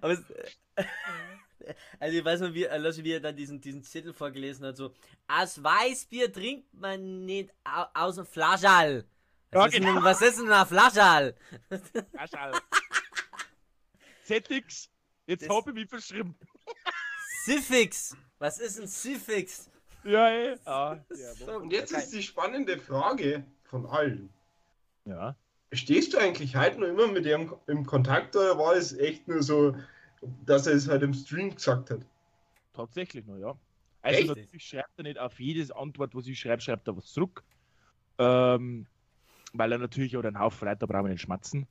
Aber 0.01 0.12
es, 0.12 0.24
also 2.01 2.18
ich 2.18 2.24
weiß 2.24 2.40
noch, 2.40 2.55
wie, 2.55 2.68
also 2.68 3.02
wie 3.05 3.12
er 3.12 3.20
dann 3.20 3.36
diesen, 3.36 3.60
diesen 3.60 3.82
Zettel 3.82 4.12
vorgelesen 4.12 4.66
hat, 4.66 4.76
so, 4.76 4.93
aus 5.28 5.62
Weißbier 5.62 6.32
trinkt 6.32 6.72
man 6.74 7.24
nicht 7.24 7.52
au, 7.64 7.84
aus 7.94 8.16
dem 8.16 8.26
Flaschall. 8.26 9.05
Was, 9.51 9.60
Ja, 9.60 9.66
ist 9.66 9.74
denn, 9.74 9.84
genau. 9.84 10.02
was 10.02 10.22
ist 10.22 10.38
denn 10.38 10.51
ein 10.51 10.66
Flaschall? 10.66 11.34
Flaschall. 12.12 12.52
ZX, 14.24 14.90
jetzt 15.26 15.48
hab 15.48 15.66
ich 15.68 15.74
mich 15.74 15.88
verschrieben. 15.88 16.36
Siffix. 17.44 18.16
Was 18.38 18.59
ist 18.59 18.80
ein 18.80 18.88
Siffix? 18.88 19.70
Ja, 20.05 20.28
ey. 20.28 20.56
Ah, 20.64 20.97
Und 21.60 21.72
jetzt 21.72 21.93
ist 21.93 22.12
die 22.12 22.22
spannende 22.22 22.78
Frage 22.78 23.44
von 23.64 23.86
allen. 23.86 24.32
Ja. 25.05 25.36
Stehst 25.72 26.14
du 26.14 26.18
eigentlich 26.18 26.56
heute 26.56 26.80
noch 26.80 26.88
immer 26.88 27.09
mit 27.09 27.26
ihm 27.26 27.55
im 27.66 27.86
Kontakt 27.86 28.36
oder 28.36 28.59
war 28.59 28.74
es 28.74 28.93
echt 28.97 29.26
nur 29.28 29.43
so, 29.43 29.76
dass 30.44 30.66
er 30.66 30.74
es 30.74 30.88
halt 30.88 31.02
im 31.02 31.12
Stream 31.12 31.55
gesagt 31.55 31.90
hat? 31.90 32.01
Tatsächlich 32.72 33.24
noch, 33.26 33.38
ja. 33.38 33.56
Also 34.02 34.20
Echt? 34.20 34.28
natürlich 34.28 34.64
schreibt 34.64 34.90
er 34.98 35.02
nicht 35.02 35.18
auf 35.18 35.40
jedes 35.40 35.70
Antwort, 35.70 36.14
was 36.14 36.26
ich 36.26 36.38
schreibe, 36.38 36.62
schreibt 36.62 36.86
er 36.86 36.97
was 36.97 37.06
zurück. 37.06 37.43
Ähm, 38.18 38.86
weil 39.52 39.72
er 39.72 39.78
natürlich 39.78 40.16
auch 40.16 40.24
einen 40.24 40.38
Haufen 40.38 40.68
Leute, 40.68 40.78
da 40.80 40.86
brauchen 40.86 41.06
wir 41.06 41.12
nicht 41.12 41.22
schmatzen. 41.22 41.66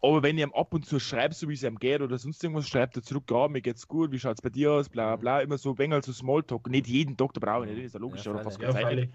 Aber 0.00 0.22
wenn 0.22 0.38
ich 0.38 0.44
ihm 0.44 0.52
ab 0.52 0.72
und 0.74 0.86
zu 0.86 1.00
schreibe, 1.00 1.34
so 1.34 1.48
wie 1.48 1.54
es 1.54 1.62
ihm 1.64 1.78
geht 1.78 2.00
oder 2.00 2.18
sonst 2.18 2.42
irgendwas, 2.42 2.68
schreibt 2.68 2.96
er 2.96 3.02
zurück, 3.02 3.24
ja, 3.30 3.48
mir 3.48 3.60
geht's 3.60 3.86
gut, 3.86 4.12
wie 4.12 4.18
schaut's 4.18 4.40
bei 4.40 4.48
dir 4.48 4.72
aus, 4.72 4.88
bla 4.88 5.16
bla, 5.16 5.40
immer 5.40 5.58
so 5.58 5.76
wenig 5.76 6.04
so 6.04 6.12
Smalltalk. 6.12 6.68
Nicht 6.68 6.86
jeden 6.86 7.16
Tag, 7.16 7.32
da 7.32 7.40
brauche 7.40 7.64
ich 7.64 7.70
nicht, 7.70 7.78
das 7.78 7.86
ist 7.86 7.94
ja 7.94 8.00
logisch, 8.00 8.24
Ja, 8.24 8.32
oder 8.32 8.42
fast 8.44 8.60
keine 8.60 9.02
Ja. 9.02 9.08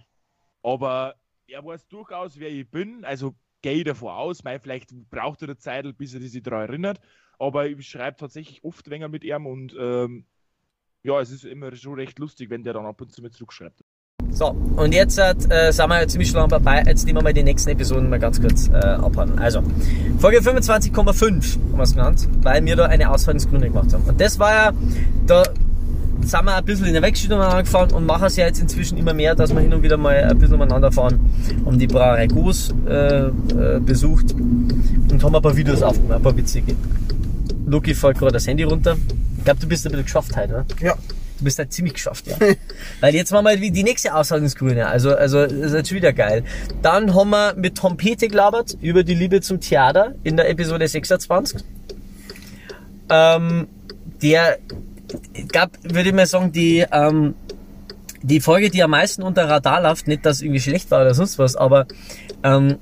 Aber 0.61 1.15
er 1.47 1.63
weiß 1.63 1.87
durchaus, 1.87 2.37
wer 2.37 2.49
ich 2.49 2.69
bin, 2.69 3.05
also 3.05 3.35
gehe 3.61 3.75
ich 3.75 3.83
davon 3.85 4.09
aus, 4.09 4.43
mein, 4.43 4.59
vielleicht 4.59 4.91
braucht 5.09 5.41
er 5.41 5.49
eine 5.49 5.57
Zeit, 5.57 5.97
bis 5.97 6.13
er 6.13 6.21
sich 6.21 6.43
daran 6.43 6.67
erinnert, 6.67 6.99
aber 7.39 7.67
ich 7.67 7.87
schreibe 7.87 8.17
tatsächlich 8.17 8.63
oft 8.63 8.85
länger 8.87 9.09
mit 9.09 9.23
ihm 9.23 9.45
und 9.45 9.75
ähm, 9.79 10.25
ja, 11.03 11.19
es 11.19 11.31
ist 11.31 11.43
immer 11.43 11.75
schon 11.75 11.95
recht 11.95 12.19
lustig, 12.19 12.49
wenn 12.49 12.63
der 12.63 12.73
dann 12.73 12.85
ab 12.85 13.01
und 13.01 13.11
zu 13.11 13.21
mit 13.21 13.33
zurückschreibt. 13.33 13.83
So, 14.31 14.55
und 14.77 14.93
jetzt 14.93 15.19
äh, 15.19 15.71
sind 15.71 15.89
wir 15.89 16.07
ziemlich 16.07 16.29
schon 16.29 16.39
lang 16.39 16.49
dabei. 16.49 16.81
Jetzt 16.87 17.05
nehmen 17.05 17.19
wir 17.19 17.23
mal 17.23 17.33
die 17.33 17.43
nächsten 17.43 17.69
Episoden 17.69 18.09
mal 18.09 18.19
ganz 18.19 18.41
kurz 18.41 18.69
äh, 18.69 18.77
abhandeln. 18.77 19.37
Also, 19.37 19.61
Folge 20.17 20.39
25,5 20.39 20.95
haben 20.95 21.77
wir 21.77 21.83
es 21.83 21.93
genannt, 21.93 22.27
weil 22.41 22.65
wir 22.65 22.75
da 22.75 22.85
eine 22.85 23.11
Ausfallensgründe 23.11 23.67
gemacht 23.67 23.93
haben. 23.93 24.03
Und 24.05 24.19
das 24.19 24.39
war 24.39 24.51
ja, 24.51 24.71
da 25.27 25.43
sind 26.21 26.45
wir 26.45 26.55
ein 26.55 26.65
bisschen 26.65 26.87
in 26.87 26.93
der 26.93 27.01
Wegstellung 27.01 27.41
angefahren 27.41 27.91
und 27.91 28.05
machen 28.05 28.25
es 28.25 28.35
ja 28.37 28.45
jetzt 28.45 28.59
inzwischen 28.59 28.97
immer 28.97 29.13
mehr, 29.13 29.35
dass 29.35 29.53
wir 29.53 29.59
hin 29.59 29.73
und 29.73 29.83
wieder 29.83 29.97
mal 29.97 30.15
ein 30.15 30.37
bisschen 30.37 30.55
umeinander 30.55 30.91
fahren, 30.91 31.19
haben 31.65 31.77
die 31.77 31.87
Brauerei 31.87 32.27
Goos 32.27 32.73
äh, 32.87 33.27
äh, 33.27 33.79
besucht 33.79 34.33
und 34.33 35.21
haben 35.21 35.35
ein 35.35 35.41
paar 35.41 35.55
Videos 35.55 35.83
aufgenommen, 35.83 36.13
ein 36.13 36.21
paar 36.23 36.35
witzige. 36.35 36.75
Luki 37.65 37.93
fällt 37.93 38.17
gerade 38.17 38.33
das 38.33 38.47
Handy 38.47 38.63
runter. 38.63 38.97
Ich 39.37 39.43
glaube, 39.43 39.59
du 39.59 39.67
bist 39.67 39.85
ein 39.85 39.91
bisschen 39.91 40.05
geschafft 40.05 40.35
heute, 40.35 40.53
oder? 40.53 40.65
Ja. 40.81 40.95
Du 41.37 41.45
bist 41.45 41.57
halt 41.57 41.73
ziemlich 41.73 41.95
geschafft, 41.95 42.27
ja. 42.27 42.37
Weil 43.01 43.15
jetzt 43.15 43.31
machen 43.31 43.45
wir 43.45 43.49
halt 43.49 43.61
die 43.61 43.83
nächste 43.83 44.13
Aushandlungsgrüne. 44.13 44.87
Also, 44.87 45.15
also, 45.15 45.41
das 45.43 45.51
ist 45.53 45.73
jetzt 45.73 45.91
wieder 45.91 46.13
geil. 46.13 46.43
Dann 46.81 47.13
haben 47.13 47.31
wir 47.31 47.55
mit 47.55 47.77
Tom 47.77 47.97
Pete 47.97 48.27
gelabert 48.27 48.77
über 48.81 49.03
die 49.03 49.15
Liebe 49.15 49.41
zum 49.41 49.59
Theater 49.59 50.15
in 50.23 50.37
der 50.37 50.49
Episode 50.49 50.87
26. 50.87 51.63
Ähm, 53.09 53.67
der 54.21 54.57
gab, 55.51 55.71
würde 55.83 56.09
ich 56.09 56.15
mal 56.15 56.25
sagen, 56.25 56.51
die, 56.51 56.85
ähm, 56.91 57.35
die 58.21 58.39
Folge, 58.39 58.69
die 58.69 58.81
am 58.81 58.91
meisten 58.91 59.21
unter 59.21 59.49
Radar 59.49 59.81
läuft, 59.81 60.07
nicht, 60.07 60.25
dass 60.25 60.37
es 60.37 60.41
irgendwie 60.43 60.61
schlecht 60.61 60.89
war 60.91 61.01
oder 61.01 61.13
sonst 61.13 61.37
was, 61.39 61.55
aber, 61.55 61.87
ähm, 62.43 62.77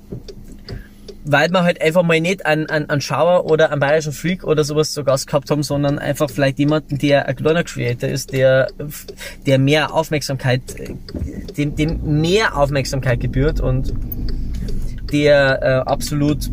weil 1.24 1.50
wir 1.50 1.62
halt 1.62 1.80
einfach 1.80 2.02
mal 2.02 2.20
nicht 2.20 2.44
einen, 2.46 2.66
einen, 2.66 2.90
einen 2.90 3.00
Schauer 3.00 3.46
oder 3.46 3.70
einen 3.70 3.80
bayerischen 3.80 4.12
Freak 4.12 4.44
oder 4.44 4.64
sowas 4.64 4.92
zu 4.92 5.04
Gast 5.04 5.26
gehabt 5.26 5.50
haben, 5.50 5.62
sondern 5.62 5.98
einfach 5.98 6.28
vielleicht 6.30 6.58
jemanden, 6.58 6.98
der 6.98 7.26
ein 7.26 7.36
kleiner 7.36 7.64
Creator 7.64 8.08
ist, 8.08 8.32
der, 8.32 8.68
der 9.46 9.58
mehr 9.58 9.94
Aufmerksamkeit, 9.94 10.62
dem, 11.56 11.76
dem 11.76 12.20
mehr 12.20 12.56
Aufmerksamkeit 12.56 13.20
gebührt 13.20 13.60
und 13.60 13.92
der 15.12 15.62
äh, 15.62 15.88
absolut 15.88 16.50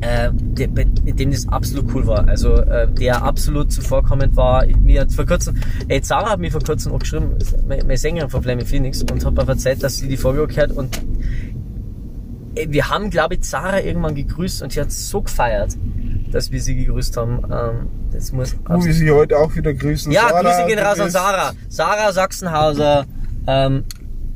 äh, 0.00 0.30
bei 0.68 0.84
dem 0.84 1.30
das 1.30 1.46
absolut 1.48 1.94
cool 1.94 2.06
war. 2.06 2.26
Also 2.26 2.54
äh, 2.54 2.90
der 2.90 3.22
absolut 3.22 3.72
zuvorkommend 3.72 4.36
war. 4.36 4.64
Mir 4.82 5.02
hat 5.02 5.12
vor 5.12 5.26
kurzem, 5.26 5.56
ey, 5.88 6.00
Sarah 6.02 6.30
hat 6.30 6.40
mir 6.40 6.50
vor 6.50 6.62
kurzem 6.62 6.92
auch 6.92 6.98
geschrieben, 6.98 7.36
meine, 7.68 7.82
meine 7.84 7.98
Sängerin 7.98 8.30
von 8.30 8.42
Flaming 8.42 8.66
Phoenix, 8.66 9.02
und 9.02 9.24
hat 9.24 9.34
mir 9.34 9.46
erzählt, 9.46 9.82
dass 9.82 9.96
sie 9.96 10.08
die 10.08 10.16
Folge 10.16 10.46
gehört 10.46 10.72
und 10.72 11.00
wir 12.54 12.88
haben, 12.88 13.10
glaube 13.10 13.34
ich, 13.34 13.44
Sarah 13.44 13.80
irgendwann 13.80 14.14
gegrüßt 14.14 14.62
und 14.62 14.72
sie 14.72 14.80
hat 14.80 14.90
so 14.90 15.22
gefeiert, 15.22 15.76
dass 16.30 16.50
wir 16.50 16.60
sie 16.60 16.76
gegrüßt 16.76 17.16
haben. 17.16 17.42
Ähm, 17.50 17.88
das 18.12 18.32
muss 18.32 18.56
Wo 18.64 18.84
wir 18.84 18.92
sie 18.92 19.10
heute 19.10 19.38
auch 19.38 19.54
wieder 19.54 19.72
grüßen. 19.72 20.10
ja, 20.12 20.28
Sarah, 20.28 20.42
Grüße 20.42 20.66
gehen 20.66 20.78
raus 20.78 21.00
an 21.00 21.10
Sarah. 21.10 21.52
Sarah 21.68 22.12
Sachsenhauser, 22.12 23.06
ähm, 23.46 23.84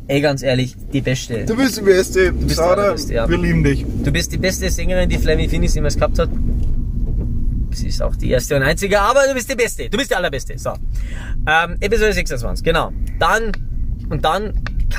ey, 0.06 0.20
ganz 0.20 0.42
ehrlich, 0.42 0.76
die 0.92 1.00
Beste. 1.00 1.44
Du 1.44 1.56
bist 1.56 1.76
die 1.76 1.82
Beste. 1.82 2.32
Du 2.32 2.46
bist 2.46 2.56
Sarah, 2.56 2.82
Allerbeste, 2.82 3.14
ja. 3.14 3.28
wir 3.28 3.38
lieben 3.38 3.64
dich. 3.64 3.84
Du 4.04 4.12
bist 4.12 4.32
die 4.32 4.38
beste 4.38 4.70
Sängerin, 4.70 5.08
die 5.08 5.18
Flammy 5.18 5.48
Phoenix 5.48 5.74
jemals 5.74 5.96
gehabt 5.96 6.18
hat. 6.18 6.30
Sie 7.72 7.88
ist 7.88 8.00
auch 8.00 8.14
die 8.14 8.30
erste 8.30 8.54
und 8.54 8.62
einzige, 8.62 9.00
aber 9.00 9.26
du 9.26 9.34
bist 9.34 9.50
die 9.50 9.56
Beste. 9.56 9.88
Du 9.90 9.98
bist 9.98 10.10
die 10.10 10.14
Allerbeste. 10.14 10.56
So. 10.56 10.74
Ähm, 11.46 11.76
Episode 11.80 12.12
26, 12.12 12.64
genau. 12.64 12.92
Dann, 13.18 13.50
und 14.08 14.24
dann 14.24 14.52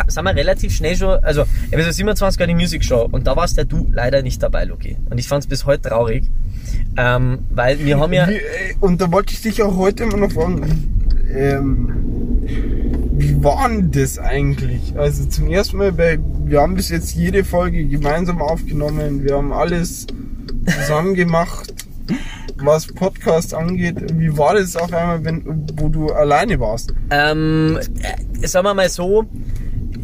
sind 0.08 0.24
wir 0.24 0.36
relativ 0.36 0.74
schnell 0.74 0.96
schon, 0.96 1.24
also 1.24 1.44
Episode 1.72 1.94
27 1.94 2.40
war 2.40 2.48
die 2.48 2.56
Music 2.56 2.84
Show 2.84 3.08
und 3.12 3.28
da 3.28 3.36
warst 3.36 3.58
ja 3.58 3.64
du 3.64 3.88
leider 3.92 4.22
nicht 4.22 4.42
dabei, 4.42 4.66
Luki. 4.66 4.98
Und 5.10 5.18
ich 5.18 5.28
fand's 5.28 5.48
bis 5.48 5.66
heute 5.66 5.90
traurig, 5.90 6.26
ähm, 6.98 7.40
weil 7.50 7.80
wir 7.80 8.00
haben 8.00 8.14
ja... 8.14 8.28
Wie, 8.28 8.36
äh, 8.36 8.76
und 8.80 9.02
da 9.02 9.12
wollte 9.12 9.34
ich 9.34 9.42
dich 9.42 9.62
auch 9.64 9.76
heute 9.78 10.04
immer 10.04 10.18
noch 10.18 10.32
fragen, 10.32 10.96
ähm, 11.34 12.06
wie 13.18 13.44
war 13.44 13.70
denn 13.70 13.92
das 13.92 14.20
eigentlich? 14.20 14.98
Also 14.98 15.26
zum 15.26 15.48
ersten 15.48 15.78
Mal, 15.78 15.92
bei, 15.92 16.20
wir 16.46 16.62
haben 16.62 16.76
bis 16.76 16.90
jetzt 16.90 17.16
jede 17.16 17.44
Folge 17.44 17.86
gemeinsam 17.86 18.42
aufgenommen, 18.42 19.24
wir 19.24 19.36
haben 19.36 19.54
alles 19.54 20.08
zusammen 20.66 21.16
gemacht, 21.16 21.74
was 22.58 22.88
Podcast 22.88 23.54
angeht. 23.54 23.96
Wie 24.18 24.38
war 24.38 24.56
das 24.56 24.76
auf 24.76 24.94
einmal, 24.94 25.24
wenn, 25.24 25.68
wo 25.76 25.90
du 25.90 26.12
alleine 26.12 26.60
warst? 26.60 26.94
Ähm, 27.10 27.80
äh, 28.42 28.48
sagen 28.48 28.66
wir 28.66 28.74
mal 28.74 28.90
so, 28.90 29.26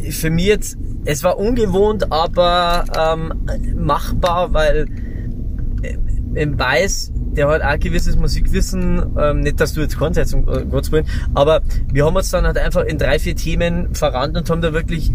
für 0.10 0.30
mich 0.30 0.46
jetzt, 0.46 0.78
es 1.06 1.24
war 1.24 1.38
ungewohnt, 1.38 2.12
aber 2.12 2.86
ähm, 2.98 3.34
machbar, 3.76 4.54
weil 4.54 4.88
äh, 5.82 5.98
im 6.34 6.58
Weiß, 6.58 7.12
der 7.16 7.48
hat 7.48 7.62
auch 7.62 7.80
gewisses 7.80 8.16
Musikwissen, 8.16 9.16
ähm, 9.20 9.42
nicht, 9.42 9.60
dass 9.60 9.74
du 9.74 9.82
jetzt 9.82 9.98
kannst, 9.98 10.34
um 10.34 10.48
äh, 10.48 10.66
Gottes 10.66 10.92
Willen, 10.92 11.08
aber 11.34 11.62
wir 11.92 12.06
haben 12.06 12.16
uns 12.16 12.32
dann 12.32 12.46
halt 12.46 12.58
einfach 12.58 12.84
in 12.84 12.98
drei, 12.98 13.20
vier 13.20 13.36
Themen 13.36 13.94
verrannt 13.94 14.38
und 14.38 14.50
haben 14.50 14.62
da 14.62 14.74
wirklich 14.74 15.12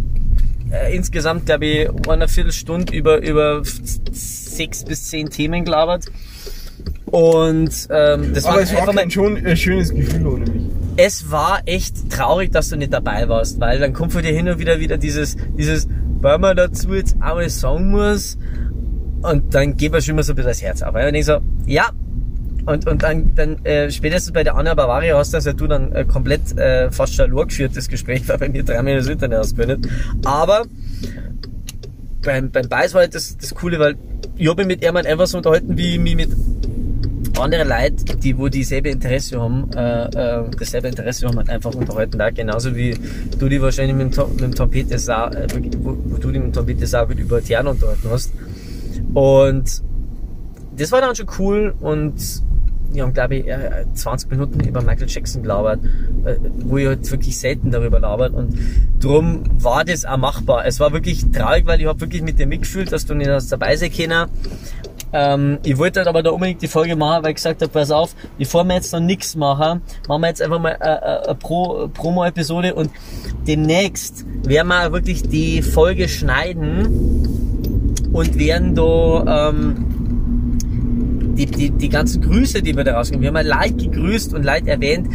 äh, 0.70 0.94
insgesamt, 0.94 1.46
glaube 1.46 1.66
ich, 1.66 2.08
eine 2.08 2.28
Viertelstunde 2.28 2.94
über, 2.94 3.22
über 3.22 3.62
sechs 3.64 4.84
bis 4.84 5.04
zehn 5.04 5.30
Themen 5.30 5.64
gelabert. 5.64 6.06
Und 7.07 7.70
ähm, 7.90 8.35
das 8.35 8.44
Aber 8.44 8.57
war 8.57 8.62
es 8.62 8.73
war 8.73 8.81
einfach 8.81 8.94
kein 8.94 9.11
schon, 9.11 9.36
äh, 9.44 9.57
schönes 9.57 9.94
Gefühl 9.94 10.27
ohne 10.27 10.51
mich. 10.51 10.62
es 10.97 11.31
war 11.31 11.61
echt 11.66 12.11
traurig, 12.11 12.51
dass 12.53 12.69
du 12.69 12.77
nicht 12.77 12.93
dabei 12.93 13.28
warst, 13.28 13.61
weil 13.61 13.78
dann 13.78 13.93
kommt 13.93 14.12
von 14.12 14.23
dir 14.23 14.32
hin 14.32 14.48
und 14.48 14.59
wieder 14.59 14.81
wieder 14.81 14.98
dieses, 14.98 15.36
dieses, 15.57 15.89
weil 16.20 16.39
man 16.39 16.57
dazu 16.57 16.94
jetzt 16.94 17.16
auch 17.20 17.36
mal 17.36 17.48
sagen 17.48 17.90
muss, 17.90 18.36
und 19.23 19.55
dann 19.55 19.77
geht 19.77 19.93
man 19.93 20.03
schon 20.03 20.15
immer 20.15 20.23
so 20.23 20.32
ein 20.32 20.36
bisschen 20.36 20.51
das 20.51 20.62
Herz 20.62 20.82
auf. 20.82 20.94
Und 20.94 21.15
ich 21.15 21.27
so, 21.27 21.39
ja, 21.66 21.90
und, 22.66 22.86
und 22.89 23.03
dann, 23.03 23.35
dann 23.35 23.65
äh, 23.65 23.90
spätestens 23.90 24.32
bei 24.32 24.43
der 24.43 24.57
Anna 24.57 24.74
Bavaria 24.74 25.16
hast 25.16 25.32
das 25.32 25.44
ja 25.44 25.53
du 25.53 25.69
dann 25.69 25.93
äh, 25.93 26.05
komplett 26.05 26.59
äh, 26.59 26.90
fast 26.90 27.15
schon 27.15 27.31
geführt, 27.31 27.77
das 27.77 27.89
Gespräch, 27.89 28.23
weil 28.28 28.39
bei 28.39 28.48
mir 28.48 28.65
drei 28.65 28.82
Minuten 28.82 29.05
das 29.05 29.09
Internet 29.09 29.39
ausgewendet. 29.39 29.89
Aber 30.24 30.65
beim, 32.23 32.51
beim 32.51 32.69
Beiß 32.69 32.94
war 32.94 33.03
halt 33.03 33.15
das, 33.15 33.36
das 33.36 33.55
Coole, 33.55 33.78
weil 33.78 33.94
ich 34.36 34.48
habe 34.48 34.65
mich 34.65 34.77
mit 34.77 34.85
ihm 34.85 34.97
einfach 34.97 35.28
so 35.28 35.39
unterhalten, 35.39 35.77
wie 35.78 35.94
ich 35.94 36.01
mich 36.01 36.16
mit 36.16 36.31
andere 37.42 37.64
Leute, 37.64 38.16
die 38.16 38.36
wo 38.38 38.48
dieselbe 38.48 38.90
Interesse 38.90 39.40
haben, 39.40 39.70
äh, 39.74 40.04
äh, 40.04 40.44
dasselbe 40.58 40.88
Interesse 40.88 41.26
haben, 41.26 41.36
halt 41.36 41.50
einfach 41.50 41.74
unterhalten. 41.74 42.18
Da 42.18 42.30
genauso 42.30 42.74
wie 42.74 42.96
du 43.38 43.48
die 43.48 43.60
wahrscheinlich 43.60 43.96
mit 43.96 44.06
dem, 44.06 44.12
To- 44.12 44.28
mit 44.28 44.90
dem 44.90 44.98
Sau, 44.98 45.26
äh, 45.28 45.46
wo, 45.82 45.96
wo 46.04 46.16
du 46.18 46.30
die 46.32 46.38
mit 46.38 46.48
dem 46.48 46.52
Trompete 46.52 46.86
Sau 46.86 47.06
über 47.08 47.42
Tian 47.42 47.66
unterhalten 47.66 48.08
hast. 48.10 48.32
Und 49.14 49.82
das 50.76 50.92
war 50.92 51.00
dann 51.00 51.14
schon 51.14 51.26
cool 51.38 51.74
und 51.80 52.14
wir 52.92 53.02
haben, 53.02 53.12
glaube 53.12 53.36
ich, 53.36 53.46
äh, 53.48 53.84
20 53.94 54.30
Minuten 54.30 54.60
über 54.60 54.80
Michael 54.80 55.08
Jackson 55.08 55.42
gelabert, 55.42 55.80
äh, 56.24 56.36
wo 56.64 56.78
ich 56.78 56.86
halt 56.86 57.10
wirklich 57.10 57.38
selten 57.38 57.70
darüber 57.70 57.98
labert 58.00 58.32
und 58.34 58.56
drum 59.00 59.42
war 59.62 59.84
das 59.84 60.04
auch 60.04 60.16
machbar. 60.16 60.64
Es 60.66 60.80
war 60.80 60.92
wirklich 60.92 61.24
traurig, 61.30 61.66
weil 61.66 61.80
ich 61.80 61.86
habe 61.86 62.00
wirklich 62.00 62.22
mit 62.22 62.38
dir 62.38 62.46
mitgefühlt, 62.46 62.92
dass 62.92 63.04
du 63.04 63.14
nicht 63.14 63.28
hast 63.28 63.50
dabei 63.52 63.76
sein. 63.76 63.90
Ähm, 65.12 65.59
ich 65.65 65.78
wollte 65.78 66.01
halt 66.01 66.09
aber 66.09 66.23
da 66.23 66.31
unbedingt 66.31 66.62
die 66.62 66.69
Folge 66.69 66.97
machen, 66.97 67.23
weil 67.23 67.31
ich 67.31 67.37
gesagt 67.37 67.62
habe, 67.62 67.73
pass 67.73 67.91
auf, 67.91 68.15
bevor 68.39 68.65
wir 68.65 68.74
jetzt 68.74 68.93
noch 68.93 69.01
nichts 69.01 69.37
machen, 69.37 69.83
machen 70.09 70.20
wir 70.20 70.28
jetzt 70.28 70.43
einfach 70.43 70.59
mal 70.59 70.77
eine, 70.77 71.27
eine 71.27 71.35
Pro, 71.35 71.89
Promo-Episode 71.93 72.74
und 72.74 72.91
demnächst 73.47 74.24
werden 74.45 74.69
wir 74.69 74.93
wirklich 74.93 75.23
die 75.23 75.62
Folge 75.62 76.09
schneiden 76.09 78.09
und 78.12 78.39
werden 78.39 78.74
da 78.74 79.51
ähm, 79.51 79.95
die, 81.36 81.46
die, 81.46 81.70
die 81.70 81.88
ganzen 81.88 82.22
Grüße, 82.22 82.62
die 82.62 82.76
wir 82.76 82.84
da 82.84 82.96
rausgeben, 82.96 83.22
wir 83.22 83.28
haben 83.28 83.46
ja 83.46 83.62
Leute 83.62 83.88
gegrüßt 83.88 84.34
und 84.34 84.44
Leute 84.44 84.70
erwähnt, 84.70 85.08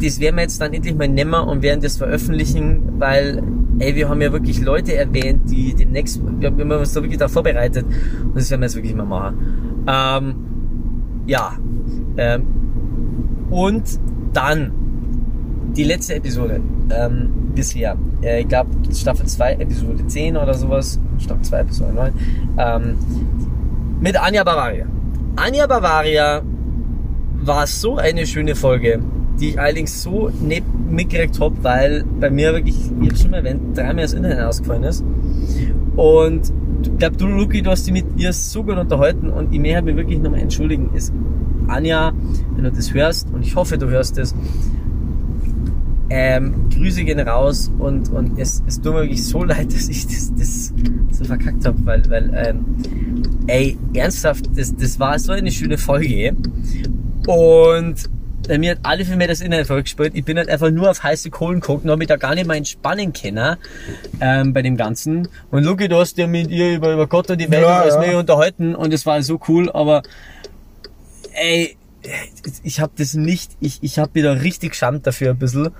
das 0.00 0.20
werden 0.20 0.36
wir 0.36 0.42
jetzt 0.42 0.60
dann 0.60 0.72
endlich 0.72 0.94
mal 0.94 1.08
nehmen 1.08 1.34
und 1.34 1.62
werden 1.62 1.80
das 1.80 1.96
veröffentlichen, 1.96 2.98
weil, 2.98 3.42
ey, 3.78 3.94
wir 3.94 4.08
haben 4.08 4.20
ja 4.20 4.32
wirklich 4.32 4.60
Leute 4.60 4.94
erwähnt, 4.94 5.50
die 5.50 5.74
demnächst, 5.74 6.20
wir 6.40 6.50
haben 6.50 6.70
uns 6.70 6.92
da 6.92 7.02
wirklich 7.02 7.18
darauf 7.18 7.32
vorbereitet 7.32 7.84
und 8.24 8.36
das 8.36 8.50
werden 8.50 8.60
wir 8.60 8.66
jetzt 8.66 8.76
wirklich 8.76 8.94
mal 8.94 9.04
machen. 9.04 9.84
Ähm, 9.86 10.34
ja, 11.26 11.52
ähm, 12.16 12.46
und 13.50 13.84
dann 14.32 14.72
die 15.76 15.84
letzte 15.84 16.14
Episode. 16.14 16.60
Ähm, 16.90 17.30
bisher, 17.54 17.96
äh, 18.22 18.42
ich 18.42 18.48
glaube 18.48 18.70
Staffel 18.92 19.26
2, 19.26 19.54
Episode 19.54 20.06
10 20.06 20.36
oder 20.36 20.54
sowas, 20.54 21.00
Staffel 21.18 21.42
2, 21.42 21.60
Episode 21.60 21.92
9, 21.92 22.12
ähm, 22.58 22.98
mit 24.00 24.20
Anja 24.20 24.44
Bavaria. 24.44 24.86
Anja 25.36 25.66
Bavaria 25.66 26.40
war 27.42 27.66
so 27.66 27.96
eine 27.96 28.26
schöne 28.26 28.54
Folge, 28.54 29.00
die 29.38 29.50
ich 29.50 29.60
allerdings 29.60 30.02
so 30.02 30.30
nicht 30.30 30.64
mitgekriegt 30.90 31.38
habe, 31.38 31.54
weil 31.62 32.04
bei 32.18 32.30
mir 32.30 32.54
wirklich, 32.54 32.76
ich 33.02 33.08
habe 33.08 33.16
schon 33.18 33.30
mal 33.32 33.36
erwähnt, 33.38 33.76
dreimal 33.76 34.04
das 34.04 34.14
Internet 34.14 34.40
ausgefallen 34.40 34.84
ist. 34.84 35.04
Und 35.94 36.52
ich 36.82 36.98
glaube, 36.98 37.16
du, 37.18 37.26
Luki, 37.26 37.60
du 37.60 37.70
hast 37.70 37.86
dich 37.86 37.92
mit 37.92 38.06
ihr 38.16 38.32
so 38.32 38.64
gut 38.64 38.78
unterhalten 38.78 39.28
und 39.28 39.52
ich 39.52 39.60
möchte 39.60 39.82
mich 39.82 39.96
wirklich 39.96 40.18
nochmal 40.20 40.40
entschuldigen. 40.40 40.90
Ist 40.94 41.12
Anja, 41.68 42.12
wenn 42.54 42.64
du 42.64 42.72
das 42.72 42.94
hörst, 42.94 43.30
und 43.30 43.42
ich 43.42 43.54
hoffe, 43.56 43.76
du 43.76 43.88
hörst 43.90 44.16
es, 44.16 44.34
ähm, 46.10 46.68
Grüße 46.70 47.04
gehen 47.04 47.20
raus 47.20 47.70
und, 47.78 48.10
und 48.10 48.38
es, 48.38 48.62
es 48.66 48.80
tut 48.80 48.94
mir 48.94 49.00
wirklich 49.02 49.24
so 49.24 49.44
leid, 49.44 49.72
dass 49.72 49.88
ich 49.88 50.06
das, 50.06 50.32
das 50.34 50.72
so 51.10 51.24
verkackt 51.24 51.64
habe, 51.64 51.78
weil, 51.84 52.08
weil 52.08 52.32
ähm, 52.34 52.64
ey, 53.46 53.76
ernsthaft, 53.94 54.46
das, 54.56 54.74
das 54.74 54.98
war 55.00 55.18
so 55.18 55.32
eine 55.32 55.50
schöne 55.50 55.78
Folge 55.78 56.36
und 57.26 58.10
bei 58.46 58.58
mir 58.58 58.72
hat 58.72 58.78
alle 58.84 59.04
für 59.04 59.16
mich 59.16 59.26
das 59.26 59.40
Internet 59.40 59.66
verrückt 59.66 59.94
Ich 60.14 60.24
bin 60.24 60.38
halt 60.38 60.48
einfach 60.48 60.70
nur 60.70 60.90
auf 60.90 61.02
heiße 61.02 61.30
Kohlen 61.30 61.60
geguckt 61.60 61.84
und 61.84 61.90
habe 61.90 61.98
mich 61.98 62.08
da 62.08 62.16
gar 62.16 62.34
nicht 62.34 62.46
mal 62.46 62.56
entspannen 62.56 63.12
können 63.12 63.56
ähm, 64.20 64.52
bei 64.52 64.62
dem 64.62 64.76
Ganzen. 64.76 65.28
Und 65.50 65.64
Luki, 65.64 65.88
du 65.88 65.96
hast 65.96 66.16
ja 66.18 66.26
mit 66.26 66.50
ihr 66.50 66.76
über, 66.76 66.92
über 66.92 67.06
Gott 67.06 67.30
und 67.30 67.40
die 67.40 67.50
Welt 67.50 67.62
Ja, 67.62 67.76
und 67.76 67.82
alles 67.82 67.94
ja. 67.94 68.00
mehr 68.00 68.18
unterhalten 68.18 68.74
und 68.74 68.92
es 68.92 69.04
war 69.06 69.20
so 69.22 69.40
cool, 69.48 69.70
aber 69.70 70.02
ey, 71.32 71.76
ich 72.62 72.80
habe 72.80 72.92
das 72.96 73.14
nicht, 73.14 73.52
ich, 73.60 73.78
ich 73.82 73.98
habe 73.98 74.14
wieder 74.14 74.42
richtig 74.42 74.70
geschammt 74.72 75.06
dafür 75.06 75.30
ein 75.30 75.38
bisschen. 75.38 75.70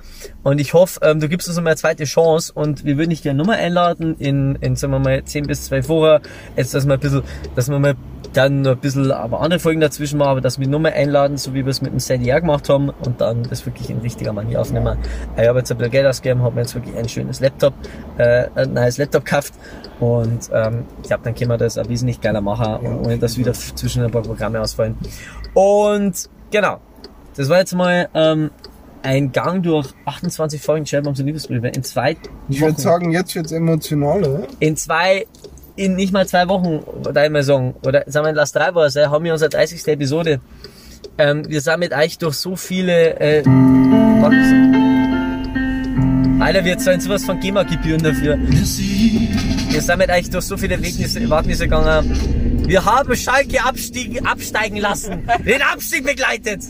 Und 0.43 0.61
ich 0.61 0.74
hoffe, 0.74 1.01
ähm, 1.03 1.20
du 1.20 1.28
gibst 1.28 1.48
uns 1.48 1.57
mal 1.59 1.66
eine 1.66 1.77
zweite 1.77 2.05
Chance 2.05 2.53
und 2.53 2.85
wir 2.85 2.97
würden 2.97 3.11
dich 3.11 3.23
gerne 3.23 3.39
nochmal 3.39 3.59
einladen 3.59 4.16
in, 4.19 4.57
in, 4.57 4.77
sagen 4.77 4.93
wir 4.93 4.98
mal, 4.98 5.24
10 5.24 5.47
bis 5.47 5.66
12 5.66 5.89
Wochen. 5.89 6.23
Jetzt, 6.57 6.74
dass 6.74 6.86
wir 6.86 6.94
ein 6.94 7.01
bisschen, 7.01 7.23
dass 7.55 7.69
wir 7.69 7.78
mal 7.78 7.94
dann 8.37 8.63
noch 8.63 8.73
ein 8.73 8.79
bisschen 8.79 9.11
aber 9.13 9.41
andere 9.41 9.59
Folgen 9.61 9.81
dazwischen 9.81 10.19
machen, 10.19 10.31
aber 10.31 10.41
dass 10.41 10.59
wir 10.61 10.69
nochmal 10.69 10.93
einladen, 10.93 11.37
so 11.37 11.55
wie 11.55 11.65
wir 11.65 11.71
es 11.71 11.81
mit 11.83 11.93
dem 11.93 12.01
Sandy 12.01 12.33
auch 12.33 12.41
gemacht 12.41 12.69
haben 12.69 12.91
und 12.91 13.21
dann 13.21 13.43
das 13.45 13.65
wirklich 13.67 13.89
in 13.91 13.99
richtiger 13.99 14.33
Manier 14.33 14.61
aufnehmen. 14.61 14.99
Ich 15.37 15.47
habe 15.47 15.59
jetzt 15.61 15.71
ein 15.71 15.79
bisschen 15.79 15.93
Geld 15.93 16.07
ausgegeben, 16.07 16.43
habe 16.43 16.55
mir 16.57 16.61
jetzt 16.63 16.75
wirklich 16.75 16.97
ein 16.97 17.09
schönes 17.09 17.41
Laptop, 17.41 17.75
äh, 18.19 18.47
ein 18.55 18.73
neues 18.75 18.99
Laptop 18.99 19.25
gekauft 19.25 19.55
und 20.01 20.51
ähm, 20.53 20.85
ich 21.03 21.09
glaube, 21.09 21.25
dann 21.25 21.35
können 21.35 21.51
wir 21.51 21.59
das 21.59 21.79
auch 21.79 21.89
wesentlich 21.89 22.21
geiler 22.21 22.41
machen, 22.41 22.87
und 22.87 23.07
ohne 23.07 23.19
dass 23.19 23.39
wieder 23.39 23.53
zwischen 23.55 24.03
ein 24.05 24.11
paar 24.11 24.23
Programme 24.23 24.61
ausfallen. 24.61 24.97
Und 25.55 26.29
genau, 26.51 26.79
das 27.37 27.49
war 27.49 27.59
jetzt 27.59 27.75
mal 27.75 28.09
ähm, 28.15 28.51
ein 29.03 29.33
Gang 29.33 29.63
durch 29.63 29.89
28 30.05 30.61
Folgen 30.61 30.85
Chatbombs 30.85 31.21
und 31.21 31.27
Liebesbriefe 31.27 31.69
in 31.69 31.83
zwei 31.85 32.17
Ich 32.49 32.61
würde 32.61 32.73
Wochen. 32.75 32.83
sagen, 32.83 33.11
jetzt 33.13 33.35
wird's 33.35 33.53
emotionaler. 33.53 34.43
in 34.59 34.77
zwei, 34.77 35.27
in 35.77 35.94
nicht 35.94 36.12
mal 36.12 36.27
zwei 36.27 36.48
Wochen, 36.48 36.82
mal 37.12 37.43
sagen, 37.43 37.74
oder 37.85 38.05
sagen 38.07 38.27
wir, 38.27 38.32
lass 38.32 38.53
drei 38.53 38.74
Wochen 38.74 38.90
sein, 38.90 39.11
haben 39.11 39.24
wir 39.24 39.32
unsere 39.32 39.51
30. 39.51 39.86
Episode. 39.89 40.40
Ähm, 41.19 41.48
wir 41.48 41.61
sind 41.61 41.78
mit 41.78 41.93
euch 41.93 42.19
durch 42.19 42.36
so 42.36 42.57
viele, 42.57 43.19
äh. 43.20 43.43
Alter, 46.39 46.65
wir 46.65 46.78
zahlen 46.78 47.01
sowas 47.01 47.24
von 47.24 47.40
GEMA-Gebühren 47.40 48.03
dafür. 48.03 48.39
Wir 48.39 49.81
sind 49.82 49.98
mit 49.98 50.11
euch 50.11 50.31
durch 50.31 50.44
so 50.44 50.57
viele 50.57 50.82
Wegnisse, 50.82 51.28
Wagennisse 51.28 51.65
gegangen. 51.65 52.66
Wir 52.66 52.85
haben 52.85 53.15
Schalke 53.15 53.65
abstiegen, 53.65 54.27
absteigen 54.27 54.78
lassen, 54.78 55.28
den 55.44 55.62
Abstieg 55.62 56.05
begleitet. 56.05 56.62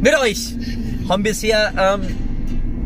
Mit 0.00 0.18
euch 0.18 0.54
haben 1.08 1.22
bisher 1.22 1.72
ähm, 1.78 2.16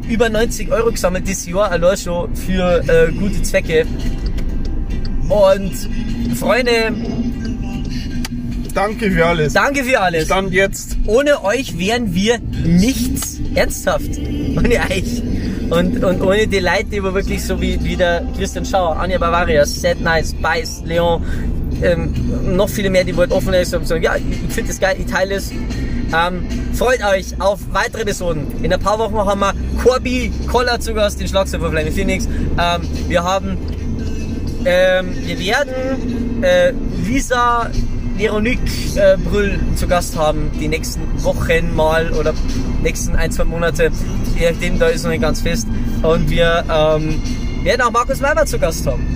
über 0.08 0.28
90 0.28 0.70
Euro 0.70 0.90
gesammelt 0.90 1.26
dieses 1.26 1.46
Jahr 1.46 1.70
allein 1.70 1.96
schon 1.96 2.34
für 2.34 2.82
äh, 2.88 3.12
gute 3.12 3.42
Zwecke. 3.42 3.86
Und 5.28 5.72
Freunde, 6.36 6.92
Danke 8.74 9.10
für 9.10 9.24
alles. 9.26 9.52
danke 9.52 9.84
für 9.84 10.00
alles. 10.00 10.26
Stand 10.26 10.52
jetzt. 10.52 10.96
Ohne 11.06 11.44
euch 11.44 11.78
wären 11.78 12.12
wir 12.14 12.38
nichts. 12.64 13.40
Ernsthaft. 13.54 14.18
Ohne 14.56 14.80
euch. 14.90 15.22
Und, 15.70 16.04
und 16.04 16.20
ohne 16.20 16.46
die 16.46 16.58
Leute, 16.58 16.84
die 16.84 17.02
wir 17.02 17.14
wirklich 17.14 17.42
so 17.42 17.60
wie, 17.60 17.82
wie 17.82 17.96
der 17.96 18.22
Christian 18.36 18.66
Schauer, 18.66 18.96
Anja 18.96 19.16
Bavaria, 19.16 19.64
Sad 19.64 19.98
Nice, 20.00 20.34
Beiß, 20.34 20.82
Leon, 20.84 21.24
ähm, 21.82 22.12
noch 22.54 22.68
viele 22.68 22.90
mehr, 22.90 23.02
die 23.04 23.16
wollten 23.16 23.32
offen 23.32 23.54
ist 23.54 23.74
und 23.74 23.86
sagen, 23.86 24.02
ja, 24.02 24.14
ich 24.16 24.52
finde 24.52 24.68
das 24.68 24.78
geil, 24.78 24.96
ich 24.98 25.06
teile 25.06 25.36
es. 25.36 25.50
Ähm, 25.50 26.46
freut 26.74 27.02
euch 27.04 27.40
auf 27.40 27.60
weitere 27.72 28.02
Episoden. 28.02 28.46
In 28.62 28.72
ein 28.72 28.78
paar 28.78 28.98
Wochen 28.98 29.16
haben 29.16 29.40
wir 29.40 29.54
Corby 29.82 30.30
Koller 30.46 30.78
zu 30.78 30.94
Gast, 30.94 31.18
den 31.20 31.28
Schlagzeuger 31.28 31.64
von 31.64 31.72
Flaming 31.72 31.92
Phoenix. 31.92 32.26
Ähm, 32.26 32.82
wir 33.08 33.24
haben, 33.24 33.56
ähm, 34.64 35.14
wir 35.24 35.38
werden 35.38 36.42
äh, 36.42 36.72
Lisa 37.04 37.70
Veronique 38.16 38.96
äh, 38.96 39.16
Brüll 39.16 39.58
zu 39.74 39.88
Gast 39.88 40.16
haben, 40.16 40.50
die 40.60 40.68
nächsten 40.68 41.02
Wochen 41.24 41.74
mal 41.74 42.12
oder 42.12 42.32
nächsten 42.82 43.16
ein, 43.16 43.30
zwei 43.30 43.44
Monate, 43.44 43.90
je 44.38 44.50
nachdem, 44.50 44.78
da 44.78 44.86
ist 44.86 45.02
noch 45.02 45.10
nicht 45.10 45.22
ganz 45.22 45.40
fest. 45.40 45.66
Und 46.02 46.30
wir 46.30 46.64
ähm, 46.70 47.20
werden 47.64 47.82
auch 47.82 47.90
Markus 47.90 48.22
Weiber 48.22 48.46
zu 48.46 48.58
Gast 48.58 48.86
haben 48.86 49.14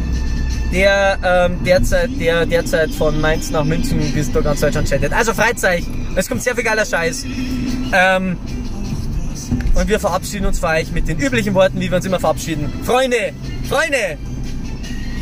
der 0.73 1.19
ähm, 1.25 1.65
derzeit, 1.65 2.11
der 2.20 2.47
derzeit 2.47 2.91
von 2.91 3.20
Mainz 3.20 3.51
nach 3.51 3.65
München 3.65 4.01
bis 4.12 4.31
durch 4.31 4.45
ganz 4.45 4.61
Deutschland 4.61 4.89
chattet. 4.89 5.12
Also 5.12 5.33
Freizeit, 5.33 5.85
es 6.15 6.29
kommt 6.29 6.43
sehr 6.43 6.55
viel 6.55 6.65
geiler 6.65 6.85
Scheiß. 6.85 7.25
Ähm, 7.93 8.37
und 9.75 9.89
wir 9.89 10.01
verabschieden 10.01 10.47
uns 10.47 10.59
für 10.59 10.66
euch 10.66 10.91
mit 10.93 11.09
den 11.09 11.19
üblichen 11.19 11.55
Worten, 11.55 11.81
wie 11.81 11.89
wir 11.91 11.97
uns 11.97 12.05
immer 12.05 12.20
verabschieden. 12.20 12.70
Freunde, 12.85 13.33
Freunde, 13.69 14.19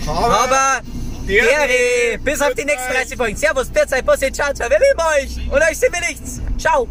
aber 0.06 0.80
Dere, 1.26 2.18
bis 2.22 2.40
auf 2.40 2.54
die 2.54 2.64
nächsten 2.64 2.92
30 2.92 3.16
Folgen. 3.16 3.36
Servus, 3.36 3.70
Derzeit, 3.72 4.06
Bosse, 4.06 4.30
ciao, 4.30 4.52
ciao, 4.52 4.70
wir 4.70 4.78
lieben 4.78 5.00
euch 5.00 5.52
und 5.52 5.62
euch 5.62 5.78
sind 5.78 5.92
wir 5.92 6.00
nichts. 6.00 6.40
Ciao. 6.58 6.88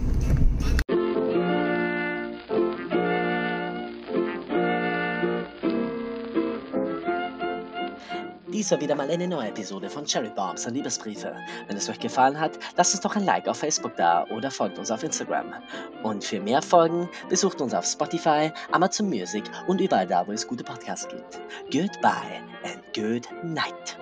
Dies 8.56 8.72
war 8.72 8.80
wieder 8.80 8.96
mal 8.96 9.12
eine 9.12 9.28
neue 9.28 9.50
Episode 9.50 9.90
von 9.90 10.06
Cherry 10.06 10.30
Bombs 10.30 10.66
und 10.66 10.76
Liebesbriefe. 10.76 11.36
Wenn 11.68 11.76
es 11.76 11.90
euch 11.90 12.00
gefallen 12.00 12.40
hat, 12.40 12.58
lasst 12.78 12.94
uns 12.94 13.02
doch 13.02 13.14
ein 13.18 13.26
Like 13.26 13.50
auf 13.50 13.58
Facebook 13.58 13.98
da 13.98 14.26
oder 14.30 14.50
folgt 14.50 14.80
uns 14.80 14.90
auf 14.90 15.04
Instagram. 15.04 15.56
Und 16.04 16.24
für 16.24 16.40
mehr 16.40 16.62
Folgen 16.62 17.10
besucht 17.28 17.60
uns 17.60 17.74
auf 17.74 17.86
Spotify, 17.86 18.54
Amazon 18.72 19.10
Music 19.10 19.44
und 19.68 19.82
überall 19.82 20.08
da, 20.08 20.26
wo 20.26 20.32
es 20.32 20.48
gute 20.48 20.64
Podcasts 20.64 21.06
gibt. 21.10 21.42
Goodbye 21.70 22.40
and 22.64 22.82
good 22.94 23.28
night. 23.44 23.98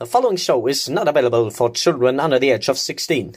The 0.00 0.06
following 0.06 0.36
show 0.36 0.66
is 0.66 0.88
not 0.88 1.06
available 1.06 1.48
for 1.48 1.72
children 1.72 2.18
under 2.18 2.40
the 2.40 2.50
age 2.50 2.68
of 2.68 2.76
16. 2.76 3.36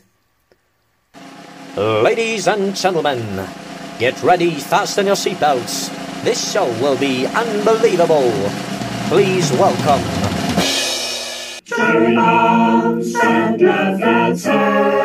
Ladies 1.78 2.48
and 2.48 2.76
gentlemen, 2.76 3.22
get 4.00 4.16
ready, 4.24 4.50
fasten 4.50 5.06
your 5.06 5.16
seatbelts. 5.16 6.03
This 6.24 6.54
show 6.54 6.66
will 6.82 6.98
be 6.98 7.26
unbelievable. 7.28 8.32
Please 9.10 9.52
welcome. 9.60 10.02
Cherry 11.66 12.16
answers. 14.02 15.04